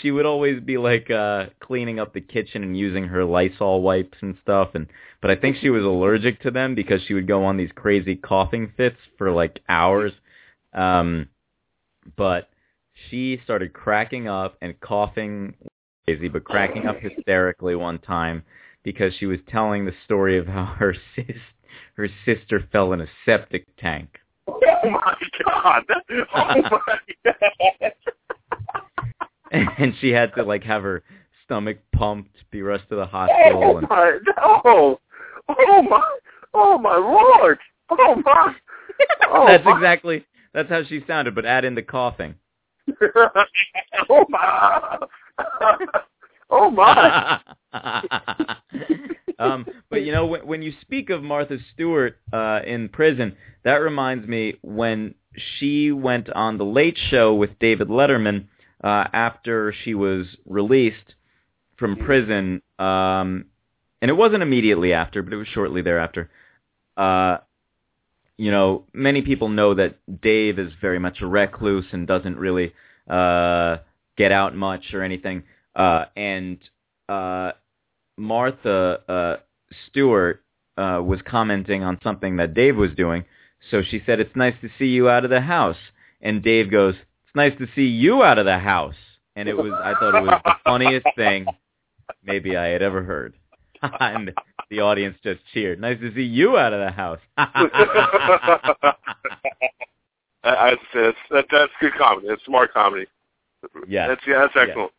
she 0.00 0.10
would 0.10 0.26
always 0.26 0.60
be 0.60 0.78
like 0.78 1.10
uh 1.10 1.46
cleaning 1.60 1.98
up 1.98 2.14
the 2.14 2.20
kitchen 2.20 2.62
and 2.62 2.76
using 2.76 3.04
her 3.04 3.24
Lysol 3.24 3.82
wipes 3.82 4.18
and 4.20 4.36
stuff 4.42 4.70
and 4.74 4.86
but 5.20 5.30
I 5.30 5.36
think 5.36 5.56
she 5.60 5.70
was 5.70 5.84
allergic 5.84 6.40
to 6.42 6.50
them 6.50 6.74
because 6.74 7.00
she 7.06 7.14
would 7.14 7.26
go 7.26 7.44
on 7.44 7.56
these 7.56 7.70
crazy 7.74 8.16
coughing 8.16 8.72
fits 8.76 8.96
for 9.18 9.30
like 9.30 9.60
hours. 9.68 10.12
Um 10.72 11.28
but 12.16 12.48
she 13.10 13.40
started 13.44 13.72
cracking 13.72 14.28
up 14.28 14.56
and 14.62 14.78
coughing 14.80 15.54
crazy 16.06 16.28
but 16.28 16.44
cracking 16.44 16.86
up 16.86 16.98
hysterically 16.98 17.74
one 17.74 17.98
time 17.98 18.42
because 18.82 19.12
she 19.18 19.26
was 19.26 19.38
telling 19.48 19.84
the 19.84 19.94
story 20.04 20.38
of 20.38 20.46
how 20.46 20.64
her 20.64 20.94
sis 21.14 21.36
her 21.96 22.08
sister 22.24 22.66
fell 22.72 22.92
in 22.92 23.00
a 23.00 23.06
septic 23.24 23.66
tank. 23.76 24.18
Oh 24.48 24.58
my 24.84 25.16
god! 25.44 25.84
Oh 26.34 26.62
my 26.70 26.98
god! 27.80 27.92
and 29.78 29.94
she 30.00 30.10
had 30.10 30.34
to 30.34 30.42
like 30.42 30.64
have 30.64 30.82
her 30.82 31.02
stomach 31.44 31.78
pumped, 31.92 32.36
be 32.50 32.62
rushed 32.62 32.88
to 32.90 32.96
the 32.96 33.06
hospital. 33.06 33.62
Oh 33.64 33.78
and 33.78 33.88
my! 33.88 34.18
Oh! 34.42 35.00
Oh 35.48 35.82
my! 35.82 36.16
Oh 36.54 36.78
my 36.78 36.96
lord! 36.96 37.58
Oh 37.90 38.22
my! 38.24 38.54
Oh 39.28 39.46
that's 39.46 39.64
my. 39.64 39.76
exactly 39.76 40.24
that's 40.54 40.70
how 40.70 40.82
she 40.84 41.04
sounded, 41.06 41.34
but 41.34 41.44
add 41.44 41.66
in 41.66 41.74
the 41.74 41.82
coughing. 41.82 42.34
oh 44.08 44.24
my! 44.30 44.98
oh 46.48 46.70
my! 46.70 47.40
um, 49.38 49.66
but 49.90 50.02
you 50.02 50.12
know, 50.12 50.24
when, 50.24 50.46
when 50.46 50.62
you 50.62 50.72
speak 50.80 51.10
of 51.10 51.22
Martha 51.22 51.58
Stewart 51.74 52.16
uh, 52.32 52.60
in 52.66 52.88
prison, 52.88 53.36
that 53.64 53.82
reminds 53.82 54.26
me 54.26 54.54
when 54.62 55.14
she 55.58 55.92
went 55.92 56.30
on 56.30 56.56
the 56.56 56.64
Late 56.64 56.98
Show 57.10 57.34
with 57.34 57.58
David 57.58 57.88
Letterman 57.88 58.46
uh, 58.82 59.04
after 59.12 59.74
she 59.84 59.94
was 59.94 60.26
released 60.44 61.14
from 61.76 61.96
prison, 61.96 62.62
um, 62.78 63.46
and 64.00 64.10
it 64.10 64.16
wasn't 64.16 64.42
immediately 64.42 64.92
after, 64.92 65.22
but 65.22 65.32
it 65.32 65.36
was 65.36 65.48
shortly 65.48 65.82
thereafter. 65.82 66.30
Uh, 66.96 67.38
you 68.38 68.50
know, 68.50 68.84
many 68.92 69.22
people 69.22 69.48
know 69.48 69.74
that 69.74 69.96
Dave 70.20 70.58
is 70.58 70.72
very 70.80 70.98
much 70.98 71.20
a 71.20 71.26
recluse 71.26 71.86
and 71.92 72.06
doesn't 72.06 72.36
really 72.36 72.74
uh, 73.08 73.78
get 74.16 74.32
out 74.32 74.54
much 74.54 74.92
or 74.92 75.02
anything. 75.02 75.44
Uh, 75.74 76.06
and 76.16 76.58
uh, 77.08 77.52
Martha 78.16 79.00
uh, 79.08 79.36
Stewart 79.86 80.42
uh, 80.76 81.00
was 81.04 81.20
commenting 81.26 81.82
on 81.82 81.98
something 82.02 82.36
that 82.36 82.54
Dave 82.54 82.76
was 82.76 82.92
doing. 82.96 83.24
So 83.70 83.82
she 83.82 84.02
said, 84.04 84.20
"It's 84.20 84.36
nice 84.36 84.54
to 84.60 84.68
see 84.78 84.86
you 84.86 85.08
out 85.08 85.24
of 85.24 85.30
the 85.30 85.40
house." 85.40 85.78
And 86.20 86.42
Dave 86.42 86.70
goes, 86.70 86.94
"It's 86.94 87.04
nice 87.36 87.56
to 87.58 87.68
see 87.74 87.86
you 87.86 88.22
out 88.24 88.38
of 88.38 88.46
the 88.46 88.58
house." 88.58 88.94
And 89.36 89.48
it 89.48 89.56
was, 89.56 89.72
I 89.84 89.92
thought 90.00 90.14
it 90.14 90.22
was 90.22 90.40
the 90.44 90.54
funniest 90.64 91.06
thing 91.14 91.46
maybe 92.24 92.56
I 92.56 92.66
had 92.68 92.82
ever 92.82 93.02
heard. 93.02 93.34
and 94.00 94.32
the 94.70 94.80
audience 94.80 95.16
just 95.22 95.40
cheered. 95.52 95.80
Nice 95.80 96.00
to 96.00 96.12
see 96.14 96.22
you 96.22 96.56
out 96.56 96.72
of 96.72 96.80
the 96.80 96.90
house. 96.90 97.20
I, 97.36 97.54
I'd 100.44 100.78
that's, 100.94 101.16
that, 101.30 101.46
that's 101.50 101.72
good 101.80 101.92
comedy. 101.98 102.28
That's 102.28 102.44
smart 102.44 102.72
comedy. 102.72 103.06
Yeah. 103.88 104.08
That's 104.08 104.20
yeah. 104.26 104.38
That's 104.40 104.52
Yeah. 104.56 104.62
excellent. 104.62 104.92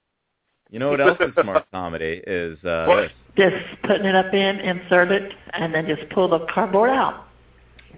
You 0.69 0.79
know 0.79 0.89
what 0.89 0.99
else 0.99 1.17
is 1.21 1.33
smart 1.41 1.65
comedy 1.71 2.21
is 2.27 2.61
uh, 2.65 3.07
Just 3.37 3.55
putting 3.83 4.05
it 4.05 4.15
up 4.15 4.33
in, 4.33 4.59
insert 4.59 5.11
it, 5.11 5.31
and 5.53 5.73
then 5.73 5.87
just 5.87 6.09
pull 6.09 6.27
the 6.27 6.45
cardboard 6.53 6.89
out. 6.89 7.27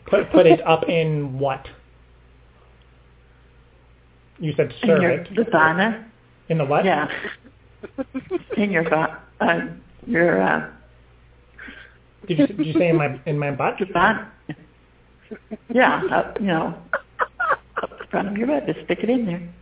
Put 0.06 0.32
put 0.32 0.45
it 0.45 0.61
up 0.68 0.88
in 0.88 1.40
what? 1.40 1.68
You 4.40 4.53
said 4.56 4.74
In 4.84 5.02
your 5.02 5.26
vagina. 5.36 6.06
In 6.49 6.57
the 6.57 6.66
what? 6.66 6.86
Yeah. 6.86 7.07
in 8.57 8.72
your 8.72 8.94
uh, 8.94 9.68
your 10.06 10.41
uh, 10.41 10.70
Did 12.28 12.40
you, 12.40 12.48
did 12.48 12.66
you 12.66 12.74
say 12.74 12.90
in 12.90 12.98
my 12.98 13.20
in 13.26 13.38
my 13.38 13.52
butt? 13.52 13.76
vagina. 13.80 14.32
Yeah, 15.70 16.02
uh, 16.11 16.34
you 16.40 16.48
know, 16.48 16.82
up 17.84 17.90
the 17.99 18.06
front 18.10 18.30
of 18.30 18.38
your 18.38 18.48
butt. 18.48 18.66
Just 18.66 18.86
stick 18.86 18.99
it 19.03 19.10
in 19.10 19.26
there. 19.26 19.53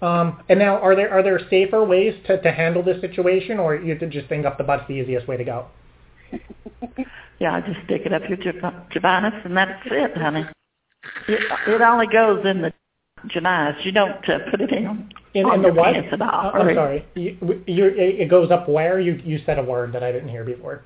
Um, 0.00 0.42
and 0.48 0.58
now, 0.58 0.78
are 0.78 0.94
there 0.94 1.12
are 1.12 1.22
there 1.22 1.40
safer 1.50 1.84
ways 1.84 2.14
to, 2.26 2.40
to 2.40 2.52
handle 2.52 2.82
this 2.82 3.00
situation, 3.00 3.58
or 3.58 3.76
you 3.76 3.94
just 4.08 4.28
think 4.28 4.46
up 4.46 4.56
the 4.56 4.64
butt's 4.64 4.84
the 4.88 4.94
easiest 4.94 5.26
way 5.26 5.36
to 5.36 5.44
go? 5.44 5.66
Yeah, 7.38 7.60
just 7.60 7.80
stick 7.86 8.02
it 8.06 8.12
up 8.12 8.22
your 8.28 8.36
Jav- 8.38 8.88
Javanus, 8.94 9.44
and 9.44 9.56
that's 9.56 9.82
it, 9.86 10.16
honey. 10.16 10.44
It, 11.28 11.40
it 11.68 11.80
only 11.80 12.06
goes 12.06 12.44
in 12.44 12.62
the 12.62 12.72
Javanus. 13.28 13.84
You 13.84 13.92
don't 13.92 14.28
uh, 14.28 14.38
put 14.50 14.60
it 14.60 14.70
in, 14.72 15.10
In, 15.34 15.48
in 15.52 15.62
the 15.62 15.72
what? 15.72 15.94
penis 15.94 16.12
at 16.12 16.20
all. 16.22 16.50
Uh, 16.54 16.58
I'm 16.58 16.74
sorry. 16.74 17.06
You, 17.14 17.36
you, 17.66 17.92
it 17.96 18.28
goes 18.28 18.50
up 18.50 18.68
where? 18.68 19.00
You 19.00 19.20
you 19.24 19.40
said 19.46 19.58
a 19.58 19.62
word 19.62 19.92
that 19.92 20.02
I 20.02 20.12
didn't 20.12 20.28
hear 20.28 20.44
before. 20.44 20.84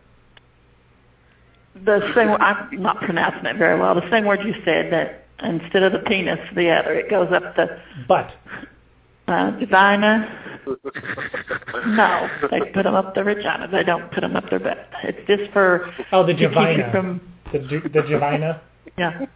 The 1.85 2.01
same. 2.15 2.31
I'm 2.31 2.81
not 2.83 2.99
pronouncing 3.01 3.47
it 3.47 3.57
very 3.57 3.79
well. 3.79 3.95
The 3.95 4.09
same 4.11 4.25
word 4.25 4.41
you 4.45 4.55
said 4.65 4.93
that 4.93 5.27
instead 5.43 5.83
of 5.83 5.93
the 5.93 5.99
penis, 6.01 6.39
the 6.55 6.71
other. 6.71 6.95
It 6.95 7.11
goes 7.11 7.29
up 7.33 7.55
the 7.57 7.79
butt. 8.09 8.31
Uh, 9.29 9.51
vagina. 9.59 10.63
No, 11.89 12.29
they 12.51 12.61
put 12.73 12.85
them 12.85 12.95
up 12.95 13.15
their 13.15 13.25
vagina. 13.25 13.69
They 13.69 13.83
don't 13.83 14.11
put 14.13 14.21
them 14.21 14.37
up 14.37 14.49
their 14.51 14.61
butt. 14.61 14.89
It's 15.05 15.27
just 15.27 15.53
for 15.53 15.93
Oh, 16.13 16.25
the 16.25 16.33
to 16.33 16.39
keep 16.39 16.51
you 16.51 16.57
Javina. 16.57 16.93
from 16.93 17.21
The 17.53 17.59
the 17.59 18.01
Javina. 18.03 18.61
yeah, 18.97 19.27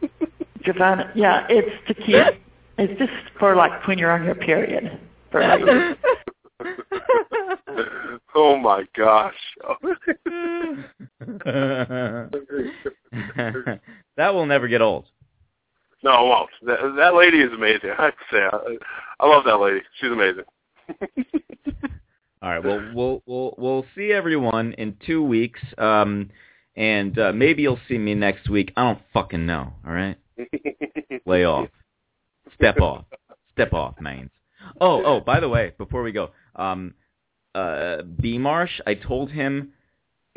Javina. 0.64 1.10
Yeah, 1.14 1.46
it's 1.48 1.88
to 1.88 1.94
keep. 1.94 2.40
It's 2.78 2.98
just 2.98 3.12
for 3.38 3.54
like 3.56 3.86
when 3.86 3.98
you're 3.98 4.10
on 4.10 4.24
your 4.24 4.34
period. 4.34 4.98
For 5.30 5.46
ladies. 5.46 5.96
Oh 8.34 8.56
my 8.56 8.84
gosh. 8.96 9.34
that 14.16 14.34
will 14.34 14.46
never 14.46 14.68
get 14.68 14.82
old. 14.82 15.06
No, 16.02 16.12
it 16.12 16.28
won't. 16.28 16.50
That, 16.62 16.94
that 16.96 17.14
lady 17.14 17.40
is 17.40 17.52
amazing. 17.52 17.90
I 17.98 18.04
have 18.04 18.14
to 18.14 18.24
say, 18.30 18.38
I, 18.38 18.76
I 19.18 19.26
love 19.26 19.44
that 19.44 19.56
lady. 19.56 19.80
She's 20.00 20.10
amazing. 20.10 20.44
All 22.42 22.50
right. 22.50 22.64
Well, 22.64 22.90
we'll 22.94 23.22
we'll 23.26 23.54
we'll 23.58 23.84
see 23.94 24.12
everyone 24.12 24.72
in 24.74 24.96
two 25.04 25.22
weeks, 25.22 25.60
um, 25.76 26.30
and 26.74 27.18
uh, 27.18 27.32
maybe 27.32 27.60
you'll 27.62 27.78
see 27.86 27.98
me 27.98 28.14
next 28.14 28.48
week. 28.48 28.72
I 28.78 28.84
don't 28.84 29.02
fucking 29.12 29.44
know. 29.44 29.74
All 29.86 29.92
right. 29.92 30.16
Lay 31.26 31.44
off. 31.44 31.68
Step 32.54 32.76
off. 32.80 33.04
Step 33.52 33.72
off, 33.72 34.00
mains. 34.00 34.30
Oh, 34.80 35.04
oh. 35.04 35.20
By 35.20 35.40
the 35.40 35.48
way, 35.48 35.72
before 35.78 36.02
we 36.02 36.12
go, 36.12 36.30
um, 36.56 36.94
uh, 37.54 38.02
B 38.02 38.38
Marsh, 38.38 38.80
I 38.86 38.94
told 38.94 39.30
him 39.30 39.72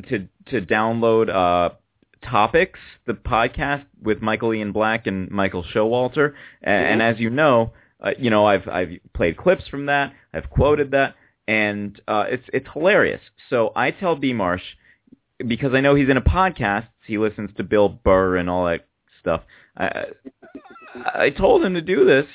to 0.09 0.27
to 0.47 0.61
download 0.61 1.29
uh 1.29 1.75
topics, 2.23 2.79
the 3.05 3.13
podcast 3.13 3.85
with 4.01 4.21
Michael 4.21 4.53
Ian 4.53 4.71
Black 4.71 5.07
and 5.07 5.29
Michael 5.29 5.63
Showalter, 5.63 6.33
and, 6.61 6.85
and 6.85 7.01
as 7.01 7.19
you 7.19 7.29
know, 7.29 7.73
uh, 8.01 8.11
you 8.17 8.29
know 8.29 8.45
I've 8.45 8.67
I've 8.67 8.91
played 9.13 9.37
clips 9.37 9.67
from 9.67 9.87
that, 9.87 10.13
I've 10.33 10.49
quoted 10.49 10.91
that, 10.91 11.15
and 11.47 11.99
uh, 12.07 12.25
it's 12.29 12.43
it's 12.53 12.67
hilarious. 12.73 13.21
So 13.49 13.71
I 13.75 13.91
tell 13.91 14.15
B 14.15 14.33
Marsh 14.33 14.63
because 15.45 15.73
I 15.73 15.81
know 15.81 15.95
he's 15.95 16.09
in 16.09 16.17
a 16.17 16.21
podcast, 16.21 16.87
he 17.05 17.17
listens 17.17 17.51
to 17.57 17.63
Bill 17.63 17.89
Burr 17.89 18.37
and 18.37 18.49
all 18.49 18.65
that 18.65 18.87
stuff. 19.19 19.41
I 19.77 20.05
I 21.15 21.29
told 21.29 21.63
him 21.63 21.73
to 21.73 21.81
do 21.81 22.05
this. 22.05 22.25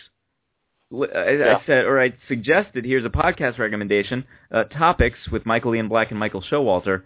I, 0.92 1.56
I 1.56 1.62
said, 1.66 1.84
or 1.84 2.00
I 2.00 2.14
suggested, 2.28 2.84
here's 2.84 3.04
a 3.04 3.10
podcast 3.10 3.58
recommendation, 3.58 4.24
uh, 4.50 4.64
topics 4.64 5.18
with 5.30 5.44
Michael 5.44 5.74
Ian 5.74 5.88
Black 5.88 6.10
and 6.10 6.18
Michael 6.18 6.42
Showalter, 6.42 7.02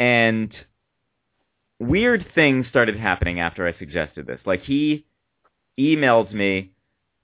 and 0.00 0.52
weird 1.78 2.26
things 2.34 2.66
started 2.68 2.98
happening 2.98 3.38
after 3.38 3.66
I 3.66 3.78
suggested 3.78 4.26
this. 4.26 4.40
Like 4.44 4.62
he 4.62 5.06
emailed 5.78 6.32
me, 6.32 6.72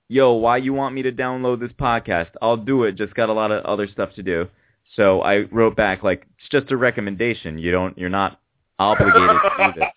"Yo, 0.08 0.32
why 0.34 0.58
you 0.58 0.72
want 0.72 0.94
me 0.94 1.02
to 1.02 1.12
download 1.12 1.60
this 1.60 1.72
podcast? 1.72 2.30
I'll 2.40 2.56
do 2.56 2.84
it. 2.84 2.94
Just 2.94 3.14
got 3.14 3.28
a 3.28 3.32
lot 3.34 3.50
of 3.50 3.64
other 3.64 3.88
stuff 3.88 4.14
to 4.14 4.22
do." 4.22 4.48
So 4.94 5.22
I 5.22 5.40
wrote 5.50 5.76
back 5.76 6.04
like, 6.04 6.26
"It's 6.38 6.48
just 6.50 6.70
a 6.70 6.76
recommendation. 6.76 7.58
You 7.58 7.72
don't. 7.72 7.98
You're 7.98 8.10
not 8.10 8.40
obligated 8.78 9.28
to 9.28 9.72
do 9.74 9.80
this." 9.80 9.88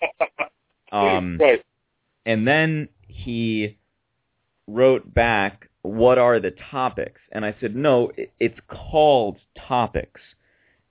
Um, 0.91 1.37
right. 1.39 1.63
And 2.29 2.47
then 2.47 2.89
he 3.07 3.75
wrote 4.67 5.11
back, 5.11 5.67
"What 5.81 6.19
are 6.19 6.39
the 6.39 6.51
topics?" 6.51 7.19
And 7.31 7.43
I 7.43 7.55
said, 7.59 7.75
"No, 7.75 8.11
it's 8.39 8.59
called 8.67 9.39
topics." 9.67 10.21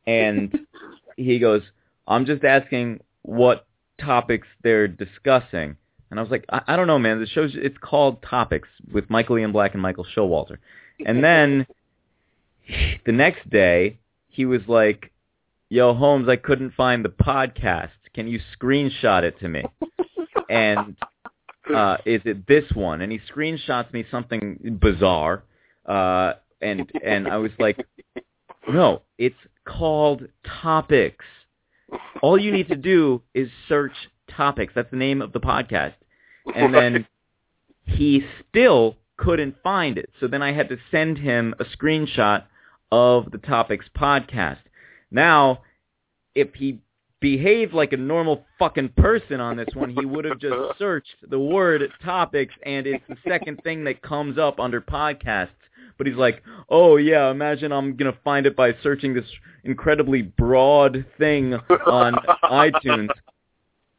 And 0.04 0.66
he 1.16 1.38
goes, 1.38 1.62
"I'm 2.08 2.26
just 2.26 2.42
asking 2.42 3.02
what 3.22 3.68
topics 4.00 4.48
they're 4.64 4.88
discussing." 4.88 5.76
And 6.10 6.18
I 6.18 6.22
was 6.24 6.30
like, 6.32 6.44
I, 6.48 6.62
I 6.66 6.76
don't 6.76 6.88
know, 6.88 6.98
man. 6.98 7.20
The 7.20 7.26
show's 7.26 7.52
it's 7.54 7.78
called 7.78 8.20
Topics 8.20 8.68
with 8.90 9.08
Michael 9.08 9.38
Ian 9.38 9.52
Black 9.52 9.74
and 9.74 9.82
Michael 9.82 10.06
Showalter. 10.16 10.56
And 11.06 11.22
then 11.22 11.68
the 13.06 13.12
next 13.12 13.48
day, 13.48 14.00
he 14.26 14.44
was 14.44 14.62
like, 14.66 15.12
"Yo, 15.68 15.94
Holmes, 15.94 16.28
I 16.28 16.34
couldn't 16.34 16.74
find 16.74 17.04
the 17.04 17.10
podcast. 17.10 17.90
Can 18.12 18.26
you 18.26 18.40
screenshot 18.58 19.22
it 19.22 19.38
to 19.38 19.48
me?" 19.48 19.62
and 20.50 20.96
uh, 21.74 21.98
is 22.04 22.20
it 22.24 22.46
this 22.46 22.64
one? 22.74 23.00
And 23.00 23.12
he 23.12 23.20
screenshots 23.32 23.92
me 23.92 24.04
something 24.10 24.78
bizarre, 24.80 25.42
uh, 25.86 26.34
and 26.60 26.90
and 27.04 27.28
I 27.28 27.36
was 27.36 27.52
like, 27.58 27.78
no, 28.68 29.02
it's 29.16 29.36
called 29.64 30.28
Topics. 30.62 31.24
All 32.22 32.38
you 32.38 32.52
need 32.52 32.68
to 32.68 32.76
do 32.76 33.22
is 33.34 33.48
search 33.68 33.92
Topics. 34.30 34.72
That's 34.74 34.90
the 34.90 34.96
name 34.96 35.22
of 35.22 35.32
the 35.32 35.40
podcast. 35.40 35.94
And 36.54 36.74
then 36.74 37.06
he 37.84 38.24
still 38.48 38.96
couldn't 39.16 39.56
find 39.62 39.98
it. 39.98 40.10
So 40.20 40.28
then 40.28 40.42
I 40.42 40.52
had 40.52 40.68
to 40.68 40.78
send 40.90 41.18
him 41.18 41.54
a 41.58 41.64
screenshot 41.64 42.44
of 42.92 43.30
the 43.30 43.38
Topics 43.38 43.86
podcast. 43.96 44.58
Now, 45.10 45.62
if 46.34 46.54
he 46.54 46.80
behaved 47.20 47.72
like 47.72 47.92
a 47.92 47.96
normal 47.96 48.44
fucking 48.58 48.90
person 48.96 49.40
on 49.40 49.56
this 49.56 49.68
one, 49.74 49.90
he 49.90 50.06
would 50.06 50.24
have 50.24 50.38
just 50.38 50.54
searched 50.78 51.16
the 51.28 51.38
word 51.38 51.82
topics, 52.04 52.54
and 52.64 52.86
it's 52.86 53.04
the 53.08 53.16
second 53.26 53.60
thing 53.62 53.84
that 53.84 54.02
comes 54.02 54.38
up 54.38 54.60
under 54.60 54.80
podcasts. 54.80 55.48
But 55.96 56.06
he's 56.06 56.16
like, 56.16 56.42
oh 56.68 56.96
yeah, 56.96 57.30
imagine 57.30 57.72
I'm 57.72 57.96
gonna 57.96 58.16
find 58.22 58.46
it 58.46 58.54
by 58.54 58.74
searching 58.82 59.14
this 59.14 59.24
incredibly 59.64 60.22
broad 60.22 61.04
thing 61.18 61.54
on 61.54 62.14
iTunes. 62.44 63.08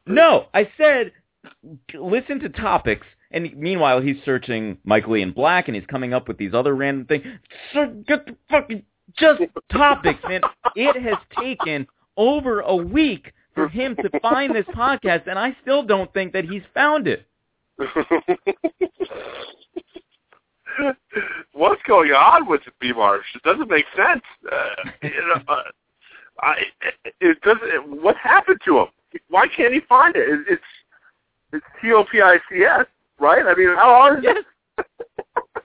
No, 0.06 0.46
I 0.54 0.68
said 0.78 1.12
listen 1.94 2.40
to 2.40 2.48
topics, 2.48 3.06
and 3.30 3.54
meanwhile 3.54 4.00
he's 4.00 4.16
searching 4.24 4.78
Michael 4.84 5.16
Ian 5.16 5.32
Black, 5.32 5.68
and 5.68 5.74
he's 5.74 5.86
coming 5.86 6.14
up 6.14 6.26
with 6.26 6.38
these 6.38 6.54
other 6.54 6.74
random 6.74 7.06
things. 7.06 7.26
So 7.74 7.86
get 8.06 8.24
the 8.24 8.36
fucking 8.50 8.82
just 9.18 9.42
topics, 9.70 10.20
man. 10.26 10.40
It 10.74 11.00
has 11.02 11.18
taken 11.38 11.86
over 12.20 12.60
a 12.60 12.76
week 12.76 13.32
for 13.54 13.66
him 13.66 13.96
to 13.96 14.20
find 14.20 14.54
this 14.54 14.66
podcast, 14.66 15.26
and 15.26 15.38
I 15.38 15.56
still 15.62 15.82
don't 15.82 16.12
think 16.12 16.34
that 16.34 16.44
he's 16.44 16.62
found 16.74 17.08
it. 17.08 17.26
What's 21.52 21.82
going 21.86 22.10
on 22.12 22.46
with 22.46 22.60
B 22.78 22.92
Marsh? 22.92 23.24
It 23.34 23.42
doesn't 23.42 23.70
make 23.70 23.86
sense. 23.96 24.22
Uh, 24.50 24.68
you 25.02 25.10
know, 25.10 25.42
uh, 25.48 25.62
I, 26.40 26.56
it 27.20 27.40
doesn't. 27.40 28.02
What 28.02 28.16
happened 28.16 28.60
to 28.66 28.80
him? 28.80 28.86
Why 29.28 29.46
can't 29.48 29.72
he 29.72 29.80
find 29.88 30.14
it? 30.14 30.28
it 30.28 30.40
it's 30.48 30.62
it's 31.52 31.64
T 31.80 31.92
O 31.92 32.04
P 32.04 32.20
I 32.20 32.38
C 32.50 32.64
S, 32.64 32.86
right? 33.18 33.44
I 33.46 33.54
mean, 33.54 33.68
how 33.68 33.94
hard 33.94 34.18
is 34.18 34.24
yes. 34.24 34.44
it? 34.78 34.86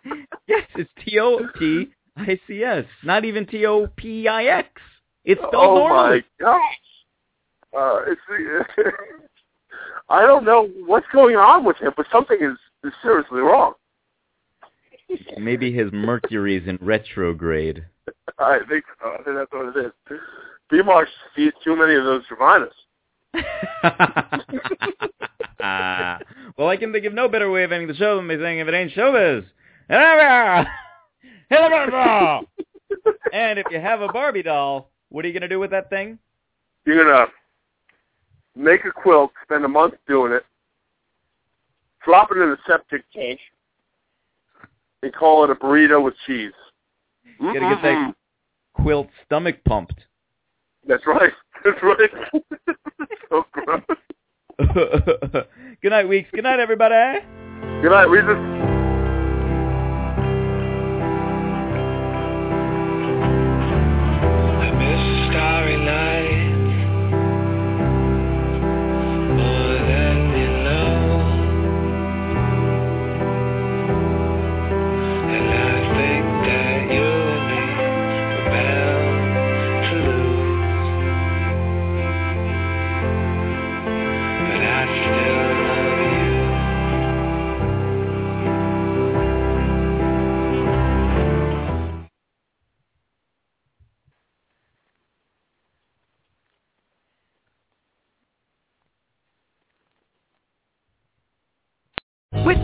yes, 0.48 0.64
it's 0.76 0.90
T 1.03 1.19
O 1.19 1.48
P 1.57 1.90
I 2.18 2.40
C 2.48 2.64
S, 2.64 2.86
not 3.03 3.26
even 3.26 3.45
T 3.45 3.65
O 3.65 3.88
P 3.95 4.27
I 4.27 4.45
X. 4.45 4.69
It's 5.26 5.39
spelled 5.39 5.56
oh 5.56 5.76
normally. 5.76 6.23
my 6.39 6.45
gosh! 6.45 6.61
Uh, 7.76 8.02
it's, 8.07 8.22
I 10.10 10.22
don't 10.22 10.45
know 10.45 10.69
what's 10.85 11.07
going 11.11 11.35
on 11.35 11.65
with 11.65 11.77
him, 11.77 11.91
but 11.97 12.06
something 12.11 12.38
is, 12.39 12.57
is 12.84 12.93
seriously 13.02 13.39
wrong. 13.39 13.73
Maybe 15.38 15.73
his 15.73 15.91
Mercury's 15.91 16.68
in 16.68 16.77
retrograde. 16.81 17.84
I 18.39 18.60
think 18.69 18.85
so. 19.02 19.10
I 19.10 19.23
think 19.23 19.35
that's 19.35 19.52
what 19.52 19.76
it 19.76 19.85
is. 19.85 19.91
B 20.69 20.81
Marsh 20.84 21.10
sees 21.35 21.52
too 21.64 21.76
many 21.76 21.95
of 21.95 22.03
those 22.03 22.23
Germanas. 22.27 22.69
well, 26.57 26.69
I 26.69 26.77
can 26.77 26.93
think 26.93 27.06
of 27.06 27.14
no 27.14 27.27
better 27.27 27.52
way 27.52 27.64
of 27.64 27.72
ending 27.72 27.88
the 27.88 27.95
show 27.95 28.15
than 28.15 28.27
by 28.27 28.38
saying 28.38 28.60
if 28.60 28.68
it 28.68 28.73
ain't 28.73 28.93
showbiz. 28.93 29.45
Hello 29.89 30.65
Hill 31.49 32.47
And 33.34 33.60
if 33.60 33.65
you 33.69 33.80
have 33.80 34.02
a 34.02 34.07
Barbie 34.07 34.43
doll, 34.43 34.89
what 35.10 35.26
are 35.26 35.27
you 35.27 35.34
going 35.34 35.41
to 35.41 35.48
do 35.48 35.60
with 35.60 35.72
that 35.72 35.90
thing? 35.90 36.18
You're 36.86 37.03
going 37.03 37.27
to 37.27 38.61
make 38.61 38.86
a 38.86 38.91
quilt, 38.91 39.32
spend 39.44 39.65
a 39.65 39.68
month 39.68 39.95
doing 40.07 40.32
it, 40.32 40.44
flop 42.03 42.30
it 42.32 42.38
in 42.38 42.49
a 42.49 42.57
septic 42.68 43.03
tank, 43.14 43.40
and 45.03 45.14
call 45.14 45.44
it 45.44 45.49
a 45.49 45.56
burrito 45.56 46.03
with 46.03 46.14
cheese. 46.26 46.53
You 47.40 47.53
got 47.53 47.69
to 47.69 47.76
get 47.76 47.82
that 47.84 48.15
quilt 48.73 49.07
stomach 49.26 49.64
pumped. 49.65 49.99
That's 50.88 51.06
right. 51.06 51.32
That's 51.65 51.82
right. 51.82 52.10
so 53.30 53.45
gross. 53.52 53.82
Good 55.82 55.90
night, 55.90 56.07
Weeks. 56.07 56.30
Good 56.34 56.44
night, 56.44 56.60
everybody. 56.60 57.19
Good 57.82 57.90
night, 57.90 58.06
Regis. 58.06 58.65